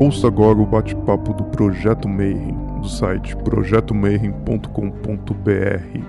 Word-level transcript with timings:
Ouça 0.00 0.26
agora 0.28 0.58
o 0.58 0.64
bate-papo 0.64 1.34
do 1.34 1.44
Projeto 1.44 2.08
Mayhem, 2.08 2.56
do 2.80 2.88
site 2.88 3.36
projetomayhem.com.br. 3.36 6.00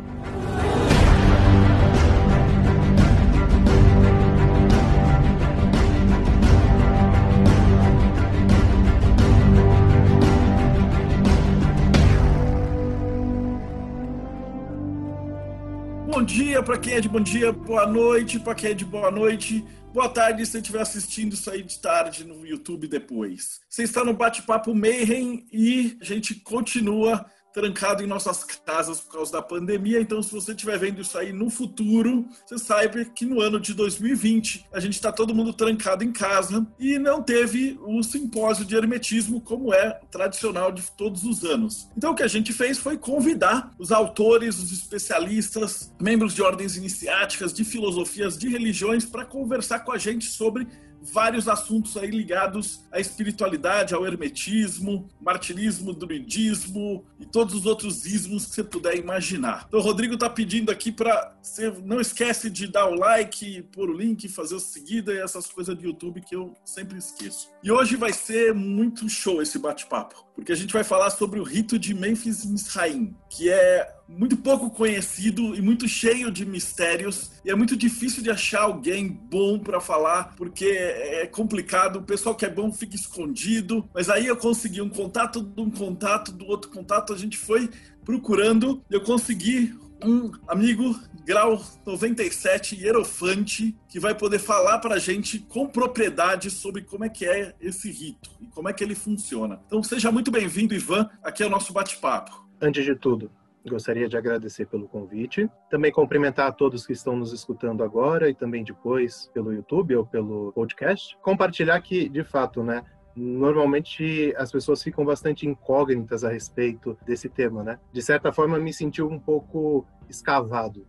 Bom 16.08 16.24
dia 16.24 16.64
para 16.64 16.78
quem 16.78 16.94
é 16.94 17.02
de 17.02 17.10
bom 17.10 17.20
dia, 17.20 17.52
boa 17.52 17.86
noite 17.86 18.40
para 18.40 18.56
quem 18.56 18.72
é 18.72 18.74
de 18.74 18.86
boa 18.86 19.12
noite, 19.12 19.66
boa 19.92 20.08
tarde 20.08 20.46
se 20.46 20.54
você 20.54 20.58
estiver 20.60 20.82
assistindo 20.82 21.34
isso 21.34 21.50
aí 21.50 21.64
de 21.64 21.78
tarde 21.80 22.24
no 22.24 22.46
YouTube 22.46 22.88
depois. 22.88 23.60
Você 23.70 23.84
está 23.84 24.04
no 24.04 24.14
Bate-Papo 24.14 24.74
Mayhem 24.74 25.46
e 25.52 25.98
a 26.02 26.06
gente 26.06 26.36
continua 26.36 27.26
trancado 27.54 28.04
em 28.04 28.08
nossas 28.08 28.44
casas 28.44 29.00
por 29.00 29.14
causa 29.14 29.32
da 29.32 29.42
pandemia. 29.42 30.00
Então, 30.00 30.22
se 30.22 30.32
você 30.32 30.52
estiver 30.52 30.78
vendo 30.78 31.02
isso 31.02 31.18
aí 31.18 31.32
no 31.34 31.50
futuro, 31.50 32.26
você 32.46 32.58
saiba 32.58 33.04
que 33.06 33.26
no 33.26 33.42
ano 33.42 33.60
de 33.60 33.74
2020 33.74 34.68
a 34.72 34.80
gente 34.80 34.94
está 34.94 35.12
todo 35.12 35.36
mundo 35.36 35.54
trancado 35.54 36.04
em 36.04 36.12
casa 36.12 36.66
e 36.80 36.98
não 36.98 37.22
teve 37.22 37.80
o 37.84 38.02
simpósio 38.04 38.66
de 38.66 38.76
hermetismo 38.76 39.42
como 39.42 39.74
é 39.74 40.00
tradicional 40.10 40.72
de 40.72 40.84
todos 40.92 41.24
os 41.24 41.44
anos. 41.44 41.90
Então, 41.96 42.12
o 42.12 42.16
que 42.16 42.24
a 42.24 42.28
gente 42.28 42.54
fez 42.54 42.78
foi 42.78 42.98
convidar 42.98 43.72
os 43.78 43.92
autores, 43.92 44.58
os 44.60 44.72
especialistas, 44.72 45.94
membros 46.00 46.34
de 46.34 46.42
ordens 46.42 46.76
iniciáticas, 46.76 47.54
de 47.54 47.64
filosofias, 47.64 48.38
de 48.38 48.48
religiões 48.50 49.06
para 49.06 49.26
conversar 49.26 49.80
com 49.80 49.92
a 49.92 49.98
gente 49.98 50.26
sobre 50.26 50.68
vários 51.02 51.48
assuntos 51.48 51.98
aí 51.98 52.10
ligados 52.10 52.86
à 52.92 53.00
espiritualidade, 53.00 53.94
ao 53.94 54.06
hermetismo, 54.06 55.10
martirismo, 55.20 55.94
druidismo 55.94 57.06
e 57.20 57.26
todos 57.26 57.56
os 57.56 57.66
outros 57.66 58.06
ismos 58.06 58.46
que 58.46 58.56
você 58.56 58.64
puder 58.64 58.98
imaginar. 58.98 59.66
Então 59.68 59.80
o 59.80 59.84
Rodrigo 59.84 60.18
tá 60.18 60.30
pedindo 60.30 60.72
aqui 60.72 60.92
para 60.92 61.36
você 61.42 61.72
não 61.84 62.00
esquece 62.00 62.50
de 62.50 62.68
dar 62.68 62.88
o 62.88 62.96
like, 62.96 63.64
pôr 63.72 63.90
o 63.90 63.94
link, 63.94 64.28
fazer 64.30 64.56
o 64.56 64.60
seguida 64.60 65.14
e 65.14 65.20
essas 65.20 65.48
coisas 65.48 65.76
do 65.76 65.84
YouTube 65.84 66.22
que 66.22 66.36
eu 66.36 66.54
sempre 66.64 66.98
esqueço. 66.98 67.50
E 67.64 67.72
hoje 67.72 67.96
vai 67.96 68.14
ser 68.14 68.54
muito 68.54 69.10
show 69.10 69.42
esse 69.42 69.58
bate-papo, 69.58 70.26
porque 70.36 70.52
a 70.52 70.56
gente 70.56 70.74
vai 70.74 70.84
falar 70.84 71.10
sobre 71.10 71.40
o 71.40 71.44
rito 71.44 71.78
de 71.78 71.94
Memphis 71.94 72.46
Misraim, 72.46 73.16
que 73.30 73.50
é 73.50 73.94
muito 74.08 74.36
pouco 74.38 74.70
conhecido 74.70 75.56
e 75.56 75.62
muito 75.62 75.88
cheio 75.88 76.32
de 76.32 76.46
mistérios. 76.46 77.32
E 77.46 77.50
é 77.50 77.56
muito 77.56 77.78
difícil 77.78 78.24
de 78.24 78.30
achar 78.30 78.64
alguém 78.64 79.08
bom 79.08 79.60
para 79.60 79.80
falar, 79.80 80.36
porque 80.36 80.66
é 80.66 81.28
complicado. 81.28 81.98
O 81.98 82.04
pessoal 82.04 82.36
que 82.36 82.46
é 82.46 82.50
bom 82.50 82.72
fica 82.72 82.96
escondido. 82.96 83.88
Mas 83.94 84.10
aí 84.10 84.28
eu 84.28 84.36
consegui 84.36 84.82
um 84.82 84.90
contato 84.90 85.42
de 85.42 85.62
um 85.62 85.70
contato 85.70 86.32
do 86.32 86.46
outro 86.48 86.70
contato. 86.72 87.14
A 87.14 87.18
gente 87.18 87.38
foi 87.38 87.70
procurando. 88.04 88.84
Eu 88.90 89.02
consegui 89.02 89.74
um 90.04 90.32
amigo 90.48 90.96
grau 91.26 91.62
97 91.86 92.76
hierofante 92.76 93.78
que 93.88 94.00
vai 94.00 94.16
poder 94.16 94.40
falar 94.40 94.80
para 94.80 94.96
a 94.96 95.00
gente 95.00 95.40
com 95.40 95.68
propriedade 95.68 96.50
sobre 96.50 96.82
como 96.82 97.06
é 97.06 97.10
que 97.10 97.26
é 97.26 97.54
esse 97.62 97.92
rito 97.92 98.30
e 98.40 98.48
como 98.48 98.70
é 98.70 98.74
que 98.74 98.84
ele 98.84 98.96
funciona. 98.96 99.62
Então 99.68 99.84
seja 99.84 100.12
muito 100.12 100.32
bem-vindo, 100.32 100.74
Ivan. 100.74 101.10
Aqui 101.24 101.44
é 101.44 101.46
o 101.46 101.50
nosso 101.50 101.72
bate-papo. 101.74 102.48
Antes 102.60 102.84
de 102.84 102.96
tudo, 102.96 103.32
Gostaria 103.68 104.10
de 104.10 104.18
agradecer 104.18 104.66
pelo 104.66 104.88
convite. 104.88 105.48
Também 105.70 105.92
cumprimentar 105.92 106.48
a 106.48 106.52
todos 106.52 106.86
que 106.86 106.94
estão 106.94 107.16
nos 107.16 107.32
escutando 107.32 107.84
agora 107.84 108.28
e 108.28 108.34
também 108.34 108.64
depois 108.64 109.30
pelo 109.34 109.54
YouTube 109.54 109.96
ou 109.96 110.06
pelo 110.06 110.52
podcast. 110.54 111.16
Compartilhar 111.22 111.80
que, 111.82 112.10
de 112.10 112.24
fato, 112.24 112.64
né, 112.64 112.84
normalmente 113.16 114.34
as 114.38 114.52
pessoas 114.52 114.82
ficam 114.82 115.04
bastante 115.06 115.48
incógnitas 115.48 116.24
a 116.24 116.30
respeito 116.30 116.98
desse 117.06 117.30
tema, 117.30 117.64
né? 117.64 117.80
De 117.92 118.02
certa 118.02 118.32
forma, 118.32 118.58
me 118.60 118.74
senti 118.74 119.02
um 119.02 119.20
pouco 119.20 119.86
escavado. 120.10 120.86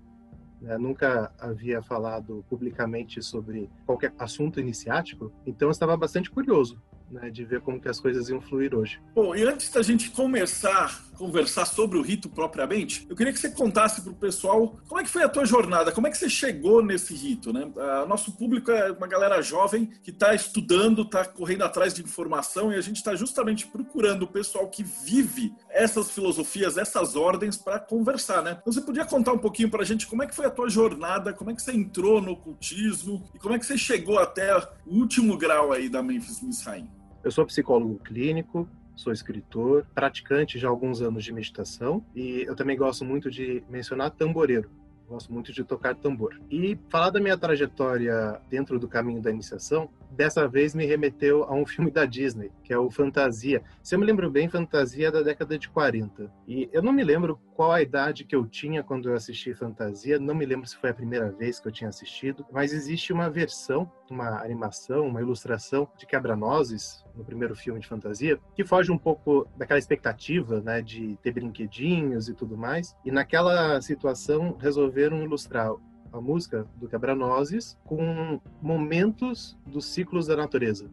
Né? 0.60 0.78
Nunca 0.78 1.32
havia 1.38 1.82
falado 1.82 2.44
publicamente 2.48 3.22
sobre 3.22 3.68
qualquer 3.84 4.14
assunto 4.18 4.60
iniciático, 4.60 5.32
então 5.44 5.68
eu 5.68 5.72
estava 5.72 5.96
bastante 5.96 6.30
curioso 6.30 6.80
né, 7.12 7.30
de 7.30 7.44
ver 7.44 7.60
como 7.60 7.80
que 7.80 7.88
as 7.88 8.00
coisas 8.00 8.28
iam 8.28 8.40
fluir 8.40 8.74
hoje. 8.74 9.00
Bom, 9.14 9.36
e 9.36 9.42
antes 9.42 9.68
da 9.70 9.82
gente 9.82 10.10
começar 10.10 10.86
a 11.12 11.18
conversar 11.18 11.66
sobre 11.66 11.98
o 11.98 12.02
rito 12.02 12.28
propriamente, 12.28 13.06
eu 13.08 13.14
queria 13.14 13.32
que 13.32 13.38
você 13.38 13.50
contasse 13.50 14.00
para 14.00 14.10
o 14.10 14.16
pessoal 14.16 14.78
como 14.88 15.00
é 15.00 15.04
que 15.04 15.10
foi 15.10 15.22
a 15.22 15.28
tua 15.28 15.44
jornada, 15.44 15.92
como 15.92 16.06
é 16.06 16.10
que 16.10 16.16
você 16.16 16.28
chegou 16.28 16.82
nesse 16.82 17.14
rito, 17.14 17.52
né? 17.52 17.64
Uh, 17.64 18.08
nosso 18.08 18.32
público 18.32 18.70
é 18.70 18.90
uma 18.90 19.06
galera 19.06 19.40
jovem 19.42 19.86
que 20.02 20.10
está 20.10 20.34
estudando, 20.34 21.02
está 21.02 21.24
correndo 21.24 21.62
atrás 21.62 21.92
de 21.92 22.02
informação 22.02 22.72
e 22.72 22.76
a 22.76 22.80
gente 22.80 22.96
está 22.96 23.14
justamente 23.14 23.66
procurando 23.66 24.22
o 24.22 24.26
pessoal 24.26 24.68
que 24.68 24.82
vive 24.82 25.54
essas 25.68 26.10
filosofias, 26.10 26.76
essas 26.76 27.14
ordens 27.14 27.56
para 27.56 27.78
conversar, 27.78 28.42
né? 28.42 28.58
Então 28.60 28.72
você 28.72 28.80
podia 28.80 29.04
contar 29.04 29.32
um 29.32 29.38
pouquinho 29.38 29.70
para 29.70 29.82
a 29.82 29.86
gente 29.86 30.06
como 30.06 30.22
é 30.22 30.26
que 30.26 30.34
foi 30.34 30.46
a 30.46 30.50
tua 30.50 30.68
jornada, 30.68 31.32
como 31.32 31.50
é 31.50 31.54
que 31.54 31.62
você 31.62 31.72
entrou 31.72 32.20
no 32.20 32.32
ocultismo 32.32 33.28
e 33.34 33.38
como 33.38 33.54
é 33.54 33.58
que 33.58 33.66
você 33.66 33.76
chegou 33.76 34.18
até 34.18 34.56
o 34.56 34.96
último 34.98 35.36
grau 35.36 35.72
aí 35.72 35.88
da 35.88 36.02
Memphis 36.02 36.42
Misraim? 36.42 36.88
Eu 37.24 37.30
sou 37.30 37.46
psicólogo 37.46 38.00
clínico, 38.00 38.68
sou 38.96 39.12
escritor, 39.12 39.86
praticante 39.94 40.58
já 40.58 40.68
alguns 40.68 41.00
anos 41.00 41.22
de 41.22 41.32
meditação 41.32 42.04
e 42.14 42.42
eu 42.42 42.56
também 42.56 42.76
gosto 42.76 43.04
muito 43.04 43.30
de 43.30 43.62
mencionar 43.68 44.10
tamboreiro. 44.10 44.68
Gosto 45.08 45.32
muito 45.32 45.52
de 45.52 45.62
tocar 45.62 45.94
tambor. 45.94 46.40
E 46.50 46.78
falar 46.88 47.10
da 47.10 47.20
minha 47.20 47.36
trajetória 47.36 48.40
dentro 48.48 48.78
do 48.78 48.88
caminho 48.88 49.20
da 49.20 49.30
iniciação, 49.30 49.88
dessa 50.12 50.46
vez 50.46 50.74
me 50.74 50.86
remeteu 50.86 51.44
a 51.44 51.54
um 51.54 51.66
filme 51.66 51.90
da 51.90 52.04
Disney, 52.04 52.50
que 52.62 52.72
é 52.72 52.78
o 52.78 52.90
Fantasia. 52.90 53.62
Se 53.82 53.94
eu 53.94 53.98
me 53.98 54.06
lembro 54.06 54.30
bem, 54.30 54.48
Fantasia 54.48 55.08
é 55.08 55.10
da 55.10 55.22
década 55.22 55.58
de 55.58 55.68
40. 55.68 56.30
E 56.46 56.68
eu 56.72 56.82
não 56.82 56.92
me 56.92 57.02
lembro 57.02 57.40
qual 57.54 57.72
a 57.72 57.82
idade 57.82 58.24
que 58.24 58.34
eu 58.34 58.46
tinha 58.46 58.82
quando 58.82 59.08
eu 59.08 59.14
assisti 59.14 59.54
Fantasia, 59.54 60.18
não 60.18 60.34
me 60.34 60.46
lembro 60.46 60.66
se 60.66 60.76
foi 60.76 60.90
a 60.90 60.94
primeira 60.94 61.30
vez 61.30 61.58
que 61.58 61.68
eu 61.68 61.72
tinha 61.72 61.88
assistido, 61.88 62.46
mas 62.52 62.72
existe 62.72 63.12
uma 63.12 63.30
versão, 63.30 63.90
uma 64.10 64.42
animação, 64.42 65.06
uma 65.06 65.20
ilustração 65.20 65.88
de 65.96 66.06
Quebra-Nozes, 66.06 67.04
no 67.14 67.24
primeiro 67.24 67.54
filme 67.54 67.80
de 67.80 67.86
fantasia, 67.86 68.38
que 68.54 68.64
foge 68.64 68.90
um 68.90 68.98
pouco 68.98 69.46
daquela 69.56 69.78
expectativa, 69.78 70.60
né, 70.60 70.80
de 70.80 71.18
ter 71.22 71.32
brinquedinhos 71.32 72.28
e 72.28 72.34
tudo 72.34 72.56
mais. 72.56 72.96
E 73.04 73.10
naquela 73.10 73.80
situação 73.80 74.56
resolveram 74.58 75.22
ilustrar 75.22 75.72
a 76.12 76.20
música 76.20 76.66
do 76.76 76.88
Quebra-Nozes 76.88 77.78
com 77.84 78.40
momentos 78.60 79.56
dos 79.66 79.86
ciclos 79.86 80.26
da 80.26 80.36
natureza. 80.36 80.90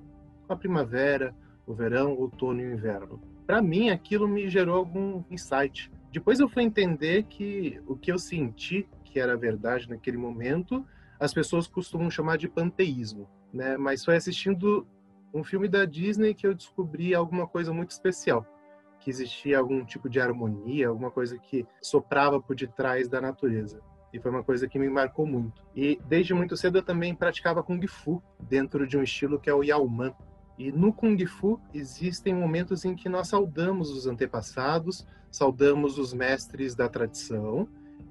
A 0.48 0.56
primavera, 0.56 1.36
o 1.68 1.74
verão, 1.74 2.14
o 2.14 2.22
outono 2.22 2.62
e 2.62 2.68
o 2.68 2.74
inverno. 2.74 3.22
Para 3.46 3.62
mim, 3.62 3.90
aquilo 3.90 4.28
me 4.28 4.50
gerou 4.50 4.78
algum 4.78 5.24
insight. 5.30 5.92
Depois 6.12 6.40
eu 6.40 6.48
fui 6.48 6.64
entender 6.64 7.24
que 7.24 7.82
o 7.86 7.96
que 7.96 8.12
eu 8.12 8.18
senti 8.18 8.88
que 9.10 9.20
era 9.20 9.36
verdade 9.36 9.90
naquele 9.90 10.18
momento, 10.18 10.86
as 11.20 11.34
pessoas 11.34 11.68
costumam 11.68 12.10
chamar 12.10 12.38
de 12.38 12.48
panteísmo, 12.48 13.28
né? 13.52 13.76
Mas 13.78 14.06
foi 14.06 14.16
assistindo 14.16 14.88
um 15.34 15.44
filme 15.44 15.68
da 15.68 15.86
Disney 15.86 16.34
que 16.34 16.46
eu 16.46 16.54
descobri 16.54 17.14
alguma 17.14 17.48
coisa 17.48 17.74
muito 17.74 17.92
especial, 17.92 18.46
que 19.00 19.10
existia 19.10 19.58
algum 19.58 19.84
tipo 19.84 20.10
de 20.10 20.20
harmonia, 20.20 20.90
alguma 20.90 21.12
coisa 21.12 21.38
que 21.38 21.66
soprava 21.82 22.40
por 22.40 22.56
detrás 22.56 23.08
da 23.08 23.20
natureza. 23.20 23.82
E 24.14 24.20
foi 24.20 24.32
uma 24.32 24.44
coisa 24.44 24.68
que 24.68 24.80
me 24.80 24.90
marcou 24.90 25.26
muito. 25.26 25.64
E 25.76 26.00
desde 26.08 26.34
muito 26.34 26.58
cedo 26.58 26.80
eu 26.80 26.84
também 26.84 27.14
praticava 27.14 27.64
Kung 27.64 27.86
Fu, 27.88 28.22
dentro 28.40 28.88
de 28.88 28.98
um 28.98 29.04
estilo 29.04 29.40
que 29.40 29.50
é 29.50 29.54
o 29.54 29.64
Yaoman. 29.64 30.14
E 30.58 30.72
no 30.72 30.92
Kung 30.92 31.24
Fu 31.26 31.60
existem 31.74 32.34
momentos 32.34 32.84
em 32.86 32.96
que 32.96 33.08
nós 33.08 33.30
saudamos 33.30 33.92
os 33.92 34.08
antepassados, 34.08 35.06
saudamos 35.32 35.98
os 35.98 36.14
mestres 36.14 36.76
da 36.76 36.90
tradição. 36.90 37.68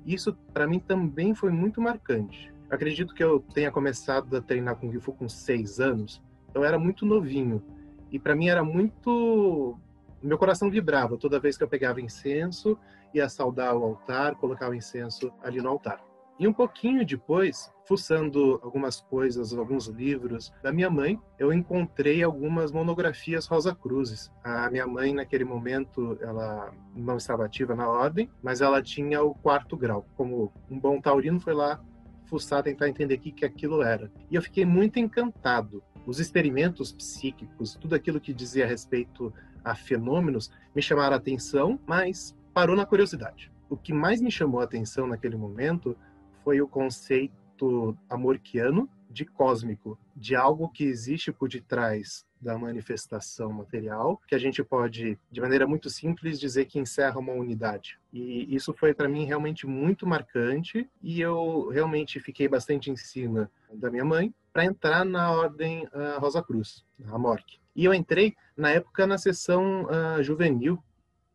Isso 0.06 0.32
para 0.53 0.66
mim 0.66 0.78
também 0.78 1.34
foi 1.34 1.50
muito 1.50 1.81
marcante. 1.81 2.53
Acredito 2.70 3.14
que 3.14 3.25
eu 3.25 3.41
tenha 3.41 3.70
começado 3.70 4.37
a 4.37 4.41
treinar 4.41 4.76
Kung 4.76 4.98
Fu 5.00 5.12
com 5.12 5.28
seis 5.28 5.81
anos, 5.81 6.22
então 6.49 6.62
eu 6.62 6.69
era 6.69 6.78
muito 6.78 7.05
novinho. 7.05 7.62
E 8.11 8.19
para 8.19 8.37
mim 8.37 8.49
era 8.49 8.62
muito. 8.62 9.78
Meu 10.22 10.38
coração 10.38 10.70
vibrava 10.70 11.17
toda 11.17 11.38
vez 11.38 11.56
que 11.56 11.64
eu 11.64 11.69
pegava 11.69 12.00
incenso 12.00 12.78
ia 13.14 13.28
saudar 13.28 13.76
o 13.76 13.84
altar, 13.84 14.34
colocar 14.37 14.70
o 14.70 14.75
incenso 14.75 15.32
ali 15.43 15.60
no 15.60 15.69
altar. 15.69 16.00
E 16.38 16.46
um 16.46 16.52
pouquinho 16.52 17.05
depois, 17.05 17.72
fuçando 17.84 18.60
algumas 18.62 19.00
coisas, 19.00 19.52
alguns 19.52 19.88
livros 19.88 20.52
da 20.62 20.70
minha 20.70 20.88
mãe, 20.88 21.19
eu 21.37 21.52
encontrei 21.52 22.22
algumas 22.22 22.70
monografias 22.70 23.46
Rosa 23.46 23.75
Cruzes. 23.75 24.31
A 24.44 24.70
minha 24.70 24.87
mãe, 24.87 25.12
naquele 25.12 25.44
momento, 25.44 26.16
ela 26.20 26.72
não 26.94 27.16
estava 27.16 27.44
ativa 27.44 27.75
na 27.75 27.88
ordem, 27.88 28.31
mas 28.40 28.60
ela 28.60 28.81
tinha 28.81 29.20
o 29.20 29.34
quarto 29.34 29.76
grau. 29.76 30.06
Como 30.16 30.52
um 30.70 30.78
bom 30.78 31.00
taurino, 31.00 31.40
foi 31.40 31.55
lá 31.55 31.81
fuçar, 32.26 32.62
tentar 32.62 32.88
entender 32.88 33.16
o 33.16 33.19
que, 33.19 33.32
que 33.32 33.44
aquilo 33.44 33.82
era. 33.82 34.08
E 34.31 34.37
eu 34.37 34.43
fiquei 34.43 34.64
muito 34.64 35.00
encantado. 35.00 35.82
Os 36.06 36.20
experimentos 36.20 36.93
psíquicos, 36.93 37.75
tudo 37.75 37.94
aquilo 37.94 38.20
que 38.20 38.32
dizia 38.32 38.64
a 38.64 38.69
respeito 38.69 39.32
a 39.64 39.75
fenômenos, 39.75 40.50
me 40.72 40.81
chamaram 40.81 41.14
a 41.14 41.19
atenção, 41.19 41.81
mas 41.84 42.37
parou 42.58 42.75
na 42.75 42.84
curiosidade. 42.84 43.52
O 43.70 43.76
que 43.76 43.93
mais 43.93 44.20
me 44.20 44.32
chamou 44.32 44.60
a 44.60 44.64
atenção 44.64 45.06
naquele 45.06 45.37
momento 45.37 45.96
foi 46.43 46.60
o 46.60 46.66
conceito 46.66 47.96
amorquiano 48.10 48.90
de 49.08 49.25
cósmico, 49.25 49.96
de 50.16 50.34
algo 50.34 50.69
que 50.69 50.82
existe 50.82 51.31
por 51.31 51.49
detrás 51.49 52.26
da 52.40 52.58
manifestação 52.58 53.52
material, 53.52 54.20
que 54.26 54.34
a 54.34 54.38
gente 54.38 54.60
pode, 54.64 55.16
de 55.31 55.40
maneira 55.40 55.69
muito 55.69 55.88
simples, 55.88 56.40
dizer 56.40 56.64
que 56.64 56.81
encerra 56.81 57.20
uma 57.20 57.32
unidade. 57.32 57.96
E 58.12 58.52
isso 58.52 58.75
foi 58.75 58.93
para 58.93 59.08
mim 59.08 59.25
realmente 59.25 59.64
muito 59.64 60.05
marcante 60.05 60.90
e 61.00 61.20
eu 61.20 61.69
realmente 61.69 62.19
fiquei 62.19 62.49
bastante 62.49 62.90
em 62.90 62.96
cima 62.96 63.49
da 63.72 63.88
minha 63.88 64.05
mãe 64.05 64.34
para 64.52 64.64
entrar 64.64 65.05
na 65.05 65.31
ordem 65.31 65.84
uh, 65.87 66.19
Rosa 66.19 66.43
Cruz, 66.43 66.84
a 67.06 67.16
MORC. 67.16 67.60
E 67.76 67.84
eu 67.84 67.94
entrei 67.94 68.34
na 68.56 68.70
época 68.70 69.06
na 69.06 69.16
sessão 69.16 69.84
uh, 69.84 70.20
juvenil, 70.25 70.82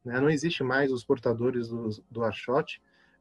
né? 0.03 0.19
não 0.19 0.29
existe 0.29 0.63
mais 0.63 0.91
os 0.91 1.03
portadores 1.03 1.69
do, 1.69 1.89
do 2.09 2.21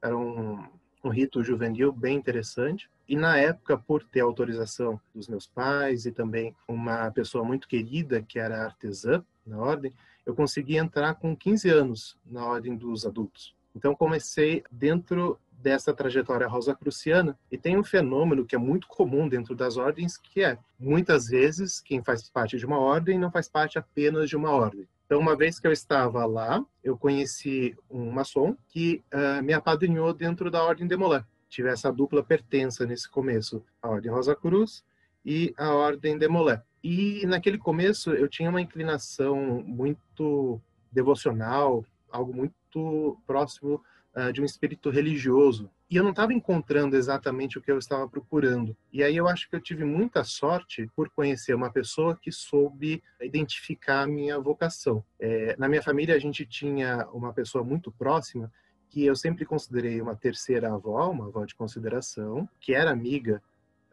era 0.03 0.17
um, 0.17 0.65
um 1.05 1.09
rito 1.09 1.43
juvenil 1.43 1.93
bem 1.93 2.17
interessante. 2.17 2.91
E 3.09 3.17
na 3.17 3.37
época, 3.37 3.77
por 3.77 4.05
ter 4.05 4.21
autorização 4.21 5.01
dos 5.15 5.29
meus 5.29 5.47
pais 5.47 6.07
e 6.07 6.13
também 6.13 6.55
uma 6.67 7.11
pessoa 7.11 7.45
muito 7.45 7.69
querida 7.69 8.23
que 8.23 8.39
era 8.39 8.65
artesã 8.65 9.25
na 9.47 9.59
ordem, 9.59 9.93
eu 10.25 10.35
consegui 10.35 10.77
entrar 10.77 11.15
com 11.15 11.37
15 11.37 11.69
anos 11.69 12.19
na 12.25 12.45
ordem 12.45 12.77
dos 12.77 13.05
adultos. 13.05 13.55
Então 13.75 13.95
comecei 13.95 14.63
dentro 14.71 15.39
dessa 15.51 15.95
trajetória 15.95 16.47
rosa-cruciana 16.47 17.39
e 17.51 17.57
tem 17.57 17.79
um 17.79 17.85
fenômeno 17.85 18.45
que 18.45 18.55
é 18.55 18.59
muito 18.59 18.89
comum 18.89 19.29
dentro 19.29 19.55
das 19.55 19.77
ordens, 19.77 20.17
que 20.17 20.43
é 20.43 20.59
muitas 20.79 21.29
vezes 21.29 21.81
quem 21.81 22.03
faz 22.03 22.29
parte 22.29 22.59
de 22.59 22.67
uma 22.67 22.79
ordem 22.79 23.19
não 23.19 23.31
faz 23.31 23.49
parte 23.49 23.79
apenas 23.79 24.29
de 24.29 24.37
uma 24.37 24.51
ordem. 24.51 24.89
Então, 25.13 25.21
uma 25.21 25.37
vez 25.37 25.61
que 25.61 25.67
eu 25.67 25.73
estava 25.73 26.25
lá, 26.25 26.65
eu 26.83 26.97
conheci 26.97 27.77
um 27.91 28.11
maçom 28.11 28.57
que 28.67 29.05
uh, 29.13 29.43
me 29.43 29.53
apadrinhou 29.53 30.11
dentro 30.15 30.51
da 30.51 30.65
Ordem 30.65 30.87
de 30.87 30.97
Molé. 30.97 31.23
Tive 31.51 31.69
essa 31.69 31.93
dupla 31.93 32.25
pertença 32.25 32.87
nesse 32.87 33.11
começo, 33.11 33.63
a 33.83 33.91
Ordem 33.91 34.11
Rosa 34.11 34.35
Cruz 34.35 34.83
e 35.23 35.53
a 35.59 35.71
Ordem 35.75 36.17
de 36.17 36.27
Molé. 36.29 36.63
E 36.83 37.27
naquele 37.27 37.59
começo 37.59 38.11
eu 38.13 38.27
tinha 38.27 38.49
uma 38.49 38.63
inclinação 38.63 39.63
muito 39.67 40.59
devocional, 40.91 41.85
algo 42.11 42.35
muito 42.35 43.21
próximo 43.27 43.85
uh, 44.17 44.33
de 44.33 44.41
um 44.41 44.47
espírito 44.47 44.89
religioso. 44.89 45.71
E 45.93 45.97
eu 45.97 46.03
não 46.03 46.13
estava 46.13 46.33
encontrando 46.33 46.97
exatamente 46.97 47.59
o 47.59 47.61
que 47.61 47.71
eu 47.71 47.77
estava 47.77 48.09
procurando. 48.09 48.75
E 48.91 49.03
aí 49.03 49.15
eu 49.15 49.29
acho 49.29 49.47
que 49.51 49.55
eu 49.55 49.61
tive 49.61 49.85
muita 49.85 50.25
sorte 50.25 50.91
por 50.97 51.11
conhecer 51.11 51.53
uma 51.55 51.71
pessoa 51.71 52.17
que 52.17 52.33
soube 52.33 53.03
identificar 53.21 54.01
a 54.01 54.07
minha 54.07 54.41
vocação. 54.41 55.05
É, 55.21 55.55
na 55.59 55.69
minha 55.69 55.83
família 55.83 56.15
a 56.15 56.19
gente 56.19 56.47
tinha 56.47 57.07
uma 57.13 57.31
pessoa 57.35 57.63
muito 57.63 57.93
próxima 57.93 58.51
que 58.89 59.05
eu 59.05 59.15
sempre 59.15 59.45
considerei 59.45 60.01
uma 60.01 60.17
terceira 60.17 60.73
avó, 60.73 61.11
uma 61.11 61.27
avó 61.27 61.45
de 61.45 61.55
consideração, 61.55 62.49
que 62.59 62.73
era 62.75 62.91
amiga 62.91 63.43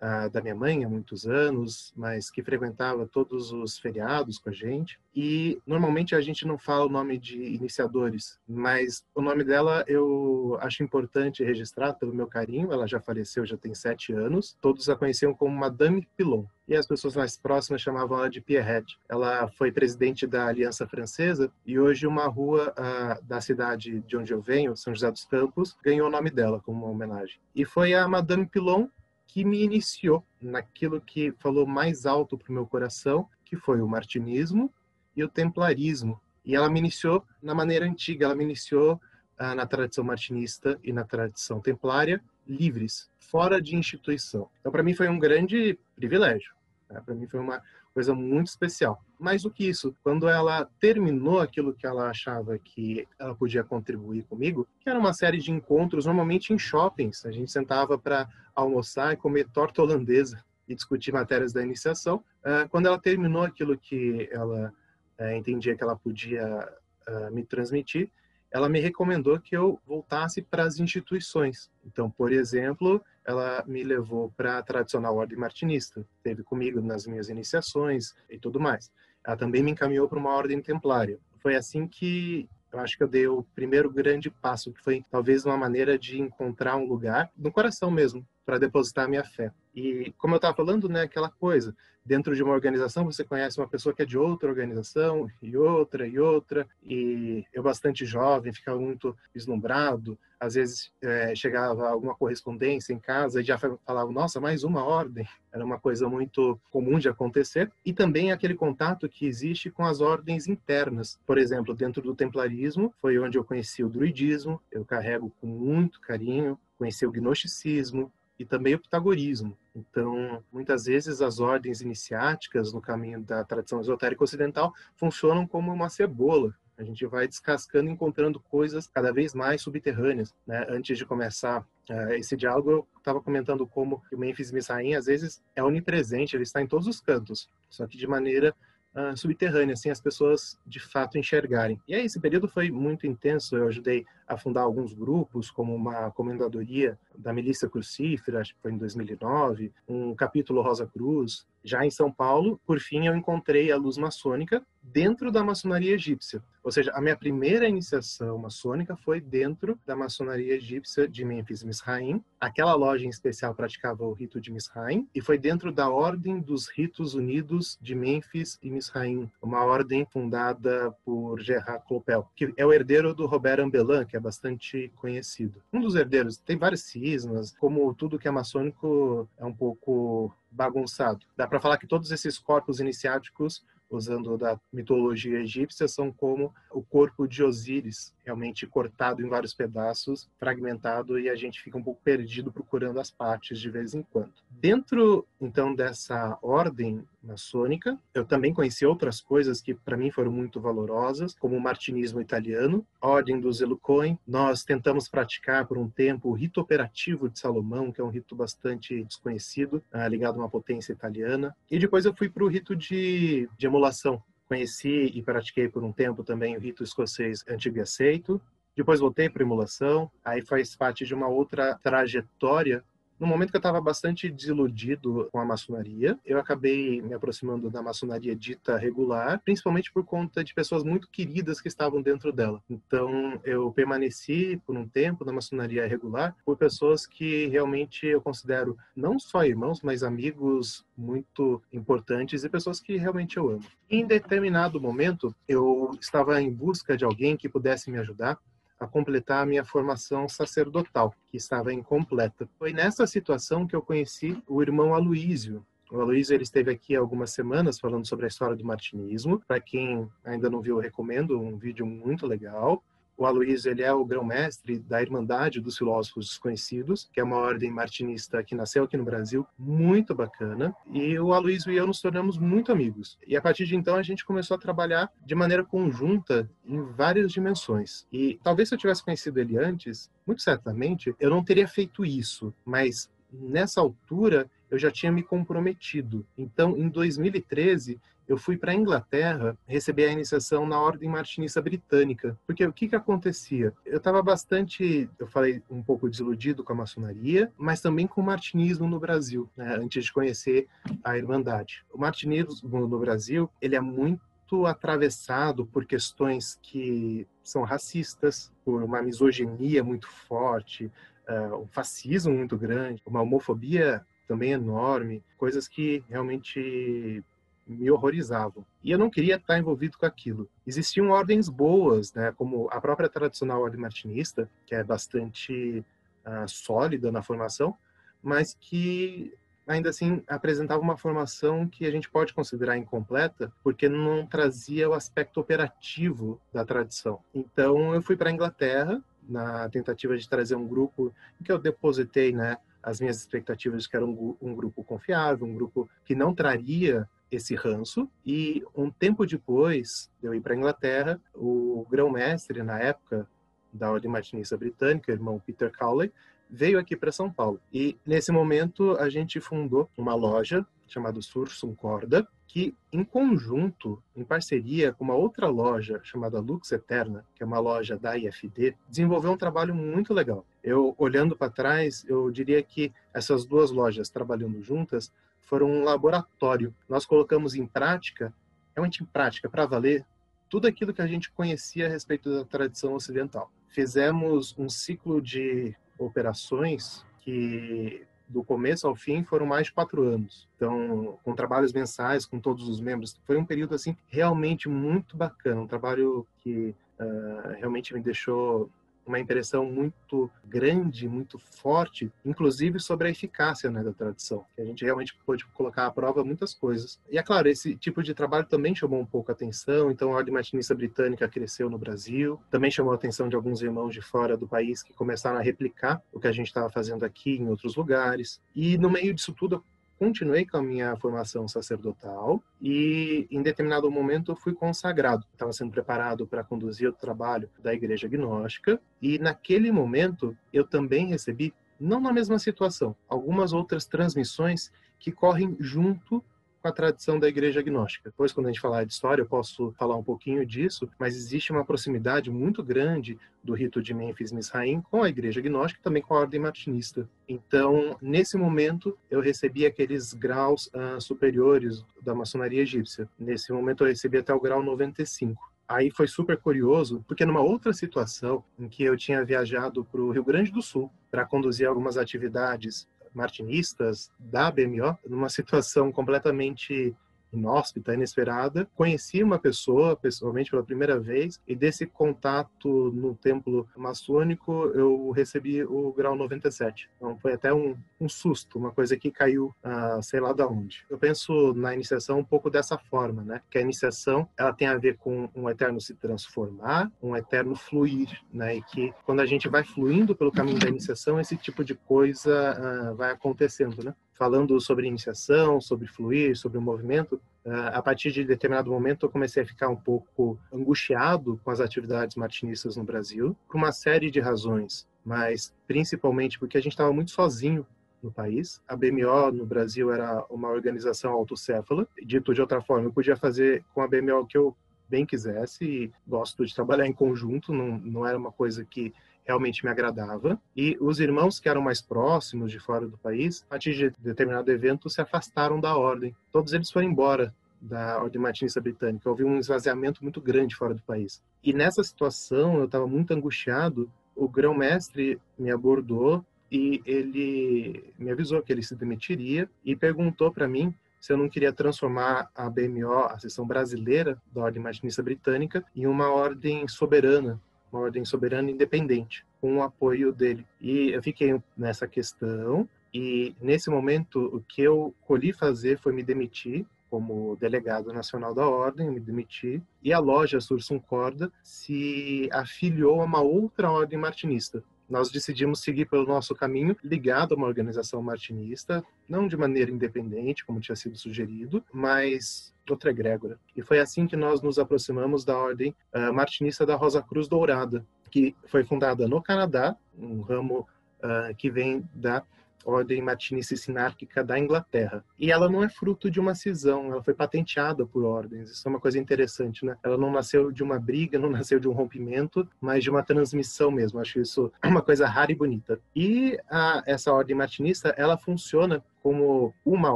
uh, 0.01 0.29
da 0.29 0.41
minha 0.41 0.55
mãe 0.55 0.83
há 0.83 0.89
muitos 0.89 1.25
anos, 1.25 1.93
mas 1.95 2.29
que 2.29 2.43
frequentava 2.43 3.07
todos 3.07 3.51
os 3.51 3.77
feriados 3.77 4.37
com 4.37 4.49
a 4.49 4.53
gente. 4.53 4.99
E 5.15 5.61
normalmente 5.65 6.15
a 6.15 6.21
gente 6.21 6.45
não 6.45 6.57
fala 6.57 6.85
o 6.85 6.89
nome 6.89 7.17
de 7.17 7.41
iniciadores, 7.41 8.39
mas 8.47 9.03
o 9.13 9.21
nome 9.21 9.43
dela 9.43 9.83
eu 9.87 10.57
acho 10.61 10.83
importante 10.83 11.43
registrar 11.43 11.93
pelo 11.93 12.13
meu 12.13 12.27
carinho. 12.27 12.71
Ela 12.71 12.87
já 12.87 12.99
faleceu, 12.99 13.45
já 13.45 13.57
tem 13.57 13.73
sete 13.73 14.13
anos. 14.13 14.55
Todos 14.61 14.89
a 14.89 14.95
conheciam 14.95 15.33
como 15.33 15.55
Madame 15.55 16.07
Pilon. 16.15 16.45
E 16.67 16.75
as 16.75 16.85
pessoas 16.85 17.15
mais 17.15 17.35
próximas 17.35 17.81
chamavam 17.81 18.19
ela 18.19 18.29
de 18.29 18.39
Pierrette. 18.39 18.99
Ela 19.09 19.47
foi 19.47 19.71
presidente 19.71 20.27
da 20.27 20.45
Aliança 20.45 20.87
Francesa 20.87 21.51
e 21.65 21.79
hoje 21.79 22.05
uma 22.05 22.27
rua 22.27 22.71
uh, 22.77 23.25
da 23.25 23.41
cidade 23.41 24.01
de 24.01 24.15
onde 24.15 24.31
eu 24.31 24.39
venho, 24.39 24.77
São 24.77 24.93
José 24.93 25.09
dos 25.09 25.25
Campos, 25.25 25.75
ganhou 25.83 26.07
o 26.07 26.11
nome 26.11 26.29
dela 26.29 26.61
como 26.63 26.85
uma 26.85 26.91
homenagem. 26.91 27.39
E 27.55 27.65
foi 27.65 27.95
a 27.95 28.07
Madame 28.07 28.45
Pilon 28.45 28.87
que 29.29 29.45
me 29.45 29.61
iniciou 29.63 30.25
naquilo 30.41 30.99
que 30.99 31.31
falou 31.33 31.65
mais 31.65 32.07
alto 32.07 32.35
para 32.35 32.49
o 32.49 32.53
meu 32.53 32.65
coração, 32.65 33.29
que 33.45 33.55
foi 33.55 33.79
o 33.79 33.87
martinismo 33.87 34.73
e 35.15 35.23
o 35.23 35.29
templarismo. 35.29 36.19
E 36.43 36.55
ela 36.55 36.67
me 36.67 36.79
iniciou 36.79 37.23
na 37.41 37.53
maneira 37.53 37.85
antiga, 37.85 38.25
ela 38.25 38.35
me 38.35 38.43
iniciou 38.43 38.99
ah, 39.37 39.53
na 39.53 39.67
tradição 39.67 40.03
martinista 40.03 40.79
e 40.83 40.91
na 40.91 41.03
tradição 41.03 41.61
templária, 41.61 42.19
livres, 42.47 43.07
fora 43.19 43.61
de 43.61 43.75
instituição. 43.75 44.49
Então, 44.59 44.71
para 44.71 44.81
mim, 44.81 44.95
foi 44.95 45.07
um 45.07 45.19
grande 45.19 45.77
privilégio. 45.95 46.55
Né? 46.89 46.99
Para 46.99 47.13
mim, 47.13 47.27
foi 47.27 47.39
uma 47.39 47.61
coisa 47.93 48.13
muito 48.13 48.47
especial. 48.47 49.03
Mais 49.19 49.43
do 49.43 49.51
que 49.51 49.67
isso, 49.67 49.95
quando 50.03 50.27
ela 50.27 50.69
terminou 50.79 51.39
aquilo 51.39 51.73
que 51.73 51.85
ela 51.85 52.09
achava 52.09 52.57
que 52.57 53.07
ela 53.17 53.35
podia 53.35 53.63
contribuir 53.63 54.23
comigo, 54.23 54.67
que 54.79 54.89
era 54.89 54.99
uma 54.99 55.13
série 55.13 55.39
de 55.39 55.51
encontros, 55.51 56.05
normalmente 56.05 56.53
em 56.53 56.57
shoppings, 56.57 57.25
a 57.25 57.31
gente 57.31 57.51
sentava 57.51 57.97
para 57.97 58.27
almoçar 58.55 59.13
e 59.13 59.17
comer 59.17 59.47
torta 59.49 59.81
holandesa 59.81 60.43
e 60.67 60.75
discutir 60.75 61.11
matérias 61.11 61.51
da 61.51 61.63
iniciação. 61.63 62.23
Ah, 62.43 62.67
quando 62.69 62.85
ela 62.85 62.99
terminou 62.99 63.43
aquilo 63.43 63.77
que 63.77 64.29
ela 64.31 64.73
eh, 65.17 65.37
entendia 65.37 65.75
que 65.75 65.83
ela 65.83 65.95
podia 65.95 66.69
ah, 67.07 67.29
me 67.31 67.43
transmitir, 67.43 68.11
ela 68.51 68.69
me 68.69 68.79
recomendou 68.79 69.39
que 69.39 69.55
eu 69.55 69.79
voltasse 69.85 70.41
para 70.41 70.63
as 70.63 70.79
instituições. 70.79 71.69
Então, 71.85 72.09
por 72.09 72.31
exemplo, 72.31 73.03
ela 73.29 73.63
me 73.67 73.83
levou 73.83 74.33
para 74.35 74.57
a 74.57 74.63
tradicional 74.63 75.15
ordem 75.15 75.37
martinista, 75.37 76.03
teve 76.23 76.41
comigo 76.41 76.81
nas 76.81 77.05
minhas 77.05 77.29
iniciações 77.29 78.15
e 78.27 78.39
tudo 78.39 78.59
mais. 78.59 78.91
Ela 79.23 79.37
também 79.37 79.61
me 79.61 79.69
encaminhou 79.69 80.09
para 80.09 80.17
uma 80.17 80.31
ordem 80.31 80.59
templária. 80.59 81.19
Foi 81.37 81.55
assim 81.55 81.87
que 81.87 82.49
eu 82.73 82.79
acho 82.79 82.97
que 82.97 83.03
eu 83.03 83.07
dei 83.07 83.27
o 83.27 83.43
primeiro 83.53 83.87
grande 83.91 84.31
passo, 84.31 84.73
que 84.73 84.81
foi 84.81 85.05
talvez 85.11 85.45
uma 85.45 85.55
maneira 85.55 85.97
de 85.97 86.19
encontrar 86.19 86.75
um 86.75 86.87
lugar 86.87 87.29
no 87.37 87.51
coração 87.51 87.91
mesmo, 87.91 88.25
para 88.49 88.57
depositar 88.57 89.05
a 89.05 89.07
minha 89.07 89.23
fé. 89.23 89.51
E 89.75 90.11
como 90.17 90.33
eu 90.33 90.37
estava 90.37 90.57
falando, 90.57 90.89
né, 90.89 91.03
aquela 91.03 91.29
coisa, 91.29 91.75
dentro 92.03 92.35
de 92.35 92.41
uma 92.41 92.51
organização 92.51 93.05
você 93.05 93.23
conhece 93.23 93.59
uma 93.59 93.67
pessoa 93.67 93.93
que 93.93 94.01
é 94.01 94.05
de 94.05 94.17
outra 94.17 94.49
organização 94.49 95.29
e 95.39 95.55
outra 95.55 96.07
e 96.07 96.17
outra, 96.17 96.67
e 96.81 97.45
eu 97.53 97.61
bastante 97.61 98.07
jovem, 98.07 98.51
ficava 98.51 98.79
muito 98.79 99.15
vislumbrado, 99.31 100.17
às 100.39 100.55
vezes 100.55 100.91
é, 100.99 101.35
chegava 101.35 101.87
alguma 101.87 102.15
correspondência 102.15 102.91
em 102.91 102.97
casa 102.97 103.39
e 103.39 103.43
já 103.43 103.55
falava, 103.59 104.11
nossa, 104.11 104.39
mais 104.39 104.63
uma 104.63 104.83
ordem. 104.83 105.27
Era 105.53 105.63
uma 105.63 105.79
coisa 105.79 106.09
muito 106.09 106.59
comum 106.71 106.97
de 106.97 107.07
acontecer. 107.07 107.71
E 107.85 107.93
também 107.93 108.31
aquele 108.31 108.55
contato 108.55 109.07
que 109.07 109.27
existe 109.27 109.69
com 109.69 109.85
as 109.85 110.01
ordens 110.01 110.47
internas. 110.47 111.19
Por 111.23 111.37
exemplo, 111.37 111.75
dentro 111.75 112.01
do 112.01 112.15
templarismo, 112.15 112.91
foi 112.99 113.19
onde 113.19 113.37
eu 113.37 113.43
conheci 113.43 113.83
o 113.83 113.89
druidismo, 113.89 114.59
eu 114.71 114.83
carrego 114.83 115.31
com 115.39 115.45
muito 115.45 115.99
carinho, 116.01 116.57
conheci 116.77 117.05
o 117.05 117.11
gnosticismo, 117.11 118.11
e 118.39 118.45
também 118.45 118.73
o 118.73 118.79
pitagorismo. 118.79 119.55
Então, 119.75 120.41
muitas 120.51 120.85
vezes 120.85 121.21
as 121.21 121.41
ordens 121.41 121.81
iniciáticas 121.81 122.71
no 122.71 122.81
caminho 122.81 123.21
da 123.21 123.43
tradição 123.43 123.81
esotérica 123.81 124.23
ocidental 124.23 124.73
funcionam 124.95 125.45
como 125.45 125.73
uma 125.73 125.89
cebola. 125.89 126.55
A 126.77 126.83
gente 126.83 127.05
vai 127.05 127.27
descascando, 127.27 127.89
encontrando 127.89 128.39
coisas 128.39 128.87
cada 128.87 129.11
vez 129.11 129.33
mais 129.33 129.61
subterrâneas. 129.61 130.33
Né? 130.47 130.65
Antes 130.69 130.97
de 130.97 131.05
começar 131.05 131.59
uh, 131.89 132.13
esse 132.13 132.37
diálogo, 132.37 132.71
eu 132.71 132.87
estava 132.97 133.21
comentando 133.21 133.67
como 133.67 134.01
o 134.09 134.17
Memphis 134.17 134.53
Missraim, 134.53 134.93
às 134.93 135.05
vezes, 135.05 135.43
é 135.53 135.61
onipresente, 135.61 136.37
ele 136.37 136.43
está 136.43 136.61
em 136.61 136.67
todos 136.67 136.87
os 136.87 137.01
cantos, 137.01 137.49
só 137.69 137.85
que 137.85 137.97
de 137.97 138.07
maneira 138.07 138.55
uh, 138.99 139.15
subterrânea, 139.17 139.75
sem 139.75 139.91
as 139.91 140.01
pessoas 140.01 140.57
de 140.65 140.79
fato 140.79 141.17
enxergarem. 141.17 141.79
E 141.87 141.95
aí, 141.95 142.05
esse 142.05 142.19
período 142.19 142.47
foi 142.47 142.69
muito 142.69 143.07
intenso. 143.07 143.55
Eu 143.55 143.67
ajudei 143.67 144.05
a 144.27 144.37
fundar 144.37 144.61
alguns 144.61 144.93
grupos, 144.93 145.49
como 145.49 145.73
uma 145.73 146.11
comendadoria 146.11 146.99
da 147.17 147.33
Milícia 147.33 147.69
Crucífera, 147.69 148.41
acho 148.41 148.53
que 148.53 148.61
foi 148.61 148.71
em 148.71 148.77
2009, 148.77 149.71
um 149.87 150.13
capítulo 150.13 150.61
Rosa 150.61 150.85
Cruz. 150.85 151.47
Já 151.63 151.85
em 151.85 151.91
São 151.91 152.11
Paulo, 152.11 152.59
por 152.65 152.79
fim, 152.79 153.07
eu 153.07 153.15
encontrei 153.15 153.71
a 153.71 153.77
luz 153.77 153.97
maçônica 153.97 154.63
dentro 154.91 155.31
da 155.31 155.43
maçonaria 155.43 155.93
egípcia. 155.93 156.41
Ou 156.63 156.71
seja, 156.71 156.91
a 156.93 157.01
minha 157.01 157.15
primeira 157.15 157.67
iniciação 157.67 158.37
maçônica 158.37 158.95
foi 158.95 159.21
dentro 159.21 159.79
da 159.85 159.95
maçonaria 159.95 160.53
egípcia 160.55 161.07
de 161.07 161.23
Memphis 161.23 161.63
Misraim. 161.63 162.23
Aquela 162.39 162.73
loja 162.75 163.05
em 163.05 163.09
especial 163.09 163.55
praticava 163.55 164.03
o 164.03 164.13
rito 164.13 164.41
de 164.41 164.51
Misraim 164.51 165.07
e 165.15 165.21
foi 165.21 165.37
dentro 165.37 165.71
da 165.71 165.89
Ordem 165.89 166.39
dos 166.39 166.67
Ritos 166.67 167.13
Unidos 167.13 167.77
de 167.81 167.95
Memphis 167.95 168.59
e 168.61 168.69
Misraim, 168.69 169.31
uma 169.41 169.63
ordem 169.63 170.05
fundada 170.05 170.91
por 171.05 171.39
Gerard 171.39 171.83
Clopel, 171.87 172.29
que 172.35 172.53
é 172.57 172.65
o 172.65 172.73
herdeiro 172.73 173.13
do 173.13 173.25
Robert 173.25 173.59
Ambelin, 173.59 174.05
que 174.05 174.17
é 174.17 174.19
bastante 174.19 174.91
conhecido. 174.95 175.61
Um 175.71 175.79
dos 175.79 175.95
herdeiros, 175.95 176.37
tem 176.37 176.57
vários 176.57 176.83
cismas, 176.83 177.55
como 177.57 177.93
tudo 177.93 178.19
que 178.19 178.27
é 178.27 178.31
maçônico 178.31 179.27
é 179.37 179.45
um 179.45 179.53
pouco 179.53 180.33
bagunçado. 180.51 181.25
Dá 181.37 181.47
para 181.47 181.59
falar 181.59 181.77
que 181.77 181.87
todos 181.87 182.11
esses 182.11 182.37
corpos 182.37 182.79
iniciáticos 182.79 183.63
usando 183.89 184.37
da 184.37 184.59
mitologia 184.71 185.39
egípcia, 185.39 185.87
são 185.87 186.11
como 186.11 186.53
o 186.71 186.81
corpo 186.81 187.27
de 187.27 187.43
Osíris, 187.43 188.13
realmente 188.29 188.67
cortado 188.67 189.23
em 189.23 189.27
vários 189.27 189.55
pedaços, 189.55 190.29
fragmentado 190.37 191.19
e 191.19 191.27
a 191.29 191.35
gente 191.35 191.59
fica 191.59 191.77
um 191.77 191.83
pouco 191.83 191.99
perdido 192.03 192.51
procurando 192.51 192.99
as 192.99 193.09
partes 193.09 193.59
de 193.59 193.69
vez 193.71 193.95
em 193.95 194.03
quando. 194.03 194.33
Dentro 194.51 195.25
então 195.41 195.73
dessa 195.73 196.37
ordem 196.43 197.03
maçônica, 197.23 197.97
eu 198.13 198.23
também 198.23 198.53
conheci 198.53 198.85
outras 198.85 199.19
coisas 199.19 199.61
que 199.61 199.73
para 199.73 199.97
mim 199.97 200.11
foram 200.11 200.31
muito 200.31 200.61
valorosas, 200.61 201.35
como 201.39 201.57
o 201.57 201.61
martinismo 201.61 202.21
italiano, 202.21 202.85
a 203.01 203.07
ordem 203.07 203.39
dos 203.39 203.61
Elucoin. 203.61 204.17
Nós 204.27 204.63
tentamos 204.63 205.09
praticar 205.09 205.65
por 205.65 205.77
um 205.77 205.89
tempo 205.89 206.29
o 206.29 206.33
rito 206.33 206.61
operativo 206.61 207.29
de 207.29 207.39
Salomão, 207.39 207.91
que 207.91 207.99
é 207.99 208.03
um 208.03 208.09
rito 208.09 208.35
bastante 208.35 209.03
desconhecido, 209.03 209.83
ah, 209.91 210.07
ligado 210.07 210.35
a 210.35 210.43
uma 210.43 210.49
potência 210.49 210.93
italiana. 210.93 211.55
E 211.69 211.79
depois 211.79 212.05
eu 212.05 212.13
fui 212.13 212.29
para 212.29 212.43
o 212.43 212.47
rito 212.47 212.75
de, 212.75 213.49
de 213.57 213.65
emulação, 213.65 214.21
Conheci 214.49 215.11
e 215.13 215.21
pratiquei 215.21 215.69
por 215.69 215.83
um 215.83 215.91
tempo 215.91 216.23
também 216.23 216.57
o 216.57 216.59
rito 216.59 216.83
escocês 216.83 217.45
antigo 217.47 217.77
e 217.77 217.81
aceito. 217.81 218.41
Depois 218.75 218.99
voltei 218.99 219.29
para 219.29 219.43
emulação, 219.43 220.09
aí 220.25 220.41
faz 220.41 220.75
parte 220.75 221.05
de 221.05 221.13
uma 221.13 221.27
outra 221.27 221.77
trajetória 221.83 222.83
no 223.19 223.27
momento 223.27 223.49
que 223.51 223.57
eu 223.57 223.59
estava 223.59 223.81
bastante 223.81 224.29
desiludido 224.29 225.27
com 225.31 225.39
a 225.39 225.45
maçonaria, 225.45 226.17
eu 226.25 226.39
acabei 226.39 227.01
me 227.01 227.13
aproximando 227.13 227.69
da 227.69 227.81
maçonaria 227.81 228.35
dita 228.35 228.77
regular, 228.77 229.41
principalmente 229.43 229.91
por 229.91 230.05
conta 230.05 230.43
de 230.43 230.53
pessoas 230.53 230.83
muito 230.83 231.09
queridas 231.09 231.59
que 231.59 231.67
estavam 231.67 232.01
dentro 232.01 232.31
dela. 232.31 232.61
Então, 232.69 233.39
eu 233.43 233.71
permaneci 233.71 234.61
por 234.65 234.77
um 234.77 234.87
tempo 234.87 235.25
na 235.25 235.33
maçonaria 235.33 235.85
regular 235.85 236.35
por 236.45 236.57
pessoas 236.57 237.05
que 237.05 237.47
realmente 237.47 238.05
eu 238.05 238.21
considero 238.21 238.77
não 238.95 239.19
só 239.19 239.43
irmãos, 239.43 239.81
mas 239.81 240.03
amigos 240.03 240.85
muito 240.97 241.61
importantes 241.73 242.43
e 242.43 242.49
pessoas 242.49 242.79
que 242.79 242.95
realmente 242.95 243.37
eu 243.37 243.49
amo. 243.49 243.65
Em 243.89 244.05
determinado 244.05 244.79
momento, 244.79 245.35
eu 245.47 245.91
estava 245.99 246.41
em 246.41 246.51
busca 246.51 246.95
de 246.95 247.03
alguém 247.03 247.35
que 247.35 247.49
pudesse 247.49 247.91
me 247.91 247.97
ajudar 247.97 248.37
a 248.79 248.87
completar 248.87 249.43
a 249.43 249.45
minha 249.45 249.65
formação 249.65 250.29
sacerdotal, 250.29 251.13
que 251.27 251.37
estava 251.37 251.73
incompleta. 251.73 252.47
Foi 252.57 252.71
nessa 252.71 253.05
situação 253.05 253.67
que 253.67 253.75
eu 253.75 253.81
conheci 253.81 254.41
o 254.47 254.61
irmão 254.61 254.93
Aloísio. 254.93 255.65
O 255.91 255.99
Aloísio 255.99 256.35
ele 256.35 256.43
esteve 256.43 256.71
aqui 256.71 256.95
algumas 256.95 257.31
semanas 257.31 257.79
falando 257.79 258.07
sobre 258.07 258.25
a 258.25 258.27
história 258.27 258.55
do 258.55 258.63
martinismo. 258.63 259.41
Para 259.47 259.59
quem 259.59 260.07
ainda 260.23 260.49
não 260.49 260.61
viu, 260.61 260.77
eu 260.77 260.81
recomendo 260.81 261.39
um 261.39 261.57
vídeo 261.57 261.85
muito 261.85 262.25
legal. 262.25 262.83
O 263.19 263.25
Aloysio 263.25 263.69
ele 263.69 263.83
é 263.83 263.91
o 263.91 264.05
grão-mestre 264.05 264.79
da 264.79 265.01
Irmandade 265.01 265.59
dos 265.59 265.77
Filósofos 265.77 266.27
Desconhecidos, 266.27 267.09
que 267.11 267.19
é 267.19 267.23
uma 267.23 267.35
ordem 267.35 267.69
martinista 267.69 268.41
que 268.41 268.55
nasceu 268.55 268.85
aqui 268.85 268.95
no 268.95 269.03
Brasil, 269.03 269.45
muito 269.57 270.15
bacana. 270.15 270.73
E 270.89 271.19
o 271.19 271.33
Aloysio 271.33 271.69
e 271.69 271.75
eu 271.75 271.85
nos 271.85 271.99
tornamos 271.99 272.37
muito 272.37 272.71
amigos. 272.71 273.19
E 273.27 273.35
a 273.35 273.41
partir 273.41 273.65
de 273.65 273.75
então 273.75 273.97
a 273.97 274.01
gente 274.01 274.23
começou 274.23 274.55
a 274.55 274.57
trabalhar 274.57 275.11
de 275.25 275.35
maneira 275.35 275.65
conjunta 275.65 276.49
em 276.63 276.81
várias 276.81 277.33
dimensões. 277.33 278.07
E 278.09 278.39
talvez 278.41 278.69
se 278.69 278.75
eu 278.75 278.79
tivesse 278.79 279.03
conhecido 279.03 279.37
ele 279.37 279.57
antes, 279.57 280.09
muito 280.25 280.41
certamente 280.41 281.13
eu 281.19 281.29
não 281.29 281.43
teria 281.43 281.67
feito 281.67 282.05
isso, 282.05 282.53
mas 282.63 283.11
nessa 283.33 283.81
altura 283.81 284.49
eu 284.71 284.79
já 284.79 284.89
tinha 284.89 285.11
me 285.11 285.23
comprometido. 285.23 286.25
Então, 286.37 286.77
em 286.77 286.87
2013, 286.87 287.99
eu 288.29 288.37
fui 288.37 288.55
para 288.55 288.71
a 288.71 288.75
Inglaterra 288.75 289.57
receber 289.65 290.05
a 290.05 290.11
iniciação 290.11 290.67
na 290.67 290.79
Ordem 290.79 291.09
Martinista 291.09 291.59
Britânica. 291.59 292.39
Porque 292.45 292.63
o 292.63 292.71
que, 292.71 292.87
que 292.87 292.95
acontecia? 292.95 293.73
Eu 293.83 293.97
estava 293.97 294.21
bastante, 294.21 295.09
eu 295.17 295.25
falei, 295.25 295.63
um 295.67 295.81
pouco 295.81 296.07
desiludido 296.07 296.63
com 296.63 296.71
a 296.71 296.75
maçonaria, 296.75 297.51
mas 297.57 297.81
também 297.81 298.05
com 298.05 298.21
o 298.21 298.23
martinismo 298.23 298.87
no 298.87 298.99
Brasil, 298.99 299.49
né, 299.57 299.75
antes 299.77 300.05
de 300.05 300.13
conhecer 300.13 300.67
a 301.03 301.17
Irmandade. 301.17 301.83
O 301.91 301.97
martinismo 301.97 302.87
no 302.87 302.99
Brasil, 302.99 303.49
ele 303.59 303.75
é 303.75 303.81
muito 303.81 304.67
atravessado 304.67 305.65
por 305.65 305.85
questões 305.85 306.59
que 306.61 307.27
são 307.43 307.63
racistas, 307.63 308.53
por 308.63 308.83
uma 308.83 309.01
misoginia 309.01 309.83
muito 309.83 310.07
forte, 310.07 310.91
uh, 311.27 311.55
um 311.55 311.67
fascismo 311.67 312.33
muito 312.33 312.55
grande, 312.57 313.01
uma 313.07 313.23
homofobia 313.23 314.05
também 314.27 314.51
enorme, 314.51 315.23
coisas 315.35 315.67
que 315.67 316.03
realmente 316.07 317.23
me 317.69 317.89
horrorizavam. 317.91 318.65
E 318.83 318.91
eu 318.91 318.97
não 318.97 319.09
queria 319.09 319.35
estar 319.35 319.57
envolvido 319.57 319.97
com 319.97 320.05
aquilo. 320.05 320.49
Existiam 320.65 321.09
ordens 321.09 321.47
boas, 321.47 322.13
né, 322.13 322.31
como 322.31 322.67
a 322.71 322.81
própria 322.81 323.07
tradicional 323.07 323.61
ordem 323.61 323.79
martinista, 323.79 324.49
que 324.65 324.73
é 324.73 324.83
bastante 324.83 325.85
uh, 326.25 326.47
sólida 326.47 327.11
na 327.11 327.21
formação, 327.21 327.77
mas 328.21 328.57
que 328.59 329.33
ainda 329.67 329.89
assim 329.89 330.23
apresentava 330.27 330.81
uma 330.81 330.97
formação 330.97 331.67
que 331.67 331.85
a 331.85 331.91
gente 331.91 332.09
pode 332.09 332.33
considerar 332.33 332.75
incompleta, 332.75 333.53
porque 333.63 333.87
não 333.87 334.25
trazia 334.25 334.89
o 334.89 334.93
aspecto 334.93 335.39
operativo 335.39 336.41
da 336.51 336.65
tradição. 336.65 337.19
Então 337.33 337.93
eu 337.93 338.01
fui 338.01 338.17
para 338.17 338.29
a 338.29 338.33
Inglaterra 338.33 338.99
na 339.27 339.69
tentativa 339.69 340.17
de 340.17 340.27
trazer 340.27 340.55
um 340.55 340.67
grupo 340.67 341.13
em 341.39 341.43
que 341.43 341.51
eu 341.51 341.59
depositei, 341.59 342.33
né, 342.33 342.57
as 342.81 342.99
minhas 342.99 343.17
expectativas 343.17 343.83
de 343.83 343.89
que 343.89 343.95
era 343.95 344.05
um, 344.05 344.35
um 344.41 344.55
grupo 344.55 344.83
confiável, 344.83 345.45
um 345.45 345.53
grupo 345.53 345.87
que 346.03 346.15
não 346.15 346.33
traria 346.33 347.07
esse 347.31 347.55
ranço 347.55 348.09
e 348.25 348.63
um 348.75 348.89
tempo 348.89 349.25
depois 349.25 350.09
de 350.19 350.27
eu 350.27 350.33
ir 350.33 350.41
para 350.41 350.53
a 350.53 350.57
Inglaterra, 350.57 351.21
o 351.33 351.85
grão-mestre 351.89 352.63
na 352.63 352.79
época 352.79 353.27
da 353.71 353.91
Ordem 353.91 354.09
Martinista 354.09 354.57
Britânica, 354.57 355.11
irmão 355.11 355.39
Peter 355.39 355.71
Cowley, 355.77 356.11
veio 356.49 356.79
aqui 356.79 356.95
para 356.95 357.11
São 357.11 357.31
Paulo. 357.31 357.61
E 357.71 357.95
nesse 358.05 358.31
momento 358.31 358.93
a 358.97 359.09
gente 359.09 359.39
fundou 359.39 359.89
uma 359.95 360.15
loja 360.15 360.65
chamada 360.87 361.21
Sursum 361.21 361.75
Corda, 361.75 362.27
que 362.47 362.75
em 362.91 363.03
conjunto, 363.03 364.01
em 364.15 364.23
parceria 364.23 364.91
com 364.91 365.03
uma 365.03 365.13
outra 365.13 365.47
loja 365.47 366.01
chamada 366.03 366.39
Lux 366.39 366.71
Eterna, 366.71 367.23
que 367.35 367.43
é 367.43 367.45
uma 367.45 367.59
loja 367.59 367.95
da 367.95 368.17
IFD, 368.17 368.75
desenvolveu 368.89 369.31
um 369.31 369.37
trabalho 369.37 369.75
muito 369.75 370.15
legal. 370.15 370.43
Eu 370.63 370.95
olhando 370.97 371.35
para 371.35 371.51
trás, 371.51 372.03
eu 372.07 372.31
diria 372.31 372.63
que 372.63 372.91
essas 373.13 373.45
duas 373.45 373.69
lojas 373.69 374.09
trabalhando 374.09 374.59
juntas 374.63 375.13
foram 375.49 375.67
um 375.67 375.83
laboratório. 375.83 376.73
Nós 376.87 377.07
colocamos 377.07 377.55
em 377.55 377.65
prática, 377.65 378.31
realmente 378.75 379.01
em 379.01 379.05
prática, 379.05 379.49
para 379.49 379.65
valer, 379.65 380.05
tudo 380.47 380.67
aquilo 380.67 380.93
que 380.93 381.01
a 381.01 381.07
gente 381.07 381.31
conhecia 381.31 381.87
a 381.87 381.89
respeito 381.89 382.31
da 382.31 382.45
tradição 382.45 382.93
ocidental. 382.93 383.51
Fizemos 383.67 384.55
um 384.57 384.69
ciclo 384.69 385.19
de 385.19 385.75
operações 385.97 387.03
que 387.21 388.05
do 388.27 388.43
começo 388.43 388.87
ao 388.87 388.95
fim 388.95 389.23
foram 389.23 389.47
mais 389.47 389.65
de 389.65 389.73
quatro 389.73 390.03
anos. 390.03 390.47
Então, 390.55 391.17
com 391.23 391.33
trabalhos 391.33 391.73
mensais 391.73 392.27
com 392.27 392.39
todos 392.39 392.69
os 392.69 392.79
membros, 392.79 393.19
foi 393.25 393.35
um 393.37 393.45
período 393.45 393.73
assim 393.73 393.97
realmente 394.07 394.69
muito 394.69 395.17
bacana, 395.17 395.61
um 395.61 395.67
trabalho 395.67 396.27
que 396.41 396.75
uh, 396.99 397.55
realmente 397.57 397.91
me 397.91 398.01
deixou 398.01 398.69
uma 399.09 399.19
impressão 399.19 399.65
muito 399.65 400.29
grande, 400.45 401.09
muito 401.09 401.37
forte, 401.39 402.11
inclusive 402.23 402.79
sobre 402.79 403.07
a 403.07 403.11
eficácia 403.11 403.69
né, 403.69 403.83
da 403.83 403.91
tradição. 403.91 404.45
Que 404.55 404.61
a 404.61 404.65
gente 404.65 404.85
realmente 404.85 405.17
pôde 405.25 405.45
colocar 405.47 405.87
à 405.87 405.91
prova 405.91 406.23
muitas 406.23 406.53
coisas. 406.53 406.99
E 407.09 407.17
é 407.17 407.23
claro, 407.23 407.49
esse 407.49 407.75
tipo 407.75 408.01
de 408.03 408.13
trabalho 408.13 408.45
também 408.45 408.75
chamou 408.75 408.99
um 408.99 409.05
pouco 409.05 409.31
a 409.31 409.33
atenção, 409.33 409.91
então 409.91 410.13
a 410.13 410.17
Ordem 410.17 410.33
Martinista 410.33 410.75
Britânica 410.75 411.27
cresceu 411.27 411.69
no 411.69 411.77
Brasil, 411.77 412.39
também 412.49 412.71
chamou 412.71 412.91
a 412.91 412.95
atenção 412.95 413.27
de 413.27 413.35
alguns 413.35 413.61
irmãos 413.61 413.93
de 413.93 414.01
fora 414.01 414.37
do 414.37 414.47
país 414.47 414.83
que 414.83 414.93
começaram 414.93 415.39
a 415.39 415.41
replicar 415.41 416.01
o 416.13 416.19
que 416.19 416.27
a 416.27 416.31
gente 416.31 416.47
estava 416.47 416.69
fazendo 416.69 417.03
aqui 417.03 417.35
em 417.35 417.47
outros 417.47 417.75
lugares. 417.75 418.39
E 418.55 418.77
no 418.77 418.89
meio 418.89 419.13
disso 419.13 419.33
tudo, 419.33 419.63
continuei 419.99 420.45
com 420.45 420.55
a 420.55 420.63
minha 420.63 420.95
formação 420.95 421.45
sacerdotal 421.45 422.41
e, 422.61 423.27
em 423.29 423.41
determinado 423.41 423.91
momento, 423.91 424.31
eu 424.31 424.35
fui 424.37 424.53
consagrado. 424.53 425.25
Estava 425.33 425.51
sendo 425.51 425.71
preparado 425.71 426.25
para 426.25 426.41
conduzir 426.41 426.87
o 426.87 426.93
trabalho 426.93 427.49
da 427.61 427.73
Igreja 427.73 428.07
Gnóstica 428.07 428.79
e, 429.01 429.19
naquele 429.19 429.73
momento, 429.73 430.35
eu 430.53 430.65
também 430.65 431.07
recebi, 431.07 431.53
não 431.77 431.99
na 431.99 432.13
mesma 432.13 432.39
situação, 432.39 432.95
algumas 433.09 433.51
outras 433.51 433.85
transmissões 433.85 434.71
que 434.97 435.11
correm 435.11 435.57
junto 435.59 436.23
com 436.61 436.67
a 436.67 436.71
tradição 436.71 437.19
da 437.19 437.27
igreja 437.27 437.59
agnóstica. 437.59 438.09
Depois, 438.09 438.31
quando 438.31 438.47
a 438.47 438.49
gente 438.49 438.61
falar 438.61 438.83
de 438.83 438.93
história, 438.93 439.21
eu 439.21 439.25
posso 439.25 439.71
falar 439.77 439.95
um 439.95 440.03
pouquinho 440.03 440.45
disso, 440.45 440.89
mas 440.99 441.15
existe 441.15 441.51
uma 441.51 441.65
proximidade 441.65 442.29
muito 442.29 442.61
grande 442.63 443.17
do 443.43 443.53
rito 443.53 443.81
de 443.81 443.93
Memphis 443.93 444.31
Misraim 444.31 444.81
com 444.81 445.01
a 445.01 445.09
igreja 445.09 445.39
agnóstica 445.39 445.79
e 445.79 445.83
também 445.83 446.01
com 446.01 446.13
a 446.13 446.19
ordem 446.19 446.39
martinista. 446.39 447.07
Então, 447.27 447.97
nesse 448.01 448.37
momento, 448.37 448.97
eu 449.09 449.21
recebi 449.21 449.65
aqueles 449.65 450.13
graus 450.13 450.67
uh, 450.67 450.99
superiores 450.99 451.83
da 452.01 452.13
maçonaria 452.13 452.61
egípcia. 452.61 453.07
Nesse 453.17 453.51
momento, 453.53 453.83
eu 453.83 453.87
recebi 453.87 454.17
até 454.17 454.33
o 454.33 454.39
grau 454.39 454.61
95 454.61 455.49
aí 455.69 455.91
foi 455.91 456.07
super 456.07 456.35
curioso, 456.35 457.05
porque 457.07 457.23
numa 457.23 457.41
outra 457.41 457.71
situação 457.71 458.43
em 458.57 458.67
que 458.67 458.83
eu 458.83 458.97
tinha 458.97 459.23
viajado 459.23 459.85
para 459.85 460.01
o 460.01 460.09
Rio 460.09 460.23
Grande 460.23 460.51
do 460.51 460.63
Sul 460.63 460.91
para 461.11 461.23
conduzir 461.23 461.67
algumas 461.67 461.95
atividades 461.95 462.87
martinistas 463.13 464.11
da 464.19 464.51
BMO 464.51 464.97
numa 465.07 465.29
situação 465.29 465.91
completamente 465.91 466.95
inóspita, 467.31 467.93
inesperada, 467.93 468.67
conheci 468.75 469.23
uma 469.23 469.39
pessoa 469.39 469.95
pessoalmente 469.95 470.51
pela 470.51 470.63
primeira 470.63 470.99
vez 470.99 471.39
e 471.47 471.55
desse 471.55 471.85
contato 471.85 472.91
no 472.91 473.15
templo 473.15 473.67
maçônico 473.75 474.51
eu 474.73 475.11
recebi 475.11 475.63
o 475.63 475.91
grau 475.93 476.15
97. 476.15 476.89
Então 476.97 477.17
foi 477.17 477.33
até 477.33 477.53
um, 477.53 477.75
um 477.99 478.09
susto, 478.09 478.57
uma 478.57 478.71
coisa 478.71 478.97
que 478.97 479.11
caiu, 479.11 479.53
ah, 479.63 480.01
sei 480.01 480.19
lá 480.19 480.33
da 480.33 480.47
onde. 480.47 480.85
Eu 480.89 480.97
penso 480.97 481.53
na 481.53 481.73
iniciação 481.73 482.19
um 482.19 482.23
pouco 482.23 482.49
dessa 482.49 482.77
forma, 482.77 483.23
né? 483.23 483.41
Que 483.49 483.57
a 483.57 483.61
iniciação 483.61 484.27
ela 484.37 484.53
tem 484.53 484.67
a 484.67 484.77
ver 484.77 484.97
com 484.97 485.29
um 485.35 485.49
eterno 485.49 485.79
se 485.79 485.93
transformar, 485.95 486.91
um 487.01 487.15
eterno 487.15 487.55
fluir, 487.55 488.19
né? 488.31 488.57
E 488.57 488.61
que 488.61 488.93
quando 489.05 489.19
a 489.19 489.25
gente 489.25 489.47
vai 489.47 489.63
fluindo 489.63 490.15
pelo 490.15 490.31
caminho 490.31 490.59
da 490.59 490.67
iniciação, 490.67 491.19
esse 491.19 491.35
tipo 491.35 491.63
de 491.63 491.75
coisa 491.75 492.51
ah, 492.51 492.93
vai 492.93 493.11
acontecendo, 493.11 493.83
né? 493.83 493.93
Falando 494.19 494.59
sobre 494.59 494.85
iniciação, 494.85 495.61
sobre 495.61 495.87
fluir, 495.87 496.35
sobre 496.35 496.57
o 496.57 496.61
movimento, 496.61 497.21
ah, 497.45 497.69
a 497.69 497.81
partir 497.81 498.11
de 498.11 498.25
determinado 498.25 498.69
momento 498.69 499.05
eu 499.05 499.09
comecei 499.09 499.41
a 499.41 499.45
ficar 499.45 499.69
um 499.69 499.75
pouco 499.77 500.37
angustiado 500.51 501.39
com 501.41 501.49
as 501.49 501.61
atividades 501.61 502.17
martinistas 502.17 502.75
no 502.75 502.83
Brasil, 502.83 503.33
por 503.47 503.55
uma 503.55 503.71
série 503.71 504.11
de 504.11 504.19
razões, 504.19 504.85
mas 505.05 505.55
principalmente 505.65 506.37
porque 506.37 506.57
a 506.57 506.61
gente 506.61 506.73
estava 506.73 506.91
muito 506.91 507.11
sozinho 507.11 507.65
no 508.03 508.11
país. 508.11 508.61
A 508.67 508.75
BMO 508.75 509.31
no 509.31 509.45
Brasil 509.45 509.89
era 509.89 510.25
uma 510.29 510.49
organização 510.49 511.13
autocéfala, 511.13 511.87
dito 512.05 512.33
de 512.33 512.41
outra 512.41 512.61
forma, 512.61 512.87
eu 512.87 512.93
podia 512.93 513.15
fazer 513.15 513.63
com 513.73 513.81
a 513.81 513.87
BMO 513.87 514.19
o 514.19 514.25
que 514.25 514.37
eu 514.37 514.53
bem 514.89 515.05
quisesse 515.05 515.63
e 515.63 515.91
gosto 516.05 516.45
de 516.45 516.53
trabalhar 516.53 516.87
em 516.87 516.93
conjunto, 516.93 517.53
não, 517.53 517.77
não 517.77 518.05
era 518.05 518.17
uma 518.17 518.33
coisa 518.33 518.65
que 518.65 518.93
realmente 519.29 519.63
me 519.63 519.69
agradava. 519.69 520.41
E 520.57 520.75
os 520.81 520.99
irmãos 520.99 521.39
que 521.39 521.47
eram 521.47 521.61
mais 521.61 521.79
próximos 521.79 522.51
de 522.51 522.59
fora 522.59 522.87
do 522.87 522.97
país, 522.97 523.43
a 523.45 523.51
partir 523.51 523.75
de 523.75 523.93
determinado 523.99 524.51
evento, 524.51 524.89
se 524.89 524.99
afastaram 524.99 525.59
da 525.59 525.77
ordem. 525.77 526.15
Todos 526.31 526.51
eles 526.51 526.71
foram 526.71 526.87
embora 526.87 527.33
da 527.61 528.01
Ordem 528.01 528.19
Martinista 528.19 528.59
Britânica. 528.59 529.07
Houve 529.07 529.23
um 529.23 529.37
esvaziamento 529.37 530.01
muito 530.01 530.19
grande 530.19 530.55
fora 530.55 530.73
do 530.73 530.81
país. 530.81 531.21
E 531.43 531.53
nessa 531.53 531.83
situação, 531.83 532.57
eu 532.57 532.65
estava 532.65 532.87
muito 532.87 533.13
angustiado. 533.13 533.87
O 534.15 534.27
grão-mestre 534.27 535.19
me 535.37 535.51
abordou 535.51 536.25
e 536.51 536.81
ele 536.83 537.83
me 537.99 538.09
avisou 538.09 538.41
que 538.41 538.51
ele 538.51 538.63
se 538.63 538.75
demitiria 538.75 539.47
e 539.63 539.75
perguntou 539.75 540.31
para 540.31 540.47
mim 540.47 540.73
se 540.99 541.13
eu 541.13 541.17
não 541.17 541.29
queria 541.29 541.53
transformar 541.53 542.29
a 542.35 542.49
BMO, 542.49 543.05
a 543.05 543.19
seção 543.19 543.45
brasileira 543.45 544.19
da 544.33 544.41
Ordem 544.41 544.61
Martinista 544.61 545.03
Britânica, 545.03 545.63
em 545.75 545.85
uma 545.85 546.09
ordem 546.09 546.67
soberana 546.67 547.39
uma 547.71 547.81
ordem 547.81 548.03
soberana 548.05 548.51
independente, 548.51 549.25
com 549.39 549.57
o 549.57 549.63
apoio 549.63 550.11
dele. 550.11 550.45
E 550.59 550.89
eu 550.89 551.01
fiquei 551.01 551.41
nessa 551.57 551.87
questão, 551.87 552.67
e 552.93 553.35
nesse 553.41 553.69
momento 553.69 554.25
o 554.33 554.41
que 554.41 554.61
eu 554.61 554.93
colhi 555.01 555.31
fazer 555.31 555.77
foi 555.77 555.93
me 555.93 556.03
demitir 556.03 556.65
como 556.89 557.35
delegado 557.35 557.93
nacional 557.93 558.33
da 558.33 558.47
ordem, 558.47 558.89
me 558.89 558.99
demiti, 558.99 559.61
e 559.83 559.93
a 559.93 559.99
loja 559.99 560.41
Sursum 560.41 560.79
Corda 560.79 561.31
se 561.43 562.27
afiliou 562.33 563.01
a 563.01 563.05
uma 563.05 563.21
outra 563.21 563.71
ordem 563.71 563.99
martinista, 563.99 564.63
nós 564.89 565.11
decidimos 565.11 565.61
seguir 565.61 565.85
pelo 565.85 566.05
nosso 566.05 566.33
caminho 566.33 566.75
ligado 566.83 567.33
a 567.33 567.37
uma 567.37 567.47
organização 567.47 568.01
martinista, 568.01 568.83
não 569.07 569.27
de 569.27 569.37
maneira 569.37 569.71
independente, 569.71 570.45
como 570.45 570.59
tinha 570.59 570.75
sido 570.75 570.97
sugerido, 570.97 571.63
mas 571.71 572.53
outra 572.69 572.91
egrégora. 572.91 573.39
E 573.55 573.61
foi 573.61 573.79
assim 573.79 574.07
que 574.07 574.15
nós 574.15 574.41
nos 574.41 574.59
aproximamos 574.59 575.23
da 575.25 575.37
ordem 575.37 575.75
uh, 575.93 576.13
martinista 576.13 576.65
da 576.65 576.75
Rosa 576.75 577.01
Cruz 577.01 577.27
Dourada, 577.27 577.85
que 578.11 578.35
foi 578.47 578.63
fundada 578.63 579.07
no 579.07 579.21
Canadá, 579.21 579.75
um 579.97 580.21
ramo 580.21 580.67
uh, 580.99 581.35
que 581.37 581.49
vem 581.49 581.87
da 581.93 582.23
Ordem 582.65 583.01
Martinista 583.01 583.55
Sinárquica 583.55 584.23
da 584.23 584.37
Inglaterra. 584.37 585.03
E 585.17 585.31
ela 585.31 585.49
não 585.49 585.63
é 585.63 585.69
fruto 585.69 586.09
de 586.09 586.19
uma 586.19 586.35
cisão, 586.35 586.91
ela 586.91 587.03
foi 587.03 587.13
patenteada 587.13 587.85
por 587.85 588.03
ordens. 588.03 588.51
Isso 588.51 588.67
é 588.67 588.69
uma 588.69 588.79
coisa 588.79 588.99
interessante, 588.99 589.65
né? 589.65 589.75
Ela 589.83 589.97
não 589.97 590.11
nasceu 590.11 590.51
de 590.51 590.63
uma 590.63 590.79
briga, 590.79 591.17
não 591.17 591.29
nasceu 591.31 591.59
de 591.59 591.67
um 591.67 591.73
rompimento, 591.73 592.47
mas 592.59 592.83
de 592.83 592.89
uma 592.89 593.03
transmissão 593.03 593.71
mesmo. 593.71 593.99
Acho 593.99 594.19
isso 594.19 594.51
uma 594.63 594.81
coisa 594.81 595.07
rara 595.07 595.31
e 595.31 595.35
bonita. 595.35 595.79
E 595.95 596.37
a, 596.49 596.83
essa 596.85 597.11
ordem 597.11 597.35
martinista, 597.35 597.93
ela 597.97 598.17
funciona 598.17 598.83
como 599.01 599.53
uma 599.65 599.95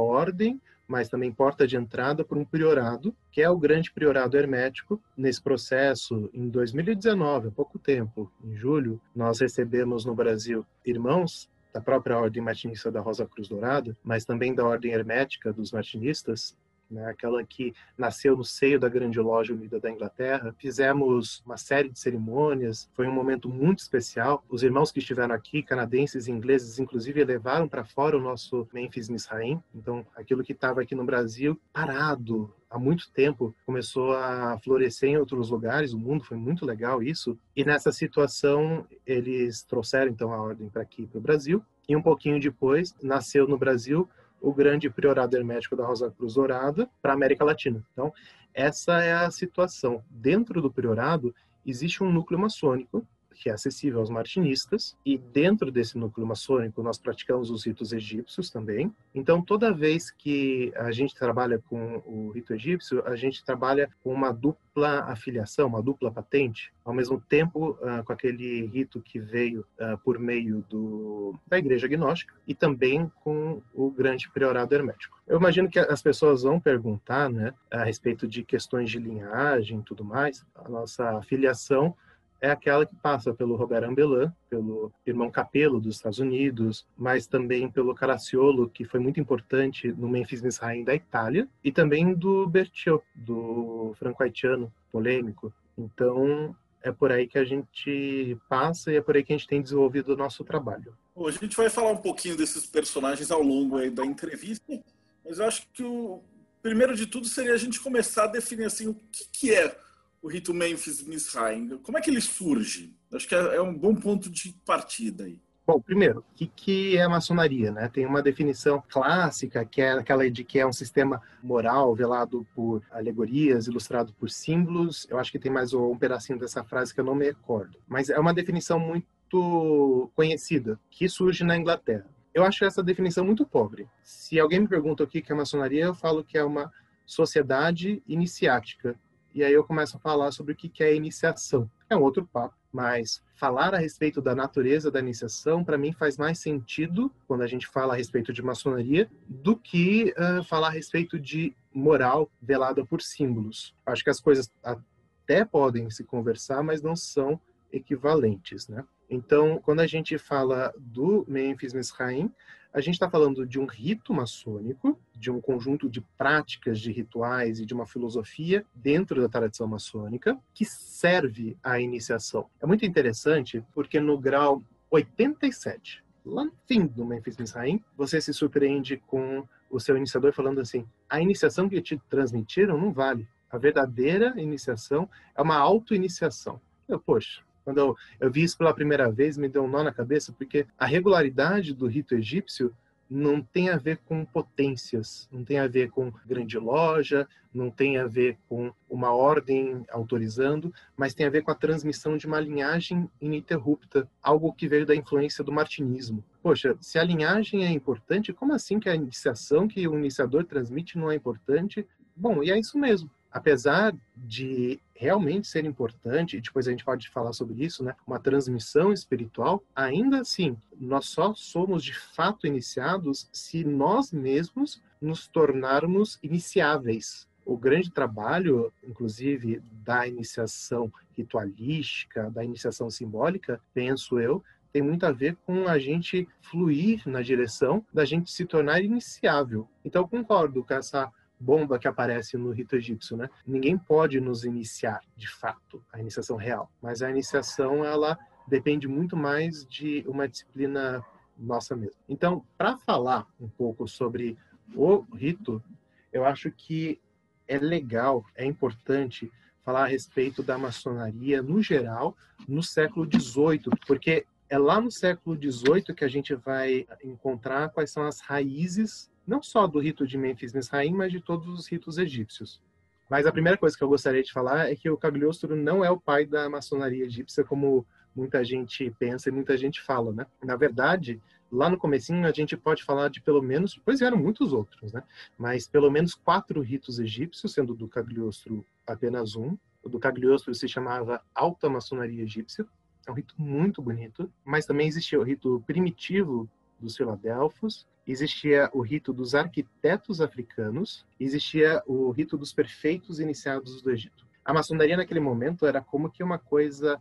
ordem 0.00 0.60
mas 0.86 1.08
também 1.08 1.32
porta 1.32 1.66
de 1.66 1.76
entrada 1.76 2.24
para 2.24 2.38
um 2.38 2.44
priorado, 2.44 3.14
que 3.30 3.40
é 3.40 3.48
o 3.48 3.58
grande 3.58 3.90
priorado 3.90 4.36
hermético. 4.36 5.00
Nesse 5.16 5.40
processo, 5.40 6.30
em 6.32 6.48
2019, 6.48 7.48
há 7.48 7.50
pouco 7.50 7.78
tempo, 7.78 8.30
em 8.44 8.54
julho, 8.54 9.00
nós 9.14 9.40
recebemos 9.40 10.04
no 10.04 10.14
Brasil 10.14 10.64
irmãos 10.84 11.48
da 11.74 11.80
própria 11.80 12.16
Ordem 12.16 12.40
Martinista 12.40 12.88
da 12.92 13.00
Rosa 13.00 13.26
Cruz 13.26 13.48
Dourada, 13.48 13.96
mas 14.04 14.24
também 14.24 14.54
da 14.54 14.64
Ordem 14.64 14.92
Hermética 14.92 15.52
dos 15.52 15.72
Martinistas, 15.72 16.56
né, 16.90 17.06
aquela 17.06 17.44
que 17.44 17.74
nasceu 17.96 18.36
no 18.36 18.44
seio 18.44 18.78
da 18.78 18.88
Grande 18.88 19.20
Loja 19.20 19.52
Unida 19.52 19.80
da 19.80 19.90
Inglaterra. 19.90 20.54
Fizemos 20.58 21.42
uma 21.44 21.56
série 21.56 21.88
de 21.88 21.98
cerimônias, 21.98 22.88
foi 22.94 23.06
um 23.06 23.12
momento 23.12 23.48
muito 23.48 23.80
especial. 23.80 24.44
Os 24.48 24.62
irmãos 24.62 24.92
que 24.92 24.98
estiveram 24.98 25.34
aqui, 25.34 25.62
canadenses 25.62 26.26
e 26.26 26.30
ingleses, 26.30 26.78
inclusive, 26.78 27.24
levaram 27.24 27.68
para 27.68 27.84
fora 27.84 28.16
o 28.16 28.20
nosso 28.20 28.68
Memphis 28.72 29.08
Misraim. 29.08 29.62
Então, 29.74 30.06
aquilo 30.14 30.44
que 30.44 30.52
estava 30.52 30.80
aqui 30.80 30.94
no 30.94 31.04
Brasil, 31.04 31.60
parado, 31.72 32.52
há 32.74 32.78
muito 32.78 33.10
tempo 33.12 33.54
começou 33.64 34.12
a 34.12 34.58
florescer 34.58 35.10
em 35.10 35.16
outros 35.16 35.50
lugares, 35.50 35.92
o 35.92 35.98
mundo 35.98 36.24
foi 36.24 36.36
muito 36.36 36.66
legal 36.66 37.02
isso. 37.02 37.38
E 37.54 37.64
nessa 37.64 37.92
situação 37.92 38.86
eles 39.06 39.62
trouxeram 39.62 40.10
então 40.10 40.32
a 40.32 40.40
ordem 40.40 40.68
para 40.68 40.82
aqui 40.82 41.06
para 41.06 41.18
o 41.18 41.22
Brasil. 41.22 41.62
E 41.88 41.94
um 41.94 42.02
pouquinho 42.02 42.40
depois 42.40 42.94
nasceu 43.02 43.46
no 43.46 43.58
Brasil 43.58 44.08
o 44.44 44.52
grande 44.52 44.90
priorado 44.90 45.36
hermético 45.36 45.74
da 45.74 45.86
Rosa 45.86 46.10
Cruz 46.10 46.34
Dourada 46.34 46.88
para 47.00 47.12
a 47.12 47.14
América 47.14 47.44
Latina. 47.44 47.82
Então, 47.92 48.12
essa 48.52 49.02
é 49.02 49.12
a 49.12 49.30
situação. 49.30 50.04
Dentro 50.10 50.60
do 50.60 50.70
priorado 50.70 51.34
existe 51.64 52.04
um 52.04 52.12
núcleo 52.12 52.38
maçônico 52.38 53.06
que 53.34 53.50
é 53.50 53.52
acessível 53.52 54.00
aos 54.00 54.08
martinistas, 54.08 54.96
e 55.04 55.18
dentro 55.18 55.70
desse 55.70 55.98
núcleo 55.98 56.26
maçônico 56.26 56.82
nós 56.82 56.98
praticamos 56.98 57.50
os 57.50 57.66
ritos 57.66 57.92
egípcios 57.92 58.50
também. 58.50 58.94
Então, 59.14 59.42
toda 59.42 59.72
vez 59.72 60.10
que 60.10 60.72
a 60.76 60.90
gente 60.90 61.14
trabalha 61.14 61.58
com 61.58 62.02
o 62.06 62.30
rito 62.30 62.54
egípcio, 62.54 63.02
a 63.06 63.16
gente 63.16 63.44
trabalha 63.44 63.90
com 64.02 64.12
uma 64.12 64.32
dupla 64.32 65.00
afiliação, 65.04 65.66
uma 65.66 65.82
dupla 65.82 66.10
patente, 66.10 66.72
ao 66.84 66.94
mesmo 66.94 67.20
tempo 67.20 67.70
uh, 67.80 68.04
com 68.04 68.12
aquele 68.12 68.66
rito 68.66 69.00
que 69.00 69.18
veio 69.18 69.66
uh, 69.78 69.98
por 70.04 70.18
meio 70.18 70.64
do, 70.68 71.38
da 71.46 71.58
Igreja 71.58 71.88
Gnóstica 71.88 72.34
e 72.46 72.54
também 72.54 73.10
com 73.22 73.62
o 73.74 73.90
grande 73.90 74.30
priorado 74.30 74.74
hermético. 74.74 75.18
Eu 75.26 75.38
imagino 75.38 75.70
que 75.70 75.78
as 75.78 76.02
pessoas 76.02 76.42
vão 76.42 76.60
perguntar 76.60 77.30
né, 77.30 77.54
a 77.70 77.82
respeito 77.82 78.28
de 78.28 78.44
questões 78.44 78.90
de 78.90 78.98
linhagem 78.98 79.78
e 79.78 79.82
tudo 79.82 80.04
mais. 80.04 80.44
A 80.54 80.68
nossa 80.68 81.18
afiliação 81.18 81.96
é 82.40 82.50
aquela 82.50 82.84
que 82.84 82.94
passa 82.96 83.32
pelo 83.32 83.56
Robert 83.56 83.84
Ambelin, 83.84 84.30
pelo 84.50 84.92
irmão 85.06 85.30
Capello 85.30 85.80
dos 85.80 85.96
Estados 85.96 86.18
Unidos, 86.18 86.86
mas 86.96 87.26
também 87.26 87.70
pelo 87.70 87.94
Caracciolo, 87.94 88.68
que 88.68 88.84
foi 88.84 89.00
muito 89.00 89.18
importante 89.18 89.92
no 89.92 90.08
Memphis 90.08 90.42
Misraim 90.42 90.84
da 90.84 90.94
Itália, 90.94 91.48
e 91.62 91.72
também 91.72 92.14
do 92.14 92.46
Bertiot, 92.46 93.02
do 93.14 93.94
franco-haitiano 93.98 94.72
polêmico. 94.92 95.52
Então, 95.76 96.54
é 96.82 96.92
por 96.92 97.10
aí 97.10 97.26
que 97.26 97.38
a 97.38 97.44
gente 97.44 98.38
passa 98.48 98.92
e 98.92 98.96
é 98.96 99.00
por 99.00 99.16
aí 99.16 99.24
que 99.24 99.32
a 99.32 99.36
gente 99.36 99.48
tem 99.48 99.62
desenvolvido 99.62 100.12
o 100.12 100.16
nosso 100.16 100.44
trabalho. 100.44 100.94
Bom, 101.16 101.26
a 101.26 101.30
gente 101.30 101.56
vai 101.56 101.70
falar 101.70 101.90
um 101.90 101.96
pouquinho 101.96 102.36
desses 102.36 102.66
personagens 102.66 103.30
ao 103.30 103.42
longo 103.42 103.78
da 103.90 104.04
entrevista, 104.04 104.78
mas 105.24 105.38
eu 105.38 105.46
acho 105.46 105.66
que 105.72 105.82
o 105.82 106.22
primeiro 106.62 106.94
de 106.94 107.06
tudo 107.06 107.26
seria 107.26 107.54
a 107.54 107.56
gente 107.56 107.80
começar 107.80 108.24
a 108.24 108.28
definir 108.28 108.64
assim 108.64 108.88
o 108.88 108.94
que, 108.94 109.24
que 109.32 109.54
é 109.54 109.76
o 110.24 110.28
rito 110.28 110.54
Memphis-Misraim? 110.54 111.76
Como 111.82 111.98
é 111.98 112.00
que 112.00 112.08
ele 112.08 112.20
surge? 112.22 112.96
Acho 113.12 113.28
que 113.28 113.34
é, 113.34 113.56
é 113.56 113.60
um 113.60 113.74
bom 113.74 113.94
ponto 113.94 114.30
de 114.30 114.56
partida 114.64 115.24
aí. 115.24 115.38
Bom, 115.66 115.78
primeiro, 115.78 116.20
o 116.20 116.34
que, 116.34 116.46
que 116.46 116.96
é 116.96 117.06
maçonaria? 117.06 117.70
Né? 117.70 117.90
Tem 117.90 118.06
uma 118.06 118.22
definição 118.22 118.82
clássica, 118.88 119.66
que 119.66 119.82
é 119.82 119.92
aquela 119.92 120.30
de 120.30 120.42
que 120.42 120.58
é 120.58 120.66
um 120.66 120.72
sistema 120.72 121.20
moral 121.42 121.94
velado 121.94 122.46
por 122.54 122.82
alegorias, 122.90 123.66
ilustrado 123.66 124.14
por 124.14 124.30
símbolos. 124.30 125.06
Eu 125.10 125.18
acho 125.18 125.30
que 125.30 125.38
tem 125.38 125.52
mais 125.52 125.74
um 125.74 125.94
pedacinho 125.96 126.38
dessa 126.38 126.64
frase 126.64 126.94
que 126.94 127.00
eu 127.00 127.04
não 127.04 127.14
me 127.14 127.26
recordo. 127.26 127.78
Mas 127.86 128.08
é 128.08 128.18
uma 128.18 128.32
definição 128.32 128.78
muito 128.78 130.10
conhecida, 130.14 130.80
que 130.90 131.06
surge 131.06 131.44
na 131.44 131.56
Inglaterra. 131.56 132.06
Eu 132.32 132.44
acho 132.44 132.64
essa 132.64 132.82
definição 132.82 133.26
muito 133.26 133.44
pobre. 133.44 133.86
Se 134.02 134.40
alguém 134.40 134.60
me 134.60 134.68
pergunta 134.68 135.04
o 135.04 135.06
que 135.06 135.22
é 135.30 135.34
maçonaria, 135.34 135.84
eu 135.84 135.94
falo 135.94 136.24
que 136.24 136.38
é 136.38 136.44
uma 136.44 136.72
sociedade 137.06 138.02
iniciática 138.06 138.98
e 139.34 139.42
aí 139.42 139.52
eu 139.52 139.64
começo 139.64 139.96
a 139.96 140.00
falar 140.00 140.30
sobre 140.30 140.52
o 140.52 140.56
que 140.56 140.82
é 140.82 140.94
iniciação. 140.94 141.68
É 141.90 141.96
um 141.96 142.02
outro 142.02 142.24
papo, 142.24 142.54
mas 142.72 143.20
falar 143.34 143.74
a 143.74 143.78
respeito 143.78 144.22
da 144.22 144.34
natureza 144.34 144.90
da 144.90 145.00
iniciação, 145.00 145.64
para 145.64 145.76
mim, 145.76 145.92
faz 145.92 146.16
mais 146.16 146.38
sentido 146.38 147.12
quando 147.26 147.42
a 147.42 147.46
gente 147.46 147.66
fala 147.66 147.94
a 147.94 147.96
respeito 147.96 148.32
de 148.32 148.42
maçonaria 148.42 149.10
do 149.28 149.56
que 149.56 150.14
uh, 150.16 150.44
falar 150.44 150.68
a 150.68 150.70
respeito 150.70 151.18
de 151.18 151.54
moral 151.72 152.30
velada 152.40 152.86
por 152.86 153.02
símbolos. 153.02 153.74
Acho 153.84 154.04
que 154.04 154.10
as 154.10 154.20
coisas 154.20 154.52
até 154.62 155.44
podem 155.44 155.90
se 155.90 156.04
conversar, 156.04 156.62
mas 156.62 156.80
não 156.80 156.94
são 156.94 157.40
equivalentes, 157.72 158.68
né? 158.68 158.84
Então, 159.10 159.60
quando 159.64 159.80
a 159.80 159.86
gente 159.86 160.16
fala 160.16 160.72
do 160.78 161.24
Memphis 161.28 161.74
Mesraim, 161.74 162.32
a 162.74 162.80
gente 162.80 162.94
está 162.94 163.08
falando 163.08 163.46
de 163.46 163.60
um 163.60 163.66
rito 163.66 164.12
maçônico, 164.12 164.98
de 165.14 165.30
um 165.30 165.40
conjunto 165.40 165.88
de 165.88 166.00
práticas, 166.18 166.80
de 166.80 166.90
rituais 166.90 167.60
e 167.60 167.64
de 167.64 167.72
uma 167.72 167.86
filosofia 167.86 168.66
dentro 168.74 169.22
da 169.22 169.28
tradição 169.28 169.68
maçônica 169.68 170.36
que 170.52 170.64
serve 170.64 171.56
à 171.62 171.78
iniciação. 171.78 172.50
É 172.60 172.66
muito 172.66 172.84
interessante 172.84 173.64
porque 173.72 174.00
no 174.00 174.18
grau 174.18 174.60
87, 174.90 176.02
lá 176.26 176.44
no 176.44 176.52
fim 176.66 176.84
do 176.84 177.04
Memphis 177.06 177.36
Mizraim, 177.36 177.80
você 177.96 178.20
se 178.20 178.34
surpreende 178.34 178.96
com 179.06 179.46
o 179.70 179.78
seu 179.78 179.96
iniciador 179.96 180.32
falando 180.32 180.60
assim: 180.60 180.84
a 181.08 181.20
iniciação 181.20 181.68
que 181.68 181.80
te 181.80 181.96
transmitiram 182.10 182.76
não 182.76 182.92
vale. 182.92 183.28
A 183.48 183.56
verdadeira 183.56 184.34
iniciação 184.36 185.08
é 185.36 185.40
uma 185.40 185.56
auto-iniciação. 185.56 186.60
Poxa, 187.06 187.40
quando 187.64 187.78
eu, 187.78 187.96
eu 188.20 188.30
vi 188.30 188.42
isso 188.42 188.58
pela 188.58 188.74
primeira 188.74 189.10
vez, 189.10 189.36
me 189.36 189.48
deu 189.48 189.64
um 189.64 189.68
nó 189.68 189.82
na 189.82 189.92
cabeça, 189.92 190.32
porque 190.32 190.66
a 190.78 190.86
regularidade 190.86 191.72
do 191.72 191.86
rito 191.86 192.14
egípcio 192.14 192.74
não 193.08 193.42
tem 193.42 193.68
a 193.68 193.76
ver 193.76 193.98
com 193.98 194.24
potências, 194.24 195.28
não 195.30 195.44
tem 195.44 195.58
a 195.58 195.68
ver 195.68 195.90
com 195.90 196.12
grande 196.26 196.58
loja, 196.58 197.28
não 197.52 197.70
tem 197.70 197.98
a 197.98 198.06
ver 198.06 198.38
com 198.48 198.72
uma 198.88 199.12
ordem 199.12 199.84
autorizando, 199.90 200.72
mas 200.96 201.14
tem 201.14 201.26
a 201.26 201.30
ver 201.30 201.42
com 201.42 201.50
a 201.50 201.54
transmissão 201.54 202.16
de 202.16 202.26
uma 202.26 202.40
linhagem 202.40 203.08
ininterrupta, 203.20 204.08
algo 204.22 204.52
que 204.52 204.66
veio 204.66 204.86
da 204.86 204.96
influência 204.96 205.44
do 205.44 205.52
martinismo. 205.52 206.24
Poxa, 206.42 206.76
se 206.80 206.98
a 206.98 207.04
linhagem 207.04 207.64
é 207.64 207.70
importante, 207.70 208.32
como 208.32 208.52
assim 208.52 208.80
que 208.80 208.88
a 208.88 208.94
iniciação 208.94 209.68
que 209.68 209.86
o 209.86 209.98
iniciador 209.98 210.44
transmite 210.44 210.98
não 210.98 211.10
é 211.10 211.14
importante? 211.14 211.86
Bom, 212.16 212.42
e 212.42 212.50
é 212.50 212.58
isso 212.58 212.78
mesmo 212.78 213.10
apesar 213.34 213.92
de 214.16 214.80
realmente 214.94 215.48
ser 215.48 215.64
importante, 215.64 216.36
e 216.36 216.40
depois 216.40 216.68
a 216.68 216.70
gente 216.70 216.84
pode 216.84 217.10
falar 217.10 217.32
sobre 217.32 217.64
isso, 217.64 217.82
né, 217.82 217.92
uma 218.06 218.20
transmissão 218.20 218.92
espiritual, 218.92 219.60
ainda 219.74 220.20
assim, 220.20 220.56
nós 220.78 221.06
só 221.06 221.34
somos 221.34 221.82
de 221.82 221.92
fato 221.92 222.46
iniciados 222.46 223.28
se 223.32 223.64
nós 223.64 224.12
mesmos 224.12 224.80
nos 225.00 225.26
tornarmos 225.26 226.16
iniciáveis. 226.22 227.28
O 227.44 227.58
grande 227.58 227.90
trabalho, 227.90 228.72
inclusive, 228.84 229.60
da 229.84 230.06
iniciação 230.06 230.90
ritualística, 231.12 232.30
da 232.30 232.44
iniciação 232.44 232.88
simbólica, 232.88 233.60
penso 233.74 234.20
eu, 234.20 234.44
tem 234.72 234.80
muito 234.80 235.04
a 235.06 235.12
ver 235.12 235.36
com 235.44 235.66
a 235.66 235.78
gente 235.78 236.26
fluir 236.40 237.02
na 237.06 237.20
direção 237.20 237.84
da 237.92 238.04
gente 238.04 238.30
se 238.30 238.44
tornar 238.44 238.80
iniciável. 238.80 239.68
Então, 239.84 240.06
concordo 240.06 240.64
com 240.64 240.74
essa 240.74 241.12
bomba 241.44 241.78
que 241.78 241.86
aparece 241.86 242.38
no 242.38 242.50
rito 242.50 242.74
egípcio, 242.74 243.16
né? 243.16 243.28
Ninguém 243.46 243.76
pode 243.76 244.18
nos 244.18 244.44
iniciar, 244.44 245.00
de 245.14 245.28
fato, 245.28 245.84
a 245.92 246.00
iniciação 246.00 246.36
real, 246.36 246.70
mas 246.80 247.02
a 247.02 247.10
iniciação 247.10 247.84
ela 247.84 248.18
depende 248.48 248.88
muito 248.88 249.14
mais 249.16 249.66
de 249.66 250.02
uma 250.06 250.26
disciplina 250.26 251.04
nossa 251.36 251.76
mesmo. 251.76 252.00
Então, 252.08 252.44
para 252.56 252.76
falar 252.78 253.26
um 253.38 253.48
pouco 253.48 253.86
sobre 253.86 254.38
o 254.74 255.04
rito, 255.14 255.62
eu 256.10 256.24
acho 256.24 256.50
que 256.50 256.98
é 257.46 257.58
legal, 257.58 258.24
é 258.34 258.46
importante 258.46 259.30
falar 259.62 259.84
a 259.84 259.88
respeito 259.88 260.42
da 260.42 260.56
maçonaria 260.56 261.42
no 261.42 261.62
geral 261.62 262.16
no 262.48 262.62
século 262.62 263.06
XVIII, 263.06 263.70
porque 263.86 264.24
é 264.48 264.58
lá 264.58 264.80
no 264.80 264.90
século 264.90 265.36
XVIII 265.36 265.94
que 265.94 266.04
a 266.04 266.08
gente 266.08 266.34
vai 266.34 266.86
encontrar 267.02 267.70
quais 267.70 267.90
são 267.90 268.04
as 268.04 268.20
raízes 268.20 269.10
não 269.26 269.42
só 269.42 269.66
do 269.66 269.78
rito 269.78 270.06
de 270.06 270.18
Memphis 270.18 270.52
Misraim, 270.52 270.92
mas 270.92 271.12
de 271.12 271.20
todos 271.20 271.48
os 271.48 271.66
ritos 271.66 271.98
egípcios. 271.98 272.60
Mas 273.08 273.26
a 273.26 273.32
primeira 273.32 273.58
coisa 273.58 273.76
que 273.76 273.84
eu 273.84 273.88
gostaria 273.88 274.22
de 274.22 274.32
falar 274.32 274.70
é 274.70 274.74
que 274.74 274.88
o 274.88 274.96
Cagliostro 274.96 275.54
não 275.54 275.84
é 275.84 275.90
o 275.90 276.00
pai 276.00 276.24
da 276.24 276.48
maçonaria 276.48 277.04
egípcia, 277.04 277.44
como 277.44 277.86
muita 278.14 278.44
gente 278.44 278.90
pensa 278.98 279.28
e 279.28 279.32
muita 279.32 279.56
gente 279.56 279.82
fala, 279.82 280.12
né? 280.12 280.26
Na 280.42 280.56
verdade, 280.56 281.20
lá 281.50 281.68
no 281.68 281.76
comecinho 281.76 282.26
a 282.26 282.32
gente 282.32 282.56
pode 282.56 282.82
falar 282.82 283.10
de 283.10 283.20
pelo 283.20 283.42
menos, 283.42 283.80
pois 283.84 284.00
eram 284.00 284.16
muitos 284.16 284.52
outros, 284.52 284.92
né? 284.92 285.02
Mas 285.36 285.66
pelo 285.66 285.90
menos 285.90 286.14
quatro 286.14 286.60
ritos 286.60 286.98
egípcios, 286.98 287.52
sendo 287.52 287.74
do 287.74 287.88
Cagliostro 287.88 288.64
apenas 288.86 289.36
um. 289.36 289.56
O 289.82 289.88
do 289.88 289.98
Cagliostro 289.98 290.54
se 290.54 290.66
chamava 290.66 291.22
Alta 291.34 291.68
Maçonaria 291.68 292.22
Egípcia. 292.22 292.64
É 293.06 293.10
um 293.10 293.14
rito 293.14 293.34
muito 293.36 293.82
bonito, 293.82 294.30
mas 294.42 294.64
também 294.64 294.88
existia 294.88 295.20
o 295.20 295.22
rito 295.22 295.62
primitivo 295.66 296.48
dos 296.80 296.96
Filadelfos, 296.96 297.86
existia 298.06 298.70
o 298.72 298.80
rito 298.80 299.12
dos 299.12 299.34
arquitetos 299.34 300.20
africanos, 300.20 301.06
existia 301.18 301.82
o 301.86 302.10
rito 302.10 302.36
dos 302.36 302.52
perfeitos 302.52 303.20
iniciados 303.20 303.82
do 303.82 303.90
Egito. 303.90 304.26
A 304.44 304.52
maçonaria 304.52 304.96
naquele 304.96 305.20
momento 305.20 305.66
era 305.66 305.80
como 305.80 306.10
que 306.10 306.22
uma 306.22 306.38
coisa, 306.38 307.00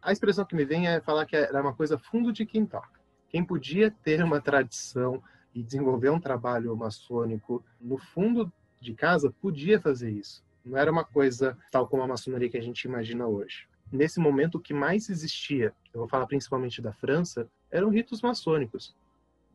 a 0.00 0.10
expressão 0.10 0.44
que 0.44 0.56
me 0.56 0.64
vem 0.64 0.88
é 0.88 1.00
falar 1.00 1.26
que 1.26 1.36
era 1.36 1.60
uma 1.60 1.74
coisa 1.74 1.98
fundo 1.98 2.32
de 2.32 2.46
quintal. 2.46 2.82
Quem 3.28 3.44
podia 3.44 3.90
ter 3.90 4.24
uma 4.24 4.40
tradição 4.40 5.22
e 5.54 5.62
desenvolver 5.62 6.08
um 6.08 6.20
trabalho 6.20 6.74
maçônico 6.74 7.62
no 7.80 7.98
fundo 7.98 8.50
de 8.80 8.94
casa 8.94 9.30
podia 9.30 9.80
fazer 9.80 10.10
isso. 10.10 10.42
Não 10.64 10.78
era 10.78 10.90
uma 10.90 11.04
coisa 11.04 11.58
tal 11.70 11.86
como 11.86 12.02
a 12.02 12.06
maçonaria 12.06 12.48
que 12.48 12.56
a 12.56 12.62
gente 12.62 12.84
imagina 12.84 13.26
hoje. 13.26 13.66
Nesse 13.90 14.20
momento, 14.20 14.56
o 14.56 14.60
que 14.60 14.74
mais 14.74 15.08
existia, 15.08 15.74
eu 15.92 16.00
vou 16.00 16.08
falar 16.08 16.26
principalmente 16.26 16.80
da 16.80 16.92
França, 16.92 17.48
eram 17.70 17.88
ritos 17.88 18.20
maçônicos 18.22 18.94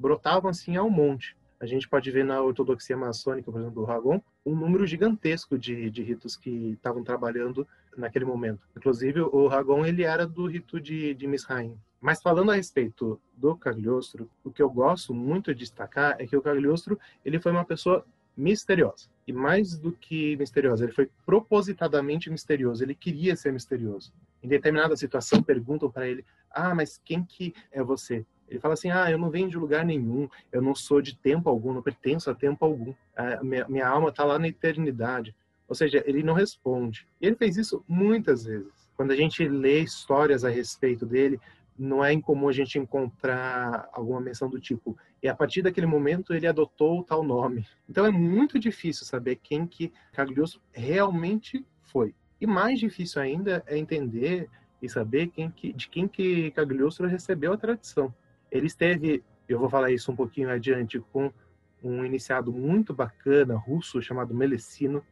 brotavam 0.03 0.51
assim 0.51 0.75
ao 0.75 0.89
monte. 0.89 1.33
A 1.61 1.65
gente 1.65 1.87
pode 1.87 2.11
ver 2.11 2.25
na 2.25 2.41
ortodoxia 2.41 2.97
maçônica, 2.97 3.49
por 3.49 3.57
exemplo, 3.57 3.81
do 3.81 3.85
Ragon, 3.85 4.21
um 4.45 4.53
número 4.53 4.85
gigantesco 4.85 5.57
de, 5.57 5.89
de 5.89 6.03
ritos 6.03 6.35
que 6.35 6.73
estavam 6.73 7.05
trabalhando 7.05 7.65
naquele 7.95 8.25
momento. 8.25 8.59
Inclusive, 8.75 9.21
o 9.21 9.47
Ragon 9.47 9.85
ele 9.85 10.03
era 10.03 10.27
do 10.27 10.45
rito 10.45 10.81
de, 10.81 11.13
de 11.13 11.25
Misraim. 11.25 11.77
Mas 12.01 12.21
falando 12.21 12.51
a 12.51 12.55
respeito 12.55 13.17
do 13.37 13.55
Cagliostro, 13.55 14.29
o 14.43 14.51
que 14.51 14.61
eu 14.61 14.69
gosto 14.69 15.13
muito 15.13 15.53
de 15.53 15.61
destacar 15.61 16.17
é 16.19 16.27
que 16.27 16.35
o 16.35 16.41
Cagliostro 16.41 16.99
ele 17.23 17.39
foi 17.39 17.53
uma 17.53 17.63
pessoa 17.63 18.05
misteriosa. 18.35 19.07
E 19.25 19.31
mais 19.31 19.77
do 19.77 19.93
que 19.93 20.35
misteriosa, 20.35 20.83
ele 20.83 20.91
foi 20.91 21.09
propositadamente 21.25 22.29
misterioso. 22.29 22.83
Ele 22.83 22.93
queria 22.93 23.37
ser 23.37 23.53
misterioso. 23.53 24.11
Em 24.43 24.49
determinada 24.49 24.97
situação, 24.97 25.41
perguntam 25.41 25.89
para 25.89 26.09
ele: 26.09 26.25
Ah, 26.51 26.75
mas 26.75 26.99
quem 27.05 27.23
que 27.23 27.53
é 27.71 27.81
você? 27.81 28.25
Ele 28.53 28.61
fala 28.61 28.73
assim: 28.73 28.91
ah, 28.91 29.09
eu 29.09 29.17
não 29.17 29.29
venho 29.29 29.49
de 29.49 29.57
lugar 29.57 29.85
nenhum, 29.85 30.29
eu 30.51 30.61
não 30.61 30.75
sou 30.75 31.01
de 31.01 31.15
tempo 31.15 31.49
algum, 31.49 31.73
não 31.73 31.81
pertenço 31.81 32.29
a 32.29 32.35
tempo 32.35 32.63
algum. 32.63 32.93
A 33.15 33.43
minha, 33.43 33.67
minha 33.67 33.87
alma 33.87 34.09
está 34.09 34.23
lá 34.23 34.37
na 34.39 34.47
eternidade. 34.47 35.35
Ou 35.67 35.75
seja, 35.75 36.03
ele 36.05 36.23
não 36.23 36.33
responde. 36.33 37.07
E 37.19 37.25
ele 37.25 37.35
fez 37.35 37.57
isso 37.57 37.83
muitas 37.87 38.45
vezes. 38.45 38.71
Quando 38.95 39.11
a 39.11 39.15
gente 39.15 39.47
lê 39.47 39.79
histórias 39.79 40.45
a 40.45 40.49
respeito 40.49 41.05
dele, 41.05 41.39
não 41.77 42.03
é 42.03 42.13
incomum 42.13 42.47
a 42.47 42.53
gente 42.53 42.77
encontrar 42.77 43.89
alguma 43.91 44.21
menção 44.21 44.49
do 44.49 44.59
tipo 44.59 44.95
e 45.23 45.29
a 45.29 45.33
partir 45.33 45.61
daquele 45.61 45.87
momento 45.87 46.33
ele 46.33 46.45
adotou 46.45 47.01
tal 47.01 47.23
nome. 47.23 47.65
Então 47.89 48.05
é 48.05 48.11
muito 48.11 48.59
difícil 48.59 49.05
saber 49.05 49.37
quem 49.37 49.65
que 49.65 49.93
Cagliostro 50.11 50.61
realmente 50.73 51.65
foi. 51.81 52.13
E 52.41 52.45
mais 52.45 52.77
difícil 52.77 53.21
ainda 53.21 53.63
é 53.65 53.77
entender 53.77 54.49
e 54.81 54.89
saber 54.89 55.27
quem 55.27 55.49
que, 55.49 55.71
de 55.71 55.87
quem 55.87 56.09
que 56.09 56.51
Cagliostro 56.51 57.07
recebeu 57.07 57.53
a 57.53 57.57
tradição. 57.57 58.13
Ele 58.53 58.67
esteve, 58.67 59.23
eu 59.49 59.57
vou 59.57 59.67
falar 59.67 59.91
isso 59.91 60.11
um 60.11 60.15
pouquinho 60.15 60.49
adiante, 60.49 60.99
com 61.11 61.33
um 61.83 62.05
iniciado 62.05 62.53
muito 62.53 62.93
bacana 62.93 63.55
russo 63.55 63.99
chamado 63.99 64.33
Melecino. 64.33 65.03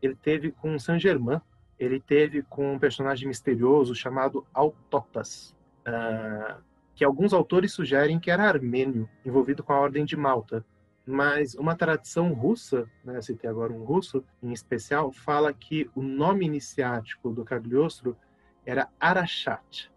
Ele 0.00 0.14
teve 0.14 0.52
com 0.52 0.78
Saint 0.78 1.02
Germain, 1.02 1.40
ele 1.76 1.98
teve 1.98 2.42
com 2.42 2.74
um 2.74 2.78
personagem 2.78 3.26
misterioso 3.26 3.96
chamado 3.96 4.46
Autotas, 4.54 5.56
uh, 5.88 6.62
que 6.94 7.04
alguns 7.04 7.32
autores 7.32 7.72
sugerem 7.72 8.20
que 8.20 8.30
era 8.30 8.44
armênio, 8.44 9.10
envolvido 9.26 9.64
com 9.64 9.72
a 9.72 9.80
Ordem 9.80 10.04
de 10.04 10.16
Malta. 10.16 10.64
Mas 11.04 11.56
uma 11.56 11.74
tradição 11.74 12.32
russa, 12.32 12.88
né, 13.04 13.20
citei 13.20 13.50
agora 13.50 13.72
um 13.72 13.82
russo 13.82 14.24
em 14.40 14.52
especial, 14.52 15.10
fala 15.10 15.52
que 15.52 15.90
o 15.96 16.00
nome 16.00 16.46
iniciático 16.46 17.30
do 17.30 17.44
Cagliostro 17.44 18.16
era 18.64 18.88
Arashat, 19.00 19.91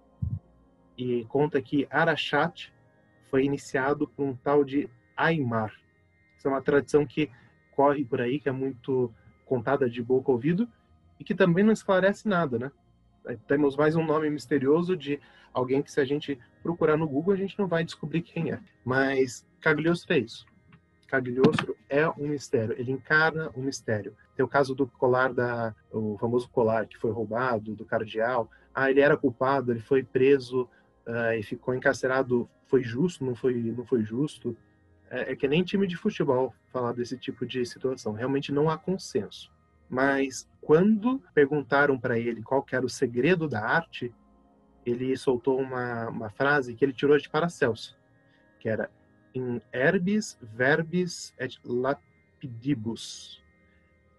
e 0.97 1.25
conta 1.25 1.61
que 1.61 1.87
Arashat 1.89 2.73
foi 3.29 3.43
iniciado 3.43 4.07
por 4.07 4.25
um 4.25 4.35
tal 4.35 4.63
de 4.63 4.89
Aymar. 5.15 5.73
Essa 6.37 6.47
é 6.47 6.51
uma 6.51 6.61
tradição 6.61 7.05
que 7.05 7.29
corre 7.75 8.05
por 8.05 8.21
aí, 8.21 8.39
que 8.39 8.49
é 8.49 8.51
muito 8.51 9.13
contada 9.45 9.89
de 9.89 10.01
boca 10.01 10.31
ouvido 10.31 10.67
e 11.19 11.23
que 11.23 11.35
também 11.35 11.63
não 11.63 11.73
esclarece 11.73 12.27
nada, 12.27 12.57
né? 12.57 12.71
Temos 13.47 13.75
mais 13.75 13.95
um 13.95 14.05
nome 14.05 14.29
misterioso 14.29 14.95
de 14.95 15.19
alguém 15.53 15.81
que 15.81 15.91
se 15.91 15.99
a 15.99 16.05
gente 16.05 16.39
procurar 16.61 16.97
no 16.97 17.07
Google 17.07 17.33
a 17.33 17.37
gente 17.37 17.57
não 17.57 17.67
vai 17.67 17.83
descobrir 17.83 18.21
quem 18.21 18.51
é. 18.51 18.59
Mas 18.83 19.47
Cagliostro 19.59 20.13
é 20.13 20.19
isso. 20.19 20.45
Cagliostro 21.07 21.75
é 21.89 22.07
um 22.09 22.27
mistério, 22.27 22.75
ele 22.77 22.91
encarna 22.91 23.51
um 23.55 23.61
mistério. 23.61 24.15
Tem 24.35 24.43
o 24.43 24.49
caso 24.49 24.75
do 24.75 24.87
colar 24.87 25.33
da 25.33 25.73
o 25.91 26.17
famoso 26.19 26.49
colar 26.49 26.87
que 26.87 26.97
foi 26.97 27.11
roubado 27.11 27.75
do 27.75 27.85
cardeal. 27.85 28.49
Ah, 28.73 28.89
ele 28.91 28.99
era 28.99 29.15
culpado, 29.15 29.71
ele 29.71 29.79
foi 29.79 30.03
preso 30.03 30.69
uh, 31.07 31.33
e 31.37 31.43
ficou 31.43 31.73
encarcerado 31.73 32.49
foi 32.65 32.83
justo, 32.83 33.23
não 33.23 33.35
foi, 33.35 33.55
não 33.55 33.85
foi 33.85 34.03
justo. 34.03 34.57
É, 35.09 35.31
é, 35.31 35.35
que 35.35 35.47
nem 35.47 35.63
time 35.63 35.85
de 35.85 35.95
futebol 35.95 36.53
falar 36.71 36.93
desse 36.93 37.17
tipo 37.17 37.45
de 37.45 37.65
situação. 37.65 38.13
Realmente 38.13 38.51
não 38.51 38.69
há 38.69 38.77
consenso. 38.77 39.51
Mas 39.87 40.49
quando 40.61 41.21
perguntaram 41.33 41.99
para 41.99 42.17
ele 42.17 42.41
qual 42.41 42.65
era 42.71 42.85
o 42.85 42.89
segredo 42.89 43.47
da 43.47 43.63
arte, 43.63 44.13
ele 44.85 45.15
soltou 45.15 45.59
uma, 45.59 46.09
uma 46.09 46.29
frase 46.29 46.73
que 46.73 46.83
ele 46.83 46.93
tirou 46.93 47.17
de 47.17 47.29
Paracelso, 47.29 47.97
que 48.59 48.67
era 48.67 48.89
in 49.33 49.61
herbis 49.73 50.37
verbis 50.41 51.33
et 51.37 51.59
lapidibus. 51.63 53.43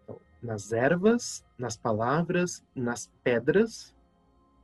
Então, 0.05 0.21
nas 0.43 0.73
ervas, 0.73 1.45
nas 1.59 1.77
palavras, 1.77 2.65
nas 2.75 3.11
pedras, 3.25 3.96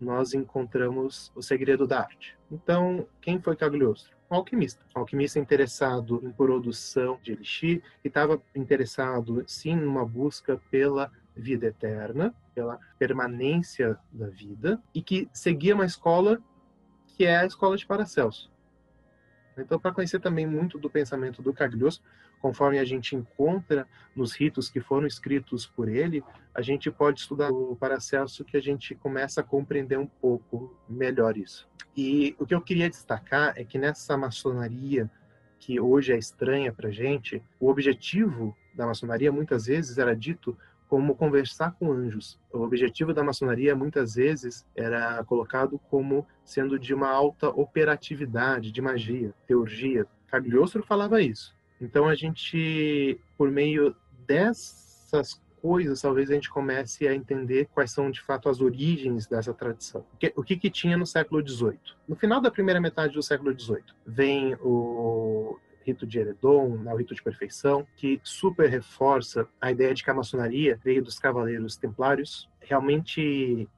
nós 0.02 0.34
encontramos 0.34 1.32
o 1.34 1.42
segredo 1.42 1.86
da 1.86 2.00
arte. 2.00 2.36
Então, 2.50 3.06
quem 3.20 3.40
foi 3.40 3.56
Cagliostro? 3.56 4.14
Um 4.30 4.36
alquimista. 4.36 4.84
Um 4.96 5.00
alquimista 5.00 5.38
interessado 5.38 6.20
em 6.22 6.30
produção 6.32 7.18
de 7.22 7.32
elixir, 7.32 7.82
que 8.02 8.08
estava 8.08 8.42
interessado, 8.54 9.44
sim, 9.46 9.76
numa 9.76 10.04
busca 10.04 10.60
pela 10.70 11.10
vida 11.36 11.66
eterna, 11.66 12.34
pela 12.54 12.78
permanência 12.98 13.98
da 14.10 14.28
vida, 14.28 14.82
e 14.94 15.00
que 15.00 15.28
seguia 15.32 15.74
uma 15.74 15.86
escola 15.86 16.42
que 17.06 17.24
é 17.24 17.38
a 17.38 17.46
escola 17.46 17.76
de 17.76 17.86
Paracelso. 17.86 18.50
Então, 19.56 19.78
para 19.78 19.92
conhecer 19.92 20.18
também 20.18 20.46
muito 20.46 20.78
do 20.78 20.88
pensamento 20.88 21.42
do 21.42 21.52
Cagliostro, 21.52 22.04
conforme 22.42 22.78
a 22.78 22.84
gente 22.84 23.14
encontra 23.14 23.86
nos 24.14 24.34
ritos 24.34 24.68
que 24.68 24.80
foram 24.80 25.06
escritos 25.06 25.64
por 25.64 25.88
ele, 25.88 26.22
a 26.52 26.60
gente 26.60 26.90
pode 26.90 27.20
estudar 27.20 27.50
o 27.50 27.76
Paracelso 27.76 28.44
que 28.44 28.56
a 28.56 28.60
gente 28.60 28.94
começa 28.96 29.40
a 29.40 29.44
compreender 29.44 29.98
um 29.98 30.06
pouco 30.06 30.76
melhor 30.88 31.38
isso. 31.38 31.70
E 31.96 32.34
o 32.38 32.44
que 32.44 32.54
eu 32.54 32.60
queria 32.60 32.90
destacar 32.90 33.54
é 33.56 33.64
que 33.64 33.78
nessa 33.78 34.16
maçonaria 34.16 35.08
que 35.58 35.80
hoje 35.80 36.12
é 36.12 36.18
estranha 36.18 36.72
para 36.72 36.90
gente, 36.90 37.40
o 37.60 37.70
objetivo 37.70 38.54
da 38.74 38.84
maçonaria 38.84 39.30
muitas 39.30 39.66
vezes 39.66 39.96
era 39.96 40.16
dito 40.16 40.58
como 40.88 41.14
conversar 41.14 41.72
com 41.78 41.92
anjos. 41.92 42.38
O 42.52 42.58
objetivo 42.58 43.14
da 43.14 43.22
maçonaria 43.22 43.74
muitas 43.74 44.16
vezes 44.16 44.66
era 44.76 45.22
colocado 45.24 45.78
como 45.88 46.26
sendo 46.44 46.78
de 46.78 46.92
uma 46.92 47.08
alta 47.08 47.48
operatividade, 47.48 48.72
de 48.72 48.82
magia, 48.82 49.32
teurgia. 49.46 50.06
Cagliostro 50.26 50.82
falava 50.82 51.22
isso. 51.22 51.54
Então 51.82 52.06
a 52.08 52.14
gente, 52.14 53.20
por 53.36 53.50
meio 53.50 53.94
dessas 54.26 55.42
coisas, 55.60 56.00
talvez 56.00 56.30
a 56.30 56.34
gente 56.34 56.48
comece 56.48 57.06
a 57.06 57.14
entender 57.14 57.68
quais 57.74 57.90
são 57.90 58.10
de 58.10 58.20
fato 58.20 58.48
as 58.48 58.60
origens 58.60 59.26
dessa 59.26 59.52
tradição. 59.52 60.04
O 60.36 60.42
que, 60.42 60.56
que 60.56 60.70
tinha 60.70 60.96
no 60.96 61.06
século 61.06 61.46
XVIII? 61.46 61.78
No 62.08 62.14
final 62.16 62.40
da 62.40 62.50
primeira 62.50 62.80
metade 62.80 63.14
do 63.14 63.22
século 63.22 63.58
XVIII, 63.58 63.84
vem 64.06 64.54
o 64.60 65.58
rito 65.84 66.06
de 66.06 66.20
Eredon, 66.20 66.76
né, 66.78 66.94
o 66.94 66.96
rito 66.96 67.14
de 67.14 67.22
perfeição, 67.22 67.84
que 67.96 68.20
super 68.22 68.70
reforça 68.70 69.46
a 69.60 69.72
ideia 69.72 69.92
de 69.92 70.04
que 70.04 70.10
a 70.10 70.14
maçonaria 70.14 70.78
veio 70.82 71.02
dos 71.02 71.18
cavaleiros 71.18 71.76
templários, 71.76 72.48
realmente 72.60 73.68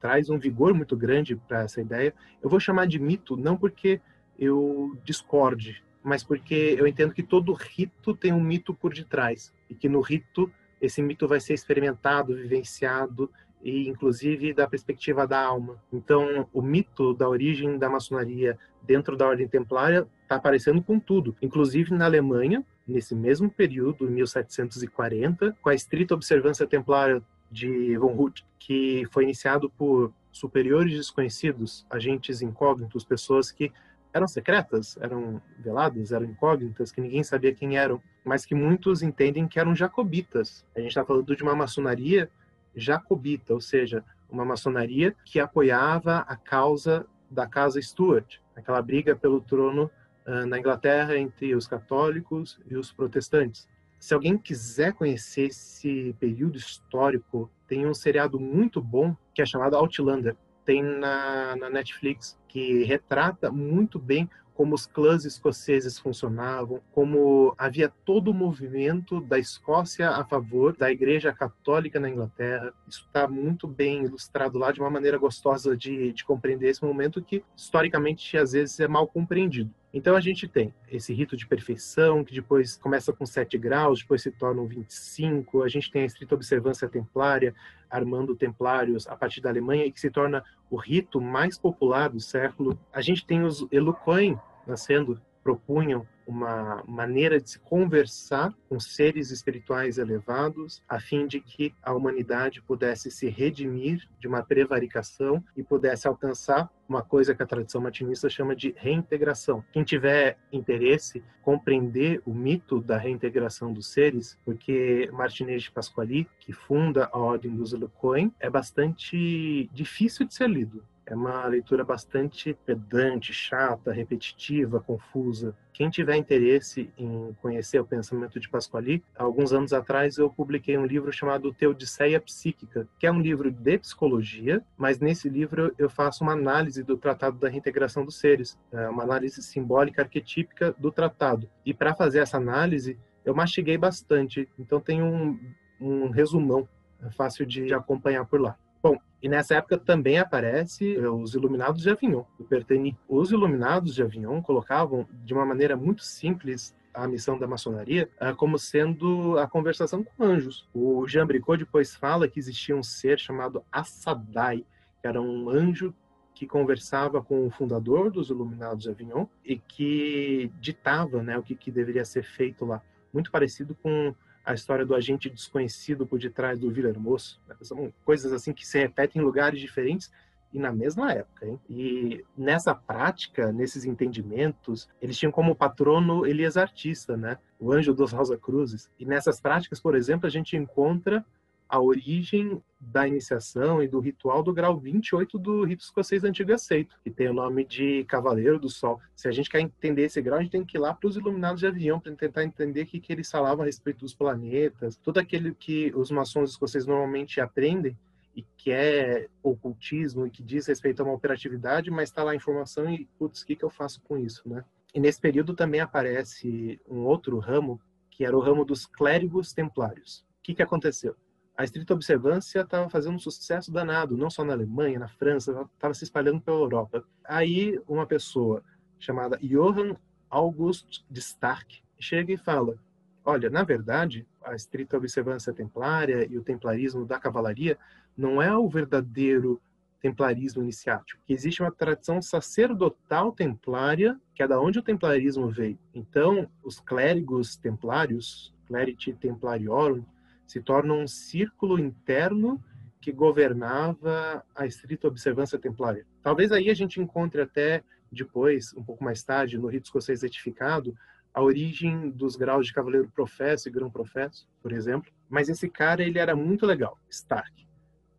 traz 0.00 0.28
um 0.28 0.38
vigor 0.38 0.74
muito 0.74 0.94
grande 0.94 1.34
para 1.34 1.62
essa 1.62 1.80
ideia. 1.80 2.14
Eu 2.42 2.50
vou 2.50 2.60
chamar 2.60 2.86
de 2.86 2.98
mito 2.98 3.38
não 3.38 3.56
porque 3.56 4.00
eu 4.38 4.98
discorde, 5.02 5.82
mas 6.04 6.22
porque 6.22 6.76
eu 6.78 6.86
entendo 6.86 7.14
que 7.14 7.22
todo 7.22 7.54
rito 7.54 8.14
tem 8.14 8.32
um 8.32 8.40
mito 8.40 8.74
por 8.74 8.92
detrás 8.92 9.52
e 9.70 9.74
que 9.74 9.88
no 9.88 10.02
rito 10.02 10.52
esse 10.80 11.02
mito 11.02 11.26
vai 11.26 11.40
ser 11.40 11.54
experimentado, 11.54 12.36
vivenciado 12.36 13.30
e 13.62 13.88
inclusive 13.88 14.52
da 14.52 14.68
perspectiva 14.68 15.26
da 15.26 15.40
alma. 15.40 15.82
Então, 15.90 16.46
o 16.52 16.60
mito 16.60 17.14
da 17.14 17.26
origem 17.26 17.78
da 17.78 17.88
maçonaria 17.88 18.58
dentro 18.82 19.16
da 19.16 19.26
ordem 19.26 19.48
templária 19.48 20.06
está 20.22 20.36
aparecendo 20.36 20.82
com 20.82 21.00
tudo, 21.00 21.34
inclusive 21.40 21.94
na 21.94 22.04
Alemanha, 22.04 22.62
nesse 22.86 23.14
mesmo 23.14 23.50
período, 23.50 24.10
1740, 24.10 25.56
com 25.62 25.70
a 25.70 25.74
estrita 25.74 26.12
observância 26.12 26.66
templária 26.66 27.22
de 27.50 27.96
von 27.96 28.14
Huth, 28.14 28.42
que 28.58 29.06
foi 29.10 29.24
iniciado 29.24 29.70
por 29.70 30.12
superiores 30.30 30.94
desconhecidos, 30.94 31.86
agentes 31.88 32.42
incógnitos, 32.42 33.04
pessoas 33.04 33.50
que 33.50 33.72
eram 34.14 34.28
secretas, 34.28 34.96
eram 35.00 35.42
veladas, 35.58 36.12
eram 36.12 36.24
incógnitas, 36.24 36.92
que 36.92 37.00
ninguém 37.00 37.24
sabia 37.24 37.52
quem 37.52 37.76
eram, 37.76 38.00
mas 38.24 38.46
que 38.46 38.54
muitos 38.54 39.02
entendem 39.02 39.48
que 39.48 39.58
eram 39.58 39.74
jacobitas. 39.74 40.64
A 40.74 40.78
gente 40.78 40.90
está 40.90 41.04
falando 41.04 41.34
de 41.34 41.42
uma 41.42 41.56
maçonaria 41.56 42.30
jacobita, 42.76 43.52
ou 43.52 43.60
seja, 43.60 44.04
uma 44.30 44.44
maçonaria 44.44 45.14
que 45.24 45.40
apoiava 45.40 46.18
a 46.28 46.36
causa 46.36 47.04
da 47.28 47.46
casa 47.46 47.82
Stuart, 47.82 48.36
aquela 48.54 48.80
briga 48.80 49.16
pelo 49.16 49.40
trono 49.40 49.90
uh, 50.26 50.46
na 50.46 50.60
Inglaterra 50.60 51.18
entre 51.18 51.52
os 51.54 51.66
católicos 51.66 52.60
e 52.70 52.76
os 52.76 52.92
protestantes. 52.92 53.68
Se 53.98 54.14
alguém 54.14 54.38
quiser 54.38 54.92
conhecer 54.92 55.46
esse 55.46 56.14
período 56.20 56.56
histórico, 56.56 57.50
tem 57.66 57.84
um 57.86 57.94
seriado 57.94 58.38
muito 58.38 58.80
bom 58.80 59.16
que 59.34 59.42
é 59.42 59.46
chamado 59.46 59.74
Outlander. 59.76 60.36
Tem 60.64 60.82
na, 60.82 61.56
na 61.56 61.70
Netflix, 61.70 62.38
que 62.48 62.84
retrata 62.84 63.50
muito 63.50 63.98
bem 63.98 64.28
como 64.54 64.74
os 64.74 64.86
clãs 64.86 65.24
escoceses 65.24 65.98
funcionavam, 65.98 66.80
como 66.92 67.54
havia 67.58 67.92
todo 68.04 68.30
o 68.30 68.34
movimento 68.34 69.20
da 69.20 69.38
Escócia 69.38 70.10
a 70.10 70.24
favor 70.24 70.76
da 70.76 70.90
Igreja 70.90 71.32
Católica 71.32 71.98
na 71.98 72.08
Inglaterra. 72.08 72.72
Isso 72.88 73.04
está 73.04 73.26
muito 73.26 73.66
bem 73.66 74.04
ilustrado 74.04 74.56
lá 74.56 74.70
de 74.70 74.80
uma 74.80 74.90
maneira 74.90 75.18
gostosa 75.18 75.76
de, 75.76 76.12
de 76.12 76.24
compreender 76.24 76.68
esse 76.68 76.84
momento 76.84 77.20
que, 77.20 77.44
historicamente, 77.56 78.36
às 78.38 78.52
vezes 78.52 78.78
é 78.78 78.86
mal 78.86 79.08
compreendido. 79.08 79.74
Então 79.96 80.16
a 80.16 80.20
gente 80.20 80.48
tem 80.48 80.74
esse 80.90 81.14
rito 81.14 81.36
de 81.36 81.46
perfeição, 81.46 82.24
que 82.24 82.34
depois 82.34 82.76
começa 82.76 83.12
com 83.12 83.24
7 83.24 83.56
graus, 83.56 84.00
depois 84.00 84.22
se 84.22 84.30
tornam 84.32 84.66
25. 84.66 85.62
A 85.62 85.68
gente 85.68 85.88
tem 85.88 86.02
a 86.02 86.06
estrita 86.06 86.34
observância 86.34 86.88
templária, 86.88 87.54
armando 87.88 88.34
templários 88.34 89.06
a 89.06 89.14
partir 89.14 89.40
da 89.40 89.50
Alemanha, 89.50 89.86
e 89.86 89.92
que 89.92 90.00
se 90.00 90.10
torna 90.10 90.42
o 90.68 90.74
rito 90.74 91.20
mais 91.20 91.56
popular 91.56 92.08
do 92.08 92.18
século. 92.18 92.76
A 92.92 93.00
gente 93.00 93.24
tem 93.24 93.44
os 93.44 93.68
Elucoin 93.70 94.36
nascendo, 94.66 95.22
propunham 95.44 96.06
uma 96.26 96.82
maneira 96.88 97.38
de 97.38 97.50
se 97.50 97.58
conversar 97.58 98.52
com 98.66 98.80
seres 98.80 99.30
espirituais 99.30 99.98
elevados, 99.98 100.82
a 100.88 100.98
fim 100.98 101.26
de 101.26 101.38
que 101.38 101.74
a 101.82 101.92
humanidade 101.92 102.62
pudesse 102.62 103.10
se 103.10 103.28
redimir 103.28 104.08
de 104.18 104.26
uma 104.26 104.42
prevaricação 104.42 105.44
e 105.54 105.62
pudesse 105.62 106.08
alcançar 106.08 106.70
uma 106.88 107.02
coisa 107.02 107.34
que 107.34 107.42
a 107.42 107.46
tradição 107.46 107.80
matinista 107.80 108.28
chama 108.30 108.56
de 108.56 108.74
reintegração. 108.76 109.62
Quem 109.70 109.84
tiver 109.84 110.38
interesse 110.50 111.22
compreender 111.42 112.22
o 112.24 112.32
mito 112.32 112.80
da 112.80 112.96
reintegração 112.96 113.70
dos 113.70 113.92
seres, 113.92 114.38
porque 114.46 115.10
Martinez 115.12 115.64
de 115.64 115.70
Pasquali, 115.70 116.26
que 116.40 116.54
funda 116.54 117.08
a 117.12 117.18
Ordem 117.18 117.54
dos 117.54 117.72
Lecoin, 117.72 118.32
é 118.40 118.48
bastante 118.48 119.68
difícil 119.72 120.26
de 120.26 120.34
ser 120.34 120.48
lido. 120.48 120.82
É 121.06 121.14
uma 121.14 121.46
leitura 121.46 121.84
bastante 121.84 122.56
pedante, 122.64 123.32
chata, 123.32 123.92
repetitiva, 123.92 124.80
confusa. 124.80 125.54
Quem 125.72 125.90
tiver 125.90 126.16
interesse 126.16 126.90
em 126.96 127.36
conhecer 127.42 127.78
o 127.78 127.84
pensamento 127.84 128.40
de 128.40 128.48
Pasquali, 128.48 129.04
alguns 129.16 129.52
anos 129.52 129.72
atrás 129.72 130.16
eu 130.16 130.30
publiquei 130.30 130.78
um 130.78 130.86
livro 130.86 131.12
chamado 131.12 131.52
Teodiceia 131.52 132.20
Psíquica, 132.20 132.88
que 132.98 133.06
é 133.06 133.12
um 133.12 133.20
livro 133.20 133.50
de 133.50 133.78
psicologia, 133.78 134.62
mas 134.76 134.98
nesse 134.98 135.28
livro 135.28 135.74
eu 135.76 135.90
faço 135.90 136.24
uma 136.24 136.32
análise 136.32 136.82
do 136.82 136.96
Tratado 136.96 137.38
da 137.38 137.48
Reintegração 137.48 138.04
dos 138.04 138.18
Seres, 138.18 138.58
é 138.72 138.88
uma 138.88 139.02
análise 139.02 139.42
simbólica 139.42 140.02
arquetípica 140.02 140.74
do 140.78 140.90
tratado. 140.90 141.50
E 141.66 141.74
para 141.74 141.94
fazer 141.94 142.20
essa 142.20 142.36
análise, 142.36 142.98
eu 143.24 143.34
mastiguei 143.34 143.76
bastante, 143.76 144.48
então 144.58 144.80
tem 144.80 145.02
um, 145.02 145.38
um 145.80 146.08
resumão 146.08 146.68
é 147.04 147.10
fácil 147.10 147.44
de 147.44 147.72
acompanhar 147.74 148.24
por 148.24 148.40
lá. 148.40 148.56
Bom, 148.84 148.98
e 149.22 149.30
nessa 149.30 149.54
época 149.54 149.78
também 149.78 150.18
aparece 150.18 150.94
eh, 150.94 151.08
os 151.08 151.34
Iluminados 151.34 151.80
de 151.80 151.88
Avignon, 151.88 152.24
do 152.38 152.44
Perteni. 152.44 152.94
Os 153.08 153.32
Iluminados 153.32 153.94
de 153.94 154.02
Avignon 154.02 154.42
colocavam 154.42 155.08
de 155.24 155.32
uma 155.32 155.46
maneira 155.46 155.74
muito 155.74 156.04
simples 156.04 156.76
a 156.92 157.08
missão 157.08 157.38
da 157.38 157.46
maçonaria 157.46 158.10
eh, 158.20 158.34
como 158.34 158.58
sendo 158.58 159.38
a 159.38 159.48
conversação 159.48 160.04
com 160.04 160.22
anjos. 160.22 160.68
O 160.74 161.08
Jean 161.08 161.26
Bricot 161.26 161.56
depois 161.56 161.96
fala 161.96 162.28
que 162.28 162.38
existia 162.38 162.76
um 162.76 162.82
ser 162.82 163.18
chamado 163.18 163.64
Assadai, 163.72 164.66
que 165.00 165.08
era 165.08 165.18
um 165.18 165.48
anjo 165.48 165.94
que 166.34 166.46
conversava 166.46 167.22
com 167.22 167.46
o 167.46 167.50
fundador 167.50 168.10
dos 168.10 168.28
Iluminados 168.28 168.82
de 168.82 168.90
Avignon 168.90 169.24
e 169.42 169.56
que 169.56 170.52
ditava 170.60 171.22
né, 171.22 171.38
o 171.38 171.42
que, 171.42 171.54
que 171.54 171.70
deveria 171.70 172.04
ser 172.04 172.22
feito 172.22 172.66
lá. 172.66 172.82
Muito 173.14 173.30
parecido 173.30 173.74
com 173.82 174.14
a 174.44 174.54
história 174.54 174.84
do 174.84 174.94
agente 174.94 175.30
desconhecido 175.30 176.06
por 176.06 176.18
detrás 176.18 176.58
do 176.58 176.70
Vilahermoso. 176.70 177.40
Né? 177.48 177.56
São 177.62 177.92
coisas 178.04 178.32
assim 178.32 178.52
que 178.52 178.66
se 178.66 178.78
repetem 178.78 179.22
em 179.22 179.24
lugares 179.24 179.60
diferentes 179.60 180.12
e 180.52 180.58
na 180.58 180.72
mesma 180.72 181.12
época. 181.12 181.46
Hein? 181.46 181.60
E 181.68 182.24
nessa 182.36 182.74
prática, 182.74 183.50
nesses 183.52 183.84
entendimentos, 183.84 184.88
eles 185.00 185.16
tinham 185.16 185.32
como 185.32 185.54
patrono 185.54 186.26
Elias 186.26 186.56
Artista, 186.56 187.16
né? 187.16 187.38
o 187.58 187.72
anjo 187.72 187.94
dos 187.94 188.12
Rosa 188.12 188.36
Cruzes. 188.36 188.90
E 188.98 189.04
nessas 189.04 189.40
práticas, 189.40 189.80
por 189.80 189.96
exemplo, 189.96 190.26
a 190.26 190.30
gente 190.30 190.56
encontra 190.56 191.24
a 191.68 191.80
origem 191.80 192.62
da 192.80 193.08
iniciação 193.08 193.82
e 193.82 193.88
do 193.88 193.98
ritual 193.98 194.42
do 194.42 194.52
grau 194.52 194.78
28 194.78 195.38
do 195.38 195.64
rito 195.64 195.84
escocês 195.84 196.22
antigo 196.22 196.52
aceito, 196.52 196.98
que 197.02 197.10
tem 197.10 197.28
o 197.28 197.32
nome 197.32 197.64
de 197.64 198.04
Cavaleiro 198.04 198.58
do 198.58 198.68
Sol. 198.68 199.00
Se 199.14 199.26
a 199.26 199.32
gente 199.32 199.48
quer 199.48 199.60
entender 199.60 200.02
esse 200.02 200.20
grau, 200.20 200.38
a 200.38 200.42
gente 200.42 200.52
tem 200.52 200.64
que 200.64 200.76
ir 200.76 200.80
lá 200.80 200.92
para 200.92 201.08
os 201.08 201.16
iluminados 201.16 201.60
de 201.60 201.66
avião 201.66 201.98
para 201.98 202.14
tentar 202.14 202.44
entender 202.44 202.82
o 202.82 202.86
que, 202.86 203.00
que 203.00 203.12
eles 203.12 203.30
falavam 203.30 203.62
a 203.62 203.66
respeito 203.66 204.00
dos 204.00 204.14
planetas, 204.14 204.96
tudo 204.96 205.18
aquilo 205.18 205.54
que 205.54 205.92
os 205.94 206.10
maçons 206.10 206.50
escoceses 206.50 206.86
normalmente 206.86 207.40
aprendem 207.40 207.96
e 208.36 208.42
que 208.56 208.70
é 208.70 209.28
ocultismo 209.42 210.26
e 210.26 210.30
que 210.30 210.42
diz 210.42 210.66
respeito 210.66 211.00
a 211.00 211.04
uma 211.04 211.14
operatividade, 211.14 211.90
mas 211.90 212.08
está 212.08 212.22
lá 212.22 212.32
a 212.32 212.36
informação 212.36 212.90
e, 212.90 213.08
putz, 213.18 213.42
o 213.42 213.46
que, 213.46 213.56
que 213.56 213.64
eu 213.64 213.70
faço 213.70 214.02
com 214.02 214.18
isso, 214.18 214.48
né? 214.48 214.64
E 214.92 215.00
nesse 215.00 215.20
período 215.20 215.54
também 215.54 215.80
aparece 215.80 216.80
um 216.88 217.04
outro 217.04 217.38
ramo 217.38 217.80
que 218.10 218.24
era 218.24 218.36
o 218.36 218.40
ramo 218.40 218.64
dos 218.64 218.86
clérigos 218.86 219.52
templários. 219.52 220.24
O 220.38 220.42
que, 220.42 220.54
que 220.54 220.62
aconteceu? 220.62 221.16
A 221.56 221.62
estrita 221.62 221.94
observância 221.94 222.60
estava 222.60 222.88
fazendo 222.90 223.14
um 223.14 223.18
sucesso 223.18 223.70
danado, 223.70 224.16
não 224.16 224.28
só 224.28 224.44
na 224.44 224.52
Alemanha, 224.52 224.98
na 224.98 225.08
França, 225.08 225.68
estava 225.74 225.94
se 225.94 226.02
espalhando 226.02 226.40
pela 226.40 226.58
Europa. 226.58 227.04
Aí 227.24 227.80
uma 227.86 228.06
pessoa 228.06 228.62
chamada 228.98 229.38
Johann 229.38 229.96
August 230.28 231.04
de 231.08 231.20
Stark 231.20 231.80
chega 231.98 232.32
e 232.32 232.36
fala: 232.36 232.76
Olha, 233.24 233.48
na 233.48 233.62
verdade, 233.62 234.26
a 234.42 234.54
estrita 234.54 234.96
observância 234.96 235.52
templária 235.52 236.26
e 236.28 236.36
o 236.36 236.42
templarismo 236.42 237.06
da 237.06 237.20
cavalaria 237.20 237.78
não 238.16 238.42
é 238.42 238.56
o 238.56 238.68
verdadeiro 238.68 239.60
templarismo 240.04 240.62
iniciático, 240.62 241.18
existe 241.26 241.62
uma 241.62 241.72
tradição 241.72 242.20
sacerdotal 242.20 243.32
templária, 243.32 244.20
que 244.34 244.42
é 244.42 244.46
da 244.46 244.60
onde 244.60 244.78
o 244.78 244.82
templarismo 244.82 245.48
veio. 245.48 245.78
Então, 245.94 246.46
os 246.62 246.78
clérigos 246.78 247.56
templários, 247.56 248.54
cleriti 248.66 249.14
templariorum, 249.14 250.04
se 250.46 250.60
tornam 250.60 251.00
um 251.00 251.06
círculo 251.06 251.78
interno 251.78 252.62
que 253.00 253.12
governava 253.12 254.44
a 254.54 254.66
estrita 254.66 255.08
observância 255.08 255.58
templária. 255.58 256.06
Talvez 256.22 256.52
aí 256.52 256.70
a 256.70 256.74
gente 256.74 257.00
encontre 257.00 257.42
até 257.42 257.82
depois, 258.10 258.72
um 258.74 258.82
pouco 258.82 259.02
mais 259.04 259.22
tarde, 259.22 259.58
no 259.58 259.66
rito 259.66 259.84
escocês 259.84 260.22
retificado, 260.22 260.96
a 261.32 261.42
origem 261.42 262.10
dos 262.10 262.36
graus 262.36 262.66
de 262.66 262.72
cavaleiro 262.72 263.10
professo 263.10 263.68
e 263.68 263.72
grão 263.72 263.90
professo, 263.90 264.48
por 264.62 264.72
exemplo. 264.72 265.12
Mas 265.28 265.48
esse 265.48 265.68
cara, 265.68 266.02
ele 266.02 266.18
era 266.18 266.36
muito 266.36 266.64
legal, 266.64 266.96
Stark. 267.10 267.66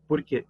Por 0.07 0.21
quê? 0.21 0.45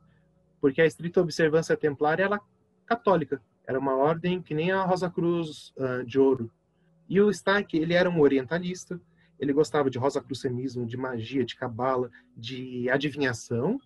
porque 0.66 0.82
a 0.82 0.86
estrita 0.88 1.22
observância 1.22 1.78
templária 1.78 2.24
era 2.24 2.42
católica, 2.88 3.40
era 3.68 3.78
uma 3.78 3.96
ordem 3.96 4.42
que 4.42 4.56
nem 4.56 4.72
a 4.72 4.84
Rosa 4.84 5.08
Cruz 5.12 5.72
uh, 5.78 6.04
de 6.04 6.20
Ouro. 6.20 6.52
E 7.08 7.22
o 7.22 7.30
Stark, 7.30 7.78
ele 7.78 7.94
era 7.94 8.10
um 8.10 8.20
orientalista, 8.20 9.00
ele 9.40 9.54
gostava 9.54 9.90
de 9.90 9.98
rosacrucianismo, 9.98 10.86
de 10.86 10.98
magia, 10.98 11.44
de 11.44 11.56
cabala, 11.56 12.10
de 12.36 12.90
adivinhação 12.90 13.80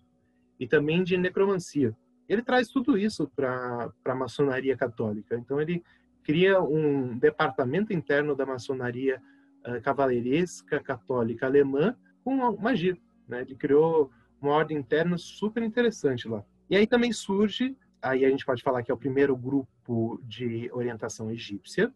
e 0.58 0.66
também 0.66 1.02
de 1.02 1.16
necromancia. 1.16 1.96
Ele 2.28 2.42
traz 2.42 2.68
tudo 2.68 2.96
isso 2.96 3.28
para 3.34 3.90
a 4.04 4.14
maçonaria 4.14 4.76
católica. 4.76 5.36
Então 5.36 5.60
ele 5.60 5.82
cria 6.22 6.60
um 6.62 7.18
departamento 7.18 7.92
interno 7.92 8.36
da 8.36 8.46
maçonaria 8.46 9.20
uh, 9.66 9.80
cavaleiresca 9.82 10.80
católica 10.80 11.46
alemã 11.46 11.96
com 12.22 12.56
magia. 12.56 12.96
Né? 13.26 13.40
Ele 13.40 13.56
criou 13.56 14.10
uma 14.40 14.52
ordem 14.52 14.78
interna 14.78 15.18
super 15.18 15.62
interessante 15.62 16.28
lá. 16.28 16.44
E 16.68 16.76
aí 16.76 16.86
também 16.86 17.12
surge, 17.12 17.76
aí 18.00 18.24
a 18.24 18.30
gente 18.30 18.46
pode 18.46 18.62
falar 18.62 18.82
que 18.82 18.90
é 18.90 18.94
o 18.94 18.98
primeiro 18.98 19.36
grupo 19.36 20.20
de 20.22 20.70
orientação 20.72 21.30
egípcia, 21.30 21.92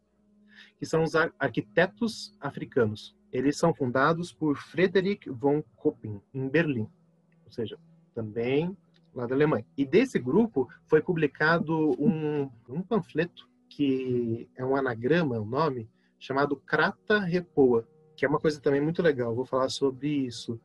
que 0.79 0.85
são 0.85 1.03
os 1.03 1.15
arquitetos 1.15 2.37
africanos. 2.41 3.17
Eles 3.35 3.59
são 3.59 3.75
fundados 3.75 4.33
por 4.33 4.57
Frederick 4.57 5.29
von 5.29 5.61
Koppen, 5.75 6.23
em 6.33 6.49
Berlim, 6.49 6.89
ou 7.45 7.51
seja, 7.51 7.77
também 8.15 8.77
lá 9.13 9.27
da 9.27 9.35
Alemanha. 9.35 9.67
E 9.77 9.85
desse 9.85 10.21
grupo 10.21 10.69
foi 10.87 11.03
publicado 11.03 12.01
um, 12.01 12.49
um 12.69 12.81
panfleto, 12.81 13.49
que 13.69 14.49
é 14.55 14.65
um 14.65 14.77
anagrama, 14.77 15.37
o 15.41 15.43
um 15.43 15.47
nome, 15.47 15.91
chamado 16.17 16.55
Crata 16.55 17.19
Repoa, 17.19 17.85
que 18.17 18.25
é 18.25 18.29
uma 18.29 18.39
coisa 18.39 18.61
também 18.61 18.81
muito 18.81 19.03
legal, 19.03 19.35
vou 19.35 19.45
falar 19.45 19.69
sobre 19.69 20.09
isso. 20.09 20.61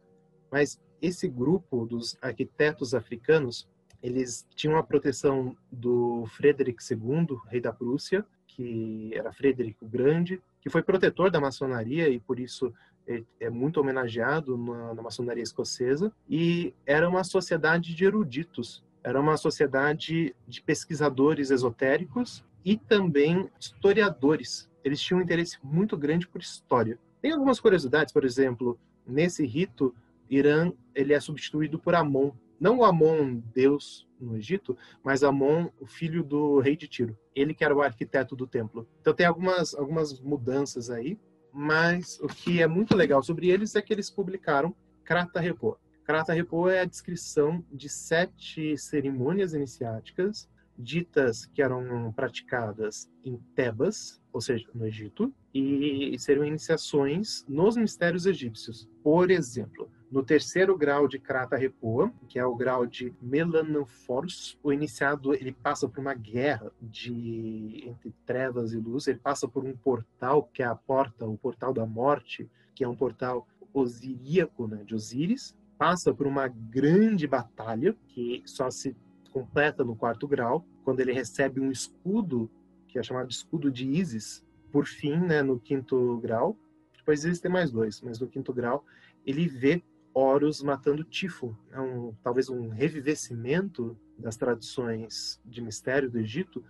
Mas 0.52 0.80
esse 1.02 1.28
grupo 1.28 1.88
dos 1.88 2.16
arquitetos 2.22 2.94
africanos 2.94 3.68
eles 4.02 4.48
tinham 4.56 4.78
a 4.78 4.84
proteção 4.84 5.58
do 5.72 6.26
Frederick 6.28 6.82
II, 6.90 7.36
rei 7.48 7.60
da 7.60 7.74
Prússia, 7.74 8.24
que 8.48 9.12
era 9.14 9.34
Frederick 9.34 9.84
o 9.84 9.88
Grande, 9.90 10.40
que 10.62 10.70
foi 10.70 10.84
protetor 10.84 11.32
da 11.32 11.40
maçonaria 11.40 12.10
e 12.10 12.20
por 12.20 12.40
isso 12.40 12.74
é, 13.08 13.24
é 13.40 13.50
muito 13.50 13.80
homenageado 13.80 14.58
na, 14.58 14.94
na 14.94 15.02
maçonaria 15.02 15.44
escocesa. 15.44 16.12
E 16.30 16.74
era 16.86 17.08
uma 17.08 17.24
sociedade 17.24 17.96
de 17.96 18.06
eruditos, 18.06 18.84
era 19.04 19.20
uma 19.20 19.38
sociedade 19.38 20.36
de 20.48 20.62
pesquisadores 20.62 21.50
esotéricos 21.52 22.44
e 22.64 22.78
também 22.78 23.50
historiadores. 23.60 24.70
Eles 24.84 25.02
tinham 25.02 25.20
um 25.20 25.24
interesse 25.24 25.58
muito 25.64 25.98
grande 25.98 26.28
por 26.28 26.42
história. 26.42 27.00
Tem 27.22 27.32
algumas 27.32 27.60
curiosidades, 27.60 28.14
por 28.14 28.24
exemplo, 28.24 28.80
nesse 29.06 29.46
rito, 29.46 29.94
Irã 30.30 30.72
ele 30.94 31.14
é 31.14 31.20
substituído 31.20 31.80
por 31.80 31.96
Amon, 31.96 32.32
não 32.60 32.84
Amon, 32.84 33.42
Deus 33.54 34.08
no 34.20 34.36
Egito, 34.36 34.78
mas 35.04 35.24
Amon, 35.24 35.70
o 35.80 35.86
filho 35.86 36.24
do 36.24 36.60
rei 36.60 36.76
de 36.76 36.88
Tiro. 36.88 37.18
Ele 37.36 37.54
que 37.54 37.64
era 37.64 37.76
o 37.76 37.82
arquiteto 37.82 38.36
do 38.36 38.46
templo. 38.46 38.88
Então 39.00 39.14
tem 39.14 39.26
algumas, 39.26 39.74
algumas 39.74 40.20
mudanças 40.20 40.90
aí, 40.90 41.18
mas 41.54 42.20
o 42.20 42.28
que 42.28 42.62
é 42.62 42.68
muito 42.68 42.96
legal 42.96 43.24
sobre 43.24 43.50
eles 43.50 43.76
é 43.76 43.82
que 43.82 43.94
eles 43.94 44.10
publicaram 44.10 44.76
Krata 45.04 45.40
Repo. 45.40 45.78
Krata 46.04 46.34
Repo 46.34 46.68
é 46.70 46.82
a 46.82 46.86
descrição 46.86 47.64
de 47.72 47.88
sete 47.88 48.78
cerimônias 48.78 49.54
iniciáticas 49.54 50.50
ditas 50.80 51.46
que 51.46 51.62
eram 51.62 52.12
praticadas 52.14 53.12
em 53.24 53.38
Tebas, 53.54 54.22
ou 54.32 54.40
seja, 54.40 54.66
no 54.74 54.88
Egito, 54.88 55.34
e 55.54 56.16
seriam 56.18 56.46
iniciações 56.46 57.46
nos 57.50 57.76
mistérios 57.76 58.26
egípcios. 58.26 58.90
Por 59.04 59.30
exemplo, 59.30 59.92
no 60.12 60.24
terceiro 60.24 60.76
grau 60.76 61.08
de 61.08 61.20
Krata 61.20 61.56
Repoa, 61.56 62.12
que 62.28 62.40
é 62.40 62.46
o 62.46 62.56
grau 62.56 62.86
de 62.86 63.14
Melanophorus, 63.22 64.58
o 64.64 64.74
iniciado 64.74 65.34
ele 65.34 65.52
passa 65.52 65.88
por 65.88 66.00
uma 66.00 66.14
guerra 66.14 66.72
de 66.82 67.84
entre 67.86 68.14
trevas 68.26 68.74
e 68.74 68.78
luz, 68.78 69.08
ele 69.08 69.20
passa 69.20 69.48
por 69.48 69.64
um 69.64 69.76
portal 69.76 70.44
que 70.52 70.64
é 70.64 70.66
a 70.66 70.76
porta, 70.76 71.28
o 71.28 71.38
portal 71.38 71.74
da 71.74 71.86
morte, 71.86 72.50
que 72.74 72.84
é 72.84 72.88
um 72.88 72.96
portal 72.96 73.48
osiríaco, 73.74 74.68
né, 74.68 74.84
de 74.84 74.96
Osíris, 74.96 75.56
passa 75.78 76.14
por 76.14 76.26
uma 76.26 76.48
grande 76.48 77.28
batalha 77.28 77.96
que 78.08 78.42
só 78.46 78.72
se 78.72 78.96
completa 79.32 79.84
no 79.84 79.96
quarto 79.96 80.28
grau, 80.28 80.66
quando 80.84 81.02
ele 81.02 81.14
recebe 81.14 81.62
um 81.62 81.72
escudo 81.72 82.50
que 82.88 82.98
é 82.98 83.04
chamado 83.04 83.28
de 83.28 83.36
escudo 83.36 83.72
de 83.72 83.88
Isis, 83.88 84.44
por 84.72 84.88
fim, 84.88 85.18
né, 85.18 85.44
no 85.44 85.60
quinto 85.60 86.18
grau. 86.18 86.58
Depois 86.98 87.24
existem 87.24 87.52
mais 87.52 87.72
dois, 87.72 88.02
mas 88.02 88.20
no 88.20 88.28
quinto 88.28 88.52
grau 88.52 88.84
ele 89.26 89.48
vê 89.48 89.84
Horus 90.20 90.62
matando 90.62 91.04
Tifo. 91.04 91.58
É 91.72 91.80
um, 91.80 92.14
talvez 92.22 92.50
um 92.50 92.70
revivecimento 92.70 93.98
das 94.18 94.36
tradições 94.36 95.40
de 95.46 95.62
mistério 95.62 96.10
do 96.10 96.20
Egito 96.20 96.64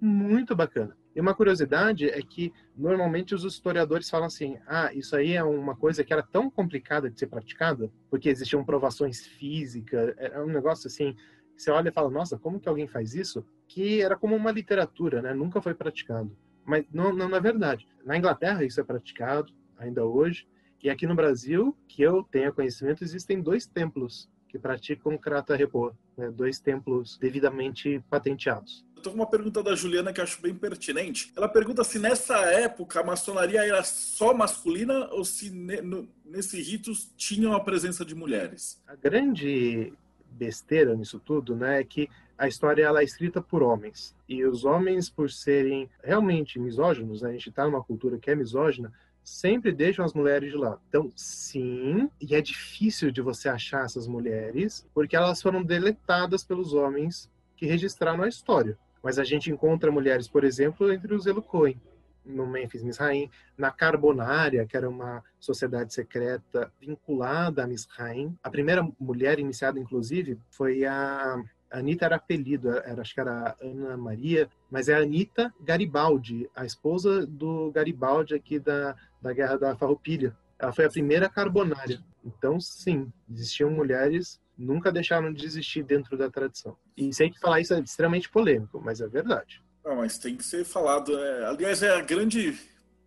muito 0.00 0.54
bacana. 0.54 0.96
E 1.14 1.20
uma 1.20 1.34
curiosidade 1.34 2.10
é 2.10 2.20
que 2.20 2.52
normalmente 2.76 3.34
os 3.34 3.42
historiadores 3.44 4.10
falam 4.10 4.26
assim: 4.26 4.58
ah, 4.66 4.92
isso 4.92 5.16
aí 5.16 5.32
é 5.32 5.42
uma 5.42 5.74
coisa 5.74 6.04
que 6.04 6.12
era 6.12 6.22
tão 6.22 6.50
complicada 6.50 7.08
de 7.10 7.18
ser 7.18 7.28
praticada, 7.28 7.90
porque 8.10 8.28
existiam 8.28 8.64
provações 8.64 9.24
físicas, 9.24 10.14
era 10.18 10.44
um 10.44 10.48
negócio 10.48 10.88
assim. 10.88 11.16
Você 11.56 11.70
olha 11.70 11.88
e 11.88 11.92
fala, 11.92 12.10
nossa, 12.10 12.38
como 12.38 12.60
que 12.60 12.68
alguém 12.68 12.86
faz 12.86 13.14
isso? 13.14 13.42
Que 13.66 14.02
era 14.02 14.14
como 14.14 14.36
uma 14.36 14.50
literatura, 14.50 15.22
né? 15.22 15.32
Nunca 15.32 15.62
foi 15.62 15.72
praticado. 15.72 16.36
Mas 16.66 16.84
não, 16.92 17.14
não 17.14 17.34
é 17.34 17.40
verdade. 17.40 17.88
Na 18.04 18.18
Inglaterra 18.18 18.62
isso 18.62 18.78
é 18.78 18.84
praticado 18.84 19.54
ainda 19.78 20.04
hoje. 20.04 20.46
E 20.82 20.90
aqui 20.90 21.06
no 21.06 21.14
Brasil, 21.14 21.76
que 21.88 22.02
eu 22.02 22.22
tenha 22.22 22.52
conhecimento, 22.52 23.02
existem 23.02 23.40
dois 23.40 23.66
templos 23.66 24.28
que 24.48 24.58
praticam 24.58 25.18
Krata 25.18 25.56
Repo, 25.56 25.94
né? 26.16 26.30
dois 26.30 26.58
templos 26.58 27.18
devidamente 27.18 28.02
patenteados. 28.08 28.84
Eu 28.96 29.02
tô 29.02 29.10
com 29.10 29.16
uma 29.16 29.28
pergunta 29.28 29.62
da 29.62 29.74
Juliana 29.74 30.12
que 30.12 30.20
acho 30.20 30.40
bem 30.40 30.54
pertinente. 30.54 31.32
Ela 31.36 31.48
pergunta 31.48 31.84
se 31.84 31.98
nessa 31.98 32.38
época 32.46 33.00
a 33.00 33.04
maçonaria 33.04 33.64
era 33.64 33.82
só 33.82 34.32
masculina 34.32 35.08
ou 35.12 35.24
se 35.24 35.50
ne, 35.50 35.80
no, 35.82 36.08
nesse 36.24 36.60
rito 36.62 36.92
tinham 37.16 37.52
a 37.52 37.60
presença 37.60 38.04
de 38.04 38.14
mulheres. 38.14 38.82
A 38.86 38.94
grande 38.94 39.92
besteira 40.30 40.94
nisso 40.94 41.20
tudo, 41.20 41.54
né, 41.54 41.80
é 41.80 41.84
que 41.84 42.08
a 42.38 42.46
história 42.46 42.84
ela 42.84 43.00
é 43.00 43.04
escrita 43.04 43.40
por 43.40 43.62
homens. 43.62 44.14
E 44.28 44.44
os 44.44 44.64
homens, 44.64 45.08
por 45.08 45.30
serem 45.30 45.88
realmente 46.02 46.58
misóginos, 46.58 47.22
né, 47.22 47.30
a 47.30 47.32
gente 47.32 47.48
está 47.48 47.64
numa 47.64 47.82
cultura 47.82 48.18
que 48.18 48.30
é 48.30 48.34
misógina, 48.34 48.92
sempre 49.26 49.72
deixam 49.72 50.04
as 50.04 50.14
mulheres 50.14 50.52
de 50.52 50.56
lado. 50.56 50.80
Então, 50.88 51.10
sim, 51.16 52.08
e 52.20 52.34
é 52.34 52.40
difícil 52.40 53.10
de 53.10 53.20
você 53.20 53.48
achar 53.48 53.84
essas 53.84 54.06
mulheres, 54.06 54.86
porque 54.94 55.16
elas 55.16 55.42
foram 55.42 55.64
deletadas 55.64 56.44
pelos 56.44 56.72
homens 56.72 57.28
que 57.56 57.66
registraram 57.66 58.22
a 58.22 58.28
história. 58.28 58.78
Mas 59.02 59.18
a 59.18 59.24
gente 59.24 59.50
encontra 59.50 59.90
mulheres, 59.90 60.28
por 60.28 60.44
exemplo, 60.44 60.92
entre 60.92 61.12
os 61.12 61.26
Elucoin, 61.26 61.80
no 62.24 62.46
Memphis 62.46 62.84
Misraim, 62.84 63.28
na 63.58 63.72
Carbonária, 63.72 64.64
que 64.64 64.76
era 64.76 64.88
uma 64.88 65.22
sociedade 65.40 65.92
secreta 65.92 66.72
vinculada 66.80 67.64
a 67.64 67.66
Misraim. 67.66 68.36
A 68.42 68.50
primeira 68.50 68.88
mulher 68.98 69.40
iniciada, 69.40 69.80
inclusive, 69.80 70.38
foi 70.50 70.84
a 70.84 71.42
Anitta 71.70 72.04
era 72.04 72.16
apelido, 72.16 72.70
era, 72.70 73.00
acho 73.00 73.14
que 73.14 73.20
era 73.20 73.56
Ana 73.60 73.96
Maria, 73.96 74.48
mas 74.70 74.88
é 74.88 74.94
Anitta 74.94 75.52
Garibaldi, 75.60 76.48
a 76.54 76.64
esposa 76.64 77.26
do 77.26 77.70
Garibaldi 77.72 78.34
aqui 78.34 78.58
da, 78.58 78.96
da 79.20 79.32
Guerra 79.32 79.58
da 79.58 79.76
Farroupilha. 79.76 80.36
Ela 80.58 80.72
foi 80.72 80.84
a 80.86 80.90
primeira 80.90 81.28
carbonária. 81.28 82.00
Então, 82.24 82.58
sim, 82.60 83.12
existiam 83.30 83.70
mulheres, 83.70 84.40
nunca 84.56 84.90
deixaram 84.90 85.32
de 85.32 85.44
existir 85.44 85.82
dentro 85.82 86.16
da 86.16 86.30
tradição. 86.30 86.76
E 86.96 87.12
sei 87.12 87.30
que 87.30 87.38
falar 87.38 87.60
isso 87.60 87.74
é 87.74 87.80
extremamente 87.80 88.28
polêmico, 88.28 88.80
mas 88.82 89.00
é 89.00 89.06
verdade. 89.06 89.62
Não, 89.84 89.96
mas 89.96 90.18
tem 90.18 90.36
que 90.36 90.44
ser 90.44 90.64
falado. 90.64 91.16
É, 91.16 91.46
aliás, 91.46 91.82
é 91.82 91.94
a 91.94 92.00
grande 92.00 92.58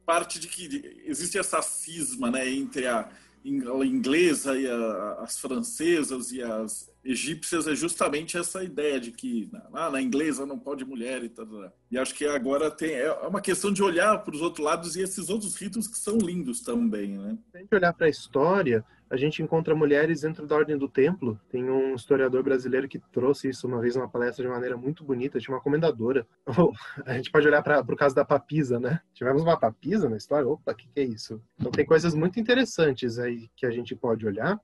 parte 0.06 0.40
de 0.40 0.48
que 0.48 1.04
existe 1.06 1.38
essa 1.38 1.62
cisma 1.62 2.32
né, 2.32 2.50
entre 2.50 2.88
a 2.88 3.10
inglesa 3.46 4.58
e 4.58 4.68
a, 4.68 5.14
as 5.22 5.40
francesas 5.40 6.32
e 6.32 6.42
as 6.42 6.90
egípcias 7.04 7.68
é 7.68 7.76
justamente 7.76 8.38
essa 8.38 8.64
ideia 8.64 9.00
de 9.00 9.12
que 9.12 9.50
ah, 9.74 9.90
na 9.90 10.02
inglesa 10.02 10.46
não 10.46 10.60
pode 10.60 10.86
mulher 10.86 11.24
e 11.24 11.30
tal. 11.30 11.48
E 11.90 11.98
acho 11.98 12.14
que 12.14 12.26
agora 12.26 12.70
tem 12.70 12.92
é 12.92 13.12
uma 13.28 13.42
questão 13.42 13.72
de 13.72 13.82
olhar 13.82 14.18
para 14.20 14.36
os 14.36 14.42
outros 14.42 14.66
lados 14.66 14.96
e 14.96 15.02
esses 15.02 15.30
outros 15.30 15.56
ritos 15.56 15.88
que 15.88 15.98
são 15.98 16.18
lindos 16.18 16.62
também, 16.62 17.18
né? 17.18 17.38
Se 17.52 17.58
a 17.58 17.60
gente 17.62 17.76
olhar 17.76 17.94
para 17.94 18.08
a 18.08 18.10
história, 18.10 18.86
a 19.10 19.18
gente 19.18 19.42
encontra 19.42 19.74
mulheres 19.74 20.22
dentro 20.22 20.46
da 20.46 20.56
ordem 20.56 20.78
do 20.78 20.88
templo. 20.88 21.40
Tem 21.50 21.68
um 21.70 21.96
historiador 21.96 22.44
brasileiro 22.44 22.88
que 22.88 23.00
trouxe 23.00 23.50
isso 23.50 23.68
uma 23.68 23.80
vez 23.80 23.96
numa 23.96 24.08
palestra 24.08 24.46
de 24.46 24.52
maneira 24.52 24.78
muito 24.78 25.04
bonita, 25.04 25.40
tinha 25.40 25.56
uma 25.56 25.62
comendadora. 25.62 26.28
a 27.06 27.14
gente 27.14 27.32
pode 27.32 27.48
olhar 27.48 27.64
para 27.64 27.82
o 27.82 27.98
caso 27.98 28.14
da 28.14 28.24
papisa, 28.24 28.80
né? 28.80 29.02
Tivemos 29.14 29.42
uma 29.42 29.58
papisa 29.58 30.08
na 30.08 30.18
história. 30.18 30.48
Opa, 30.48 30.74
o 30.74 30.76
que, 30.76 30.88
que 30.88 31.00
é 31.00 31.04
isso? 31.04 31.42
Então 31.58 31.72
tem 31.72 31.86
coisas 31.86 32.14
muito 32.14 32.40
interessantes 32.40 33.18
aí 33.18 33.50
que 33.56 33.66
a 33.66 33.72
gente 33.72 33.96
pode 33.96 34.28
olhar 34.28 34.60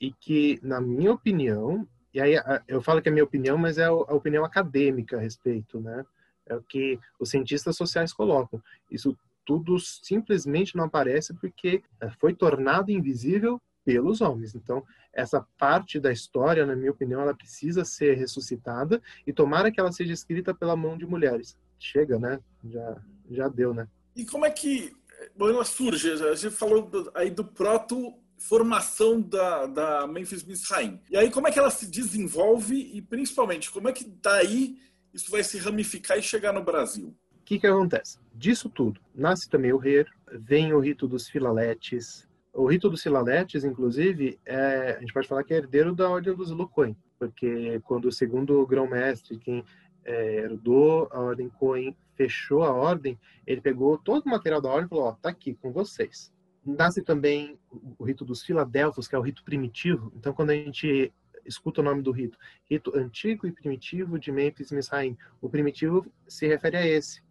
e 0.00 0.10
que, 0.12 0.58
na 0.62 0.80
minha 0.80 1.12
opinião, 1.12 1.86
e 2.12 2.20
aí 2.20 2.34
eu 2.66 2.80
falo 2.80 3.02
que 3.02 3.08
é 3.08 3.12
minha 3.12 3.24
opinião, 3.24 3.58
mas 3.58 3.78
é 3.78 3.84
a 3.84 3.92
opinião 3.92 4.44
acadêmica 4.44 5.16
a 5.16 5.20
respeito, 5.20 5.78
né? 5.80 6.04
É 6.46 6.56
o 6.56 6.62
que 6.62 6.98
os 7.18 7.30
cientistas 7.30 7.76
sociais 7.76 8.12
colocam. 8.12 8.60
Isso 8.90 9.16
tudo 9.44 9.78
simplesmente 9.78 10.76
não 10.76 10.84
aparece 10.84 11.34
porque 11.34 11.82
é, 12.00 12.10
foi 12.10 12.34
tornado 12.34 12.90
invisível 12.90 13.60
pelos 13.84 14.20
homens. 14.20 14.54
Então, 14.54 14.84
essa 15.12 15.46
parte 15.58 15.98
da 16.00 16.12
história, 16.12 16.66
na 16.66 16.76
minha 16.76 16.90
opinião, 16.90 17.20
ela 17.20 17.34
precisa 17.34 17.84
ser 17.84 18.16
ressuscitada 18.16 19.00
e 19.26 19.32
tomara 19.32 19.70
que 19.70 19.80
ela 19.80 19.92
seja 19.92 20.12
escrita 20.12 20.54
pela 20.54 20.76
mão 20.76 20.96
de 20.96 21.06
mulheres. 21.06 21.56
Chega, 21.78 22.18
né? 22.18 22.40
Já, 22.64 22.96
já 23.30 23.48
deu, 23.48 23.72
né? 23.72 23.88
E 24.14 24.24
como 24.24 24.44
é 24.44 24.50
que 24.50 24.92
ela 25.38 25.64
surge? 25.64 26.16
Gente 26.36 26.50
falou 26.50 26.90
aí 27.14 27.30
do 27.30 27.44
proto 27.44 28.14
formação 28.40 29.20
da, 29.20 29.66
da 29.66 30.06
Memphis 30.06 30.42
Misraim. 30.42 30.98
E 31.10 31.16
aí, 31.16 31.30
como 31.30 31.46
é 31.46 31.52
que 31.52 31.58
ela 31.58 31.70
se 31.70 31.86
desenvolve 31.86 32.74
e, 32.74 33.02
principalmente, 33.02 33.70
como 33.70 33.88
é 33.88 33.92
que 33.92 34.04
daí 34.04 34.78
isso 35.12 35.30
vai 35.30 35.44
se 35.44 35.58
ramificar 35.58 36.18
e 36.18 36.22
chegar 36.22 36.52
no 36.52 36.64
Brasil? 36.64 37.08
O 37.08 37.44
que, 37.44 37.58
que 37.58 37.66
acontece? 37.66 38.18
Disso 38.34 38.70
tudo, 38.70 38.98
nasce 39.14 39.48
também 39.48 39.72
o 39.72 39.76
Rer, 39.76 40.08
vem 40.32 40.72
o 40.72 40.80
rito 40.80 41.06
dos 41.06 41.28
filaletes. 41.28 42.26
O 42.52 42.66
rito 42.66 42.88
dos 42.88 43.02
filaletes, 43.02 43.62
inclusive, 43.62 44.38
é, 44.46 44.96
a 44.96 45.00
gente 45.00 45.12
pode 45.12 45.28
falar 45.28 45.44
que 45.44 45.52
é 45.52 45.58
herdeiro 45.58 45.94
da 45.94 46.08
ordem 46.08 46.34
dos 46.34 46.50
Lucoin, 46.50 46.96
porque 47.18 47.78
quando 47.84 48.06
o 48.06 48.12
segundo 48.12 48.66
grão-mestre, 48.66 49.38
quem 49.38 49.62
é, 50.02 50.36
herdou 50.44 51.08
a 51.12 51.20
ordem 51.20 51.50
Coin, 51.50 51.94
fechou 52.16 52.62
a 52.62 52.72
ordem, 52.72 53.18
ele 53.46 53.60
pegou 53.60 53.98
todo 53.98 54.24
o 54.24 54.30
material 54.30 54.62
da 54.62 54.70
ordem 54.70 54.86
e 54.86 54.88
falou: 54.88 55.04
Ó, 55.04 55.12
tá 55.12 55.28
aqui 55.28 55.54
com 55.54 55.70
vocês 55.70 56.32
nasce 56.64 57.02
também 57.02 57.58
o 57.98 58.04
rito 58.04 58.24
dos 58.24 58.42
filadelfos, 58.42 59.08
que 59.08 59.14
é 59.14 59.18
o 59.18 59.22
rito 59.22 59.44
primitivo. 59.44 60.12
Então, 60.16 60.32
quando 60.32 60.50
a 60.50 60.54
gente 60.54 61.12
escuta 61.44 61.80
o 61.80 61.84
nome 61.84 62.02
do 62.02 62.12
rito, 62.12 62.38
rito 62.68 62.96
antigo 62.96 63.46
e 63.46 63.52
primitivo 63.52 64.18
de 64.18 64.30
Memphis 64.30 64.70
Misraim, 64.70 65.16
o 65.40 65.48
primitivo 65.48 66.06
se 66.28 66.46
refere 66.46 66.76
a 66.76 66.86
esse, 66.86 67.22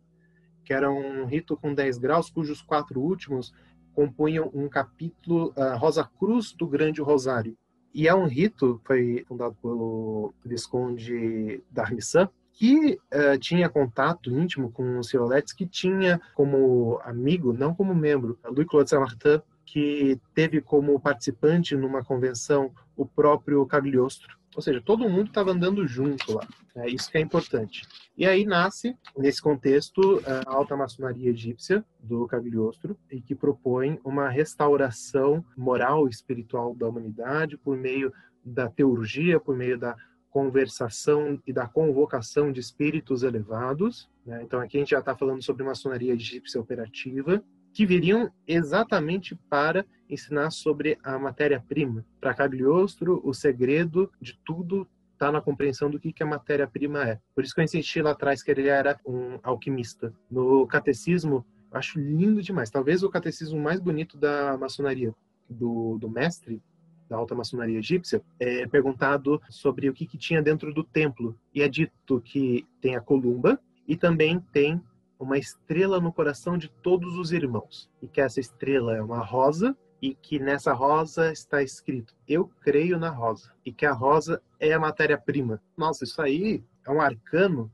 que 0.65 0.73
era 0.73 0.91
um 0.91 1.25
rito 1.25 1.55
com 1.55 1.73
10 1.73 1.97
graus, 1.97 2.29
cujos 2.29 2.61
quatro 2.61 2.99
últimos 2.99 3.53
compunham 3.93 4.49
um 4.53 4.69
capítulo 4.69 5.53
uh, 5.57 5.77
Rosa 5.77 6.09
Cruz 6.17 6.53
do 6.53 6.67
Grande 6.67 7.01
Rosário. 7.01 7.57
E 7.93 8.07
é 8.07 8.15
um 8.15 8.27
rito, 8.27 8.79
foi 8.85 9.25
fundado 9.27 9.55
pelo 9.61 10.33
Visconde 10.45 11.63
Darmissan, 11.69 12.29
que 12.59 12.99
uh, 13.13 13.39
tinha 13.39 13.69
contato 13.69 14.29
íntimo 14.37 14.69
com 14.69 14.99
os 14.99 15.09
Violettes, 15.09 15.53
que 15.53 15.65
tinha 15.65 16.19
como 16.35 16.99
amigo, 17.05 17.53
não 17.53 17.73
como 17.73 17.95
membro, 17.95 18.37
Louis-Claude 18.43 18.89
Saint-Martin, 18.89 19.41
que 19.65 20.19
teve 20.35 20.59
como 20.59 20.99
participante 20.99 21.73
numa 21.77 22.03
convenção 22.03 22.69
o 22.97 23.05
próprio 23.05 23.65
Cagliostro. 23.65 24.37
Ou 24.53 24.61
seja, 24.61 24.81
todo 24.81 25.07
mundo 25.07 25.27
estava 25.27 25.51
andando 25.51 25.87
junto 25.87 26.33
lá. 26.33 26.45
É 26.75 26.89
isso 26.89 27.09
que 27.09 27.17
é 27.17 27.21
importante. 27.21 27.87
E 28.17 28.25
aí 28.25 28.45
nasce, 28.45 28.93
nesse 29.17 29.41
contexto, 29.41 30.21
a 30.25 30.53
alta 30.53 30.75
maçonaria 30.75 31.29
egípcia 31.29 31.85
do 31.97 32.27
Cagliostro, 32.27 32.97
e 33.09 33.21
que 33.21 33.35
propõe 33.35 34.01
uma 34.03 34.27
restauração 34.27 35.45
moral 35.55 36.07
e 36.07 36.11
espiritual 36.11 36.75
da 36.75 36.89
humanidade 36.89 37.55
por 37.57 37.77
meio 37.77 38.11
da 38.43 38.67
teurgia, 38.67 39.39
por 39.39 39.55
meio 39.55 39.77
da 39.77 39.95
conversação 40.29 41.41
e 41.45 41.51
da 41.51 41.67
convocação 41.67 42.51
de 42.51 42.59
espíritos 42.59 43.23
elevados. 43.23 44.09
Né? 44.25 44.41
Então, 44.43 44.59
aqui 44.59 44.77
a 44.77 44.79
gente 44.79 44.91
já 44.91 44.99
está 44.99 45.15
falando 45.15 45.43
sobre 45.43 45.63
maçonaria 45.63 46.13
egípcia 46.13 46.61
operativa, 46.61 47.43
que 47.73 47.85
viriam 47.85 48.31
exatamente 48.47 49.35
para 49.49 49.85
ensinar 50.09 50.51
sobre 50.51 50.97
a 51.03 51.19
matéria-prima. 51.19 52.05
Para 52.19 52.33
Cagliostro, 52.33 53.21
o 53.23 53.33
segredo 53.33 54.11
de 54.19 54.37
tudo 54.43 54.87
está 55.13 55.31
na 55.31 55.41
compreensão 55.41 55.89
do 55.89 55.99
que, 55.99 56.13
que 56.13 56.23
a 56.23 56.25
matéria-prima 56.25 57.07
é. 57.07 57.19
Por 57.35 57.43
isso 57.43 57.53
que 57.53 57.59
eu 57.59 57.65
insisti 57.65 58.01
lá 58.01 58.11
atrás 58.11 58.41
que 58.41 58.49
ele 58.49 58.67
era 58.67 58.99
um 59.05 59.37
alquimista. 59.43 60.13
No 60.31 60.65
catecismo, 60.65 61.45
acho 61.71 61.99
lindo 61.99 62.41
demais. 62.41 62.69
Talvez 62.69 63.03
o 63.03 63.09
catecismo 63.09 63.59
mais 63.59 63.79
bonito 63.79 64.17
da 64.17 64.57
maçonaria, 64.57 65.13
do, 65.49 65.97
do 65.97 66.09
mestre, 66.09 66.61
da 67.09 67.17
alta 67.17 67.33
maçonaria 67.33 67.79
egípcia, 67.79 68.21
é 68.39 68.67
perguntado 68.67 69.41
sobre 69.49 69.89
o 69.89 69.93
que, 69.93 70.05
que 70.05 70.17
tinha 70.17 70.41
dentro 70.41 70.73
do 70.73 70.83
templo. 70.83 71.35
E 71.53 71.61
é 71.61 71.67
dito 71.67 72.21
que 72.21 72.67
tem 72.79 72.95
a 72.95 73.01
columba 73.01 73.59
e 73.87 73.97
também 73.97 74.39
tem 74.53 74.81
uma 75.19 75.37
estrela 75.37 75.99
no 75.99 76.13
coração 76.13 76.57
de 76.57 76.69
todos 76.69 77.17
os 77.17 77.31
irmãos. 77.31 77.89
E 78.01 78.07
que 78.07 78.21
essa 78.21 78.39
estrela 78.39 78.95
é 78.95 79.01
uma 79.01 79.19
rosa 79.19 79.75
e 80.01 80.15
que 80.15 80.39
nessa 80.39 80.71
rosa 80.71 81.31
está 81.31 81.61
escrito: 81.61 82.15
Eu 82.27 82.49
creio 82.61 82.97
na 82.97 83.09
rosa. 83.09 83.51
E 83.65 83.71
que 83.73 83.85
a 83.85 83.91
rosa 83.91 84.41
é 84.59 84.71
a 84.71 84.79
matéria-prima. 84.79 85.61
Nossa, 85.75 86.03
isso 86.03 86.21
aí 86.21 86.63
é 86.85 86.91
um 86.91 87.01
arcano 87.01 87.71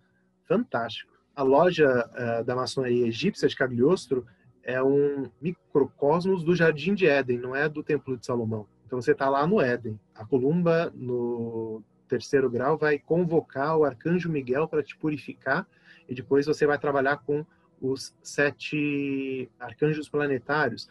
fantástico. 0.48 1.14
A 1.36 1.44
loja 1.44 1.88
uh, 1.88 2.44
da 2.46 2.56
maçonaria 2.56 3.08
egípcia 3.08 3.48
de 3.48 3.56
Cagliostro 3.56 4.26
é 4.64 4.82
um 4.82 5.30
microcosmos 5.40 6.44
do 6.44 6.56
Jardim 6.56 6.96
de 6.96 7.06
Éden, 7.06 7.38
não 7.38 7.56
é 7.56 7.70
do 7.70 7.84
Templo 7.84 8.18
de 8.18 8.26
Salomão. 8.26 8.66
Então 8.86 9.02
você 9.02 9.12
está 9.12 9.30
lá 9.30 9.46
no 9.48 9.60
Éden. 9.60 10.00
A 10.14 10.26
columba, 10.26 10.92
no 10.96 11.84
terceiro 12.08 12.50
grau, 12.50 12.78
vai 12.78 13.00
convocar 13.00 13.78
o 13.78 13.84
arcanjo 13.84 14.30
Miguel 14.30 14.68
para 14.68 14.84
te 14.84 14.96
purificar 14.96 15.68
e 16.08 16.14
depois 16.14 16.46
você 16.46 16.66
vai 16.66 16.78
trabalhar 16.78 17.18
com 17.18 17.46
os 17.82 18.16
sete 18.22 19.50
arcanjos 19.60 20.08
planetários. 20.08 20.88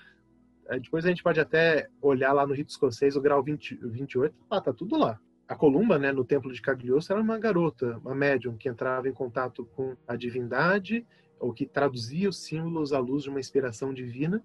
Depois 0.80 1.04
a 1.04 1.08
gente 1.08 1.22
pode 1.22 1.40
até 1.40 1.88
olhar 2.00 2.32
lá 2.32 2.46
no 2.46 2.54
rito 2.54 2.70
escocês 2.70 3.16
o 3.16 3.20
grau 3.20 3.42
20, 3.42 3.76
28, 3.82 4.34
ah, 4.50 4.60
tá 4.60 4.72
tudo 4.72 4.96
lá. 4.96 5.20
A 5.46 5.54
Columba, 5.54 5.98
né, 5.98 6.10
no 6.10 6.24
templo 6.24 6.52
de 6.52 6.62
Cagliostro, 6.62 7.14
era 7.14 7.22
uma 7.22 7.38
garota, 7.38 7.98
uma 7.98 8.14
médium 8.14 8.56
que 8.56 8.68
entrava 8.68 9.08
em 9.08 9.12
contato 9.12 9.66
com 9.76 9.94
a 10.08 10.16
divindade, 10.16 11.06
ou 11.38 11.52
que 11.52 11.66
traduzia 11.66 12.30
os 12.30 12.42
símbolos 12.42 12.94
à 12.94 12.98
luz 12.98 13.24
de 13.24 13.28
uma 13.28 13.40
inspiração 13.40 13.92
divina, 13.92 14.42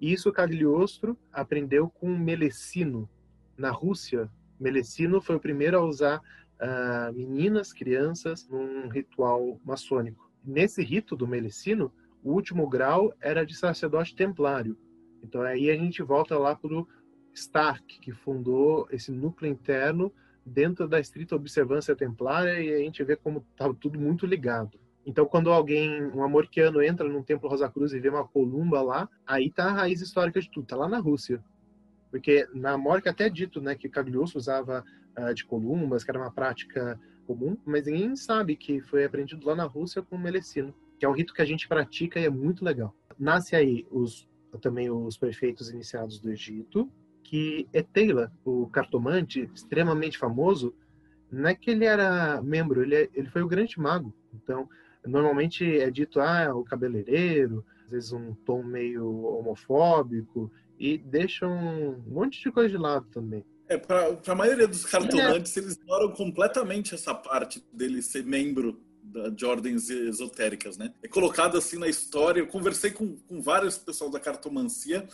isso 0.00 0.32
Cagliostro 0.32 1.18
aprendeu 1.32 1.88
com 1.88 2.16
Melecino, 2.16 3.08
na 3.56 3.70
Rússia. 3.70 4.30
Melecino 4.58 5.20
foi 5.20 5.36
o 5.36 5.40
primeiro 5.40 5.78
a 5.78 5.84
usar 5.84 6.18
uh, 6.18 7.12
meninas, 7.12 7.72
crianças, 7.72 8.48
num 8.48 8.88
ritual 8.88 9.60
maçônico. 9.64 10.30
Nesse 10.44 10.82
rito 10.82 11.16
do 11.16 11.26
Melecino, 11.26 11.92
o 12.22 12.32
último 12.32 12.68
grau 12.68 13.12
era 13.20 13.44
de 13.44 13.56
sacerdote 13.56 14.14
templário. 14.14 14.76
Então 15.22 15.42
aí 15.42 15.70
a 15.70 15.74
gente 15.74 16.02
volta 16.02 16.38
lá 16.38 16.54
para 16.54 16.72
o 16.72 16.86
Stark, 17.34 18.00
que 18.00 18.12
fundou 18.12 18.88
esse 18.90 19.10
núcleo 19.10 19.50
interno 19.50 20.12
dentro 20.44 20.88
da 20.88 20.98
estrita 20.98 21.36
observância 21.36 21.94
templária 21.94 22.60
e 22.60 22.72
a 22.72 22.78
gente 22.78 23.02
vê 23.04 23.16
como 23.16 23.44
estava 23.50 23.74
tudo 23.74 23.98
muito 23.98 24.26
ligado. 24.26 24.78
Então, 25.08 25.24
quando 25.24 25.50
alguém, 25.50 26.04
um 26.08 26.22
amorquiano, 26.22 26.82
entra 26.82 27.08
num 27.08 27.22
templo 27.22 27.48
Rosa 27.48 27.66
Cruz 27.66 27.94
e 27.94 27.98
vê 27.98 28.10
uma 28.10 28.28
columba 28.28 28.82
lá, 28.82 29.08
aí 29.26 29.50
tá 29.50 29.64
a 29.64 29.72
raiz 29.72 30.02
histórica 30.02 30.38
de 30.38 30.50
tudo, 30.50 30.66
tá 30.66 30.76
lá 30.76 30.86
na 30.86 30.98
Rússia. 30.98 31.42
Porque 32.10 32.46
na 32.52 32.76
Morca 32.76 33.08
até 33.08 33.24
é 33.24 33.30
dito, 33.30 33.58
né, 33.58 33.74
que 33.74 33.88
Cagliostro 33.88 34.38
usava 34.38 34.84
uh, 35.18 35.32
de 35.32 35.46
columbas, 35.46 36.04
que 36.04 36.10
era 36.10 36.20
uma 36.20 36.30
prática 36.30 37.00
comum, 37.26 37.56
mas 37.64 37.86
ninguém 37.86 38.14
sabe 38.16 38.54
que 38.54 38.82
foi 38.82 39.02
aprendido 39.02 39.46
lá 39.46 39.56
na 39.56 39.64
Rússia 39.64 40.02
com 40.02 40.14
o 40.14 40.18
Melecino, 40.18 40.74
que 40.98 41.06
é 41.06 41.08
um 41.08 41.12
rito 41.12 41.32
que 41.32 41.40
a 41.40 41.46
gente 41.46 41.66
pratica 41.66 42.20
e 42.20 42.26
é 42.26 42.30
muito 42.30 42.62
legal. 42.62 42.94
Nasce 43.18 43.56
aí 43.56 43.86
os 43.90 44.28
também 44.60 44.90
os 44.90 45.16
prefeitos 45.16 45.70
iniciados 45.70 46.20
do 46.20 46.30
Egito, 46.30 46.90
que 47.22 47.66
Eteila, 47.72 48.30
o 48.44 48.66
cartomante 48.66 49.50
extremamente 49.54 50.18
famoso, 50.18 50.74
não 51.30 51.48
é 51.48 51.54
que 51.54 51.70
ele 51.70 51.86
era 51.86 52.42
membro, 52.42 52.82
ele, 52.82 52.94
é, 52.94 53.10
ele 53.14 53.28
foi 53.30 53.42
o 53.42 53.48
grande 53.48 53.78
mago. 53.78 54.14
Então, 54.34 54.68
Normalmente 55.08 55.64
é 55.64 55.90
dito, 55.90 56.20
ah, 56.20 56.54
o 56.54 56.64
cabeleireiro, 56.64 57.64
às 57.84 57.90
vezes 57.90 58.12
um 58.12 58.34
tom 58.34 58.62
meio 58.62 59.08
homofóbico, 59.38 60.50
e 60.78 60.98
deixam 60.98 61.50
um 61.50 62.02
monte 62.06 62.42
de 62.42 62.52
coisa 62.52 62.68
de 62.68 62.76
lado 62.76 63.06
também. 63.06 63.44
É, 63.68 63.76
para 63.76 64.18
a 64.26 64.34
maioria 64.34 64.66
dos 64.66 64.84
cartonantes, 64.84 65.56
é. 65.56 65.60
eles 65.60 65.74
ignoram 65.74 66.10
completamente 66.12 66.94
essa 66.94 67.14
parte 67.14 67.62
dele 67.72 68.00
ser 68.00 68.24
membro 68.24 68.80
de 69.34 69.44
ordens 69.44 69.88
esotéricas, 69.90 70.76
né? 70.76 70.92
É 71.02 71.08
colocado 71.08 71.56
assim 71.56 71.78
na 71.78 71.88
história. 71.88 72.40
Eu 72.40 72.46
conversei 72.46 72.90
com, 72.90 73.16
com 73.16 73.40
vários 73.40 73.78
pessoal 73.78 74.10
da 74.10 74.20
cartomancia 74.20 75.06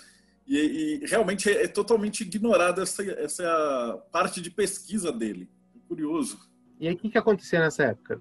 e, 0.46 0.58
e 1.02 1.06
realmente 1.06 1.48
é, 1.48 1.64
é, 1.64 1.68
totalmente 1.68 2.22
ignorada 2.22 2.82
essa, 2.82 3.02
essa 3.02 4.02
parte 4.12 4.40
de 4.40 4.50
pesquisa 4.50 5.12
dele. 5.12 5.48
É 5.74 5.78
curioso. 5.88 6.38
E 6.80 6.88
aí, 6.88 6.94
o 6.94 6.96
que, 6.96 7.10
que 7.10 7.18
acontecia 7.18 7.60
nessa 7.60 7.84
época? 7.84 8.20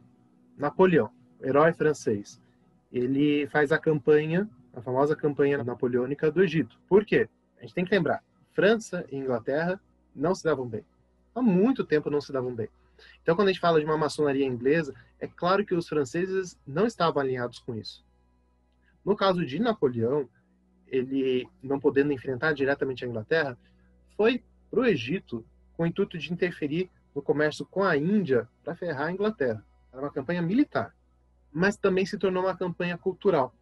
Napoleão, 0.57 1.09
herói 1.44 1.74
francês, 1.74 2.41
ele 2.91 3.48
faz 3.48 3.72
a 3.72 3.78
campanha, 3.78 4.50
a 4.74 4.82
famosa 4.82 5.16
campanha 5.16 5.64
napoleônica 5.64 6.32
do 6.32 6.44
Egito. 6.44 6.80
Por 6.88 7.06
quê? 7.06 7.30
A 7.58 7.62
gente 7.62 7.74
tem 7.74 7.86
que 7.86 7.94
lembrar, 7.94 8.24
França 8.52 9.06
e 9.12 9.18
Inglaterra 9.18 9.80
não 10.16 10.34
se 10.34 10.44
davam 10.44 10.68
bem. 10.68 10.86
Há 11.36 11.41
muito 11.41 11.84
tempo 11.84 12.10
não 12.10 12.22
se 12.22 12.32
davam 12.32 12.54
bem. 12.54 12.70
Então, 13.22 13.36
quando 13.36 13.48
a 13.48 13.52
gente 13.52 13.62
fala 13.62 13.80
de 13.80 13.86
uma 13.86 13.98
maçonaria 13.98 14.46
inglesa, 14.46 14.94
é 15.20 15.28
claro 15.28 15.66
que 15.66 15.74
os 15.74 15.88
franceses 15.88 16.58
não 16.66 16.86
estavam 16.86 17.22
alinhados 17.22 17.60
com 17.60 17.76
isso. 17.76 18.06
No 19.04 19.16
caso 19.16 19.46
de 19.46 19.60
Napoleão, 19.60 20.30
ele 20.88 21.48
não 21.62 21.80
podendo 21.80 22.14
enfrentar 22.14 22.54
diretamente 22.54 23.04
a 23.04 23.08
Inglaterra, 23.08 23.58
foi 24.16 24.44
para 24.70 24.80
o 24.80 24.86
Egito 24.86 25.46
com 25.76 25.84
o 25.84 25.86
intuito 25.88 26.18
de 26.18 26.32
interferir 26.32 26.89
no 27.16 27.22
comércio 27.22 27.66
com 27.66 27.84
a 27.84 27.98
Índia 27.98 28.48
para 28.64 28.76
ferrar 28.76 29.08
a 29.08 29.12
Inglaterra. 29.12 29.66
Era 29.91 30.02
uma 30.02 30.12
campanha 30.12 30.41
militar, 30.41 30.96
mas 31.54 31.78
também 31.78 32.06
se 32.06 32.18
tornou 32.18 32.43
uma 32.43 32.58
campanha 32.58 32.97
cultural. 32.97 33.54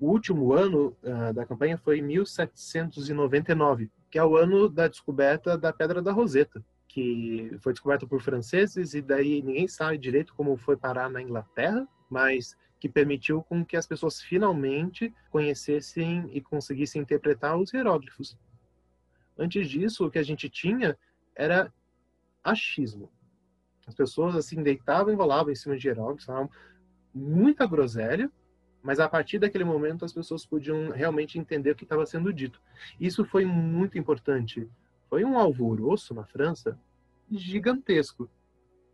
O 0.00 0.08
último 0.10 0.52
ano 0.52 0.96
uh, 1.02 1.32
da 1.32 1.46
campanha 1.46 1.78
foi 1.78 2.00
1799, 2.00 3.90
que 4.10 4.18
é 4.18 4.24
o 4.24 4.36
ano 4.36 4.68
da 4.68 4.88
descoberta 4.88 5.56
da 5.56 5.72
Pedra 5.72 6.02
da 6.02 6.12
Roseta 6.12 6.64
que 6.94 7.50
foi 7.58 7.72
descoberto 7.72 8.06
por 8.06 8.22
franceses 8.22 8.94
e 8.94 9.02
daí 9.02 9.42
ninguém 9.42 9.66
sabe 9.66 9.98
direito 9.98 10.32
como 10.32 10.56
foi 10.56 10.76
parar 10.76 11.10
na 11.10 11.20
Inglaterra, 11.20 11.88
mas 12.08 12.56
que 12.78 12.88
permitiu 12.88 13.42
com 13.42 13.64
que 13.64 13.76
as 13.76 13.84
pessoas 13.84 14.22
finalmente 14.22 15.12
conhecessem 15.28 16.30
e 16.32 16.40
conseguissem 16.40 17.02
interpretar 17.02 17.58
os 17.58 17.72
hieróglifos. 17.72 18.38
Antes 19.36 19.68
disso, 19.68 20.06
o 20.06 20.10
que 20.10 20.20
a 20.20 20.22
gente 20.22 20.48
tinha 20.48 20.96
era 21.34 21.74
achismo. 22.44 23.10
As 23.88 23.94
pessoas 23.94 24.36
assim 24.36 24.62
deitavam 24.62 25.12
e 25.12 25.16
rolavam 25.16 25.50
em 25.50 25.56
cima 25.56 25.76
de 25.76 25.88
hieróglifos, 25.88 26.26
falavam 26.26 26.48
muita 27.14 27.66
groselha, 27.66 28.30
mas 28.82 29.00
a 29.00 29.08
partir 29.08 29.38
daquele 29.38 29.64
momento 29.64 30.04
as 30.04 30.12
pessoas 30.12 30.44
podiam 30.44 30.90
realmente 30.90 31.38
entender 31.38 31.70
o 31.70 31.76
que 31.76 31.84
estava 31.84 32.04
sendo 32.04 32.32
dito. 32.32 32.60
Isso 33.00 33.24
foi 33.24 33.44
muito 33.44 33.96
importante 33.96 34.68
foi 35.14 35.24
um 35.24 35.38
alvoroço 35.38 36.12
na 36.12 36.24
França 36.24 36.76
gigantesco. 37.30 38.28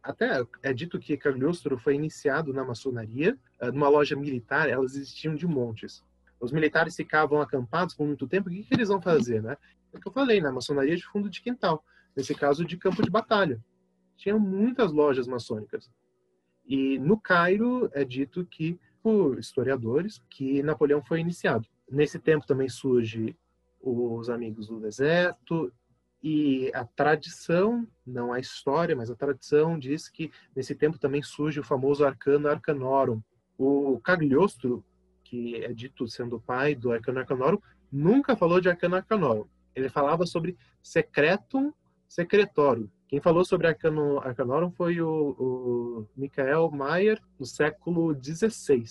Até 0.02 0.44
é 0.62 0.70
dito 0.70 0.98
que 0.98 1.16
Cagliostro 1.16 1.78
foi 1.78 1.94
iniciado 1.94 2.52
na 2.52 2.62
maçonaria, 2.62 3.38
eh, 3.58 3.70
numa 3.70 3.88
loja 3.88 4.14
militar, 4.14 4.68
elas 4.68 4.96
existiam 4.96 5.34
de 5.34 5.46
montes. 5.46 6.04
Os 6.38 6.52
militares 6.52 6.94
ficavam 6.94 7.40
acampados 7.40 7.94
por 7.94 8.06
muito 8.06 8.28
tempo, 8.28 8.50
o 8.50 8.52
que, 8.52 8.64
que 8.64 8.74
eles 8.74 8.88
vão 8.88 9.00
fazer, 9.00 9.42
né? 9.42 9.56
É 9.94 9.96
o 9.96 10.00
que 10.00 10.08
eu 10.08 10.12
falei, 10.12 10.42
na 10.42 10.52
maçonaria 10.52 10.94
de 10.94 11.06
fundo 11.06 11.30
de 11.30 11.40
quintal, 11.40 11.82
nesse 12.14 12.34
caso 12.34 12.66
de 12.66 12.76
campo 12.76 13.02
de 13.02 13.08
batalha. 13.08 13.58
Tinham 14.18 14.38
muitas 14.38 14.92
lojas 14.92 15.26
maçônicas. 15.26 15.90
E 16.66 16.98
no 16.98 17.18
Cairo 17.18 17.90
é 17.92 18.04
dito 18.04 18.44
que, 18.44 18.78
por 19.02 19.38
historiadores, 19.38 20.22
que 20.30 20.62
Napoleão 20.62 21.02
foi 21.02 21.20
iniciado. 21.20 21.66
Nesse 21.90 22.18
tempo 22.18 22.46
também 22.46 22.68
surge 22.68 23.36
os 23.80 24.28
Amigos 24.28 24.68
do 24.68 24.78
Deserto 24.78 25.72
e 26.22 26.70
a 26.74 26.84
tradição, 26.84 27.86
não 28.06 28.32
a 28.32 28.38
história, 28.38 28.94
mas 28.94 29.10
a 29.10 29.16
tradição 29.16 29.78
diz 29.78 30.08
que 30.08 30.30
nesse 30.54 30.74
tempo 30.74 30.98
também 30.98 31.22
surge 31.22 31.60
o 31.60 31.64
famoso 31.64 32.04
Arcano 32.04 32.48
Arcanorum. 32.48 33.22
O 33.56 33.98
Cagliostro, 34.00 34.84
que 35.24 35.56
é 35.64 35.72
dito 35.72 36.06
sendo 36.06 36.36
o 36.36 36.40
pai 36.40 36.74
do 36.74 36.92
Arcano 36.92 37.20
Arcanorum, 37.20 37.58
nunca 37.90 38.36
falou 38.36 38.60
de 38.60 38.68
Arcano 38.68 38.96
Arcanorum. 38.96 39.46
Ele 39.74 39.88
falava 39.88 40.26
sobre 40.26 40.56
Secretum 40.82 41.72
Secretorum. 42.06 42.88
Quem 43.10 43.20
falou 43.20 43.44
sobre 43.44 43.66
Arcano 43.66 44.18
Arcanorum 44.20 44.70
foi 44.70 45.02
o, 45.02 45.08
o 45.36 46.06
Michael 46.16 46.70
Mayer 46.70 47.20
no 47.38 47.44
século 47.44 48.14
XVI, 48.14 48.84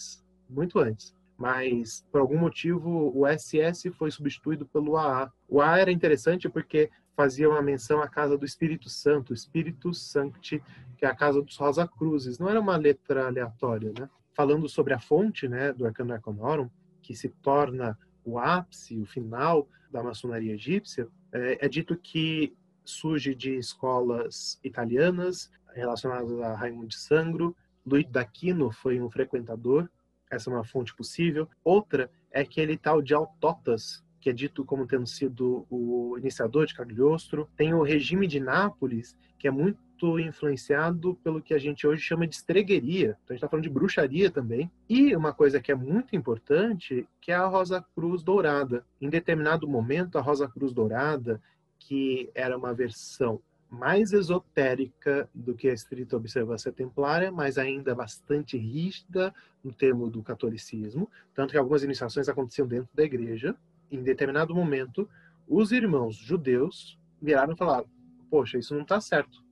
muito 0.49 0.77
antes 0.77 1.17
mas 1.39 2.05
por 2.11 2.19
algum 2.19 2.37
motivo 2.37 3.17
o 3.17 3.25
SS 3.25 3.89
foi 3.91 4.11
substituído 4.11 4.65
pelo 4.65 4.97
AA. 4.97 5.31
O 5.47 5.61
AA 5.61 5.79
era 5.79 5.91
interessante 5.91 6.49
porque 6.49 6.91
fazia 7.15 7.49
uma 7.49 7.61
menção 7.61 8.01
à 8.01 8.09
casa 8.09 8.37
do 8.37 8.45
Espírito 8.45 8.89
Santo, 8.89 9.33
Espírito 9.33 9.93
Sancti, 9.93 10.61
que 10.97 11.05
é 11.05 11.07
a 11.07 11.15
casa 11.15 11.41
dos 11.41 11.55
Rosa 11.55 11.87
Cruzes. 11.87 12.39
Não 12.39 12.49
era 12.49 12.59
uma 12.59 12.75
letra 12.75 13.27
aleatória, 13.27 13.93
né? 13.97 14.09
Falando 14.33 14.67
sobre 14.67 14.93
a 14.93 14.99
fonte, 14.99 15.47
né, 15.47 15.71
do 15.71 15.85
Arcano 15.85 16.13
Arcanorum, 16.13 16.69
que 17.01 17.15
se 17.15 17.29
torna 17.29 17.97
o 18.25 18.37
ápice, 18.37 18.99
o 18.99 19.05
final 19.05 19.67
da 19.89 20.03
maçonaria 20.03 20.53
egípcia, 20.53 21.07
é, 21.31 21.65
é 21.65 21.69
dito 21.69 21.95
que 21.95 22.53
surge 22.83 23.35
de 23.35 23.55
escolas 23.55 24.59
italianas 24.63 25.51
relacionadas 25.73 26.39
a 26.41 26.55
Raimundo 26.55 26.87
de 26.87 26.97
Sangro. 26.97 27.55
Luiz 27.85 28.05
d'Aquino 28.07 28.71
foi 28.71 28.99
um 28.99 29.09
frequentador, 29.09 29.89
essa 30.29 30.49
é 30.49 30.53
uma 30.53 30.63
fonte 30.63 30.95
possível. 30.95 31.47
Outra 31.63 32.09
é 32.31 32.41
aquele 32.41 32.77
tal 32.77 33.01
de 33.01 33.13
Autotas, 33.13 34.03
que 34.19 34.29
é 34.29 34.33
dito 34.33 34.65
como 34.65 34.85
tendo 34.85 35.07
sido 35.07 35.65
o 35.69 36.17
iniciador 36.17 36.65
de 36.65 36.75
Cagliostro. 36.75 37.49
Tem 37.55 37.73
o 37.73 37.83
regime 37.83 38.27
de 38.27 38.39
Nápoles, 38.39 39.17
que 39.37 39.47
é 39.47 39.51
muito 39.51 40.19
influenciado 40.19 41.15
pelo 41.23 41.41
que 41.41 41.53
a 41.53 41.57
gente 41.57 41.87
hoje 41.87 42.01
chama 42.01 42.27
de 42.27 42.35
estregueria. 42.35 43.17
Então 43.23 43.29
a 43.29 43.33
gente 43.33 43.37
está 43.37 43.49
falando 43.49 43.63
de 43.63 43.69
bruxaria 43.69 44.29
também. 44.29 44.71
E 44.87 45.15
uma 45.15 45.33
coisa 45.33 45.59
que 45.59 45.71
é 45.71 45.75
muito 45.75 46.15
importante, 46.15 47.07
que 47.19 47.31
é 47.31 47.35
a 47.35 47.47
Rosa 47.47 47.83
Cruz 47.95 48.21
Dourada. 48.21 48.85
Em 49.01 49.09
determinado 49.09 49.67
momento, 49.67 50.17
a 50.17 50.21
Rosa 50.21 50.47
Cruz 50.47 50.73
Dourada, 50.73 51.41
que 51.79 52.29
era 52.35 52.57
uma 52.57 52.73
versão 52.73 53.41
mais 53.69 54.13
esotérica 54.13 55.29
do 55.33 55.55
que 55.55 55.69
a 55.69 55.73
estrita 55.73 56.17
observância 56.17 56.71
templária, 56.71 57.31
mas 57.31 57.57
ainda 57.57 57.95
bastante 57.95 58.57
rígida 58.57 59.33
no 59.63 59.71
termo 59.71 60.09
do 60.09 60.23
catolicismo, 60.23 61.09
tanto 61.33 61.51
que 61.51 61.57
algumas 61.57 61.83
iniciações 61.83 62.27
aconteciam 62.27 62.67
dentro 62.67 62.89
da 62.93 63.03
igreja 63.03 63.55
em 63.91 64.03
determinado 64.03 64.53
momento, 64.53 65.09
os 65.47 65.71
irmãos 65.71 66.15
judeus 66.15 66.99
viraram 67.21 67.53
e 67.53 67.57
falaram: 67.57 67.89
Poxa, 68.29 68.57
isso 68.57 68.73
não 68.73 68.83
está 68.83 69.01
certo. 69.01 69.43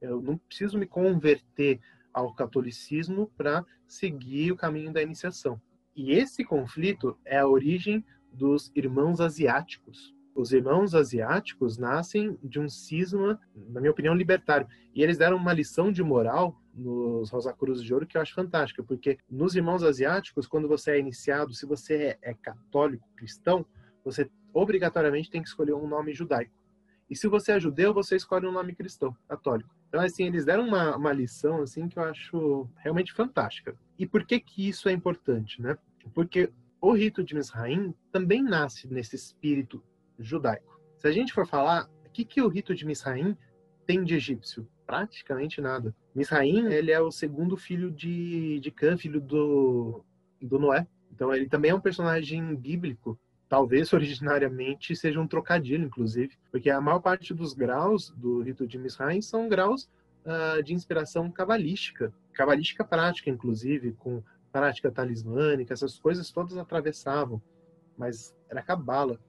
Eu 0.00 0.20
não 0.20 0.36
preciso 0.36 0.78
me 0.78 0.86
converter 0.86 1.80
ao 2.12 2.34
catolicismo 2.34 3.30
para 3.36 3.64
seguir 3.86 4.52
o 4.52 4.56
caminho 4.56 4.92
da 4.92 5.02
iniciação. 5.02 5.60
E 5.94 6.12
esse 6.12 6.44
conflito 6.44 7.16
é 7.24 7.38
a 7.38 7.46
origem 7.46 8.04
dos 8.32 8.70
irmãos 8.74 9.20
asiáticos. 9.20 10.14
Os 10.36 10.52
irmãos 10.52 10.94
asiáticos 10.94 11.78
nascem 11.78 12.38
de 12.42 12.60
um 12.60 12.68
cisma, 12.68 13.40
na 13.70 13.80
minha 13.80 13.90
opinião, 13.90 14.14
libertário. 14.14 14.68
E 14.94 15.02
eles 15.02 15.16
deram 15.16 15.38
uma 15.38 15.52
lição 15.54 15.90
de 15.90 16.02
moral 16.02 16.60
nos 16.74 17.30
Rosa 17.30 17.54
Cruz 17.54 17.82
de 17.82 17.94
Ouro 17.94 18.06
que 18.06 18.18
eu 18.18 18.20
acho 18.20 18.34
fantástica, 18.34 18.82
porque 18.82 19.16
nos 19.30 19.56
irmãos 19.56 19.82
asiáticos, 19.82 20.46
quando 20.46 20.68
você 20.68 20.90
é 20.90 20.98
iniciado, 20.98 21.54
se 21.54 21.64
você 21.64 21.94
é, 21.94 22.18
é 22.20 22.34
católico, 22.34 23.08
cristão, 23.16 23.64
você 24.04 24.30
obrigatoriamente 24.52 25.30
tem 25.30 25.40
que 25.40 25.48
escolher 25.48 25.72
um 25.72 25.88
nome 25.88 26.12
judaico. 26.12 26.52
E 27.08 27.16
se 27.16 27.28
você 27.28 27.52
é 27.52 27.60
judeu, 27.60 27.94
você 27.94 28.16
escolhe 28.16 28.46
um 28.46 28.52
nome 28.52 28.74
cristão, 28.74 29.16
católico. 29.26 29.74
Então, 29.88 30.02
assim, 30.02 30.26
eles 30.26 30.44
deram 30.44 30.68
uma, 30.68 30.96
uma 30.96 31.12
lição, 31.14 31.62
assim, 31.62 31.88
que 31.88 31.98
eu 31.98 32.02
acho 32.02 32.68
realmente 32.76 33.14
fantástica. 33.14 33.74
E 33.98 34.04
por 34.06 34.26
que 34.26 34.38
que 34.38 34.68
isso 34.68 34.86
é 34.86 34.92
importante, 34.92 35.62
né? 35.62 35.78
Porque 36.12 36.52
o 36.78 36.92
rito 36.92 37.24
de 37.24 37.34
Misraim 37.34 37.94
também 38.12 38.42
nasce 38.42 38.86
nesse 38.86 39.16
espírito 39.16 39.82
judaico. 40.18 40.80
Se 40.96 41.06
a 41.06 41.12
gente 41.12 41.32
for 41.32 41.46
falar, 41.46 41.88
o 42.06 42.10
que, 42.10 42.24
que 42.24 42.42
o 42.42 42.48
rito 42.48 42.74
de 42.74 42.86
Misraim 42.86 43.36
tem 43.86 44.02
de 44.02 44.14
egípcio? 44.14 44.66
Praticamente 44.86 45.60
nada. 45.60 45.94
Misraim, 46.14 46.66
ele 46.72 46.90
é 46.90 47.00
o 47.00 47.10
segundo 47.10 47.56
filho 47.56 47.90
de, 47.90 48.60
de 48.60 48.70
Cã, 48.70 48.96
filho 48.96 49.20
do, 49.20 50.04
do 50.40 50.58
Noé. 50.58 50.86
Então 51.12 51.34
ele 51.34 51.48
também 51.48 51.70
é 51.70 51.74
um 51.74 51.80
personagem 51.80 52.54
bíblico. 52.54 53.18
Talvez 53.48 53.92
originariamente 53.92 54.96
seja 54.96 55.20
um 55.20 55.26
trocadilho, 55.26 55.84
inclusive, 55.84 56.36
porque 56.50 56.70
a 56.70 56.80
maior 56.80 57.00
parte 57.00 57.32
dos 57.32 57.52
graus 57.52 58.10
do 58.16 58.42
rito 58.42 58.66
de 58.66 58.78
Misraim 58.78 59.20
são 59.20 59.48
graus 59.48 59.88
uh, 60.24 60.62
de 60.62 60.74
inspiração 60.74 61.30
cabalística, 61.30 62.12
cabalística 62.32 62.84
prática, 62.84 63.30
inclusive, 63.30 63.92
com 63.92 64.22
prática 64.50 64.90
talismânica, 64.90 65.74
essas 65.74 65.98
coisas 65.98 66.30
todas 66.30 66.56
atravessavam, 66.56 67.40
mas 67.96 68.34
era 68.48 68.62
cabala 68.62 69.20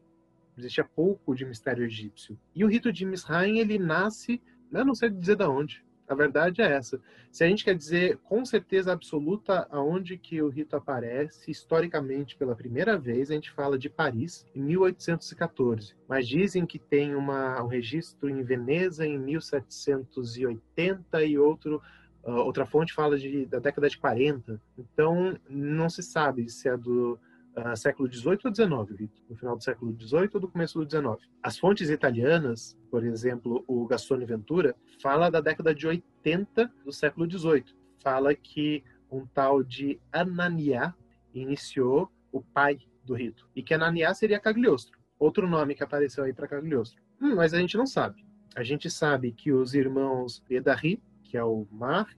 existia 0.57 0.83
pouco 0.83 1.35
de 1.35 1.45
mistério 1.45 1.83
egípcio. 1.83 2.37
E 2.55 2.63
o 2.63 2.67
rito 2.67 2.91
de 2.91 3.05
Misraim, 3.05 3.59
ele 3.59 3.77
nasce, 3.77 4.41
eu 4.71 4.85
não 4.85 4.95
sei 4.95 5.09
dizer 5.09 5.35
de 5.35 5.45
onde, 5.45 5.85
a 6.07 6.15
verdade 6.15 6.61
é 6.61 6.71
essa. 6.71 7.01
Se 7.31 7.43
a 7.43 7.47
gente 7.47 7.65
quer 7.65 7.75
dizer 7.75 8.17
com 8.23 8.45
certeza 8.45 8.93
absoluta 8.93 9.67
aonde 9.69 10.17
que 10.17 10.41
o 10.41 10.47
rito 10.47 10.75
aparece, 10.75 11.51
historicamente 11.51 12.37
pela 12.37 12.55
primeira 12.55 12.97
vez, 12.97 13.29
a 13.29 13.33
gente 13.33 13.51
fala 13.51 13.77
de 13.77 13.89
Paris, 13.89 14.45
em 14.55 14.61
1814. 14.61 15.93
Mas 16.07 16.27
dizem 16.27 16.65
que 16.65 16.79
tem 16.79 17.13
uma, 17.13 17.61
um 17.61 17.67
registro 17.67 18.29
em 18.29 18.41
Veneza 18.41 19.05
em 19.05 19.19
1780 19.19 21.23
e 21.23 21.37
outro 21.37 21.81
Uh, 22.23 22.41
outra 22.41 22.65
fonte 22.65 22.93
fala 22.93 23.17
de, 23.17 23.45
da 23.45 23.57
década 23.57 23.87
de 23.87 23.97
40. 23.97 24.59
Então, 24.77 25.39
não 25.49 25.89
se 25.89 26.03
sabe 26.03 26.49
se 26.49 26.67
é 26.67 26.75
do 26.75 27.17
uh, 27.57 27.75
século 27.75 28.11
XVIII 28.11 28.39
ou 28.45 28.55
XIX, 28.55 29.09
no 29.29 29.35
final 29.35 29.57
do 29.57 29.63
século 29.63 29.95
XVIII 29.99 30.29
ou 30.33 30.39
do 30.39 30.47
começo 30.47 30.79
do 30.79 30.89
XIX. 30.89 31.17
As 31.41 31.57
fontes 31.57 31.89
italianas, 31.89 32.77
por 32.89 33.03
exemplo, 33.03 33.63
o 33.67 33.85
Gastone 33.85 34.25
Ventura, 34.25 34.75
fala 35.01 35.29
da 35.29 35.41
década 35.41 35.73
de 35.73 35.87
80 35.87 36.71
do 36.85 36.91
século 36.91 37.29
XVIII. 37.29 37.65
Fala 38.01 38.33
que 38.35 38.83
um 39.11 39.25
tal 39.25 39.63
de 39.63 39.99
Anania 40.11 40.93
iniciou 41.33 42.11
o 42.31 42.41
pai 42.41 42.79
do 43.03 43.13
rito. 43.13 43.49
E 43.55 43.63
que 43.63 43.73
Anania 43.73 44.13
seria 44.13 44.39
Cagliostro. 44.39 44.97
Outro 45.17 45.47
nome 45.47 45.73
que 45.73 45.83
apareceu 45.83 46.23
aí 46.23 46.33
para 46.33 46.47
Cagliostro. 46.47 47.01
Hum, 47.21 47.35
mas 47.35 47.53
a 47.53 47.59
gente 47.59 47.77
não 47.77 47.87
sabe. 47.87 48.25
A 48.55 48.63
gente 48.63 48.89
sabe 48.89 49.31
que 49.31 49.51
os 49.51 49.73
irmãos 49.73 50.43
Edari, 50.49 51.01
que 51.23 51.37
é 51.37 51.43
o 51.43 51.67
Marc, 51.71 52.17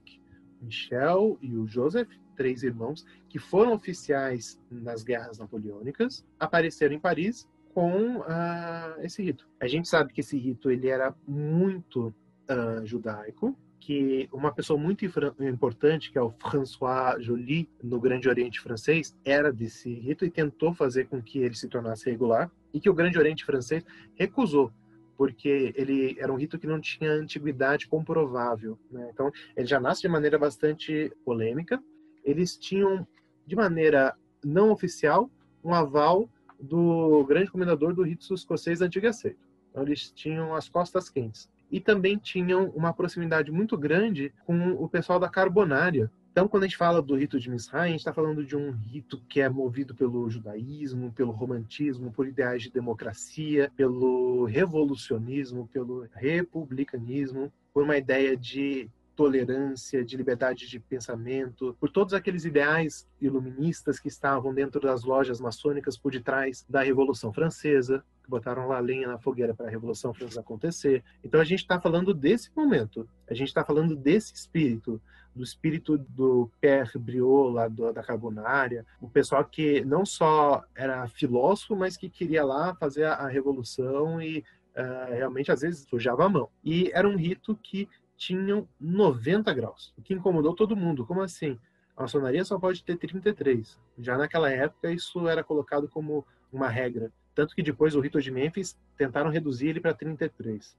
Michel 0.60 1.38
e 1.40 1.56
o 1.56 1.66
Joseph, 1.66 2.10
três 2.40 2.62
irmãos, 2.62 3.04
que 3.28 3.38
foram 3.38 3.74
oficiais 3.74 4.58
nas 4.70 5.02
guerras 5.02 5.36
napoleônicas, 5.38 6.24
apareceram 6.38 6.94
em 6.94 6.98
Paris 6.98 7.46
com 7.74 8.20
uh, 8.20 9.02
esse 9.02 9.22
rito. 9.22 9.46
A 9.60 9.68
gente 9.68 9.86
sabe 9.86 10.10
que 10.14 10.22
esse 10.22 10.38
rito 10.38 10.70
ele 10.70 10.88
era 10.88 11.14
muito 11.28 12.14
uh, 12.48 12.86
judaico, 12.86 13.54
que 13.78 14.26
uma 14.32 14.50
pessoa 14.54 14.80
muito 14.80 15.04
importante, 15.04 16.10
que 16.10 16.16
é 16.16 16.22
o 16.22 16.30
François 16.30 17.22
Joly, 17.22 17.68
no 17.82 18.00
Grande 18.00 18.26
Oriente 18.26 18.58
Francês, 18.58 19.14
era 19.22 19.52
desse 19.52 19.92
rito 19.92 20.24
e 20.24 20.30
tentou 20.30 20.72
fazer 20.72 21.08
com 21.08 21.20
que 21.20 21.40
ele 21.40 21.54
se 21.54 21.68
tornasse 21.68 22.10
regular, 22.10 22.50
e 22.72 22.80
que 22.80 22.88
o 22.88 22.94
Grande 22.94 23.18
Oriente 23.18 23.44
Francês 23.44 23.84
recusou, 24.14 24.72
porque 25.14 25.74
ele 25.76 26.16
era 26.18 26.32
um 26.32 26.36
rito 26.36 26.58
que 26.58 26.66
não 26.66 26.80
tinha 26.80 27.12
antiguidade 27.12 27.86
comprovável. 27.86 28.78
Né? 28.90 29.10
Então, 29.12 29.30
ele 29.54 29.66
já 29.66 29.78
nasce 29.78 30.00
de 30.00 30.08
maneira 30.08 30.38
bastante 30.38 31.12
polêmica. 31.22 31.78
Eles 32.24 32.56
tinham, 32.56 33.06
de 33.46 33.56
maneira 33.56 34.14
não 34.44 34.70
oficial, 34.70 35.30
um 35.62 35.74
aval 35.74 36.28
do 36.58 37.24
grande 37.24 37.50
comendador 37.50 37.94
do 37.94 38.02
rito 38.02 38.34
escocês 38.34 38.80
antigo 38.80 39.06
e 39.06 39.08
aceito. 39.08 39.38
Então, 39.70 39.82
eles 39.82 40.10
tinham 40.10 40.54
as 40.54 40.68
costas 40.68 41.08
quentes 41.08 41.48
e 41.70 41.80
também 41.80 42.16
tinham 42.16 42.70
uma 42.70 42.92
proximidade 42.92 43.52
muito 43.52 43.78
grande 43.78 44.32
com 44.44 44.72
o 44.72 44.88
pessoal 44.88 45.20
da 45.20 45.28
Carbonária. 45.28 46.10
Então, 46.32 46.48
quando 46.48 46.64
a 46.64 46.66
gente 46.66 46.76
fala 46.76 47.02
do 47.02 47.16
rito 47.16 47.38
de 47.38 47.50
Misraim, 47.50 47.88
a 47.88 47.90
gente 47.90 48.00
está 48.00 48.12
falando 48.12 48.44
de 48.44 48.56
um 48.56 48.70
rito 48.70 49.20
que 49.28 49.40
é 49.40 49.48
movido 49.48 49.94
pelo 49.94 50.28
judaísmo, 50.30 51.12
pelo 51.12 51.32
romantismo, 51.32 52.12
por 52.12 52.26
ideais 52.26 52.62
de 52.62 52.70
democracia, 52.70 53.70
pelo 53.76 54.44
revolucionismo, 54.44 55.68
pelo 55.68 56.06
republicanismo, 56.12 57.52
por 57.72 57.82
uma 57.82 57.96
ideia 57.96 58.36
de 58.36 58.88
tolerância, 59.20 60.02
de 60.02 60.16
liberdade 60.16 60.66
de 60.66 60.80
pensamento, 60.80 61.76
por 61.78 61.90
todos 61.90 62.14
aqueles 62.14 62.46
ideais 62.46 63.06
iluministas 63.20 64.00
que 64.00 64.08
estavam 64.08 64.54
dentro 64.54 64.80
das 64.80 65.04
lojas 65.04 65.38
maçônicas 65.38 65.94
por 65.98 66.10
detrás 66.10 66.64
da 66.66 66.82
Revolução 66.82 67.30
Francesa, 67.30 68.02
que 68.24 68.30
botaram 68.30 68.66
lá 68.66 68.78
lenha 68.80 69.06
na 69.06 69.18
fogueira 69.18 69.54
para 69.54 69.66
a 69.66 69.70
Revolução 69.70 70.14
Francesa 70.14 70.40
acontecer. 70.40 71.04
Então 71.22 71.38
a 71.38 71.44
gente 71.44 71.58
está 71.58 71.78
falando 71.78 72.14
desse 72.14 72.50
momento, 72.56 73.06
a 73.28 73.34
gente 73.34 73.48
está 73.48 73.62
falando 73.62 73.94
desse 73.94 74.32
espírito, 74.32 74.98
do 75.36 75.44
espírito 75.44 75.98
do 75.98 76.50
Père 76.58 76.98
Briot, 76.98 77.52
lá 77.52 77.68
do, 77.68 77.92
da 77.92 78.02
Carbonária, 78.02 78.86
o 79.02 79.08
pessoal 79.10 79.44
que 79.44 79.84
não 79.84 80.06
só 80.06 80.64
era 80.74 81.06
filósofo, 81.08 81.76
mas 81.76 81.94
que 81.94 82.08
queria 82.08 82.42
lá 82.42 82.74
fazer 82.76 83.04
a, 83.04 83.16
a 83.16 83.28
revolução 83.28 84.22
e 84.22 84.38
uh, 84.38 85.12
realmente 85.12 85.52
às 85.52 85.60
vezes 85.60 85.86
sujava 85.90 86.24
a 86.24 86.28
mão. 86.30 86.48
E 86.64 86.90
era 86.94 87.06
um 87.06 87.18
rito 87.18 87.54
que 87.62 87.86
tinham 88.20 88.68
90 88.78 89.52
graus, 89.54 89.94
o 89.96 90.02
que 90.02 90.12
incomodou 90.12 90.54
todo 90.54 90.76
mundo. 90.76 91.06
Como 91.06 91.22
assim? 91.22 91.58
A 91.96 92.02
maçonaria 92.02 92.44
só 92.44 92.58
pode 92.58 92.84
ter 92.84 92.98
33. 92.98 93.78
Já 93.98 94.18
naquela 94.18 94.50
época, 94.50 94.92
isso 94.92 95.26
era 95.26 95.42
colocado 95.42 95.88
como 95.88 96.26
uma 96.52 96.68
regra. 96.68 97.10
Tanto 97.34 97.54
que 97.54 97.62
depois 97.62 97.96
o 97.96 98.00
rito 98.00 98.20
de 98.20 98.30
Mênfis 98.30 98.76
tentaram 98.94 99.30
reduzir 99.30 99.68
ele 99.68 99.80
para 99.80 99.94
33. 99.94 100.76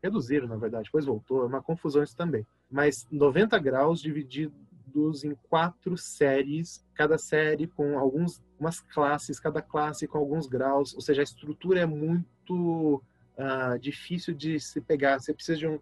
Reduziram, 0.00 0.46
na 0.46 0.56
verdade, 0.56 0.84
depois 0.84 1.04
voltou. 1.04 1.42
É 1.42 1.46
uma 1.46 1.60
confusão 1.60 2.04
isso 2.04 2.16
também. 2.16 2.46
Mas 2.70 3.04
90 3.10 3.58
graus 3.58 4.00
divididos 4.00 5.24
em 5.24 5.34
quatro 5.48 5.96
séries, 5.98 6.86
cada 6.94 7.18
série 7.18 7.66
com 7.66 7.98
algumas 7.98 8.80
classes, 8.94 9.40
cada 9.40 9.60
classe 9.60 10.06
com 10.06 10.18
alguns 10.18 10.46
graus. 10.46 10.94
Ou 10.94 11.00
seja, 11.00 11.20
a 11.20 11.24
estrutura 11.24 11.80
é 11.80 11.86
muito 11.86 13.02
uh, 13.36 13.76
difícil 13.80 14.34
de 14.34 14.60
se 14.60 14.80
pegar. 14.80 15.18
Você 15.18 15.34
precisa 15.34 15.58
de 15.58 15.66
um, 15.66 15.80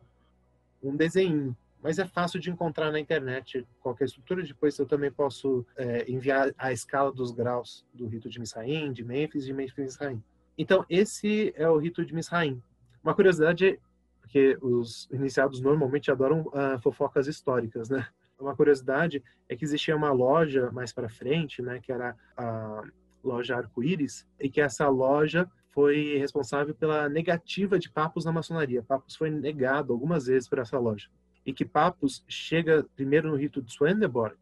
um 0.83 0.97
desenho, 0.97 1.57
mas 1.83 1.99
é 1.99 2.07
fácil 2.07 2.41
de 2.41 2.51
encontrar 2.51 2.91
na 2.91 2.99
internet 2.99 3.67
qualquer 3.81 4.07
estrutura. 4.07 4.43
Depois 4.43 4.79
eu 4.79 4.87
também 4.87 5.11
posso 5.11 5.65
é, 5.77 6.11
enviar 6.11 6.53
a 6.59 6.73
escala 6.73 7.13
dos 7.13 7.31
graus 7.31 7.87
do 7.95 8.07
rito 8.07 8.29
de 8.29 8.39
Misraim, 8.39 8.93
de 8.93 9.05
Mênfis, 9.05 9.45
de 9.45 9.53
Mênfis 9.53 9.77
Misraim. 9.77 10.23
Então 10.57 10.85
esse 10.89 11.53
é 11.57 11.69
o 11.69 11.77
rito 11.77 12.05
de 12.05 12.15
Misraim. 12.15 12.63
Uma 13.03 13.15
curiosidade, 13.15 13.79
porque 14.21 14.59
os 14.61 15.09
iniciados 15.13 15.61
normalmente 15.61 16.11
adoram 16.11 16.43
uh, 16.49 16.79
fofocas 16.83 17.27
históricas, 17.27 17.89
né? 17.89 18.07
Uma 18.39 18.55
curiosidade 18.55 19.23
é 19.49 19.57
que 19.57 19.65
existia 19.65 19.97
uma 19.97 20.13
loja 20.13 20.71
mais 20.71 20.93
para 20.93 21.09
frente, 21.09 21.61
né, 21.61 21.81
que 21.81 21.91
era 21.91 22.17
a 22.37 22.83
loja 23.23 23.57
Arco-Íris, 23.57 24.27
e 24.39 24.49
que 24.49 24.61
essa 24.61 24.89
loja 24.89 25.51
foi 25.71 26.17
responsável 26.19 26.75
pela 26.75 27.09
negativa 27.09 27.79
de 27.79 27.91
Papos 27.91 28.25
na 28.25 28.33
maçonaria. 28.33 28.83
Papos 28.83 29.17
foi 29.17 29.31
negado 29.31 29.93
algumas 29.93 30.27
vezes 30.27 30.49
por 30.49 30.59
essa 30.59 30.79
loja. 30.79 31.09
E 31.45 31.53
que 31.53 31.65
Papos 31.65 32.25
chega 32.29 32.87
primeiro 32.97 33.31
no 33.31 33.37
rito 33.37 33.63
de 33.63 33.73
Swedenborg 33.73 34.37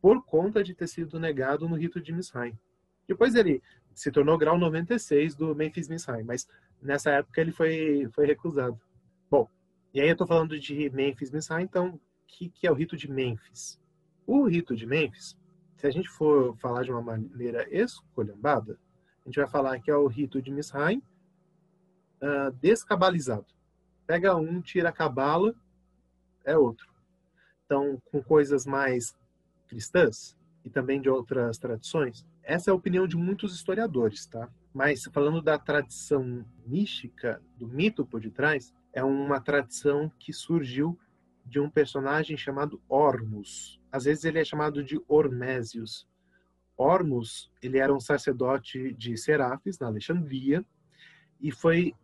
por 0.00 0.22
conta 0.24 0.62
de 0.62 0.74
ter 0.74 0.86
sido 0.86 1.18
negado 1.18 1.68
no 1.68 1.76
rito 1.76 2.00
de 2.00 2.12
Misraim. 2.12 2.56
Depois 3.08 3.34
ele 3.34 3.62
se 3.94 4.10
tornou 4.10 4.36
grau 4.36 4.58
96 4.58 5.34
do 5.34 5.54
Memphis 5.54 5.88
Misraim, 5.88 6.22
mas 6.22 6.46
nessa 6.82 7.10
época 7.10 7.40
ele 7.40 7.52
foi, 7.52 8.08
foi 8.12 8.26
recusado. 8.26 8.78
Bom, 9.30 9.48
e 9.94 10.00
aí 10.00 10.08
eu 10.08 10.12
estou 10.12 10.26
falando 10.26 10.58
de 10.58 10.90
Memphis 10.90 11.30
Misraim, 11.30 11.64
então 11.64 11.94
o 11.94 12.00
que, 12.26 12.48
que 12.50 12.66
é 12.66 12.70
o 12.70 12.74
rito 12.74 12.96
de 12.96 13.10
Memphis? 13.10 13.80
O 14.26 14.46
rito 14.46 14.76
de 14.76 14.86
Memphis, 14.86 15.36
se 15.76 15.86
a 15.86 15.90
gente 15.90 16.08
for 16.08 16.56
falar 16.58 16.82
de 16.82 16.90
uma 16.90 17.02
maneira 17.02 17.66
escolhambada, 17.70 18.78
a 19.26 19.28
gente 19.28 19.40
vai 19.40 19.48
falar 19.48 19.80
que 19.80 19.90
é 19.90 19.96
o 19.96 20.06
rito 20.06 20.40
de 20.40 20.52
Misraim 20.52 21.02
uh, 22.22 22.52
descabalizado. 22.60 23.46
Pega 24.06 24.36
um, 24.36 24.60
tira 24.62 24.90
a 24.90 24.92
cabala, 24.92 25.52
é 26.44 26.56
outro. 26.56 26.86
Então, 27.64 28.00
com 28.12 28.22
coisas 28.22 28.64
mais 28.64 29.18
cristãs 29.66 30.36
e 30.64 30.70
também 30.70 31.00
de 31.00 31.10
outras 31.10 31.58
tradições, 31.58 32.24
essa 32.40 32.70
é 32.70 32.72
a 32.72 32.74
opinião 32.74 33.04
de 33.08 33.16
muitos 33.16 33.52
historiadores, 33.52 34.26
tá? 34.26 34.48
Mas 34.72 35.02
falando 35.12 35.42
da 35.42 35.58
tradição 35.58 36.44
mística, 36.64 37.42
do 37.56 37.66
mito 37.66 38.06
por 38.06 38.20
detrás, 38.20 38.72
é 38.92 39.02
uma 39.02 39.40
tradição 39.40 40.08
que 40.20 40.32
surgiu 40.32 40.96
de 41.44 41.58
um 41.58 41.68
personagem 41.68 42.36
chamado 42.36 42.80
Ormus. 42.88 43.80
Às 43.90 44.04
vezes 44.04 44.24
ele 44.24 44.38
é 44.38 44.44
chamado 44.44 44.84
de 44.84 45.00
Ormésios. 45.08 46.06
Ormus, 46.76 47.50
ele 47.62 47.78
era 47.78 47.94
um 47.94 48.00
sacerdote 48.00 48.92
de 48.94 49.16
Serafis, 49.16 49.78
na 49.78 49.86
Alexandria, 49.86 50.64
e 51.40 51.50
foi 51.50 51.94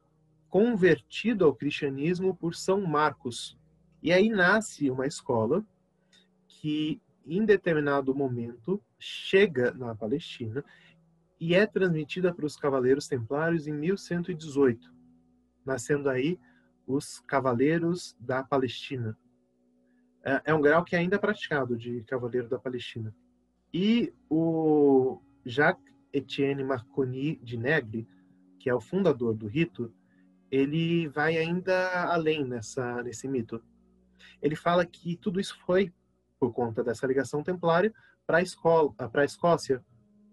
convertido 0.49 1.45
ao 1.45 1.55
cristianismo 1.55 2.35
por 2.35 2.55
São 2.55 2.81
Marcos. 2.83 3.59
E 4.03 4.13
aí 4.13 4.29
nasce 4.29 4.91
uma 4.91 5.07
escola 5.07 5.65
que, 6.47 7.01
em 7.27 7.45
determinado 7.45 8.15
momento, 8.15 8.83
chega 8.99 9.73
na 9.73 9.95
Palestina 9.95 10.65
e 11.41 11.55
é 11.55 11.67
transmitida 11.67 12.33
para 12.33 12.47
os 12.47 12.57
Cavaleiros 12.57 13.09
Templários 13.09 13.67
em 13.67 13.73
1118, 13.73 14.93
nascendo 15.65 16.09
aí 16.09 16.39
os 16.87 17.21
Cavaleiros 17.21 18.17
da 18.21 18.43
Palestina. 18.43 19.17
É, 20.25 20.43
é 20.47 20.55
um 20.55 20.61
grau 20.61 20.85
que 20.85 20.95
ainda 20.95 21.17
é 21.17 21.19
praticado 21.19 21.77
de 21.77 22.03
Cavaleiro 22.05 22.49
da 22.49 22.59
Palestina. 22.59 23.15
E 23.73 24.13
o 24.29 25.21
Jacques 25.45 25.93
Etienne 26.13 26.63
Marconi 26.63 27.37
de 27.37 27.57
Negri, 27.57 28.07
que 28.59 28.69
é 28.69 28.75
o 28.75 28.81
fundador 28.81 29.35
do 29.35 29.47
rito, 29.47 29.93
ele 30.51 31.09
vai 31.09 31.39
ainda 31.39 32.05
além 32.05 32.45
nessa, 32.45 33.03
nesse 33.03 33.27
mito. 33.27 33.63
Ele 34.41 34.55
fala 34.55 34.85
que 34.85 35.17
tudo 35.17 35.41
isso 35.41 35.59
foi 35.65 35.93
por 36.39 36.53
conta 36.53 36.85
dessa 36.85 37.07
ligação 37.07 37.43
templária 37.43 37.93
para 38.27 38.39
a 38.39 38.43
escola, 38.43 38.93
para 38.93 39.23
a 39.23 39.25
Escócia, 39.25 39.83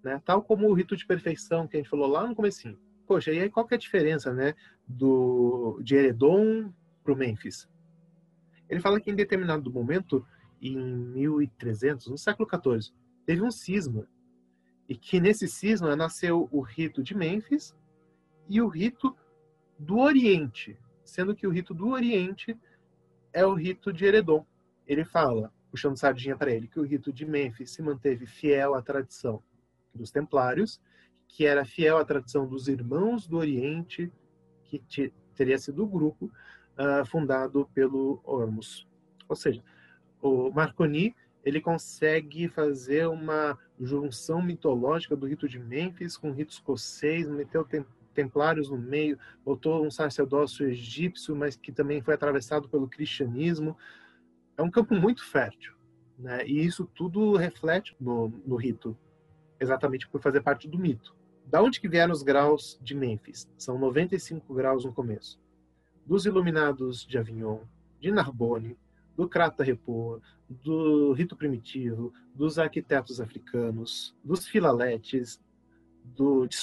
né? 0.03 0.21
Tal 0.25 0.41
como 0.41 0.67
o 0.67 0.73
rito 0.73 0.95
de 0.95 1.05
perfeição 1.05 1.67
que 1.67 1.77
a 1.77 1.79
gente 1.79 1.89
falou 1.89 2.07
lá 2.07 2.27
no 2.27 2.35
comecinho. 2.35 2.77
Poxa, 3.07 3.31
e 3.31 3.39
aí 3.39 3.49
qual 3.49 3.65
que 3.65 3.73
é 3.73 3.77
a 3.77 3.79
diferença, 3.79 4.33
né, 4.33 4.53
do 4.87 5.79
de 5.81 5.95
Eredon 5.95 6.71
para 7.03 7.13
o 7.13 7.15
Mênfis? 7.15 7.67
Ele 8.67 8.79
fala 8.79 8.99
que 8.99 9.09
em 9.09 9.15
determinado 9.15 9.71
momento, 9.71 10.25
em 10.61 10.77
1300, 10.77 12.07
no 12.07 12.17
século 12.17 12.47
14, 12.47 12.93
teve 13.29 13.43
um 13.43 13.51
cisma. 13.51 14.07
E 14.87 14.95
que 14.95 15.19
nesse 15.19 15.47
cisma 15.47 15.95
nasceu 15.95 16.49
o 16.51 16.61
rito 16.61 17.03
de 17.03 17.15
Mênfis 17.15 17.75
e 18.47 18.59
o 18.59 18.67
rito 18.67 19.15
do 19.77 19.99
Oriente, 19.99 20.75
sendo 21.05 21.35
que 21.35 21.45
o 21.45 21.51
rito 21.51 21.71
do 21.71 21.89
Oriente 21.89 22.57
é 23.31 23.45
o 23.45 23.53
rito 23.53 23.93
de 23.93 24.03
Eredon. 24.03 24.43
ele 24.87 25.05
fala, 25.05 25.53
puxando 25.69 25.95
sardinha 25.95 26.35
para 26.35 26.51
ele, 26.51 26.67
que 26.67 26.79
o 26.79 26.83
rito 26.83 27.13
de 27.13 27.23
Mênfis 27.23 27.69
se 27.69 27.83
manteve 27.83 28.25
fiel 28.25 28.73
à 28.73 28.81
tradição 28.81 29.43
dos 29.93 30.09
templários, 30.09 30.81
que 31.27 31.45
era 31.45 31.63
fiel 31.63 31.99
à 31.99 32.03
tradição 32.03 32.47
dos 32.47 32.67
irmãos 32.67 33.27
do 33.27 33.37
Oriente, 33.37 34.11
que 34.63 34.81
teria 35.35 35.59
sido 35.59 35.83
o 35.83 35.87
grupo 35.87 36.31
uh, 36.79 37.05
fundado 37.05 37.69
pelo 37.75 38.21
Ormus. 38.23 38.87
Ou 39.27 39.35
seja, 39.35 39.63
o 40.19 40.49
Marconi 40.49 41.15
ele 41.43 41.61
consegue 41.61 42.47
fazer 42.47 43.07
uma 43.07 43.57
junção 43.79 44.41
mitológica 44.41 45.15
do 45.15 45.25
rito 45.25 45.47
de 45.47 45.59
Mênfis 45.59 46.17
com 46.17 46.29
o 46.29 46.33
rito 46.33 46.51
escocês, 46.51 47.29
meteu 47.29 47.65
templários 48.13 48.69
no 48.69 48.77
meio, 48.77 49.17
botou 49.45 49.85
um 49.85 49.91
sacerdócio 49.91 50.67
egípcio, 50.67 51.35
mas 51.35 51.55
que 51.55 51.71
também 51.71 52.01
foi 52.01 52.13
atravessado 52.13 52.67
pelo 52.67 52.87
cristianismo. 52.87 53.77
É 54.57 54.61
um 54.61 54.69
campo 54.69 54.93
muito 54.93 55.23
fértil, 55.25 55.73
né? 56.17 56.45
E 56.45 56.65
isso 56.65 56.85
tudo 56.93 57.37
reflete 57.37 57.95
no, 57.99 58.27
no 58.45 58.57
rito, 58.57 58.97
exatamente 59.59 60.07
por 60.09 60.21
fazer 60.21 60.41
parte 60.41 60.67
do 60.67 60.77
mito. 60.77 61.15
Da 61.45 61.63
onde 61.63 61.79
que 61.79 61.87
vieram 61.87 62.13
os 62.13 62.21
graus 62.21 62.77
de 62.81 62.93
Mênfis? 62.93 63.49
São 63.57 63.79
95 63.79 64.53
graus 64.53 64.85
no 64.85 64.93
começo. 64.93 65.39
Dos 66.05 66.25
iluminados 66.25 67.05
de 67.05 67.17
Avignon, 67.17 67.61
de 67.99 68.11
Narbonne, 68.11 68.77
do 69.19 69.27
Crata 69.27 69.65
Repoa, 69.65 70.21
do 70.49 71.11
rito 71.11 71.35
primitivo, 71.35 72.13
dos 72.33 72.57
arquitetos 72.57 73.19
africanos, 73.19 74.15
dos 74.23 74.47
filaletes, 74.47 75.41
do, 76.15 76.47
de 76.47 76.55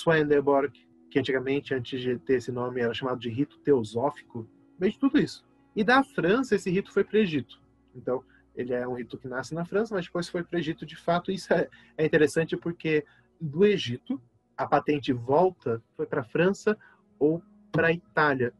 que 1.10 1.18
antigamente, 1.18 1.74
antes 1.74 2.00
de 2.00 2.18
ter 2.18 2.36
esse 2.36 2.50
nome, 2.50 2.80
era 2.80 2.94
chamado 2.94 3.20
de 3.20 3.28
rito 3.28 3.58
teosófico, 3.58 4.48
veio 4.78 4.90
de 4.90 4.98
tudo 4.98 5.18
isso. 5.18 5.44
E 5.76 5.84
da 5.84 6.02
França, 6.02 6.54
esse 6.54 6.70
rito 6.70 6.90
foi 6.90 7.04
para 7.04 7.18
o 7.18 7.20
Egito. 7.20 7.60
Então, 7.94 8.24
ele 8.54 8.72
é 8.72 8.88
um 8.88 8.94
rito 8.94 9.18
que 9.18 9.28
nasce 9.28 9.54
na 9.54 9.66
França, 9.66 9.94
mas 9.94 10.06
depois 10.06 10.26
foi 10.26 10.42
para 10.42 10.56
o 10.56 10.58
Egito 10.58 10.86
de 10.86 10.96
fato. 10.96 11.30
Isso 11.30 11.52
é, 11.52 11.68
é 11.98 12.06
interessante 12.06 12.56
porque 12.56 13.04
do 13.38 13.66
Egito, 13.66 14.18
a 14.56 14.66
patente 14.66 15.12
volta, 15.12 15.82
foi 15.94 16.06
para 16.06 16.22
a 16.22 16.24
França 16.24 16.74
ou 17.18 17.42
para 17.70 17.88
a 17.88 17.92
Itália, 17.92 18.54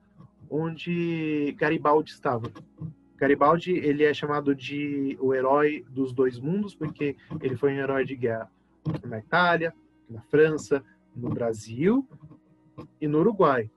onde 0.51 1.57
Garibaldi 1.59 2.11
estava. 2.11 2.53
Garibaldi 3.17 3.73
ele 3.73 4.05
é 4.05 4.13
chamado 4.13 4.55
de 4.55 5.17
o 5.21 5.35
herói 5.35 5.85
dos 5.89 6.13
dois 6.13 6.39
mundos 6.39 6.75
porque 6.75 7.17
ele 7.41 7.57
foi 7.57 7.73
um 7.73 7.79
herói 7.79 8.05
de 8.05 8.15
guerra 8.15 8.51
na 9.05 9.19
Itália, 9.19 9.75
na 10.09 10.21
França, 10.23 10.85
no 11.15 11.31
Brasil 11.31 12.07
e 13.01 13.09
no 13.09 13.19
Uruguai. 13.19 13.71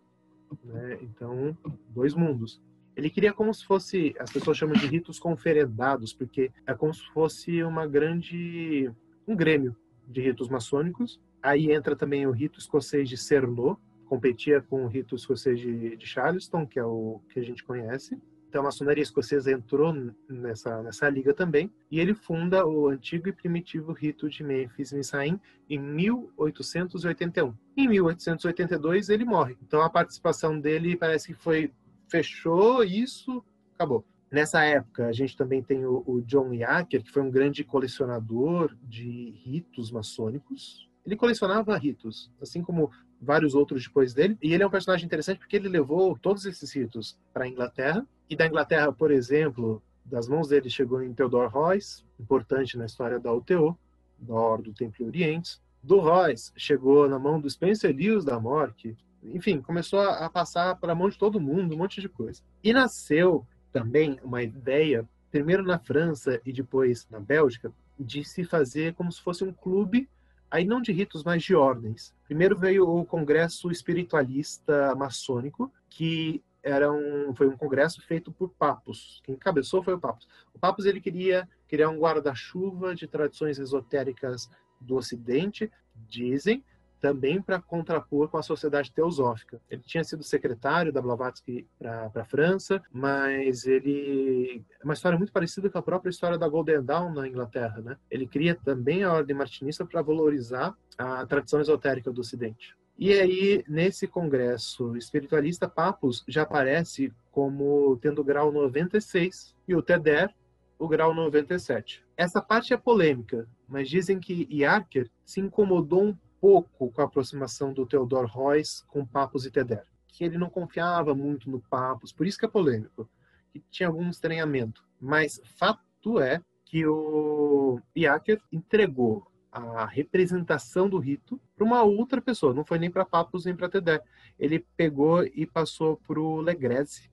Né? 0.64 1.00
Então, 1.02 1.58
dois 1.90 2.14
mundos. 2.14 2.62
Ele 2.96 3.10
queria 3.10 3.32
como 3.32 3.54
se 3.54 3.66
fosse, 3.66 4.14
as 4.20 4.32
pessoas 4.32 4.58
chamam 4.58 4.76
de 4.76 4.86
ritos 4.86 5.20
conferendados, 5.20 6.12
porque 6.12 6.52
é 6.68 6.74
como 6.74 6.94
se 6.94 7.06
fosse 7.14 7.64
uma 7.64 7.88
grande, 7.88 8.92
um 9.26 9.36
grêmio 9.36 9.76
de 10.06 10.22
ritos 10.22 10.50
maçônicos. 10.50 11.20
Aí 11.42 11.72
entra 11.72 11.96
também 11.96 12.28
o 12.28 12.32
rito 12.32 12.60
escocês 12.60 13.08
de 13.08 13.16
Cernot, 13.16 13.80
competia 14.06 14.62
com 14.62 14.84
o 14.84 14.88
rito 14.88 15.16
escocês 15.16 15.60
de, 15.60 15.96
de 15.96 16.06
Charleston, 16.06 16.68
que 16.68 16.78
é 16.78 16.84
o 16.84 17.22
que 17.30 17.40
a 17.40 17.44
gente 17.44 17.64
conhece. 17.64 18.20
Então 18.50 18.62
a 18.62 18.66
maçonaria 18.66 19.04
escocesa 19.04 19.52
entrou 19.52 19.94
nessa, 20.28 20.82
nessa 20.82 21.08
liga 21.08 21.36
também, 21.36 21.72
e 21.92 22.00
ele 22.00 22.16
funda 22.16 22.66
o 22.66 22.88
antigo 22.88 23.30
e 23.30 23.32
primitivo 23.32 23.94
rito 23.94 24.28
de 24.28 24.44
Memphis 24.44 24.92
Misraim 24.92 25.40
em 25.70 25.78
1881. 25.78 27.54
Em 27.78 27.88
1882 27.88 29.10
ele 29.10 29.24
morre. 29.24 29.56
Então 29.62 29.82
a 29.82 29.90
participação 29.90 30.60
dele 30.60 30.98
parece 30.98 31.28
que 31.28 31.34
foi 31.36 31.72
fechou 32.10 32.84
isso, 32.84 33.44
acabou. 33.76 34.04
Nessa 34.32 34.64
época, 34.64 35.08
a 35.08 35.12
gente 35.12 35.38
também 35.38 35.62
tem 35.62 35.86
o, 35.86 36.04
o 36.06 36.22
John 36.22 36.54
Yacker, 36.54 37.04
que 37.04 37.12
foi 37.12 37.22
um 37.22 37.32
grande 37.32 37.64
colecionador 37.64 38.76
de 38.84 39.32
ritos 39.44 39.92
maçônicos. 39.92 40.88
Ele 41.06 41.16
colecionava 41.16 41.76
ritos, 41.78 42.32
assim 42.42 42.62
como 42.62 42.92
vários 43.20 43.56
outros 43.56 43.84
depois 43.84 44.14
dele. 44.14 44.38
E 44.42 44.54
ele 44.54 44.62
é 44.62 44.68
um 44.68 44.72
personagem 44.72 45.06
interessante 45.06 45.40
porque 45.40 45.56
ele 45.56 45.68
levou 45.68 46.18
todos 46.18 46.46
esses 46.46 46.72
ritos 46.76 47.18
para 47.34 47.46
a 47.46 47.48
Inglaterra. 47.48 48.06
E 48.30 48.36
da 48.36 48.46
Inglaterra, 48.46 48.92
por 48.92 49.10
exemplo, 49.12 49.82
das 50.06 50.28
mãos 50.28 50.50
dele 50.50 50.70
chegou 50.70 51.02
em 51.02 51.14
Theodore 51.14 51.50
Royce, 51.50 52.04
importante 52.20 52.78
na 52.78 52.86
história 52.86 53.20
da 53.20 53.34
UTO, 53.34 53.78
da 54.20 54.34
Ordem 54.34 54.72
do 54.72 54.78
Templo 54.78 55.08
Oriente. 55.08 55.60
Do 55.82 56.00
Royce 56.00 56.52
chegou 56.56 57.10
na 57.10 57.18
mão 57.18 57.40
do 57.40 57.50
Spencer 57.50 57.96
Lewis 57.96 58.24
da 58.24 58.40
Mork. 58.40 58.96
Enfim, 59.24 59.62
começou 59.62 60.02
a 60.02 60.30
passar 60.30 60.76
para 60.76 60.92
a 60.92 60.96
mão 60.96 61.10
de 61.10 61.18
todo 61.18 61.40
mundo, 61.40 61.74
um 61.74 61.78
monte 61.78 62.02
de 62.02 62.08
coisa. 62.08 62.42
E 62.64 62.72
nasceu 62.72 63.46
também 63.72 64.20
uma 64.24 64.44
ideia, 64.44 65.08
primeiro 65.32 65.64
na 65.64 65.80
França 65.80 66.40
e 66.46 66.54
depois 66.54 67.08
na 67.10 67.20
Bélgica, 67.20 67.72
de 68.00 68.24
se 68.24 68.44
fazer 68.44 68.94
como 68.94 69.12
se 69.12 69.22
fosse 69.22 69.44
um 69.44 69.52
clube 69.52 70.08
aí 70.52 70.66
não 70.66 70.82
de 70.82 70.92
ritos, 70.92 71.24
mas 71.24 71.44
de 71.44 71.56
ordens. 71.56 72.14
Primeiro 72.26 72.58
veio 72.58 72.88
o 72.88 73.06
Congresso 73.06 73.70
Espiritualista 73.72 74.96
Maçônico, 74.96 75.72
que 75.90 76.42
era 76.64 76.92
um, 76.92 77.34
foi 77.36 77.48
um 77.48 77.58
congresso 77.58 78.02
feito 78.02 78.32
por 78.32 78.50
papos. 78.50 79.22
Quem 79.24 79.36
cabeçou 79.36 79.84
foi 79.84 79.94
o 79.94 80.00
papos. 80.00 80.28
O 80.54 80.60
papos 80.60 80.86
ele 80.86 81.02
queria 81.02 81.48
criar 81.68 81.90
um 81.90 82.00
guarda-chuva 82.00 82.96
de 82.96 83.08
tradições 83.08 83.60
esotéricas 83.60 84.50
do 84.80 84.96
Ocidente, 84.96 85.72
dizem, 86.08 86.64
também 87.00 87.42
para 87.42 87.62
contrapor 87.62 88.28
com 88.28 88.38
a 88.38 88.44
sociedade 88.44 88.92
teosófica. 88.92 89.62
Ele 89.70 89.82
tinha 89.82 90.04
sido 90.04 90.24
secretário 90.24 90.92
da 90.92 91.02
Blavatsky 91.02 91.66
para 91.78 92.12
a 92.14 92.26
França, 92.26 92.82
mas 92.92 93.66
ele 93.66 94.64
é 94.80 94.84
uma 94.84 94.94
história 94.94 95.18
muito 95.18 95.32
parecida 95.32 95.70
com 95.70 95.78
a 95.78 95.84
própria 95.84 96.10
história 96.10 96.38
da 96.38 96.48
Golden 96.48 96.84
Dawn 96.84 97.14
na 97.14 97.28
Inglaterra, 97.28 97.82
né? 97.82 97.98
Ele 98.12 98.28
cria 98.28 98.56
também 98.56 99.04
a 99.04 99.14
ordem 99.14 99.36
martinista 99.36 99.86
para 99.86 100.02
valorizar 100.02 100.76
a 100.98 101.26
tradição 101.26 101.62
esotérica 101.62 102.12
do 102.12 102.22
Ocidente. 102.22 102.76
E 103.02 103.14
aí, 103.14 103.64
nesse 103.66 104.06
congresso 104.06 104.98
espiritualista, 104.98 105.70
Papus 105.70 106.22
já 106.28 106.42
aparece 106.42 107.14
como 107.32 107.96
tendo 108.02 108.22
grau 108.26 108.52
96 108.52 109.56
e 109.66 109.74
o 109.74 109.82
Teder 109.82 110.36
o 110.78 110.86
grau 110.86 111.14
97. 111.14 112.06
Essa 112.18 112.42
parte 112.42 112.74
é 112.74 112.78
polêmica, 112.78 113.48
mas 113.70 113.90
dizem 113.90 114.20
que 114.20 114.46
Yarker 114.52 115.10
se 115.26 115.40
incomodou 115.40 116.04
um 116.04 116.18
pouco 116.42 116.92
com 116.92 117.02
a 117.02 117.06
aproximação 117.06 117.72
do 117.72 117.86
Theodor 117.86 118.30
Heuss 118.36 118.82
com 118.90 119.06
Papos 119.06 119.46
e 119.46 119.52
Teder, 119.52 119.86
que 120.06 120.26
ele 120.26 120.38
não 120.38 120.50
confiava 120.50 121.16
muito 121.16 121.50
no 121.50 121.62
Papos, 121.62 122.12
por 122.12 122.28
isso 122.28 122.38
que 122.38 122.46
é 122.46 122.50
polêmico, 122.50 123.10
que 123.50 123.64
tinha 123.72 123.88
algum 123.88 124.10
estranhamento. 124.10 124.84
Mas 125.00 125.40
fato 125.58 126.20
é 126.20 126.42
que 126.66 126.86
o 126.86 127.80
Iaker 127.96 128.42
entregou 128.52 129.26
a 129.52 129.86
representação 129.86 130.88
do 130.88 131.00
rito 131.00 131.40
para 131.56 131.66
uma 131.66 131.82
outra 131.84 132.22
pessoa, 132.22 132.54
não 132.54 132.64
foi 132.64 132.78
nem 132.78 132.92
para 132.92 133.06
Papos 133.06 133.46
nem 133.46 133.56
para 133.56 133.70
Teder. 133.70 134.02
Ele 134.38 134.66
pegou 134.78 135.24
e 135.24 135.46
passou 135.46 135.98
para 135.98 136.20
o 136.20 136.40
Legrese. 136.40 137.10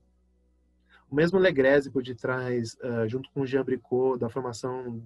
O 1.11 1.15
mesmo 1.15 1.39
Legrese 1.39 1.91
por 1.91 2.03
detrás, 2.03 2.75
uh, 2.75 3.09
junto 3.09 3.31
com 3.31 3.47
Jean 3.47 3.65
Bricot, 3.65 4.19
da 4.19 4.29
formação 4.29 5.03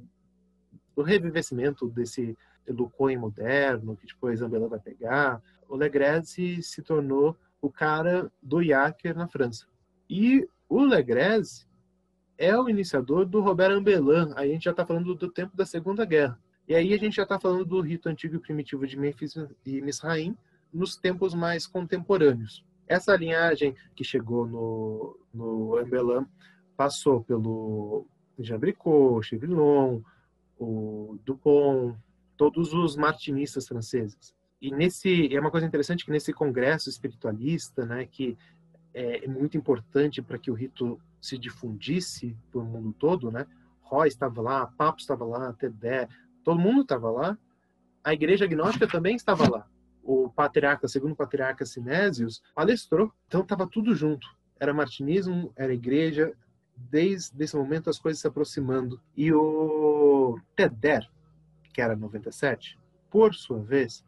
do 0.96 1.02
revivecimento 1.02 1.88
desse 1.88 2.36
do 2.66 2.90
moderno, 3.18 3.96
que 3.96 4.06
depois 4.06 4.42
a 4.42 4.48
vai 4.48 4.78
pegar, 4.78 5.42
o 5.68 5.76
Legreze 5.76 6.62
se 6.62 6.82
tornou 6.82 7.36
o 7.60 7.70
cara 7.70 8.30
do 8.42 8.60
Yacker 8.60 9.16
na 9.16 9.28
França. 9.28 9.66
E 10.08 10.48
o 10.68 10.82
Legreze 10.84 11.66
é 12.38 12.56
o 12.56 12.68
iniciador 12.68 13.26
do 13.26 13.40
Robert 13.40 13.72
Ambelin. 13.72 14.32
Aí 14.34 14.50
a 14.50 14.52
gente 14.52 14.64
já 14.64 14.70
está 14.70 14.86
falando 14.86 15.14
do 15.14 15.30
tempo 15.30 15.56
da 15.56 15.66
Segunda 15.66 16.04
Guerra. 16.04 16.38
E 16.68 16.74
aí 16.74 16.94
a 16.94 16.98
gente 16.98 17.16
já 17.16 17.24
está 17.24 17.38
falando 17.38 17.64
do 17.64 17.80
rito 17.80 18.08
antigo 18.08 18.36
e 18.36 18.38
primitivo 18.38 18.86
de 18.86 18.98
Memphis 18.98 19.34
e 19.66 19.80
Misraim 19.80 20.36
nos 20.72 20.96
tempos 20.96 21.34
mais 21.34 21.66
contemporâneos. 21.66 22.64
Essa 22.86 23.16
linhagem 23.16 23.74
que 23.94 24.04
chegou 24.04 24.46
no, 24.46 25.18
no 25.32 25.76
Ambelin 25.76 26.26
passou 26.76 27.22
pelo 27.22 28.06
Jean 28.38 28.58
Bricot, 28.58 29.26
Chevillon, 29.26 30.00
o 30.58 31.18
Dupont, 31.24 31.96
todos 32.36 32.72
os 32.72 32.96
martinistas 32.96 33.66
franceses. 33.66 34.34
E 34.60 34.70
nesse 34.70 35.34
é 35.34 35.40
uma 35.40 35.50
coisa 35.50 35.66
interessante 35.66 36.04
que 36.04 36.10
nesse 36.10 36.32
congresso 36.32 36.88
espiritualista, 36.88 37.86
né, 37.86 38.06
que 38.06 38.36
é 38.92 39.26
muito 39.26 39.56
importante 39.56 40.20
para 40.20 40.38
que 40.38 40.50
o 40.50 40.54
rito 40.54 41.00
se 41.20 41.38
difundisse 41.38 42.36
para 42.50 42.60
o 42.60 42.64
mundo 42.64 42.92
todo, 42.98 43.30
né? 43.30 43.46
Roy 43.82 44.08
estava 44.08 44.40
lá, 44.40 44.66
Papo 44.66 45.00
estava 45.00 45.24
lá, 45.24 45.52
Tedé, 45.52 46.08
todo 46.44 46.60
mundo 46.60 46.82
estava 46.82 47.10
lá. 47.10 47.38
A 48.02 48.12
igreja 48.12 48.44
agnóstica 48.44 48.86
também 48.86 49.16
estava 49.16 49.48
lá. 49.48 49.66
O 50.02 50.30
patriarca, 50.30 50.88
segundo 50.88 51.12
o 51.12 51.16
patriarca 51.16 51.66
Sinésios, 51.66 52.42
palestrou. 52.54 53.12
Então 53.26 53.42
estava 53.42 53.66
tudo 53.66 53.94
junto. 53.94 54.26
Era 54.58 54.72
martinismo, 54.72 55.52
era 55.56 55.74
igreja. 55.74 56.32
Desde 56.76 57.44
esse 57.44 57.56
momento 57.56 57.90
as 57.90 57.98
coisas 57.98 58.20
se 58.20 58.26
aproximando. 58.26 59.00
E 59.16 59.32
o 59.32 60.38
Teder, 60.56 61.08
que 61.72 61.80
era 61.80 61.94
97, 61.94 62.78
por 63.10 63.34
sua 63.34 63.60
vez, 63.60 64.04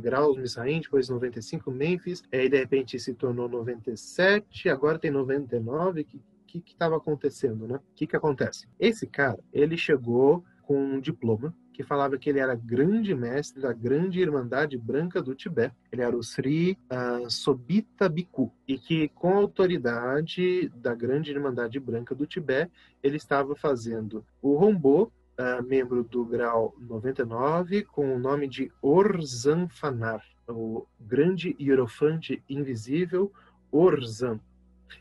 graus 0.00 0.36
Misraim, 0.36 0.80
depois 0.80 1.08
95 1.08 1.72
Memphis, 1.72 2.22
aí 2.30 2.48
de 2.48 2.56
repente 2.56 3.00
se 3.00 3.14
tornou 3.14 3.48
97, 3.48 4.68
agora 4.68 4.96
tem 4.96 5.10
99, 5.10 6.04
que 6.04 6.20
que 6.48 6.62
estava 6.66 6.96
acontecendo, 6.96 7.66
né? 7.66 7.76
O 7.76 7.94
que, 7.94 8.06
que 8.06 8.16
acontece? 8.16 8.66
Esse 8.78 9.06
cara, 9.06 9.38
ele 9.52 9.76
chegou 9.76 10.44
com 10.62 10.78
um 10.78 11.00
diploma 11.00 11.54
que 11.78 11.84
falava 11.84 12.18
que 12.18 12.28
ele 12.28 12.40
era 12.40 12.56
grande 12.56 13.14
mestre 13.14 13.62
da 13.62 13.72
grande 13.72 14.20
Irmandade 14.20 14.76
Branca 14.76 15.22
do 15.22 15.32
Tibete. 15.32 15.76
Ele 15.92 16.02
era 16.02 16.16
o 16.16 16.22
Sri 16.24 16.76
uh, 16.90 17.30
Sobita 17.30 18.08
Biku. 18.08 18.52
E 18.66 18.76
que, 18.76 19.08
com 19.10 19.30
a 19.30 19.36
autoridade 19.36 20.68
da 20.70 20.92
grande 20.92 21.30
Irmandade 21.30 21.78
Branca 21.78 22.16
do 22.16 22.26
Tibete, 22.26 22.72
ele 23.00 23.16
estava 23.16 23.54
fazendo 23.54 24.24
o 24.42 24.56
Rombo, 24.56 25.12
uh, 25.38 25.62
membro 25.62 26.02
do 26.02 26.24
grau 26.24 26.74
99, 26.80 27.84
com 27.84 28.16
o 28.16 28.18
nome 28.18 28.48
de 28.48 28.72
Orzan 28.82 29.68
Fanar, 29.68 30.24
o 30.48 30.84
grande 30.98 31.54
hierofante 31.60 32.42
invisível 32.48 33.32
Orzan. 33.70 34.40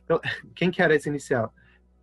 Então, 0.03 0.19
quem 0.55 0.71
que 0.71 0.81
era 0.81 0.95
esse 0.95 1.09
inicial? 1.09 1.53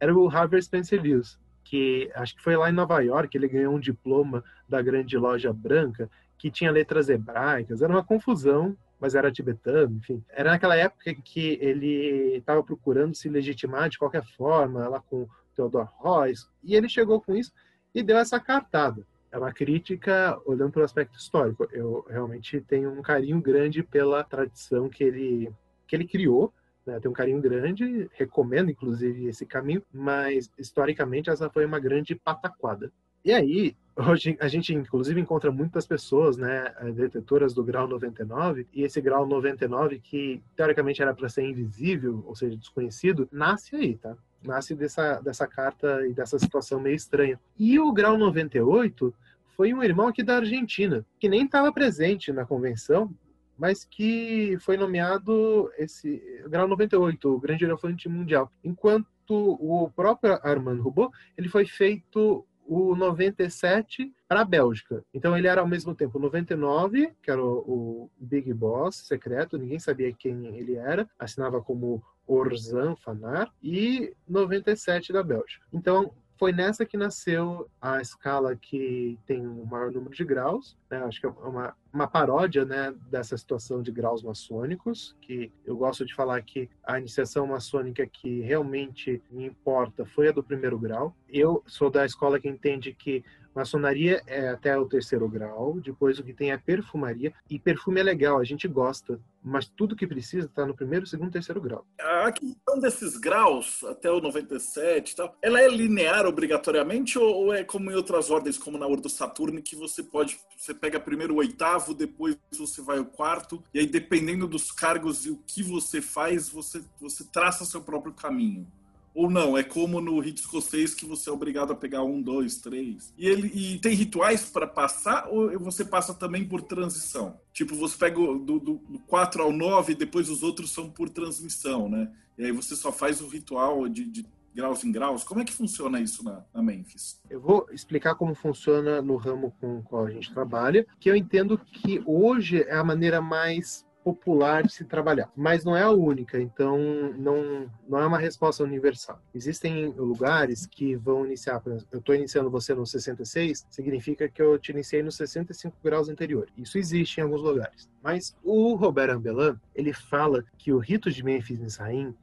Era 0.01 0.14
o 0.14 0.26
Harvard 0.26 0.64
Spencer 0.64 1.01
Lewis, 1.01 1.39
que 1.64 2.11
acho 2.14 2.37
que 2.37 2.43
foi 2.43 2.57
lá 2.57 2.68
em 2.68 2.74
Nova 2.74 3.01
York, 3.01 3.37
ele 3.37 3.49
ganhou 3.49 3.74
um 3.74 3.80
diploma 3.80 4.45
da 4.68 4.82
grande 4.82 5.16
loja 5.16 5.53
branca, 5.53 6.11
que 6.39 6.51
tinha 6.51 6.70
letras 6.70 7.09
hebraicas, 7.09 7.80
era 7.80 7.93
uma 7.93 8.05
confusão, 8.05 8.76
mas 9.01 9.14
era 9.14 9.32
tibetano, 9.32 9.97
enfim. 9.97 10.22
Era 10.30 10.51
naquela 10.51 10.76
época 10.76 11.14
que 11.14 11.59
ele 11.61 12.37
estava 12.37 12.62
procurando 12.62 13.14
se 13.14 13.28
legitimar 13.28 13.89
de 13.89 13.99
qualquer 13.99 14.24
forma, 14.37 14.89
lá 14.89 15.01
com 15.01 15.26
Theodore 15.55 15.89
Royce, 15.97 16.47
e 16.62 16.74
ele 16.74 16.89
chegou 16.89 17.20
com 17.20 17.35
isso 17.35 17.53
e 17.95 18.03
deu 18.03 18.18
essa 18.18 18.39
cartada. 18.41 19.07
É 19.30 19.39
uma 19.39 19.53
crítica 19.53 20.41
olhando 20.45 20.72
pelo 20.72 20.85
aspecto 20.85 21.18
histórico. 21.18 21.66
Eu 21.72 22.07
realmente 22.09 22.61
tenho 22.61 22.93
um 22.93 23.03
carinho 23.03 23.41
grande 23.41 23.82
pela 23.82 24.22
tradição 24.22 24.89
que 24.89 25.03
ele, 25.03 25.53
que 25.89 25.97
ele 25.97 26.07
criou, 26.07 26.53
né? 26.87 27.01
Tenho 27.01 27.11
um 27.11 27.14
carinho 27.14 27.41
grande, 27.41 28.09
recomendo 28.12 28.70
inclusive 28.70 29.26
esse 29.26 29.47
caminho, 29.47 29.82
mas 29.93 30.51
historicamente 30.59 31.30
essa 31.30 31.49
foi 31.51 31.64
uma 31.64 31.78
grande 31.78 32.14
pataquada. 32.14 32.93
E 33.24 33.32
aí, 33.32 33.74
hoje 33.97 34.37
a 34.39 34.49
gente 34.49 34.74
inclusive 34.74 35.18
encontra 35.20 35.51
muitas 35.51 35.87
pessoas, 35.87 36.37
né, 36.37 36.74
detetoras 36.95 37.55
do 37.55 37.64
grau 37.64 37.89
99, 37.89 38.66
e 38.72 38.82
esse 38.82 39.01
grau 39.01 39.26
99 39.26 39.99
que 39.99 40.43
teoricamente 40.55 41.01
era 41.01 41.14
para 41.14 41.28
ser 41.28 41.43
invisível, 41.43 42.22
ou 42.26 42.35
seja, 42.35 42.57
desconhecido, 42.57 43.26
nasce 43.32 43.74
aí, 43.76 43.97
tá? 43.97 44.14
Nasce 44.43 44.74
dessa 44.74 45.20
dessa 45.20 45.47
carta 45.47 46.07
e 46.07 46.12
dessa 46.12 46.39
situação 46.39 46.78
meio 46.78 46.97
estranha. 46.97 47.41
E 47.59 47.78
o 47.78 47.91
grau 47.93 48.18
98 48.18 49.14
foi 49.57 49.72
um 49.72 49.82
irmão 49.82 50.09
aqui 50.09 50.22
da 50.22 50.37
Argentina, 50.37 51.07
que 51.18 51.28
nem 51.28 51.45
estava 51.45 51.72
presente 51.72 52.30
na 52.30 52.45
convenção, 52.45 53.11
mas 53.59 53.84
que 53.84 54.57
foi 54.61 54.76
nomeado 54.76 55.70
esse 55.78 56.22
grau 56.48 56.68
98, 56.68 57.34
o 57.34 57.40
grande 57.40 57.64
elefante 57.64 58.09
mundial. 58.09 58.50
Enquanto 58.62 59.07
o 59.28 59.90
próprio 59.94 60.38
Armand 60.42 60.80
Roubaud, 60.80 61.12
ele 61.36 61.48
foi 61.48 61.66
feito 61.66 62.46
o 62.66 62.96
97 62.96 64.12
para 64.26 64.40
a 64.40 64.44
Bélgica. 64.44 65.05
Então 65.12 65.36
ele 65.36 65.46
era 65.46 65.61
ao 65.61 65.68
mesmo 65.68 65.94
tempo 65.94 66.18
99, 66.18 67.12
que 67.22 67.30
era 67.30 67.42
o, 67.42 67.59
o, 67.59 68.11
Big 68.18 68.52
Boss 68.52 68.96
secreto, 68.96 69.59
ninguém 69.59 69.78
sabia 69.78 70.12
quem 70.12 70.57
ele 70.57 70.74
era, 70.74 71.09
assinava 71.18 71.61
como 71.61 72.02
Orzan 72.26 72.96
Fanar, 72.96 73.52
e 73.62 74.14
97 74.26 75.12
da 75.12 75.22
Bélgica. 75.22 75.66
Então 75.72 76.12
foi 76.36 76.52
nessa 76.52 76.84
que 76.84 76.96
nasceu 76.96 77.68
a 77.80 78.00
escala 78.00 78.57
que 78.57 79.18
tem 79.26 79.46
o 79.46 79.64
maior 79.66 79.92
número 79.92 80.14
de 80.14 80.24
graus. 80.24 80.76
Né? 80.90 80.98
Acho 80.98 81.20
que 81.20 81.26
é 81.26 81.30
uma, 81.30 81.74
uma 81.95 82.09
paródia 82.09 82.64
né, 82.64 82.92
dessa 83.09 83.38
situação 83.38 83.80
de 83.80 83.92
graus 83.92 84.20
maçônicos, 84.20 85.16
que 85.20 85.53
eu 85.64 85.76
gosto 85.76 86.05
de 86.05 86.12
falar 86.12 86.42
que 86.42 86.68
a 86.82 86.99
iniciação 86.99 87.47
maçônica 87.47 88.05
que 88.05 88.40
realmente 88.40 89.22
me 89.30 89.47
importa 89.47 90.05
foi 90.05 90.28
a 90.28 90.32
do 90.32 90.42
primeiro 90.42 90.76
grau. 90.76 91.14
Eu 91.28 91.62
sou 91.66 91.88
da 91.88 92.05
escola 92.05 92.40
que 92.40 92.49
entende 92.49 92.92
que 92.92 93.24
Maçonaria 93.55 94.20
é 94.26 94.49
até 94.49 94.76
o 94.76 94.84
terceiro 94.84 95.28
grau, 95.28 95.78
depois 95.80 96.18
o 96.18 96.24
que 96.24 96.34
tem 96.34 96.51
é 96.51 96.59
perfumaria, 96.59 97.32
e 97.49 97.59
perfume 97.59 98.01
é 98.01 98.03
legal, 98.03 98.40
a 98.40 98.45
gente 98.45 98.66
gosta, 98.66 99.20
mas 99.42 99.68
tudo 99.68 99.95
que 99.95 100.07
precisa 100.07 100.47
está 100.47 100.66
no 100.66 100.74
primeiro, 100.74 101.07
segundo, 101.07 101.30
terceiro 101.30 101.61
grau. 101.61 101.86
A 102.01 102.32
questão 102.32 102.80
desses 102.80 103.16
graus, 103.16 103.84
até 103.84 104.11
o 104.11 104.20
97 104.20 105.12
e 105.12 105.16
tal, 105.16 105.36
ela 105.40 105.61
é 105.61 105.68
linear 105.68 106.26
obrigatoriamente 106.26 107.16
ou, 107.16 107.55
é 107.55 107.62
como 107.62 107.90
em 107.90 107.95
outras 107.95 108.28
ordens, 108.28 108.59
como 108.59 108.76
na 108.76 108.86
Ordem 108.86 109.09
Saturno, 109.09 109.62
que 109.62 109.76
você 109.76 110.03
pode, 110.03 110.40
você 110.57 110.74
pega 110.74 110.99
primeiro 110.99 111.34
o 111.34 111.38
oitavo, 111.38 111.84
depois 111.93 112.37
você 112.57 112.80
vai 112.80 112.99
o 112.99 113.05
quarto, 113.05 113.62
e 113.74 113.80
aí 113.80 113.87
dependendo 113.87 114.47
dos 114.47 114.70
cargos 114.70 115.26
e 115.26 115.30
o 115.30 115.37
que 115.47 115.62
você 115.62 116.01
faz, 116.01 116.49
você, 116.49 116.82
você 117.01 117.24
traça 117.24 117.64
seu 117.64 117.82
próprio 117.82 118.14
caminho? 118.14 118.66
Ou 119.14 119.30
não, 119.30 119.57
é 119.57 119.62
como 119.62 120.01
no 120.01 120.18
rito 120.18 120.41
escocês 120.41 120.93
que 120.93 121.07
você 121.07 121.30
é 121.30 121.32
obrigado 121.32 121.72
a 121.72 121.76
pegar 121.76 122.03
um, 122.03 122.20
dois, 122.20 122.57
três. 122.57 123.12
E 123.16 123.28
ele 123.28 123.47
e 123.55 123.78
tem 123.78 123.95
rituais 123.95 124.45
para 124.47 124.66
passar 124.66 125.28
ou 125.28 125.57
você 125.61 125.85
passa 125.85 126.12
também 126.12 126.45
por 126.45 126.62
transição? 126.62 127.39
Tipo, 127.53 127.76
você 127.76 127.97
pega 127.97 128.16
do, 128.16 128.39
do, 128.39 128.59
do 128.59 128.99
4 129.07 129.41
ao 129.41 129.53
9 129.53 129.93
e 129.93 129.97
depois 129.97 130.28
os 130.28 130.43
outros 130.43 130.72
são 130.72 130.91
por 130.91 131.09
transmissão, 131.09 131.89
né? 131.89 132.11
E 132.37 132.47
aí 132.47 132.51
você 132.51 132.74
só 132.74 132.91
faz 132.91 133.20
o 133.20 133.28
ritual 133.28 133.89
de, 133.89 134.05
de 134.05 134.26
graus 134.55 134.84
em 134.84 134.92
graus. 134.92 135.24
Como 135.24 135.40
é 135.40 135.44
que 135.44 135.52
funciona 135.52 136.00
isso 136.00 136.24
na, 136.24 136.44
na, 136.52 136.62
Memphis? 136.62 137.20
Eu 137.28 137.40
vou 137.40 137.66
explicar 137.72 138.14
como 138.14 138.34
funciona 138.34 139.02
no 139.02 139.16
ramo 139.16 139.55
com 139.61 139.78
o 139.78 139.82
qual 139.82 140.07
a 140.07 140.11
gente 140.11 140.32
trabalha, 140.32 140.86
que 141.00 141.11
eu 141.11 141.16
entendo 141.16 141.59
que 141.59 142.02
hoje 142.07 142.62
é 142.62 142.74
a 142.74 142.84
maneira 142.84 143.20
mais 143.20 143.84
popular 144.05 144.62
de 144.62 144.72
se 144.72 144.84
trabalhar, 144.84 145.32
mas 145.34 145.64
não 145.64 145.74
é 145.74 145.82
a 145.82 145.90
única, 145.90 146.38
então 146.38 146.78
não, 147.16 147.70
não 147.88 147.98
é 147.98 148.07
uma 148.07 148.18
resposta 148.18 148.62
universal. 148.62 149.18
Existem 149.34 149.86
lugares 149.96 150.66
que 150.66 150.94
vão 150.94 151.24
iniciar, 151.24 151.59
por 151.61 151.72
exemplo, 151.72 151.88
eu 151.90 152.00
estou 152.00 152.14
iniciando 152.14 152.50
você 152.50 152.74
no 152.74 152.86
66, 152.86 153.66
significa 153.70 154.28
que 154.28 154.42
eu 154.42 154.59
te 154.59 154.72
iniciei 154.72 155.02
nos 155.02 155.16
65 155.16 155.78
graus 155.82 156.11
anterior. 156.11 156.46
Isso 156.57 156.76
existe 156.76 157.18
em 157.18 157.22
alguns 157.22 157.40
lugares. 157.40 157.88
Mas 158.02 158.36
o 158.44 158.74
Robert 158.74 159.11
Ambelin, 159.11 159.59
ele 159.74 159.94
fala 159.94 160.44
que 160.59 160.70
o 160.70 160.78
rito 160.78 161.11
de 161.11 161.24
Memphis 161.24 161.59
Nisraim, 161.59 162.14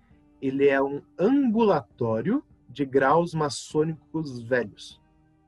ele 0.42 0.68
é 0.68 0.82
um 0.82 1.02
ambulatório 1.18 2.44
de 2.68 2.86
graus 2.86 3.34
maçônicos 3.34 4.42
velhos, 4.42 5.00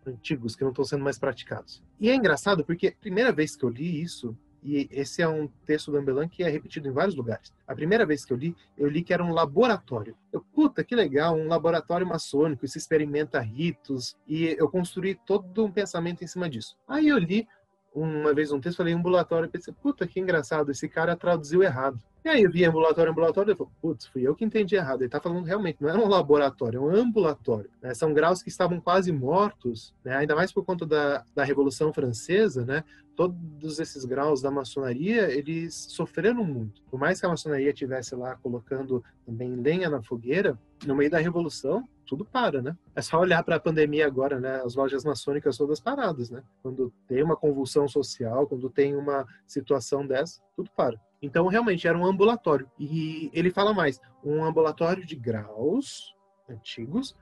antigos, 0.06 0.56
que 0.56 0.64
não 0.64 0.72
estão 0.72 0.86
sendo 0.86 1.04
mais 1.04 1.18
praticados. 1.18 1.82
E 2.00 2.10
é 2.10 2.16
engraçado 2.16 2.66
porque 2.66 2.88
a 2.88 2.92
primeira 2.92 3.32
vez 3.32 3.56
que 3.56 3.64
eu 3.64 3.70
li 3.70 4.02
isso, 4.02 4.38
e 4.62 4.88
esse 4.92 5.22
é 5.22 5.28
um 5.28 5.48
texto 5.66 5.92
do 5.92 5.98
Ambelan 5.98 6.28
que 6.28 6.44
é 6.44 6.50
repetido 6.50 6.88
em 6.88 6.92
vários 6.92 7.16
lugares. 7.16 7.54
A 7.68 7.76
primeira 7.76 8.06
vez 8.06 8.24
que 8.24 8.32
eu 8.32 8.38
li, 8.38 8.56
eu 8.78 8.88
li 8.88 9.04
que 9.04 9.14
era 9.14 9.24
um 9.24 9.34
laboratório. 9.34 10.16
Eu, 10.32 10.42
puta, 10.42 10.84
que 10.84 10.96
legal, 10.96 11.36
um 11.36 11.48
laboratório 11.48 12.08
maçônico, 12.08 12.68
se 12.68 12.78
experimenta 12.78 13.40
ritos, 13.40 14.18
e 14.28 14.56
eu 14.58 14.70
construí 14.70 15.16
todo 15.16 15.66
um 15.66 15.72
pensamento 15.72 16.24
em 16.24 16.28
cima 16.28 16.50
disso. 16.50 16.78
Aí 16.88 17.08
eu 17.10 17.18
li 17.18 17.48
uma 17.94 18.34
vez 18.34 18.52
um 18.52 18.60
texto, 18.60 18.78
falei 18.78 18.94
ambulatório, 18.94 19.50
pensei, 19.50 19.74
puta, 19.74 20.08
que 20.08 20.20
engraçado, 20.20 20.72
esse 20.72 20.90
cara 20.90 21.16
traduziu 21.16 21.62
errado. 21.62 22.02
E 22.26 22.30
aí 22.30 22.44
eu 22.44 22.52
vi 22.52 22.64
ambulatório, 22.64 23.12
ambulatório, 23.12 23.52
eu 23.52 23.58
falei, 23.58 23.74
putz, 23.82 24.06
fui 24.06 24.22
eu 24.22 24.34
que 24.34 24.46
entendi 24.46 24.76
errado. 24.76 25.02
Ele 25.02 25.08
está 25.08 25.20
falando 25.20 25.44
realmente, 25.44 25.82
não 25.82 25.90
era 25.90 26.00
um 26.00 26.08
laboratório, 26.08 26.78
é 26.78 26.82
um 26.82 26.96
ambulatório. 26.96 27.70
Né? 27.82 27.94
São 27.94 28.14
graus 28.14 28.42
que 28.42 28.48
estavam 28.48 28.80
quase 28.80 29.12
mortos, 29.12 29.94
né? 30.06 30.16
ainda 30.16 30.34
mais 30.34 30.52
por 30.52 30.64
conta 30.64 30.86
da, 30.86 31.26
da 31.36 31.44
Revolução 31.44 31.92
Francesa, 31.92 32.66
né? 32.66 32.84
Todos 33.16 33.78
esses 33.78 34.06
graus 34.06 34.42
da 34.42 34.50
maçonaria, 34.50 35.30
eles 35.32 35.76
sofreram 35.90 36.44
muito. 36.44 36.82
Por 36.90 37.00
mais 37.00 37.20
que 37.20 37.26
a 37.26 37.30
maçonaria 37.30 37.70
estivesse 37.70 38.16
lá 38.16 38.36
colocando 38.38 39.04
também 39.26 39.56
lenha 39.56 39.90
na 39.90 40.02
fogueira, 40.02 40.58
no 40.86 40.96
meio 40.96 41.12
da 41.12 41.20
Revolução, 41.20 41.88
tudo 42.06 42.26
para, 42.26 42.62
né? 42.62 42.78
É 42.96 43.02
só 43.02 43.20
olhar 43.20 43.44
para 43.44 43.56
a 43.56 43.60
pandemia 43.60 44.06
agora, 44.06 44.40
né? 44.40 44.62
As 44.64 44.76
lojas 44.76 45.04
maçônicas 45.04 45.58
todas 45.58 45.80
paradas, 45.80 46.30
né? 46.30 46.44
Quando 46.62 46.94
tem 47.08 47.24
uma 47.24 47.36
convulsão 47.36 47.88
social, 47.88 48.48
quando 48.48 48.70
tem 48.70 48.96
uma 48.96 49.26
situação 49.48 50.06
dessa, 50.06 50.42
tudo 50.56 50.70
para. 50.76 51.00
Então, 51.22 51.48
realmente, 51.48 51.88
era 51.88 51.98
um 51.98 52.06
ambulatório. 52.06 52.70
E 52.78 53.30
ele 53.34 53.50
fala 53.50 53.74
mais, 53.74 54.00
um 54.24 54.44
ambulatório 54.44 55.06
de 55.06 55.16
graus 55.16 56.14
antigos, 56.50 57.16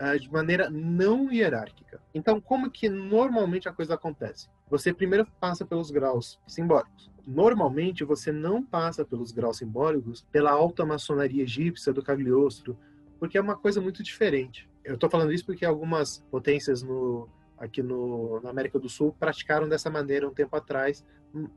uh, 0.00 0.18
de 0.18 0.30
maneira 0.30 0.68
não 0.70 1.32
hierárquica. 1.32 2.00
Então, 2.14 2.40
como 2.40 2.70
que 2.70 2.88
normalmente 2.88 3.68
a 3.68 3.72
coisa 3.72 3.94
acontece? 3.94 4.48
Você 4.68 4.92
primeiro 4.92 5.26
passa 5.40 5.64
pelos 5.64 5.90
graus 5.90 6.38
simbólicos. 6.46 7.10
Normalmente, 7.26 8.04
você 8.04 8.30
não 8.30 8.62
passa 8.62 9.04
pelos 9.04 9.32
graus 9.32 9.58
simbólicos 9.58 10.26
pela 10.30 10.50
alta 10.50 10.84
maçonaria 10.84 11.42
egípcia 11.42 11.92
do 11.92 12.02
Cagliostro, 12.02 12.78
porque 13.18 13.38
é 13.38 13.40
uma 13.40 13.56
coisa 13.56 13.80
muito 13.80 14.02
diferente. 14.02 14.68
Eu 14.84 14.94
estou 14.94 15.10
falando 15.10 15.32
isso 15.32 15.44
porque 15.44 15.64
algumas 15.64 16.18
potências 16.30 16.82
no, 16.82 17.28
aqui 17.58 17.82
no, 17.82 18.40
na 18.40 18.50
América 18.50 18.78
do 18.78 18.88
Sul 18.88 19.14
praticaram 19.18 19.68
dessa 19.68 19.90
maneira 19.90 20.28
um 20.28 20.34
tempo 20.34 20.54
atrás, 20.56 21.04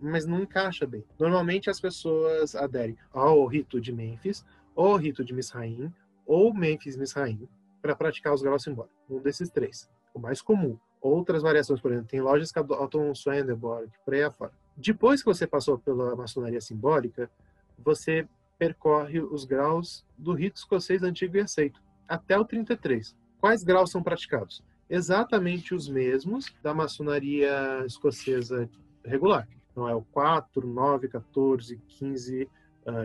mas 0.01 0.26
não 0.26 0.41
encaixa 0.41 0.86
bem. 0.86 1.03
Normalmente 1.20 1.70
as 1.70 1.80
pessoas 1.80 2.55
aderem 2.55 2.97
ao 3.12 3.45
rito 3.45 3.80
de 3.80 3.91
Mênfis, 3.91 4.45
ou 4.76 4.95
rito 4.95 5.24
de 5.24 5.34
Misraim, 5.34 5.93
ou 6.26 6.53
Mênfis 6.53 6.95
Misraim, 6.95 7.47
para 7.82 7.95
praticar 7.95 8.34
os 8.34 8.41
graus 8.41 8.64
simbólicos. 8.64 8.97
Um 9.10 9.20
desses 9.20 9.49
três, 9.49 9.89
o 10.14 10.20
mais 10.20 10.41
comum. 10.41 10.78
Outras 11.01 11.41
variações, 11.41 11.80
por 11.80 11.91
exemplo, 11.91 12.10
tem 12.10 12.22
lojas 12.22 12.51
que 12.51 12.60
adotam 12.60 13.14
Swedenborg, 13.14 13.89
por 14.03 14.14
aí 14.14 14.24
afora. 14.24 14.51
Depois 14.76 15.22
que 15.22 15.26
você 15.26 15.47
passou 15.47 15.78
pela 15.78 16.16
maçonaria 16.16 16.60
simbólica, 16.60 17.30
você 17.78 18.28
percorre 18.60 19.22
os 19.22 19.45
graus 19.45 20.05
do 20.18 20.34
rito 20.34 20.57
escocês 20.57 21.01
antigo 21.01 21.38
e 21.38 21.39
aceito, 21.39 21.82
até 22.07 22.38
o 22.38 22.43
33. 22.43 23.16
Quais 23.39 23.64
graus 23.64 23.89
são 23.89 24.03
praticados? 24.03 24.62
Exatamente 24.89 25.74
os 25.74 25.88
mesmos 25.88 26.53
da 26.62 26.74
maçonaria 26.74 27.84
escocesa 27.86 28.70
regular. 29.03 29.47
Então 29.72 29.88
é 29.88 29.95
o 29.95 30.01
4, 30.01 30.68
9, 30.68 31.07
14, 31.07 31.82
15, 31.88 32.49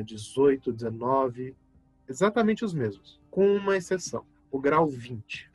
18, 0.05 0.73
19, 0.73 1.55
exatamente 2.09 2.65
os 2.65 2.73
mesmos, 2.73 3.21
com 3.31 3.55
uma 3.55 3.77
exceção, 3.77 4.25
o 4.51 4.59
grau 4.59 4.87
20. 4.87 5.51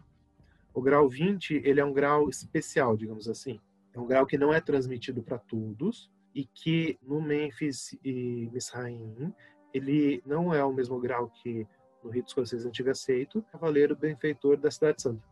O 0.73 0.81
grau 0.81 1.09
20, 1.09 1.61
ele 1.65 1.79
é 1.79 1.85
um 1.85 1.91
grau 1.91 2.29
especial, 2.29 2.95
digamos 2.95 3.27
assim. 3.27 3.59
É 3.91 3.99
um 3.99 4.05
grau 4.05 4.25
que 4.25 4.37
não 4.37 4.53
é 4.53 4.61
transmitido 4.61 5.23
para 5.23 5.39
todos 5.39 6.11
e 6.33 6.45
que 6.45 6.97
no 7.01 7.19
Memphis 7.19 7.97
e 8.03 8.47
Misraim, 8.53 9.33
ele 9.73 10.21
não 10.25 10.53
é 10.53 10.63
o 10.63 10.73
mesmo 10.73 10.99
grau 10.99 11.29
que 11.29 11.67
no 12.03 12.09
rito 12.09 12.27
escocês 12.27 12.65
antigo 12.65 12.89
aceito, 12.89 13.43
cavaleiro 13.51 13.95
benfeitor 13.95 14.57
da 14.57 14.71
cidade 14.71 15.01
santa. 15.01 15.23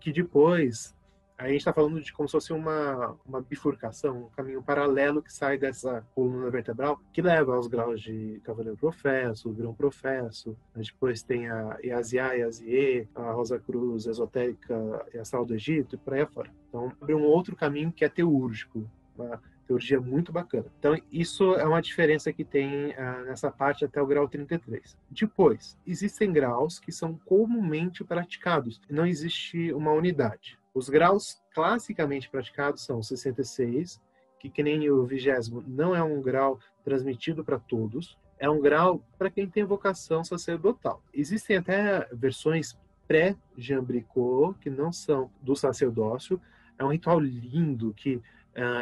Que 0.00 0.12
depois 0.12 0.94
a 1.38 1.48
gente 1.48 1.58
está 1.58 1.72
falando 1.72 2.00
de 2.00 2.12
como 2.12 2.26
se 2.26 2.32
fosse 2.32 2.52
uma, 2.52 3.14
uma 3.26 3.42
bifurcação, 3.42 4.24
um 4.24 4.30
caminho 4.30 4.62
paralelo 4.62 5.22
que 5.22 5.30
sai 5.30 5.58
dessa 5.58 6.02
coluna 6.14 6.50
vertebral, 6.50 6.98
que 7.12 7.20
leva 7.20 7.54
aos 7.54 7.66
graus 7.66 8.00
de 8.00 8.40
Cavaleiro 8.42 8.78
Professo, 8.78 9.52
Grão 9.52 9.74
Professo, 9.74 10.56
depois 10.74 11.22
tem 11.22 11.50
a 11.50 11.76
Iazia, 11.84 12.36
Iazie, 12.36 13.08
a 13.14 13.32
Rosa 13.32 13.58
Cruz 13.58 14.06
Esotérica 14.06 15.06
e 15.12 15.18
Astral 15.18 15.44
do 15.44 15.54
Egito, 15.54 15.96
e 15.96 15.98
por 15.98 16.14
aí 16.14 16.22
afora. 16.22 16.50
Então, 16.68 16.90
abre 17.00 17.14
um 17.14 17.24
outro 17.24 17.54
caminho 17.54 17.92
que 17.92 18.04
é 18.04 18.08
teúrgico, 18.08 18.88
uma 19.14 19.38
teologia 19.66 20.00
muito 20.00 20.32
bacana. 20.32 20.66
Então, 20.78 20.96
isso 21.10 21.54
é 21.54 21.64
uma 21.64 21.82
diferença 21.82 22.32
que 22.32 22.44
tem 22.44 22.90
uh, 22.90 23.24
nessa 23.26 23.50
parte 23.50 23.84
até 23.84 24.00
o 24.00 24.06
grau 24.06 24.28
33. 24.28 24.96
Depois, 25.10 25.76
existem 25.86 26.32
graus 26.32 26.78
que 26.78 26.92
são 26.92 27.18
comumente 27.24 28.04
praticados, 28.04 28.80
não 28.88 29.06
existe 29.06 29.72
uma 29.72 29.92
unidade. 29.92 30.58
Os 30.72 30.88
graus 30.88 31.42
classicamente 31.54 32.28
praticados 32.28 32.84
são 32.84 33.02
66, 33.02 34.00
que, 34.38 34.50
que 34.50 34.62
nem 34.62 34.90
o 34.90 35.04
vigésimo, 35.04 35.64
não 35.66 35.94
é 35.94 36.02
um 36.02 36.20
grau 36.20 36.58
transmitido 36.84 37.42
para 37.42 37.58
todos, 37.58 38.18
é 38.38 38.48
um 38.48 38.60
grau 38.60 39.02
para 39.18 39.30
quem 39.30 39.48
tem 39.48 39.64
vocação 39.64 40.22
sacerdotal. 40.22 41.02
Existem 41.12 41.56
até 41.56 42.06
versões 42.12 42.76
pré-jambricô, 43.08 44.54
que 44.60 44.68
não 44.68 44.92
são 44.92 45.30
do 45.40 45.56
sacerdócio. 45.56 46.40
É 46.78 46.84
um 46.84 46.92
ritual 46.92 47.18
lindo 47.18 47.94
que 47.94 48.20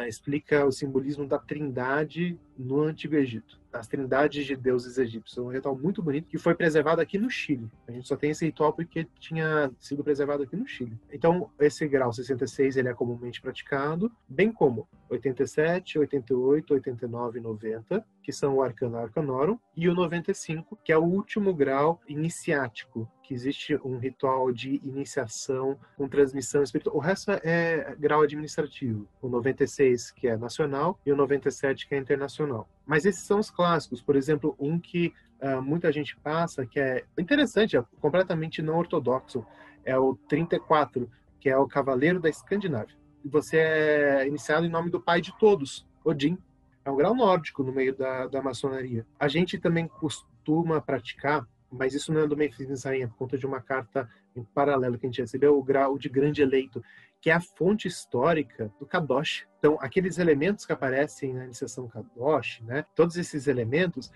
explica 0.07 0.65
o 0.65 0.71
simbolismo 0.71 1.27
da 1.27 1.37
trindade 1.37 2.39
no 2.57 2.81
Antigo 2.81 3.15
Egito 3.15 3.59
as 3.75 3.87
trindades 3.87 4.45
de 4.45 4.55
deuses 4.55 4.97
egípcios. 4.97 5.37
É 5.37 5.41
um 5.41 5.51
ritual 5.51 5.77
muito 5.77 6.01
bonito 6.01 6.27
que 6.27 6.37
foi 6.37 6.55
preservado 6.55 7.01
aqui 7.01 7.17
no 7.17 7.29
Chile. 7.29 7.69
A 7.87 7.91
gente 7.91 8.07
só 8.07 8.15
tem 8.15 8.31
esse 8.31 8.45
ritual 8.45 8.73
porque 8.73 9.07
tinha 9.19 9.71
sido 9.79 10.03
preservado 10.03 10.43
aqui 10.43 10.55
no 10.55 10.67
Chile. 10.67 10.97
Então, 11.11 11.49
esse 11.59 11.87
grau 11.87 12.11
66 12.11 12.77
ele 12.77 12.89
é 12.89 12.93
comumente 12.93 13.41
praticado, 13.41 14.11
bem 14.27 14.51
como 14.51 14.87
87, 15.09 15.99
88, 15.99 16.73
89 16.73 17.39
e 17.39 17.41
90, 17.41 18.05
que 18.23 18.31
são 18.31 18.55
o 18.55 18.63
Arcano 18.63 18.97
Arcanorum, 18.97 19.59
e 19.75 19.87
o 19.87 19.93
95, 19.93 20.79
que 20.83 20.91
é 20.91 20.97
o 20.97 21.03
último 21.03 21.53
grau 21.53 22.01
iniciático, 22.07 23.07
que 23.21 23.33
existe 23.33 23.75
um 23.83 23.97
ritual 23.97 24.51
de 24.51 24.81
iniciação 24.83 25.77
com 25.95 26.07
transmissão 26.07 26.63
espiritual. 26.63 26.95
O 26.95 26.99
resto 26.99 27.31
é 27.43 27.95
grau 27.99 28.21
administrativo. 28.21 29.07
O 29.21 29.27
96, 29.27 30.11
que 30.11 30.27
é 30.27 30.37
nacional, 30.37 30.99
e 31.05 31.11
o 31.11 31.15
97, 31.15 31.87
que 31.87 31.95
é 31.95 31.97
internacional. 31.97 32.44
Mas 32.85 33.05
esses 33.05 33.23
são 33.23 33.39
os 33.39 33.49
clássicos. 33.49 34.01
Por 34.01 34.15
exemplo, 34.15 34.55
um 34.59 34.79
que 34.79 35.13
uh, 35.41 35.61
muita 35.61 35.91
gente 35.91 36.15
passa, 36.17 36.65
que 36.65 36.79
é 36.79 37.03
interessante, 37.17 37.77
é 37.77 37.83
completamente 37.99 38.61
não 38.61 38.77
ortodoxo, 38.77 39.45
é 39.83 39.97
o 39.97 40.15
34, 40.27 41.09
que 41.39 41.49
é 41.49 41.57
o 41.57 41.67
Cavaleiro 41.67 42.19
da 42.19 42.29
Escandinávia. 42.29 42.95
você 43.23 43.57
é 43.57 44.27
iniciado 44.27 44.65
em 44.65 44.69
nome 44.69 44.89
do 44.89 44.99
pai 44.99 45.21
de 45.21 45.37
todos, 45.37 45.85
Odin. 46.03 46.37
É 46.83 46.91
um 46.91 46.95
grau 46.95 47.15
nórdico 47.15 47.63
no 47.63 47.71
meio 47.71 47.95
da, 47.95 48.27
da 48.27 48.41
maçonaria. 48.41 49.05
A 49.19 49.27
gente 49.27 49.57
também 49.57 49.87
costuma 49.87 50.79
praticar, 50.79 51.47
mas 51.71 51.93
isso 51.93 52.13
não 52.13 52.21
é 52.21 52.27
do 52.27 52.37
Memphis 52.37 52.83
Rainha, 52.83 53.07
por 53.07 53.17
conta 53.17 53.37
de 53.37 53.45
uma 53.45 53.59
carta 53.59 54.07
em 54.35 54.43
paralelo 54.43 54.97
que 54.97 55.05
a 55.05 55.09
gente 55.09 55.21
recebeu, 55.21 55.57
o 55.57 55.63
grau 55.63 55.97
de 55.97 56.09
grande 56.09 56.41
eleito, 56.41 56.83
que 57.25 57.31
é 57.31 57.33
a 57.33 57.41
fonte 57.41 57.87
histórica 57.87 58.71
do 58.79 58.85
Kadosh. 58.85 59.47
Então, 59.57 59.79
aqueles 59.81 60.19
elementos 60.19 60.63
que 60.63 60.71
aparecem 60.71 61.33
na 61.33 61.45
iniciação 61.45 61.87
Kadosh, 61.87 62.61
né, 62.61 62.85
todos 62.93 63.17
esses 63.17 63.47
elementos, 63.47 64.11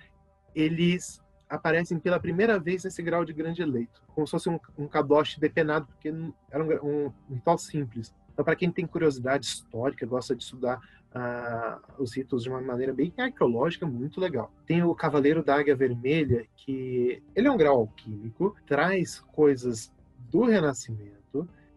eles 0.53 1.20
aparecem 1.49 1.97
pela 1.97 2.20
primeira 2.20 2.60
vez 2.60 2.84
nesse 2.84 3.01
grau 3.01 3.26
de 3.26 3.34
grande 3.34 3.64
eleito, 3.64 4.03
como 4.14 4.28
se 4.28 4.32
fosse 4.32 4.47
um, 4.47 4.60
um 4.78 4.88
Kadosh 4.88 5.39
depenado, 5.39 5.88
porque 5.88 6.14
era 6.51 6.64
um, 6.64 7.07
um 7.28 7.34
ritual 7.34 7.57
simples. 7.57 8.14
Então, 8.32 8.45
para 8.45 8.55
quem 8.55 8.72
tem 8.72 8.86
curiosidade 8.86 9.43
histórica, 9.47 10.05
gosta 10.05 10.36
de 10.36 10.43
estudar 10.43 10.78
uh, 10.78 11.82
os 11.97 12.16
ritos 12.16 12.43
de 12.43 12.49
uma 12.49 12.62
maneira 12.62 12.93
bem 12.93 13.12
arqueológica, 13.18 13.88
muito 13.88 14.22
legal. 14.22 14.53
Tem 14.68 14.84
o 14.84 14.93
Cavaleiro 14.93 15.43
da 15.43 15.55
Águia 15.55 15.76
Vermelha, 15.76 16.45
que 16.55 17.24
ele 17.36 17.47
é 17.47 17.51
um 17.51 17.57
grau 17.57 17.78
alquímico, 17.78 18.55
traz 18.68 19.20
coisas 19.20 19.91
do 20.30 20.43
Renascimento 20.43 21.19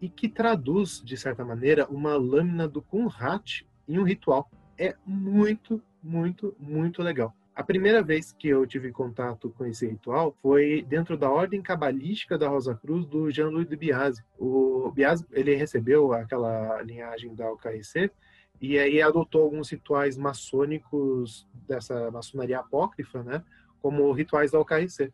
e 0.03 0.09
que 0.09 0.27
traduz, 0.27 1.01
de 1.01 1.15
certa 1.15 1.45
maneira, 1.45 1.87
uma 1.87 2.17
lâmina 2.17 2.67
do 2.67 2.81
Kunrat 2.81 3.65
em 3.87 3.97
um 3.97 4.03
ritual. 4.03 4.51
É 4.77 4.97
muito, 5.05 5.81
muito, 6.03 6.53
muito 6.59 7.01
legal. 7.01 7.33
A 7.55 7.63
primeira 7.63 8.03
vez 8.03 8.33
que 8.33 8.49
eu 8.49 8.67
tive 8.67 8.91
contato 8.91 9.49
com 9.51 9.65
esse 9.65 9.87
ritual 9.87 10.35
foi 10.41 10.81
dentro 10.81 11.15
da 11.15 11.31
ordem 11.31 11.61
cabalística 11.61 12.37
da 12.37 12.49
Rosa 12.49 12.75
Cruz 12.75 13.05
do 13.05 13.31
Jean-Louis 13.31 13.65
de 13.65 13.77
Biase. 13.77 14.21
O 14.37 14.91
Biase, 14.91 15.25
ele 15.31 15.55
recebeu 15.55 16.11
aquela 16.11 16.81
linhagem 16.81 17.33
da 17.33 17.49
UKRC 17.53 18.11
e 18.59 18.77
aí 18.77 19.01
adotou 19.01 19.43
alguns 19.43 19.69
rituais 19.69 20.17
maçônicos 20.17 21.47
dessa 21.65 22.11
maçonaria 22.11 22.59
apócrifa, 22.59 23.23
né, 23.23 23.41
como 23.81 24.11
rituais 24.11 24.51
da 24.51 24.59
UKRC. 24.59 25.13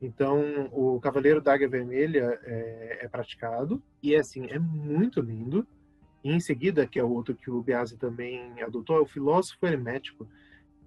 Então, 0.00 0.68
o 0.72 0.98
Cavaleiro 1.00 1.40
da 1.40 1.52
Águia 1.52 1.68
Vermelha 1.68 2.40
é, 2.44 3.00
é 3.02 3.08
praticado 3.08 3.82
e, 4.02 4.16
assim, 4.16 4.46
é 4.46 4.58
muito 4.58 5.20
lindo. 5.20 5.66
E 6.24 6.32
em 6.32 6.40
seguida, 6.40 6.86
que 6.86 6.98
é 6.98 7.04
o 7.04 7.10
outro 7.10 7.34
que 7.34 7.50
o 7.50 7.62
Biase 7.62 7.98
também 7.98 8.62
adotou, 8.62 8.96
é 8.96 9.00
o 9.00 9.06
Filósofo 9.06 9.66
Hermético, 9.66 10.26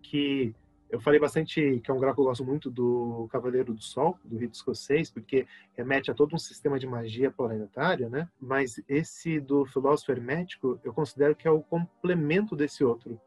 que 0.02 0.56
eu 0.94 1.02
falei 1.02 1.20
bastante 1.20 1.82
que 1.84 1.90
é 1.90 1.94
um 1.94 2.00
grau 2.00 2.14
que 2.14 2.20
eu 2.20 2.26
gosto 2.26 2.46
muito 2.46 2.70
do 2.70 3.28
Cavaleiro 3.32 3.74
do 3.74 3.82
Sol, 3.82 4.16
do 4.24 4.38
rito 4.38 4.54
escocês, 4.54 5.10
porque 5.10 5.48
remete 5.76 6.12
a 6.12 6.14
todo 6.14 6.36
um 6.36 6.38
sistema 6.38 6.78
de 6.78 6.86
magia 6.86 7.32
planetária, 7.32 8.08
né? 8.10 8.30
Mas 8.40 8.80
esse 8.88 9.40
do 9.40 9.66
filósofo 9.66 10.12
hermético, 10.12 10.80
eu 10.84 10.94
considero 10.94 11.36
que 11.36 11.48
é 11.48 11.52
o 11.52 11.64
complemento 11.64 12.56
desse 12.56 12.84
outro, 12.84 13.20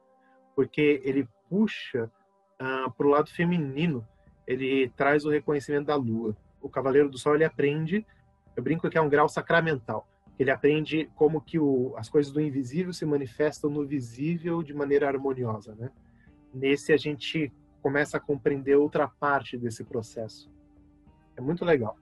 porque 0.55 1.03
ele 1.05 1.29
puxa 1.51 2.09
ah, 2.57 2.89
para 2.97 3.07
o 3.07 3.11
lado 3.11 3.31
feminino, 3.31 4.07
ele 4.47 4.91
traz 4.97 5.25
o 5.25 5.31
reconhecimento 5.31 5.87
da 5.87 5.97
lua. 5.97 6.37
O 6.61 6.69
Cavaleiro 6.69 7.09
do 7.09 7.19
Sol, 7.19 7.35
ele 7.35 7.45
aprende, 7.45 8.07
eu 8.57 8.63
brinco 8.63 8.89
que 8.89 8.99
é 8.99 9.01
um 9.01 9.09
grau 9.09 9.29
sacramental, 9.29 10.09
ele 10.39 10.51
aprende 10.51 11.11
como 11.15 11.41
que 11.41 11.59
o, 11.59 11.95
as 11.97 12.09
coisas 12.09 12.33
do 12.33 12.41
invisível 12.41 12.93
se 12.93 13.07
manifestam 13.07 13.71
no 13.71 13.87
visível 13.87 14.63
de 14.63 14.75
maneira 14.75 15.09
harmoniosa, 15.09 15.75
né? 15.75 15.91
Nesse 16.53 16.93
a 16.93 16.97
gente 16.97 17.53
começa 17.83 18.17
a 18.17 18.21
compreender 18.21 18.77
outra 18.77 19.09
parte 19.09 19.57
desse 19.57 19.85
processo. 19.85 20.51
É 21.37 21.41
muito 21.41 21.65
legal. 21.65 21.99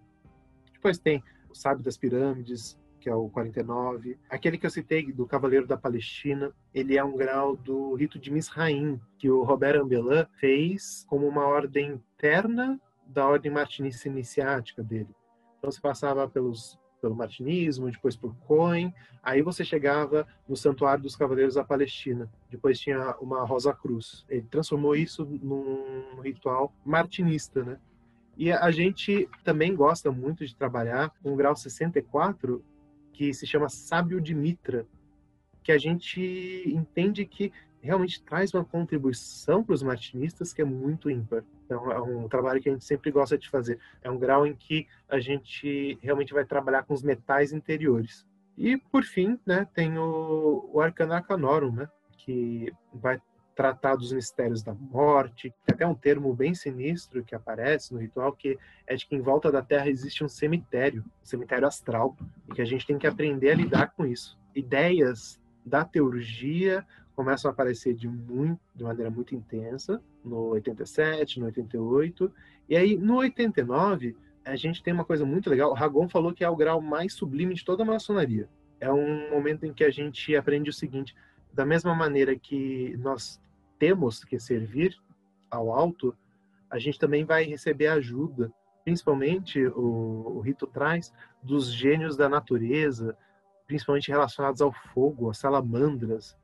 Depois 0.73 0.99
tem 0.99 1.23
o 1.51 1.55
Sábio 1.55 1.85
das 1.85 1.97
Pirâmides, 1.97 2.79
que 3.05 3.11
é 3.11 3.15
o 3.15 3.29
49. 3.29 4.19
Aquele 4.31 4.57
que 4.57 4.65
eu 4.65 4.71
citei, 4.71 5.13
do 5.13 5.27
Cavaleiro 5.27 5.67
da 5.67 5.77
Palestina, 5.77 6.51
ele 6.73 6.97
é 6.97 7.05
um 7.05 7.15
grau 7.15 7.55
do 7.55 7.95
rito 7.95 8.19
de 8.19 8.31
Misraim, 8.31 8.99
que 9.19 9.29
o 9.31 9.43
Robert 9.43 9.79
Ambelin 9.79 10.25
fez 10.41 11.05
como 11.07 11.29
uma 11.29 11.45
ordem 11.45 11.91
interna 11.91 12.81
da 13.07 13.29
ordem 13.29 13.53
martinista 13.53 14.09
iniciática 14.09 14.83
dele. 14.83 15.15
Então, 15.59 15.71
se 15.71 15.83
passava 15.83 16.27
pelos 16.27 16.79
pelo 16.99 17.15
martinismo, 17.15 17.91
depois 17.91 18.17
por 18.17 18.35
Cohen, 18.47 18.95
aí 19.23 19.43
você 19.43 19.63
chegava 19.63 20.27
no 20.49 20.57
Santuário 20.57 21.03
dos 21.03 21.15
Cavaleiros 21.15 21.57
da 21.57 21.63
Palestina, 21.63 22.33
depois 22.51 22.81
tinha 22.81 23.15
uma 23.21 23.45
Rosa 23.45 23.75
Cruz. 23.75 24.25
Ele 24.27 24.47
transformou 24.51 24.97
isso 24.97 25.27
num 25.27 26.23
ritual 26.23 26.73
martinista, 26.83 27.63
né? 27.63 27.79
E 28.39 28.51
a 28.51 28.71
gente 28.71 29.29
também 29.45 29.77
gosta 29.77 30.11
muito 30.11 30.47
de 30.47 30.57
trabalhar 30.57 31.13
um 31.23 31.37
grau 31.37 31.55
64 31.55 32.65
que 33.15 33.33
se 33.33 33.47
chama 33.47 33.69
Sábio 33.69 34.21
de 34.21 34.35
Mitra, 34.35 34.87
que 35.63 35.73
a 35.73 35.79
gente 35.79 36.21
entende 36.67 37.25
que 37.25 37.51
realmente 37.81 38.23
traz 38.23 38.53
uma 38.53 38.65
contribuição 38.65 39.63
para 39.63 39.75
os 39.75 39.83
martinistas 39.83 40.53
que 40.53 40.61
é 40.61 40.65
muito 40.65 41.09
ímpar. 41.09 41.45
Então, 41.65 41.91
é 41.93 42.01
um 42.01 42.29
trabalho 42.29 42.61
que 42.61 42.69
a 42.69 42.73
gente 42.73 42.85
sempre 42.85 43.11
gosta 43.11 43.39
de 43.39 43.49
fazer. 43.49 43.79
É 44.03 44.11
um 44.11 44.19
grau 44.19 44.47
em 44.47 44.55
que 44.55 44.87
a 45.09 45.19
gente 45.21 45.99
realmente 46.03 46.35
vai 46.35 46.45
trabalhar 46.45 46.83
com 46.83 46.93
os 46.93 47.03
metais 47.03 47.53
interiores. 47.53 48.27
E, 48.59 48.77
por 48.77 49.05
fim, 49.05 49.39
né, 49.47 49.67
tem 49.75 49.97
o, 49.97 50.69
o 50.73 50.81
Arcana 50.81 51.17
Arcanorum, 51.17 51.73
né, 51.73 51.89
que 52.19 52.73
vai 52.93 53.21
tratar 53.55 53.97
dos 53.97 54.13
mistérios 54.13 54.63
da 54.63 54.75
morte. 54.75 55.55
Até 55.71 55.87
um 55.87 55.95
termo 55.95 56.35
bem 56.35 56.55
sinistro 56.55 57.25
que 57.25 57.35
aparece 57.35 57.93
no 57.93 58.01
ritual, 58.01 58.33
que 58.33 58.59
é 58.87 58.97
de 58.97 59.07
que 59.07 59.15
em 59.15 59.21
volta 59.21 59.51
da 59.51 59.63
Terra 59.63 59.89
existe 59.89 60.25
um 60.25 60.29
cemitério, 60.29 61.05
um 61.23 61.25
cemitério 61.25 61.67
astral, 61.67 62.17
e 62.49 62.53
que 62.53 62.63
a 62.63 62.65
gente 62.65 62.87
tem 62.87 62.99
que 62.99 63.07
aprender 63.07 63.51
a 63.51 63.55
lidar 63.55 63.93
com 63.95 64.07
isso. 64.07 64.39
Ideias 64.55 65.41
da 65.65 65.85
teurgia 65.85 66.85
começam 67.15 67.49
a 67.49 67.53
aparecer 67.53 67.95
de, 67.95 68.09
muito, 68.09 68.61
de 68.75 68.85
maneira 68.85 69.11
muito 69.11 69.35
intensa 69.35 70.03
no 70.25 70.49
87, 70.51 71.39
no 71.39 71.47
88, 71.47 72.33
e 72.69 72.77
aí 72.77 72.97
no 72.97 73.17
89 73.17 74.17
a 74.45 74.57
gente 74.57 74.83
tem 74.83 74.93
uma 74.93 75.05
coisa 75.05 75.25
muito 75.25 75.49
legal. 75.49 75.73
O 75.73 76.09
falou 76.09 76.33
que 76.33 76.45
é 76.45 76.49
o 76.49 76.57
grau 76.57 76.81
mais 76.81 77.15
sublime 77.15 77.55
de 77.55 77.65
toda 77.65 77.83
a 77.83 77.87
maçonaria. 77.87 78.49
É 78.79 78.93
um 78.93 79.31
momento 79.31 79.65
em 79.65 79.73
que 79.73 79.85
a 79.85 79.91
gente 79.91 80.37
aprende 80.37 80.69
o 80.69 80.73
seguinte: 80.73 81.15
da 81.53 81.65
mesma 81.65 81.95
maneira 81.95 82.37
que 82.37 82.95
nós 82.99 83.41
temos 83.85 84.25
que 84.25 84.41
servir 84.41 84.97
ao 85.51 85.71
alto, 85.71 86.17
a 86.71 86.79
gente 86.79 86.99
também 86.99 87.23
vai 87.23 87.45
receber 87.45 87.89
ajuda, 87.89 88.51
principalmente 88.83 89.67
o, 89.67 90.37
o 90.37 90.41
rito 90.41 90.67
traz 90.67 91.13
dos 91.43 91.71
gênios 91.71 92.17
da 92.17 92.27
natureza, 92.27 93.15
principalmente 93.67 94.11
relacionados 94.11 94.63
ao 94.63 94.73
fogo, 94.73 95.29
às 95.29 95.37
salamandras, 95.37 96.35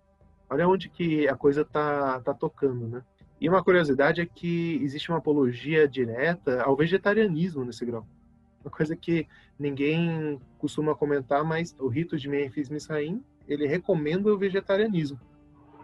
Olha 0.51 0.69
onde 0.69 0.89
que 0.89 1.29
a 1.29 1.37
coisa 1.37 1.65
tá, 1.65 2.21
tá 2.21 2.35
tocando, 2.35 2.89
né? 2.89 3.05
E 3.41 3.49
uma 3.49 3.63
curiosidade 3.63 4.21
é 4.21 4.27
que 4.27 4.81
existe 4.83 5.09
uma 5.09 5.19
apologia 5.19 5.87
direta 5.87 6.61
ao 6.65 6.77
vegetarianismo 6.77 7.65
nesse 7.65 7.87
grau. 7.87 8.05
Uma 8.63 8.71
coisa 8.71 8.97
que 8.97 9.29
ninguém 9.57 10.41
costuma 10.59 10.93
comentar, 10.93 11.45
mas 11.45 11.75
o 11.79 11.87
rito 11.87 12.19
de 12.19 12.29
Memphis 12.29 12.69
Misraim, 12.69 13.25
ele 13.47 13.65
recomenda 13.65 14.29
o 14.29 14.37
vegetarianismo. 14.37 15.21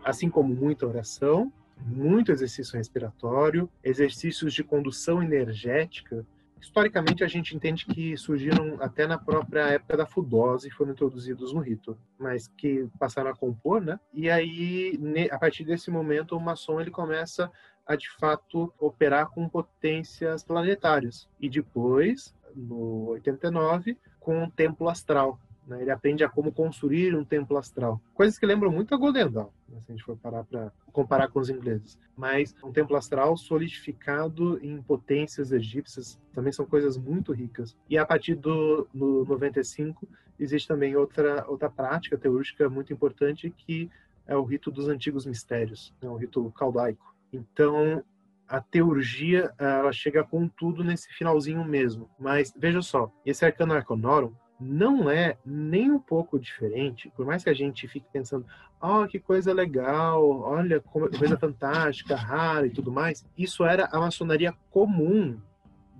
Assim 0.07 0.30
como 0.30 0.54
muita 0.54 0.86
oração, 0.86 1.52
muito 1.84 2.30
exercício 2.30 2.76
respiratório, 2.76 3.68
exercícios 3.82 4.54
de 4.54 4.62
condução 4.62 5.20
energética, 5.20 6.24
historicamente 6.61 7.24
a 7.24 7.26
gente 7.26 7.57
entende 7.57 7.84
que 7.86 8.16
surgiram 8.16 8.76
até 8.80 9.04
na 9.04 9.18
própria 9.18 9.66
época 9.66 9.96
da 9.96 10.07
fudose 10.07 10.70
foram 10.70 10.92
introduzidos 10.92 11.52
no 11.52 11.59
rito, 11.59 11.98
mas 12.16 12.46
que 12.46 12.88
passaram 13.00 13.30
a 13.30 13.36
compor, 13.36 13.80
né? 13.80 13.98
E 14.14 14.30
aí, 14.30 14.96
a 15.28 15.38
partir 15.40 15.64
desse 15.64 15.90
momento, 15.90 16.36
o 16.36 16.40
maçom 16.40 16.80
ele 16.80 16.92
começa 16.92 17.50
a 17.84 17.96
de 17.96 18.09
fato 18.11 18.72
operar 18.78 19.28
com 19.30 19.48
potências 19.48 20.44
planetárias. 20.44 21.28
E 21.40 21.50
depois, 21.50 22.32
no 22.54 23.09
89, 23.09 23.98
com 24.20 24.44
o 24.44 24.50
templo 24.52 24.88
astral, 24.88 25.40
né? 25.66 25.82
Ele 25.82 25.90
aprende 25.90 26.22
a 26.22 26.28
como 26.28 26.52
construir 26.52 27.14
um 27.14 27.24
templo 27.24 27.56
astral. 27.58 28.00
Coisas 28.14 28.38
que 28.38 28.46
lembram 28.46 28.70
muito 28.70 28.94
a 28.94 28.98
Golden 28.98 29.30
Dawn, 29.30 29.48
né? 29.68 29.80
se 29.80 29.90
a 29.90 29.94
gente 29.94 30.04
for 30.04 30.16
parar 30.16 30.44
para 30.44 30.72
comparar 30.92 31.28
com 31.28 31.40
os 31.40 31.50
ingleses. 31.50 31.98
Mas 32.16 32.54
um 32.62 32.72
templo 32.72 32.96
astral 32.96 33.36
solidificado 33.36 34.59
em 34.64 34.80
potências 34.80 35.52
egípcias 35.52 36.18
também 36.32 36.52
são 36.52 36.64
coisas 36.64 36.97
muito 36.97 37.32
ricas. 37.32 37.76
E 37.90 37.98
a 37.98 38.06
partir 38.06 38.34
do 38.34 38.88
no 38.94 39.24
95 39.24 40.09
existe 40.38 40.68
também 40.68 40.94
outra 40.94 41.44
outra 41.48 41.70
prática 41.70 42.16
teúrgica 42.16 42.68
muito 42.68 42.93
importante 42.93 43.51
que 43.51 43.90
é 44.26 44.36
o 44.36 44.44
rito 44.44 44.70
dos 44.70 44.88
antigos 44.88 45.24
mistérios, 45.24 45.94
é 46.02 46.09
o 46.09 46.16
rito 46.16 46.51
caldaico. 46.52 47.14
Então, 47.32 48.02
a 48.48 48.60
teurgia 48.60 49.52
ela 49.59 49.93
chega 49.93 50.24
com 50.24 50.48
tudo 50.48 50.82
nesse 50.82 51.09
finalzinho 51.12 51.64
mesmo. 51.64 52.10
Mas 52.18 52.52
veja 52.56 52.82
só, 52.82 53.12
esse 53.24 53.44
arcano 53.44 53.74
arcanorum 53.74 54.32
não 54.59 55.11
é 55.11 55.37
nem 55.45 55.91
um 55.91 55.99
pouco 55.99 56.39
diferente, 56.39 57.12
por 57.15 57.27
mais 57.27 57.45
que 57.45 57.51
a 57.51 57.55
gente 57.55 57.87
fique 57.87 58.07
pensando, 58.12 58.47
oh, 58.81 59.07
que 59.07 59.19
coisa 59.19 59.53
legal, 59.53 60.41
olha, 60.41 60.81
coisa 60.81 61.37
fantástica, 61.39 62.16
rara 62.16 62.66
e 62.66 62.70
tudo 62.70 62.91
mais, 62.91 63.27
isso 63.37 63.65
era 63.65 63.89
a 63.93 64.01
maçonaria 64.01 64.55
comum 64.70 65.39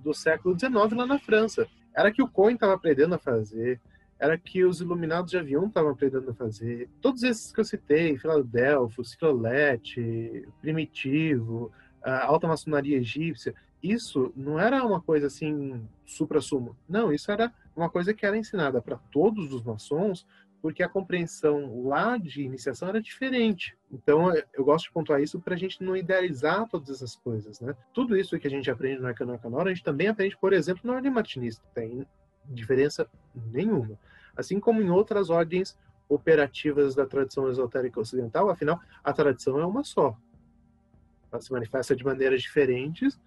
do 0.03 0.15
século 0.15 0.59
XIX 0.59 0.75
lá 0.93 1.07
na 1.07 1.19
França. 1.19 1.67
Era 1.95 2.13
que 2.13 2.23
o 2.23 2.29
Cohen 2.29 2.55
estava 2.55 2.75
aprendendo 2.75 3.15
a 3.15 3.19
fazer, 3.19 3.81
era 4.19 4.39
que 4.39 4.65
os 4.65 4.81
iluminados 4.81 5.31
de 5.31 5.39
avião 5.39 5.67
estavam 5.67 5.91
aprendendo 5.91 6.31
a 6.31 6.35
fazer. 6.35 6.89
Todos 7.01 7.23
esses 7.23 7.53
que 7.53 7.61
eu 7.61 7.65
citei, 7.65 8.17
Filadelfo, 8.17 9.05
Ciclolete, 9.05 10.49
Primitivo, 10.61 11.71
a 12.03 12.25
alta 12.25 12.47
maçonaria 12.47 12.97
egípcia, 12.99 13.55
isso 13.83 14.33
não 14.37 14.59
era 14.59 14.85
uma 14.85 15.01
coisa 15.01 15.27
assim 15.27 15.87
supra-sumo. 16.05 16.77
Não, 16.89 17.13
isso 17.13 17.31
era 17.31 17.53
uma 17.75 17.91
coisa 17.91 18.15
que 18.15 18.25
era 18.25 18.37
ensinada 18.37 18.81
para 18.81 18.97
todos 19.11 19.53
os 19.53 19.63
maçons, 19.63 20.27
porque 20.63 20.83
a 20.83 20.89
compreensão 20.89 21.87
lá 21.87 22.17
de 22.17 22.43
iniciação 22.43 22.89
era 22.89 23.01
diferente. 23.01 23.77
Então, 23.93 24.33
eu 24.53 24.65
gosto 24.65 24.87
de 24.87 24.93
pontuar 24.93 25.23
isso 25.23 25.41
para 25.41 25.55
a 25.55 25.59
gente 25.59 25.83
não 25.83 25.97
idealizar 25.97 26.69
todas 26.69 26.91
essas 26.91 27.15
coisas, 27.15 27.61
né? 27.61 27.77
Tudo 27.93 28.17
isso 28.17 28.39
que 28.39 28.47
a 28.47 28.51
gente 28.51 28.71
aprende 28.71 29.01
no 29.01 29.07
Arcano 29.07 29.33
Arcanora, 29.33 29.71
a 29.71 29.75
gente 29.75 29.85
também 29.85 30.09
aprende, 30.09 30.37
por 30.37 30.53
exemplo, 30.53 30.83
na 30.85 30.95
Ordem 30.95 31.11
Martinista. 31.11 31.63
Tem 31.75 32.07
diferença 32.47 33.09
nenhuma. 33.53 33.99
Assim 34.37 34.59
como 34.59 34.83
em 34.83 34.91
outras 34.91 35.31
ordens 35.31 35.79
operativas 36.09 36.95
da 36.95 37.07
tradição 37.07 37.49
esotérica 37.51 38.01
ocidental, 38.01 38.49
afinal, 38.49 38.81
a 39.03 39.13
tradição 39.13 39.59
é 39.59 39.67
uma 39.67 39.85
só. 39.85 40.17
Ela 41.31 41.41
se 41.41 41.53
manifesta 41.53 41.95
de 41.95 42.05
maneiras 42.05 42.41
diferentes, 42.43 43.19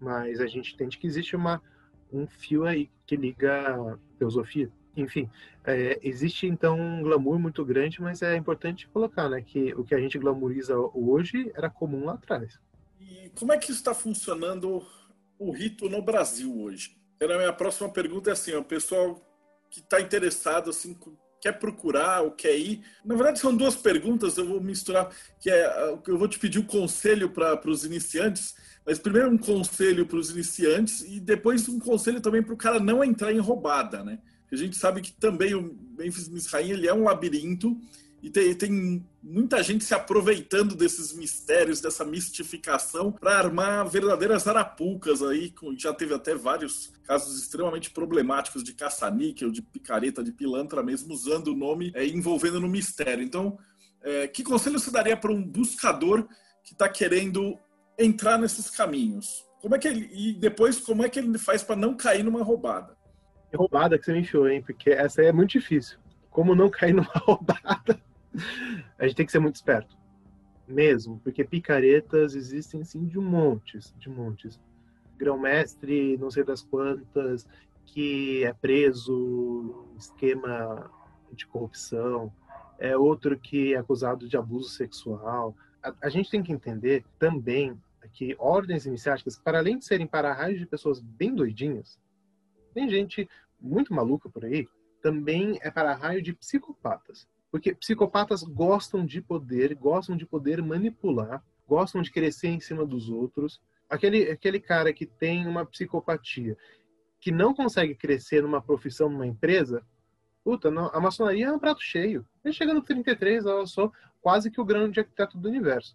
mas 0.00 0.40
a 0.40 0.46
gente 0.46 0.74
entende 0.74 0.98
que 0.98 1.06
existe 1.06 1.36
uma, 1.36 1.62
um 2.12 2.26
fio 2.26 2.64
aí 2.64 2.90
que 3.06 3.16
liga 3.16 3.98
teosofia. 4.18 4.70
Enfim, 4.96 5.28
é, 5.64 5.98
existe 6.02 6.46
então 6.46 6.80
um 6.80 7.02
glamour 7.02 7.38
muito 7.38 7.64
grande, 7.64 8.00
mas 8.00 8.22
é 8.22 8.34
importante 8.34 8.88
colocar 8.88 9.28
né, 9.28 9.42
que 9.42 9.74
o 9.74 9.84
que 9.84 9.94
a 9.94 10.00
gente 10.00 10.18
glamouriza 10.18 10.74
hoje 10.94 11.52
era 11.54 11.68
comum 11.68 12.06
lá 12.06 12.14
atrás. 12.14 12.58
E 13.00 13.30
como 13.38 13.52
é 13.52 13.58
que 13.58 13.70
está 13.70 13.94
funcionando 13.94 14.82
o 15.38 15.50
rito 15.50 15.88
no 15.88 16.00
Brasil 16.00 16.62
hoje? 16.62 16.96
a 17.20 17.26
minha 17.26 17.52
próxima 17.52 17.88
pergunta 17.88 18.30
é 18.30 18.32
assim, 18.32 18.54
o 18.54 18.64
pessoal 18.64 19.20
que 19.70 19.80
está 19.80 20.00
interessado, 20.00 20.70
assim, 20.70 20.96
quer 21.40 21.52
procurar 21.52 22.22
ou 22.22 22.30
quer 22.30 22.56
ir. 22.56 22.82
Na 23.04 23.14
verdade, 23.14 23.38
são 23.38 23.56
duas 23.56 23.76
perguntas, 23.76 24.36
eu 24.36 24.46
vou 24.46 24.60
misturar, 24.60 25.10
que 25.40 25.50
é, 25.50 25.98
eu 26.06 26.18
vou 26.18 26.28
te 26.28 26.38
pedir 26.38 26.58
um 26.58 26.66
conselho 26.66 27.30
para 27.30 27.68
os 27.68 27.84
iniciantes, 27.84 28.54
mas 28.86 29.00
primeiro 29.00 29.28
um 29.28 29.36
conselho 29.36 30.06
para 30.06 30.16
os 30.16 30.30
iniciantes 30.30 31.00
e 31.00 31.18
depois 31.18 31.68
um 31.68 31.80
conselho 31.80 32.20
também 32.20 32.42
para 32.42 32.54
o 32.54 32.56
cara 32.56 32.78
não 32.78 33.02
entrar 33.02 33.32
em 33.32 33.40
roubada, 33.40 34.04
né? 34.04 34.20
A 34.50 34.54
gente 34.54 34.76
sabe 34.76 35.00
que 35.00 35.12
também 35.12 35.54
o 35.54 35.76
Memphis 35.98 36.28
Misraim 36.28 36.70
ele 36.70 36.86
é 36.86 36.94
um 36.94 37.02
labirinto 37.02 37.76
e 38.22 38.30
tem, 38.30 38.54
tem, 38.54 39.04
muita 39.22 39.62
gente 39.62 39.84
se 39.84 39.92
aproveitando 39.92 40.74
desses 40.74 41.12
mistérios, 41.12 41.80
dessa 41.80 42.04
mistificação, 42.04 43.12
para 43.12 43.38
armar 43.38 43.88
verdadeiras 43.88 44.46
arapucas 44.46 45.22
aí. 45.22 45.52
Já 45.76 45.92
teve 45.92 46.14
até 46.14 46.34
vários 46.34 46.92
casos 47.04 47.40
extremamente 47.40 47.90
problemáticos 47.90 48.64
de 48.64 48.72
caça-níquel, 48.72 49.50
de 49.50 49.62
picareta, 49.62 50.24
de 50.24 50.32
pilantra 50.32 50.82
mesmo, 50.82 51.12
usando 51.12 51.48
o 51.48 51.56
nome 51.56 51.92
é, 51.94 52.06
envolvendo 52.06 52.60
no 52.60 52.68
mistério. 52.68 53.22
Então, 53.22 53.58
é, 54.02 54.28
que 54.28 54.42
conselho 54.42 54.78
você 54.78 54.90
daria 54.90 55.16
para 55.16 55.32
um 55.32 55.42
buscador 55.42 56.26
que 56.64 56.72
está 56.72 56.88
querendo 56.88 57.58
entrar 57.98 58.38
nesses 58.38 58.70
caminhos? 58.70 59.44
Como 59.60 59.74
é 59.74 59.78
que 59.78 59.88
ele, 59.88 60.08
e 60.12 60.32
depois, 60.32 60.78
como 60.78 61.04
é 61.04 61.08
que 61.08 61.18
ele 61.18 61.38
faz 61.38 61.62
para 61.62 61.76
não 61.76 61.96
cair 61.96 62.22
numa 62.22 62.42
roubada? 62.42 62.96
Roubada 63.54 63.98
que 63.98 64.04
você 64.04 64.12
me 64.12 64.20
enfiou, 64.20 64.48
hein? 64.48 64.62
Porque 64.62 64.90
essa 64.90 65.20
aí 65.20 65.28
é 65.28 65.32
muito 65.32 65.50
difícil. 65.50 65.98
Como 66.30 66.54
não 66.54 66.68
cair 66.68 66.92
numa 66.92 67.10
roubada? 67.24 68.00
a 68.98 69.06
gente 69.06 69.16
tem 69.16 69.26
que 69.26 69.32
ser 69.32 69.38
muito 69.38 69.56
esperto. 69.56 69.96
Mesmo, 70.68 71.20
porque 71.20 71.44
picaretas 71.44 72.34
existem 72.34 72.84
sim 72.84 73.06
de 73.06 73.18
montes, 73.18 73.94
de 73.98 74.10
montes. 74.10 74.60
Grão-mestre, 75.16 76.16
não 76.18 76.30
sei 76.30 76.44
das 76.44 76.60
quantas, 76.62 77.46
que 77.86 78.44
é 78.44 78.52
preso, 78.52 79.86
esquema 79.96 80.90
de 81.32 81.46
corrupção, 81.46 82.32
é 82.78 82.96
outro 82.96 83.38
que 83.38 83.74
é 83.74 83.78
acusado 83.78 84.28
de 84.28 84.36
abuso 84.36 84.68
sexual. 84.68 85.56
A, 85.82 85.94
a 86.02 86.08
gente 86.08 86.30
tem 86.30 86.42
que 86.42 86.52
entender 86.52 87.04
também 87.18 87.80
que 88.16 88.34
ordens 88.38 88.86
iniciáticas, 88.86 89.36
para 89.36 89.58
além 89.58 89.78
de 89.78 89.84
serem 89.84 90.06
para 90.06 90.32
raios 90.32 90.58
de 90.58 90.64
pessoas 90.64 91.00
bem 91.00 91.34
doidinhas, 91.34 92.00
tem 92.72 92.88
gente 92.88 93.28
muito 93.60 93.92
maluca 93.92 94.26
por 94.30 94.42
aí, 94.42 94.66
também 95.02 95.58
é 95.60 95.70
para 95.70 95.94
raio 95.94 96.22
de 96.22 96.32
psicopatas. 96.32 97.28
Porque 97.50 97.74
psicopatas 97.74 98.42
gostam 98.42 99.04
de 99.04 99.20
poder, 99.20 99.74
gostam 99.74 100.16
de 100.16 100.24
poder 100.24 100.62
manipular, 100.62 101.44
gostam 101.68 102.00
de 102.00 102.10
crescer 102.10 102.48
em 102.48 102.58
cima 102.58 102.86
dos 102.86 103.10
outros. 103.10 103.60
Aquele, 103.86 104.30
aquele 104.30 104.60
cara 104.60 104.94
que 104.94 105.04
tem 105.04 105.46
uma 105.46 105.66
psicopatia, 105.66 106.56
que 107.20 107.30
não 107.30 107.52
consegue 107.52 107.94
crescer 107.94 108.42
numa 108.42 108.62
profissão, 108.62 109.10
numa 109.10 109.26
empresa, 109.26 109.84
puta, 110.42 110.70
não, 110.70 110.86
a 110.86 111.00
maçonaria 111.00 111.48
é 111.48 111.52
um 111.52 111.58
prato 111.58 111.82
cheio. 111.82 112.26
Ele 112.42 112.54
chega 112.54 112.72
no 112.72 112.80
33, 112.80 113.44
eu 113.44 113.66
sou 113.66 113.92
quase 114.22 114.50
que 114.50 114.60
o 114.60 114.64
grande 114.64 115.00
arquiteto 115.00 115.36
do 115.36 115.48
universo. 115.48 115.94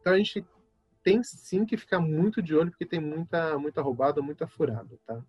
Então 0.00 0.12
a 0.12 0.16
gente 0.16 0.44
tem 1.02 1.22
sim 1.22 1.64
que 1.64 1.76
ficar 1.76 2.00
muito 2.00 2.42
de 2.42 2.54
olho, 2.54 2.70
porque 2.70 2.86
tem 2.86 3.00
muita, 3.00 3.58
muita 3.58 3.82
roubada, 3.82 4.20
muita 4.20 4.46
furada, 4.46 4.98
tá? 5.06 5.22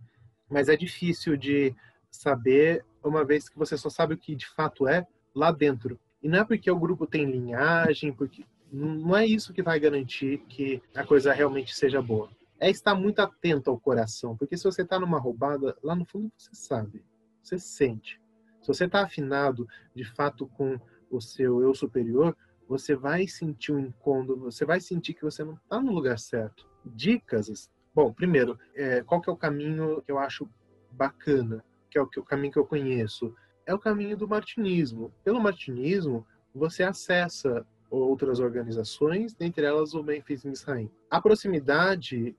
Mas 0.50 0.70
é 0.70 0.76
difícil 0.76 1.38
de 1.38 1.76
saber, 2.10 2.86
uma 3.04 3.24
vez 3.24 3.48
que 3.48 3.58
você 3.58 3.78
só 3.78 3.90
sabe 3.90 4.14
o 4.14 4.18
que 4.18 4.36
de 4.36 4.48
fato 4.50 4.88
é, 4.88 5.08
lá 5.34 5.52
dentro. 5.52 6.00
E 6.22 6.28
não 6.28 6.40
é 6.40 6.46
porque 6.46 6.70
o 6.70 6.80
grupo 6.80 7.08
tem 7.08 7.26
linhagem, 7.26 8.14
porque 8.14 8.46
não 8.72 9.16
é 9.16 9.26
isso 9.26 9.54
que 9.54 9.64
vai 9.64 9.80
garantir 9.80 10.40
que 10.50 10.82
a 10.96 11.06
coisa 11.06 11.34
realmente 11.34 11.74
seja 11.76 12.02
boa. 12.02 12.30
É 12.60 12.70
estar 12.70 12.94
muito 12.94 13.20
atento 13.20 13.70
ao 13.70 13.80
coração, 13.80 14.38
porque 14.38 14.56
se 14.56 14.64
você 14.64 14.84
está 14.84 15.00
numa 15.00 15.20
roubada, 15.20 15.76
lá 15.82 15.96
no 15.96 16.06
fundo 16.06 16.32
você 16.38 16.52
sabe, 16.54 17.04
você 17.42 17.58
sente. 17.58 18.22
Se 18.62 18.68
você 18.68 18.86
está 18.86 19.04
afinado 19.04 19.68
de 19.96 20.04
fato 20.04 20.46
com 20.48 20.80
o 21.10 21.20
seu 21.20 21.62
eu 21.62 21.74
superior, 21.74 22.38
você 22.72 22.96
vai 22.96 23.28
sentir 23.28 23.74
um 23.74 23.80
incômodo, 23.80 24.38
você 24.38 24.66
vai 24.66 24.80
sentir 24.80 25.14
que 25.14 25.24
você 25.24 25.44
não 25.44 25.54
está 25.54 25.82
no 25.82 25.92
lugar 25.92 26.18
certo. 26.18 26.66
Dicas. 26.86 27.70
Bom, 27.94 28.14
primeiro, 28.14 28.58
é, 28.74 29.04
qual 29.04 29.20
que 29.20 29.30
é 29.30 29.34
o 29.34 29.38
caminho 29.38 30.02
que 30.02 30.12
eu 30.12 30.18
acho 30.18 30.50
bacana, 30.92 31.64
que 31.90 31.98
é 31.98 32.02
o, 32.02 32.08
que, 32.08 32.20
o 32.20 32.24
caminho 32.24 32.54
que 32.54 32.60
eu 32.60 32.66
conheço? 32.66 33.36
é 33.66 33.74
o 33.74 33.80
caminho 33.80 34.18
do 34.18 34.28
martinismo. 34.28 35.14
Pelo 35.24 35.42
martinismo, 35.42 36.26
você 36.54 36.84
acessa 36.84 37.66
outras 37.90 38.40
organizações, 38.40 39.34
dentre 39.34 39.66
elas 39.66 39.94
o 39.94 40.04
Memphis 40.04 40.44
Misraim. 40.44 40.90
A 41.10 41.22
proximidade 41.22 42.36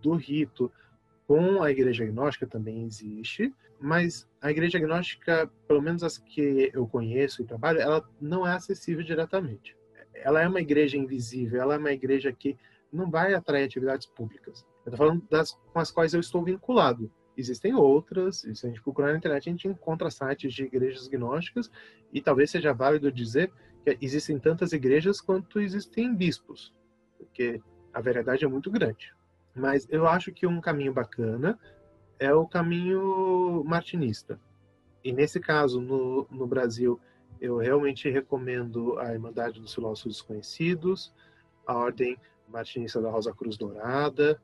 do 0.00 0.14
rito 0.14 0.70
com 1.26 1.62
a 1.62 1.70
igreja 1.70 2.04
agnóstica 2.04 2.46
também 2.46 2.84
existe, 2.84 3.52
mas 3.80 4.28
a 4.40 4.50
igreja 4.50 4.78
agnóstica, 4.78 5.50
pelo 5.66 5.82
menos 5.82 6.02
as 6.02 6.18
que 6.18 6.70
eu 6.72 6.86
conheço 6.86 7.42
e 7.42 7.46
trabalho, 7.46 7.80
ela 7.80 8.06
não 8.20 8.46
é 8.46 8.54
acessível 8.54 9.02
diretamente. 9.02 9.76
Ela 10.14 10.42
é 10.42 10.48
uma 10.48 10.60
igreja 10.60 10.96
invisível, 10.96 11.60
ela 11.60 11.74
é 11.74 11.78
uma 11.78 11.92
igreja 11.92 12.32
que 12.32 12.56
não 12.92 13.10
vai 13.10 13.34
atrair 13.34 13.64
atividades 13.64 14.06
públicas. 14.06 14.64
Eu 14.84 14.92
estou 14.92 15.06
falando 15.06 15.26
das 15.30 15.52
com 15.52 15.78
as 15.78 15.90
quais 15.90 16.14
eu 16.14 16.20
estou 16.20 16.44
vinculado. 16.44 17.10
Existem 17.36 17.74
outras, 17.74 18.44
e 18.44 18.54
se 18.54 18.66
a 18.66 18.68
gente 18.68 18.82
procurar 18.82 19.10
na 19.10 19.18
internet, 19.18 19.48
a 19.48 19.52
gente 19.52 19.66
encontra 19.66 20.10
sites 20.10 20.52
de 20.52 20.64
igrejas 20.64 21.08
gnósticas, 21.08 21.70
e 22.12 22.20
talvez 22.20 22.50
seja 22.50 22.72
válido 22.72 23.10
dizer 23.10 23.50
que 23.82 23.98
existem 24.00 24.38
tantas 24.38 24.72
igrejas 24.72 25.20
quanto 25.20 25.60
existem 25.60 26.14
bispos, 26.14 26.72
porque 27.18 27.60
a 27.92 28.00
verdade 28.00 28.44
é 28.44 28.48
muito 28.48 28.70
grande. 28.70 29.13
Mas 29.54 29.86
eu 29.90 30.06
acho 30.06 30.32
que 30.32 30.46
um 30.46 30.60
caminho 30.60 30.92
bacana 30.92 31.58
é 32.18 32.32
o 32.32 32.46
caminho 32.46 33.62
martinista. 33.64 34.40
E 35.02 35.12
nesse 35.12 35.38
caso, 35.38 35.80
no, 35.80 36.26
no 36.30 36.46
Brasil, 36.46 36.98
eu 37.40 37.58
realmente 37.58 38.08
recomendo 38.08 38.98
a 38.98 39.12
Irmandade 39.12 39.60
dos 39.60 39.74
Filósofos 39.74 40.14
Desconhecidos, 40.14 41.12
a 41.66 41.74
Ordem 41.74 42.16
Martinista 42.48 43.00
da 43.00 43.10
Rosa 43.10 43.32
Cruz 43.32 43.56
Dourada, 43.56 44.40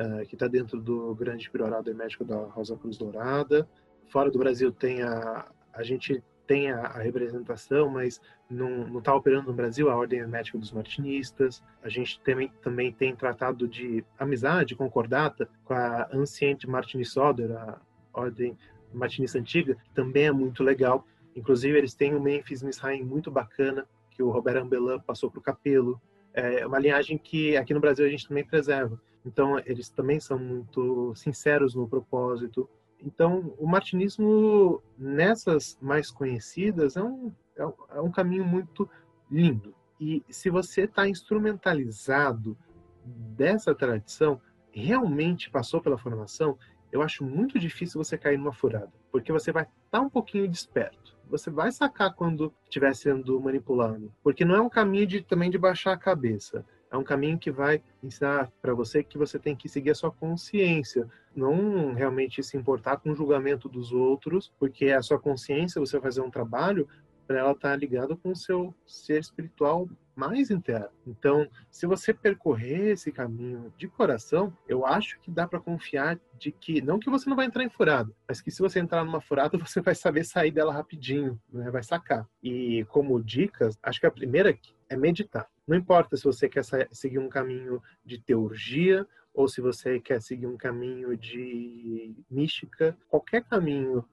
uh, 0.00 0.26
que 0.26 0.34
está 0.34 0.46
dentro 0.46 0.80
do 0.80 1.14
grande 1.14 1.50
priorado 1.50 1.94
médico 1.94 2.24
da 2.24 2.36
Rosa 2.36 2.76
Cruz 2.76 2.96
Dourada. 2.96 3.68
Fora 4.08 4.30
do 4.30 4.38
Brasil 4.38 4.72
tem 4.72 5.02
a, 5.02 5.50
a 5.72 5.82
gente 5.82 6.22
tem 6.48 6.72
a, 6.72 6.80
a 6.86 6.98
representação, 6.98 7.90
mas 7.90 8.20
não 8.50 8.98
está 8.98 9.14
operando 9.14 9.48
no 9.48 9.52
Brasil 9.52 9.90
a 9.90 9.96
Ordem 9.96 10.26
Médica 10.26 10.56
dos 10.58 10.72
Martinistas. 10.72 11.62
A 11.82 11.90
gente 11.90 12.18
também, 12.22 12.50
também 12.62 12.90
tem 12.90 13.14
tratado 13.14 13.68
de 13.68 14.02
amizade, 14.18 14.74
concordata 14.74 15.48
com 15.64 15.74
a 15.74 16.08
Anciente 16.10 16.66
Martinisoder, 16.66 17.52
a 17.52 17.78
Ordem 18.12 18.56
Martinista 18.92 19.38
Antiga, 19.38 19.74
que 19.74 19.90
também 19.94 20.24
é 20.24 20.32
muito 20.32 20.64
legal. 20.64 21.06
Inclusive, 21.36 21.76
eles 21.76 21.94
têm 21.94 22.14
o 22.14 22.20
Memphis 22.20 22.62
Misraim 22.62 23.02
muito 23.04 23.30
bacana, 23.30 23.86
que 24.10 24.22
o 24.22 24.30
Robert 24.30 24.56
Ambelin 24.56 24.98
passou 25.00 25.30
para 25.30 25.38
o 25.38 25.42
Capelo. 25.42 26.00
É 26.32 26.66
uma 26.66 26.78
linhagem 26.78 27.18
que 27.18 27.56
aqui 27.58 27.74
no 27.74 27.80
Brasil 27.80 28.06
a 28.06 28.08
gente 28.08 28.26
também 28.26 28.44
preserva. 28.44 28.98
Então, 29.24 29.58
eles 29.66 29.90
também 29.90 30.18
são 30.18 30.38
muito 30.38 31.14
sinceros 31.14 31.74
no 31.74 31.86
propósito. 31.86 32.68
Então, 33.00 33.54
o 33.58 33.66
martinismo, 33.66 34.82
nessas 34.98 35.78
mais 35.80 36.10
conhecidas, 36.10 36.96
é 36.96 37.02
um, 37.02 37.32
é 37.56 38.00
um 38.00 38.08
é 38.08 38.12
caminho 38.12 38.44
muito 38.44 38.88
lindo. 39.30 39.74
E 40.00 40.24
se 40.28 40.50
você 40.50 40.82
está 40.82 41.08
instrumentalizado 41.08 42.56
dessa 43.04 43.74
tradição, 43.74 44.40
realmente 44.70 45.50
passou 45.50 45.80
pela 45.80 45.98
formação, 45.98 46.56
eu 46.90 47.02
acho 47.02 47.24
muito 47.24 47.58
difícil 47.58 48.02
você 48.02 48.16
cair 48.16 48.38
numa 48.38 48.52
furada, 48.52 48.92
porque 49.10 49.32
você 49.32 49.52
vai 49.52 49.64
estar 49.64 49.74
tá 49.90 50.00
um 50.00 50.08
pouquinho 50.08 50.48
desperto. 50.48 51.16
Você 51.28 51.50
vai 51.50 51.70
sacar 51.70 52.14
quando 52.14 52.52
estiver 52.64 52.94
sendo 52.94 53.38
manipulado, 53.40 54.12
porque 54.22 54.44
não 54.44 54.54
é 54.54 54.60
um 54.60 54.68
caminho 54.68 55.06
de, 55.06 55.22
também 55.22 55.50
de 55.50 55.58
baixar 55.58 55.92
a 55.92 55.98
cabeça. 55.98 56.64
É 56.90 56.96
um 56.96 57.04
caminho 57.04 57.38
que 57.38 57.50
vai 57.50 57.82
ensinar 58.02 58.50
para 58.62 58.72
você 58.72 59.02
que 59.02 59.18
você 59.18 59.38
tem 59.38 59.54
que 59.54 59.68
seguir 59.68 59.90
a 59.90 59.94
sua 59.94 60.10
consciência, 60.10 61.06
não 61.38 61.94
realmente 61.94 62.42
se 62.42 62.56
importar 62.56 62.96
com 62.98 63.10
o 63.10 63.16
julgamento 63.16 63.68
dos 63.68 63.92
outros, 63.92 64.52
porque 64.58 64.90
a 64.90 65.02
sua 65.02 65.18
consciência, 65.18 65.80
você 65.80 66.00
fazer 66.00 66.20
um 66.20 66.30
trabalho 66.30 66.88
para 67.26 67.38
ela 67.38 67.52
estar 67.52 67.70
tá 67.70 67.76
ligada 67.76 68.16
com 68.16 68.30
o 68.30 68.36
seu 68.36 68.74
ser 68.86 69.20
espiritual 69.20 69.88
mais 70.16 70.50
interno. 70.50 70.90
Então, 71.06 71.46
se 71.70 71.86
você 71.86 72.12
percorrer 72.12 72.92
esse 72.92 73.12
caminho 73.12 73.72
de 73.76 73.86
coração, 73.86 74.52
eu 74.66 74.84
acho 74.84 75.20
que 75.20 75.30
dá 75.30 75.46
para 75.46 75.60
confiar 75.60 76.18
de 76.36 76.50
que 76.50 76.80
não 76.80 76.98
que 76.98 77.08
você 77.08 77.30
não 77.30 77.36
vai 77.36 77.46
entrar 77.46 77.62
em 77.62 77.68
furada, 77.68 78.12
mas 78.26 78.40
que 78.40 78.50
se 78.50 78.60
você 78.60 78.80
entrar 78.80 79.04
numa 79.04 79.20
furada, 79.20 79.56
você 79.58 79.80
vai 79.80 79.94
saber 79.94 80.24
sair 80.24 80.50
dela 80.50 80.72
rapidinho, 80.72 81.40
né? 81.52 81.70
vai 81.70 81.84
sacar. 81.84 82.26
E 82.42 82.84
como 82.88 83.22
dicas, 83.22 83.78
acho 83.80 84.00
que 84.00 84.06
a 84.06 84.10
primeira 84.10 84.58
é 84.88 84.96
meditar. 84.96 85.46
Não 85.66 85.76
importa 85.76 86.16
se 86.16 86.24
você 86.24 86.48
quer 86.48 86.64
seguir 86.90 87.18
um 87.18 87.28
caminho 87.28 87.80
de 88.04 88.18
teurgia 88.18 89.06
ou 89.38 89.46
se 89.46 89.60
você 89.60 90.00
quer 90.00 90.20
seguir 90.20 90.48
um 90.48 90.56
caminho 90.56 91.16
de 91.16 92.12
mística, 92.28 92.98
qualquer 93.06 93.44
caminho 93.44 94.04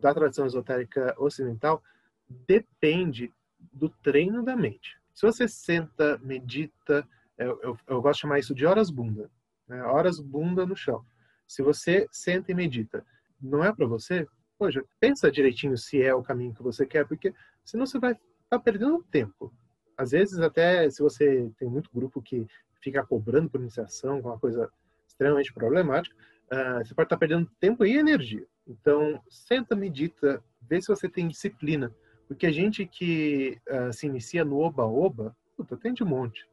da 0.00 0.12
tradição 0.12 0.44
esotérica 0.44 1.14
ocidental 1.16 1.80
depende 2.28 3.32
do 3.72 3.88
treino 3.88 4.42
da 4.42 4.56
mente. 4.56 4.98
Se 5.14 5.24
você 5.24 5.46
senta, 5.46 6.18
medita, 6.24 7.06
eu, 7.38 7.56
eu, 7.62 7.78
eu 7.86 8.02
gosto 8.02 8.16
de 8.16 8.20
chamar 8.22 8.40
isso 8.40 8.52
de 8.52 8.66
horas 8.66 8.90
bunda, 8.90 9.30
né? 9.68 9.80
horas 9.84 10.18
bunda 10.18 10.66
no 10.66 10.74
chão. 10.74 11.06
Se 11.46 11.62
você 11.62 12.08
senta 12.10 12.50
e 12.50 12.54
medita, 12.54 13.06
não 13.40 13.62
é 13.62 13.72
para 13.72 13.86
você? 13.86 14.26
Poxa, 14.58 14.84
pensa 14.98 15.30
direitinho 15.30 15.78
se 15.78 16.02
é 16.02 16.12
o 16.12 16.20
caminho 16.20 16.52
que 16.52 16.64
você 16.64 16.84
quer, 16.84 17.06
porque 17.06 17.32
senão 17.64 17.86
você 17.86 18.00
vai 18.00 18.10
estar 18.10 18.24
tá 18.48 18.58
perdendo 18.58 19.04
tempo 19.04 19.54
às 19.96 20.10
vezes 20.10 20.38
até 20.40 20.88
se 20.90 21.02
você 21.02 21.50
tem 21.58 21.68
muito 21.68 21.90
grupo 21.94 22.20
que 22.20 22.46
fica 22.82 23.04
cobrando 23.04 23.48
por 23.48 23.60
iniciação, 23.60 24.20
com 24.20 24.28
uma 24.28 24.38
coisa 24.38 24.70
extremamente 25.06 25.52
problemática, 25.52 26.14
uh, 26.52 26.84
você 26.84 26.94
pode 26.94 27.06
estar 27.06 27.16
perdendo 27.16 27.50
tempo 27.60 27.84
e 27.84 27.96
energia. 27.96 28.46
Então, 28.66 29.22
senta, 29.28 29.74
medita, 29.74 30.42
vê 30.60 30.80
se 30.80 30.88
você 30.88 31.08
tem 31.08 31.28
disciplina. 31.28 31.94
Porque 32.26 32.46
a 32.46 32.52
gente 32.52 32.86
que 32.86 33.60
uh, 33.68 33.92
se 33.92 34.06
inicia 34.06 34.44
no 34.44 34.58
oba-oba, 34.58 35.36
puta, 35.56 35.76
tem 35.76 35.92
de 35.92 36.04
monte. 36.04 36.48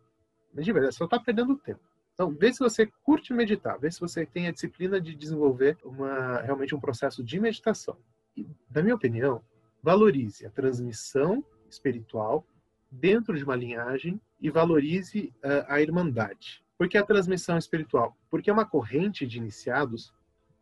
Mas 0.53 0.65
de 0.65 0.73
verdade, 0.73 0.95
só 0.95 1.05
está 1.05 1.19
perdendo 1.19 1.55
tempo. 1.57 1.81
Então, 2.13 2.31
vê 2.31 2.51
se 2.51 2.59
você 2.59 2.85
curte 2.85 3.33
meditar, 3.33 3.79
vê 3.79 3.89
se 3.89 3.99
você 3.99 4.25
tem 4.25 4.47
a 4.47 4.51
disciplina 4.51 4.99
de 4.99 5.15
desenvolver 5.15 5.77
uma, 5.85 6.41
realmente 6.41 6.75
um 6.75 6.79
processo 6.79 7.23
de 7.23 7.39
meditação. 7.39 7.97
E, 8.35 8.45
na 8.69 8.81
minha 8.81 8.95
opinião, 8.95 9.41
valorize 9.81 10.45
a 10.45 10.49
transmissão 10.49 11.43
espiritual 11.69 12.45
dentro 12.91 13.37
de 13.37 13.43
uma 13.43 13.55
linhagem 13.55 14.19
e 14.39 14.49
valorize 14.49 15.33
uh, 15.43 15.65
a 15.67 15.81
irmandade. 15.81 16.63
Por 16.77 16.87
que 16.87 16.97
a 16.97 17.05
transmissão 17.05 17.57
espiritual? 17.57 18.15
Porque 18.29 18.49
uma 18.49 18.65
corrente 18.65 19.27
de 19.27 19.37
iniciados 19.37 20.13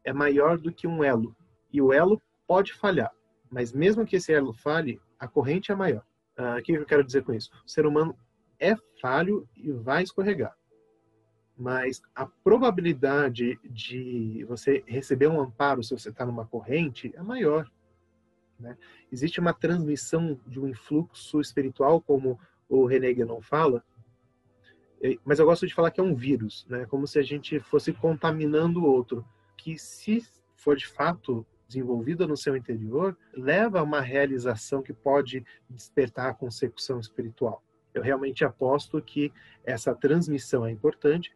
é 0.03 0.11
maior 0.11 0.57
do 0.57 0.71
que 0.71 0.87
um 0.87 1.03
elo. 1.03 1.35
E 1.71 1.81
o 1.81 1.93
elo 1.93 2.21
pode 2.47 2.73
falhar, 2.73 3.11
mas 3.49 3.73
mesmo 3.73 4.05
que 4.05 4.15
esse 4.15 4.33
elo 4.33 4.53
falhe, 4.53 4.99
a 5.19 5.27
corrente 5.27 5.71
é 5.71 5.75
maior. 5.75 6.03
Uh, 6.37 6.59
o 6.59 6.61
que 6.63 6.71
eu 6.73 6.85
quero 6.85 7.03
dizer 7.03 7.23
com 7.23 7.33
isso? 7.33 7.51
O 7.65 7.69
ser 7.69 7.85
humano 7.85 8.17
é 8.59 8.75
falho 9.01 9.47
e 9.55 9.71
vai 9.71 10.03
escorregar. 10.03 10.55
Mas 11.57 12.01
a 12.15 12.25
probabilidade 12.25 13.59
de 13.63 14.45
você 14.47 14.83
receber 14.87 15.27
um 15.27 15.41
amparo 15.41 15.83
se 15.83 15.97
você 15.97 16.09
está 16.09 16.25
numa 16.25 16.45
corrente 16.45 17.11
é 17.15 17.21
maior. 17.21 17.69
Né? 18.59 18.77
Existe 19.11 19.39
uma 19.39 19.53
transmissão 19.53 20.39
de 20.45 20.59
um 20.59 20.67
influxo 20.67 21.41
espiritual, 21.41 22.01
como 22.01 22.39
o 22.69 22.85
René 22.85 23.13
Guénon 23.13 23.41
fala, 23.41 23.83
mas 25.23 25.39
eu 25.39 25.45
gosto 25.45 25.67
de 25.67 25.73
falar 25.73 25.91
que 25.91 25.99
é 25.99 26.03
um 26.03 26.15
vírus, 26.15 26.65
né? 26.69 26.85
como 26.85 27.07
se 27.07 27.19
a 27.19 27.23
gente 27.23 27.59
fosse 27.59 27.93
contaminando 27.93 28.81
o 28.81 28.85
outro, 28.85 29.25
que 29.55 29.77
se 29.77 30.25
for 30.55 30.75
de 30.75 30.87
fato 30.87 31.45
desenvolvida 31.67 32.25
no 32.25 32.37
seu 32.37 32.55
interior, 32.55 33.17
leva 33.33 33.79
a 33.79 33.83
uma 33.83 34.01
realização 34.01 34.81
que 34.81 34.93
pode 34.93 35.45
despertar 35.69 36.29
a 36.29 36.33
consecução 36.33 36.99
espiritual. 36.99 37.61
Eu 37.93 38.01
realmente 38.01 38.45
aposto 38.45 39.01
que 39.01 39.31
essa 39.63 39.93
transmissão 39.93 40.65
é 40.65 40.71
importante 40.71 41.35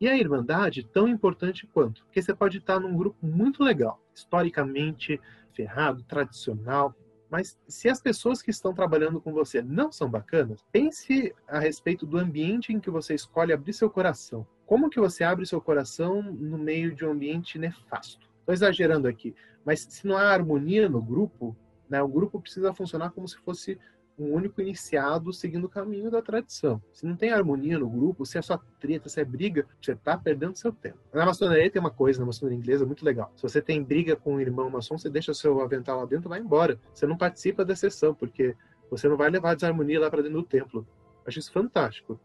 e 0.00 0.08
a 0.08 0.16
irmandade 0.16 0.84
tão 0.84 1.08
importante 1.08 1.66
quanto, 1.66 2.04
porque 2.04 2.22
você 2.22 2.34
pode 2.34 2.58
estar 2.58 2.78
num 2.80 2.96
grupo 2.96 3.24
muito 3.24 3.62
legal, 3.62 4.00
historicamente 4.14 5.20
ferrado, 5.52 6.02
tradicional, 6.04 6.94
mas 7.30 7.58
se 7.68 7.88
as 7.88 8.00
pessoas 8.00 8.40
que 8.40 8.50
estão 8.50 8.72
trabalhando 8.72 9.20
com 9.20 9.32
você 9.32 9.62
não 9.62 9.92
são 9.92 10.10
bacanas, 10.10 10.64
pense 10.72 11.34
a 11.46 11.58
respeito 11.58 12.06
do 12.06 12.18
ambiente 12.18 12.72
em 12.72 12.80
que 12.80 12.90
você 12.90 13.14
escolhe 13.14 13.52
abrir 13.52 13.72
seu 13.72 13.90
coração. 13.90 14.46
Como 14.66 14.90
que 14.90 15.00
você 15.00 15.24
abre 15.24 15.46
seu 15.46 15.60
coração 15.60 16.22
no 16.22 16.58
meio 16.58 16.94
de 16.94 17.04
um 17.04 17.10
ambiente 17.10 17.58
nefasto? 17.58 18.28
Estou 18.40 18.54
exagerando 18.54 19.08
aqui, 19.08 19.34
mas 19.64 19.80
se 19.80 20.06
não 20.06 20.16
há 20.16 20.30
harmonia 20.30 20.88
no 20.88 21.02
grupo, 21.02 21.56
né, 21.88 22.02
o 22.02 22.08
grupo 22.08 22.40
precisa 22.40 22.72
funcionar 22.72 23.10
como 23.10 23.28
se 23.28 23.36
fosse 23.38 23.78
um 24.18 24.34
único 24.34 24.60
iniciado 24.60 25.32
seguindo 25.32 25.64
o 25.64 25.68
caminho 25.68 26.10
da 26.10 26.20
tradição. 26.20 26.82
Se 26.92 27.06
não 27.06 27.16
tem 27.16 27.30
harmonia 27.30 27.78
no 27.78 27.88
grupo, 27.88 28.26
se 28.26 28.36
é 28.36 28.42
só 28.42 28.58
treta, 28.80 29.08
se 29.08 29.20
é 29.20 29.24
briga, 29.24 29.66
você 29.80 29.92
está 29.92 30.18
perdendo 30.18 30.56
seu 30.56 30.72
tempo. 30.72 30.98
Na 31.12 31.24
maçonaria 31.24 31.70
tem 31.70 31.80
uma 31.80 31.90
coisa, 31.90 32.18
na 32.18 32.26
maçonaria 32.26 32.58
inglesa, 32.58 32.84
muito 32.84 33.04
legal. 33.04 33.32
Se 33.36 33.42
você 33.42 33.62
tem 33.62 33.82
briga 33.82 34.16
com 34.16 34.34
um 34.34 34.40
irmão 34.40 34.68
maçom, 34.68 34.98
você 34.98 35.08
deixa 35.08 35.32
seu 35.32 35.60
avental 35.60 36.00
lá 36.00 36.06
dentro 36.06 36.28
e 36.28 36.30
vai 36.30 36.40
embora. 36.40 36.80
Você 36.92 37.06
não 37.06 37.16
participa 37.16 37.64
da 37.64 37.76
sessão, 37.76 38.14
porque 38.14 38.56
você 38.90 39.08
não 39.08 39.16
vai 39.16 39.30
levar 39.30 39.54
desarmonia 39.54 40.00
lá 40.00 40.10
para 40.10 40.22
dentro 40.22 40.38
do 40.38 40.46
templo. 40.46 40.86
Acho 41.24 41.38
isso 41.38 41.52
fantástico. 41.52 42.18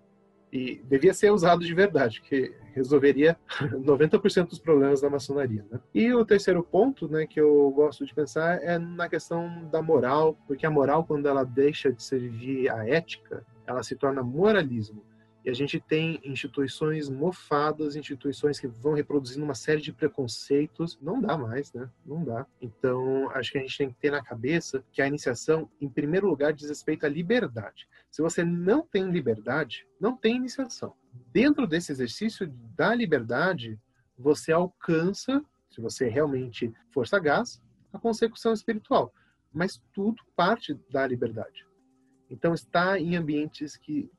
E 0.53 0.79
devia 0.83 1.15
ser 1.15 1.31
usado 1.31 1.65
de 1.65 1.73
verdade, 1.73 2.21
que 2.21 2.53
resolveria 2.75 3.35
90% 3.59 4.49
dos 4.49 4.59
problemas 4.59 5.01
da 5.01 5.09
maçonaria. 5.09 5.65
Né? 5.71 5.79
E 5.95 6.13
o 6.13 6.23
terceiro 6.23 6.61
ponto 6.61 7.07
né, 7.07 7.25
que 7.25 7.41
eu 7.41 7.71
gosto 7.71 8.05
de 8.05 8.13
pensar 8.13 8.63
é 8.63 8.77
na 8.77 9.09
questão 9.09 9.67
da 9.71 9.81
moral, 9.81 10.37
porque 10.47 10.67
a 10.67 10.69
moral, 10.69 11.05
quando 11.05 11.27
ela 11.27 11.43
deixa 11.43 11.91
de 11.91 12.03
servir 12.03 12.69
a 12.69 12.87
ética, 12.87 13.43
ela 13.65 13.81
se 13.81 13.95
torna 13.95 14.21
moralismo. 14.21 15.03
E 15.45 15.49
a 15.49 15.53
gente 15.53 15.77
tem 15.77 16.21
instituições 16.23 17.09
mofadas, 17.09 17.97
instituições 17.97 18.59
que 18.59 18.67
vão 18.67 18.93
reproduzindo 18.93 19.43
uma 19.43 19.55
série 19.55 19.81
de 19.81 19.91
preconceitos. 19.91 20.97
Não 21.01 21.19
dá 21.19 21.37
mais, 21.37 21.73
né? 21.73 21.89
Não 22.05 22.23
dá. 22.23 22.47
Então, 22.61 23.29
acho 23.31 23.51
que 23.51 23.57
a 23.57 23.61
gente 23.61 23.77
tem 23.77 23.89
que 23.89 23.95
ter 23.95 24.11
na 24.11 24.23
cabeça 24.23 24.83
que 24.89 25.01
a 25.01 25.07
iniciação, 25.07 25.69
em 25.81 25.89
primeiro 25.89 26.27
lugar, 26.27 26.53
diz 26.53 26.69
respeito 26.69 27.05
à 27.05 27.09
liberdade. 27.09 27.89
Se 28.09 28.21
você 28.21 28.41
não 28.43 28.87
tem 28.87 29.11
liberdade, 29.11 29.85
não 29.99 30.15
tem 30.15 30.37
iniciação. 30.37 30.93
Dentro 31.33 31.67
desse 31.67 31.91
exercício 31.91 32.47
da 32.73 32.95
liberdade, 32.95 33.77
você 34.17 34.53
alcança, 34.53 35.43
se 35.69 35.81
você 35.81 36.07
realmente 36.07 36.73
for 36.89 37.05
sagaz, 37.05 37.61
a 37.91 37.99
consecução 37.99 38.53
espiritual. 38.53 39.13
Mas 39.51 39.81
tudo 39.93 40.23
parte 40.37 40.73
da 40.89 41.05
liberdade. 41.05 41.65
Então, 42.29 42.53
estar 42.53 42.97
em 42.97 43.17
ambientes 43.17 43.75
que 43.75 44.09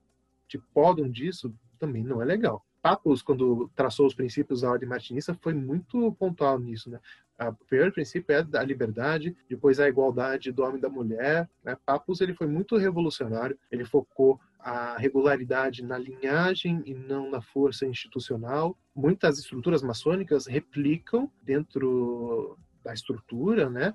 te 0.48 0.58
podam 0.58 1.10
disso 1.10 1.54
também 1.78 2.02
não 2.02 2.22
é 2.22 2.24
legal. 2.24 2.64
Papos, 2.80 3.22
quando 3.22 3.70
traçou 3.74 4.06
os 4.06 4.14
princípios 4.14 4.60
da 4.60 4.70
ordem 4.70 4.88
martinista, 4.88 5.34
foi 5.40 5.54
muito 5.54 6.12
pontual 6.12 6.58
nisso, 6.58 6.90
né? 6.90 7.00
O 7.40 7.64
primeiro 7.66 7.92
princípio 7.92 8.34
é 8.34 8.46
a 8.58 8.62
liberdade, 8.62 9.36
depois 9.48 9.80
a 9.80 9.88
igualdade 9.88 10.52
do 10.52 10.62
homem 10.62 10.76
e 10.76 10.80
da 10.80 10.88
mulher. 10.88 11.48
Né? 11.64 11.76
Papos 11.84 12.20
ele 12.20 12.34
foi 12.34 12.46
muito 12.46 12.76
revolucionário, 12.76 13.58
ele 13.72 13.84
focou 13.84 14.38
a 14.58 14.96
regularidade 14.96 15.82
na 15.82 15.98
linhagem 15.98 16.82
e 16.86 16.94
não 16.94 17.30
na 17.30 17.42
força 17.42 17.86
institucional. 17.86 18.78
Muitas 18.94 19.38
estruturas 19.38 19.82
maçônicas 19.82 20.46
replicam 20.46 21.30
dentro 21.42 22.56
da 22.84 22.94
estrutura, 22.94 23.68
né? 23.68 23.94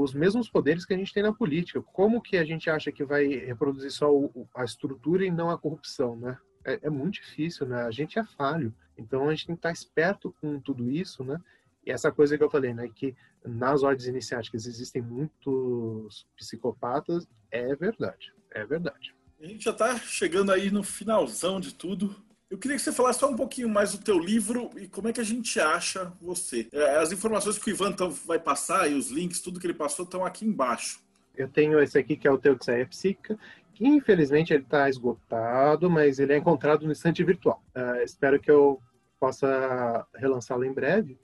Os 0.00 0.14
mesmos 0.14 0.48
poderes 0.48 0.84
que 0.84 0.94
a 0.94 0.96
gente 0.96 1.12
tem 1.12 1.22
na 1.22 1.32
política. 1.32 1.80
Como 1.80 2.20
que 2.20 2.36
a 2.36 2.44
gente 2.44 2.68
acha 2.68 2.92
que 2.92 3.04
vai 3.04 3.26
reproduzir 3.26 3.90
só 3.90 4.12
o, 4.12 4.48
a 4.54 4.64
estrutura 4.64 5.24
e 5.24 5.30
não 5.30 5.50
a 5.50 5.58
corrupção, 5.58 6.16
né? 6.16 6.38
É, 6.64 6.80
é, 6.82 6.90
muito 6.90 7.14
difícil, 7.14 7.66
né? 7.66 7.82
A 7.82 7.90
gente 7.90 8.18
é 8.18 8.24
falho. 8.24 8.74
Então 8.98 9.28
a 9.28 9.30
gente 9.30 9.46
tem 9.46 9.54
que 9.54 9.60
estar 9.60 9.72
esperto 9.72 10.34
com 10.40 10.60
tudo 10.60 10.90
isso, 10.90 11.22
né? 11.22 11.40
E 11.84 11.90
essa 11.90 12.10
coisa 12.10 12.36
que 12.36 12.42
eu 12.42 12.50
falei, 12.50 12.74
né? 12.74 12.88
Que 12.92 13.14
nas 13.44 13.82
ordens 13.82 14.08
iniciáticas 14.08 14.66
existem 14.66 15.00
muitos 15.00 16.26
psicopatas, 16.36 17.28
é 17.50 17.74
verdade. 17.76 18.34
É 18.50 18.64
verdade. 18.64 19.14
A 19.40 19.46
gente 19.46 19.64
já 19.64 19.70
está 19.70 19.96
chegando 19.98 20.50
aí 20.50 20.70
no 20.70 20.82
finalzão 20.82 21.60
de 21.60 21.74
tudo. 21.74 22.16
Eu 22.48 22.58
queria 22.58 22.76
que 22.76 22.82
você 22.82 22.92
falasse 22.92 23.18
só 23.18 23.28
um 23.28 23.34
pouquinho 23.34 23.68
mais 23.68 23.92
do 23.92 23.98
teu 23.98 24.18
livro 24.20 24.70
e 24.76 24.86
como 24.86 25.08
é 25.08 25.12
que 25.12 25.20
a 25.20 25.24
gente 25.24 25.58
acha 25.58 26.12
você. 26.20 26.68
É, 26.72 26.96
as 26.98 27.10
informações 27.10 27.58
que 27.58 27.70
o 27.70 27.74
Ivan 27.74 27.94
vai 28.24 28.38
passar 28.38 28.88
e 28.88 28.94
os 28.94 29.10
links, 29.10 29.40
tudo 29.40 29.58
que 29.58 29.66
ele 29.66 29.74
passou, 29.74 30.04
estão 30.04 30.24
aqui 30.24 30.46
embaixo. 30.46 31.00
Eu 31.36 31.48
tenho 31.48 31.80
esse 31.80 31.98
aqui 31.98 32.16
que 32.16 32.26
é 32.26 32.30
o 32.30 32.38
Teuxaia 32.38 32.86
Psíquica, 32.86 33.36
que 33.74 33.86
infelizmente 33.86 34.54
ele 34.54 34.62
está 34.62 34.88
esgotado, 34.88 35.90
mas 35.90 36.20
ele 36.20 36.34
é 36.34 36.36
encontrado 36.36 36.86
no 36.86 36.92
estante 36.92 37.24
virtual. 37.24 37.60
Uh, 37.76 38.02
espero 38.04 38.38
que 38.38 38.50
eu 38.50 38.80
possa 39.18 40.06
relançá-lo 40.14 40.64
em 40.64 40.72
breve, 40.72 41.18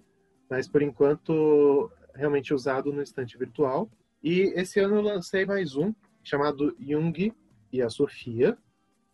mas 0.51 0.67
por 0.67 0.83
enquanto 0.83 1.89
realmente 2.17 2.53
usado 2.53 2.93
no 2.93 3.01
estante 3.01 3.39
virtual. 3.39 3.89
E 4.23 4.53
esse 4.57 4.81
ano 4.81 4.97
eu 4.97 5.03
lancei 5.03 5.47
mais 5.47 5.77
um 5.77 5.95
chamado 6.23 6.77
Jung 6.81 7.33
e 7.73 7.81
a 7.81 7.89
Sofia. 7.89 8.59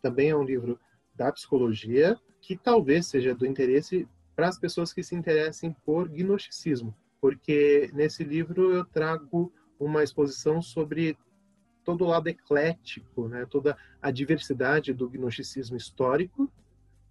Também 0.01 0.29
é 0.29 0.35
um 0.35 0.43
livro 0.43 0.79
da 1.19 1.33
psicologia 1.33 2.17
que 2.41 2.55
talvez 2.55 3.07
seja 3.07 3.35
do 3.35 3.45
interesse 3.45 4.07
para 4.37 4.47
as 4.47 4.57
pessoas 4.57 4.93
que 4.93 5.03
se 5.03 5.13
interessem 5.13 5.75
por 5.85 6.07
gnosticismo, 6.07 6.95
porque 7.19 7.91
nesse 7.93 8.23
livro 8.23 8.71
eu 8.71 8.85
trago 8.85 9.51
uma 9.77 10.01
exposição 10.01 10.61
sobre 10.61 11.17
todo 11.83 12.05
o 12.05 12.07
lado 12.07 12.27
eclético, 12.29 13.27
né, 13.27 13.45
toda 13.45 13.77
a 14.01 14.09
diversidade 14.11 14.93
do 14.93 15.09
gnosticismo 15.09 15.75
histórico. 15.75 16.49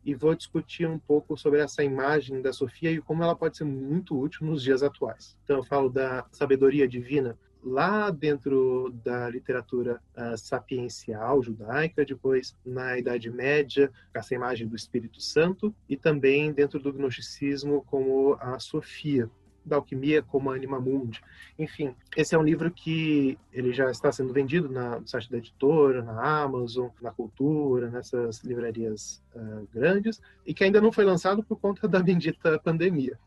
E 0.04 0.14
vou 0.14 0.34
discutir 0.34 0.88
um 0.88 0.98
pouco 0.98 1.36
sobre 1.36 1.60
essa 1.60 1.82
imagem 1.84 2.40
da 2.40 2.52
Sofia 2.52 2.90
e 2.90 3.02
como 3.02 3.22
ela 3.22 3.36
pode 3.36 3.58
ser 3.58 3.64
muito 3.64 4.18
útil 4.18 4.46
nos 4.46 4.62
dias 4.62 4.82
atuais. 4.82 5.36
Então 5.44 5.56
eu 5.56 5.64
falo 5.64 5.90
da 5.90 6.24
sabedoria 6.30 6.88
divina 6.88 7.36
lá 7.62 8.10
dentro 8.10 8.92
da 9.04 9.28
literatura 9.28 10.00
uh, 10.16 10.36
sapiencial 10.36 11.42
judaica, 11.42 12.04
depois 12.04 12.56
na 12.64 12.98
Idade 12.98 13.30
Média, 13.30 13.90
essa 14.14 14.34
imagem 14.34 14.66
do 14.66 14.76
Espírito 14.76 15.20
Santo, 15.20 15.74
e 15.88 15.96
também 15.96 16.52
dentro 16.52 16.78
do 16.78 16.92
gnosticismo 16.92 17.84
como 17.86 18.36
a 18.40 18.58
Sofia, 18.58 19.30
da 19.64 19.76
alquimia 19.76 20.22
como 20.22 20.50
Anima 20.50 20.80
Mundi. 20.80 21.20
Enfim, 21.58 21.94
esse 22.16 22.34
é 22.34 22.38
um 22.38 22.42
livro 22.42 22.70
que 22.70 23.38
ele 23.52 23.72
já 23.72 23.90
está 23.90 24.10
sendo 24.10 24.32
vendido 24.32 24.68
na, 24.68 24.98
no 25.00 25.06
site 25.06 25.30
da 25.30 25.38
editora, 25.38 26.02
na 26.02 26.42
Amazon, 26.42 26.88
na 27.02 27.10
Cultura, 27.10 27.90
nessas 27.90 28.42
livrarias 28.42 29.22
uh, 29.34 29.68
grandes, 29.72 30.20
e 30.46 30.54
que 30.54 30.64
ainda 30.64 30.80
não 30.80 30.90
foi 30.90 31.04
lançado 31.04 31.42
por 31.42 31.60
conta 31.60 31.86
da 31.86 32.00
bendita 32.00 32.58
pandemia. 32.58 33.18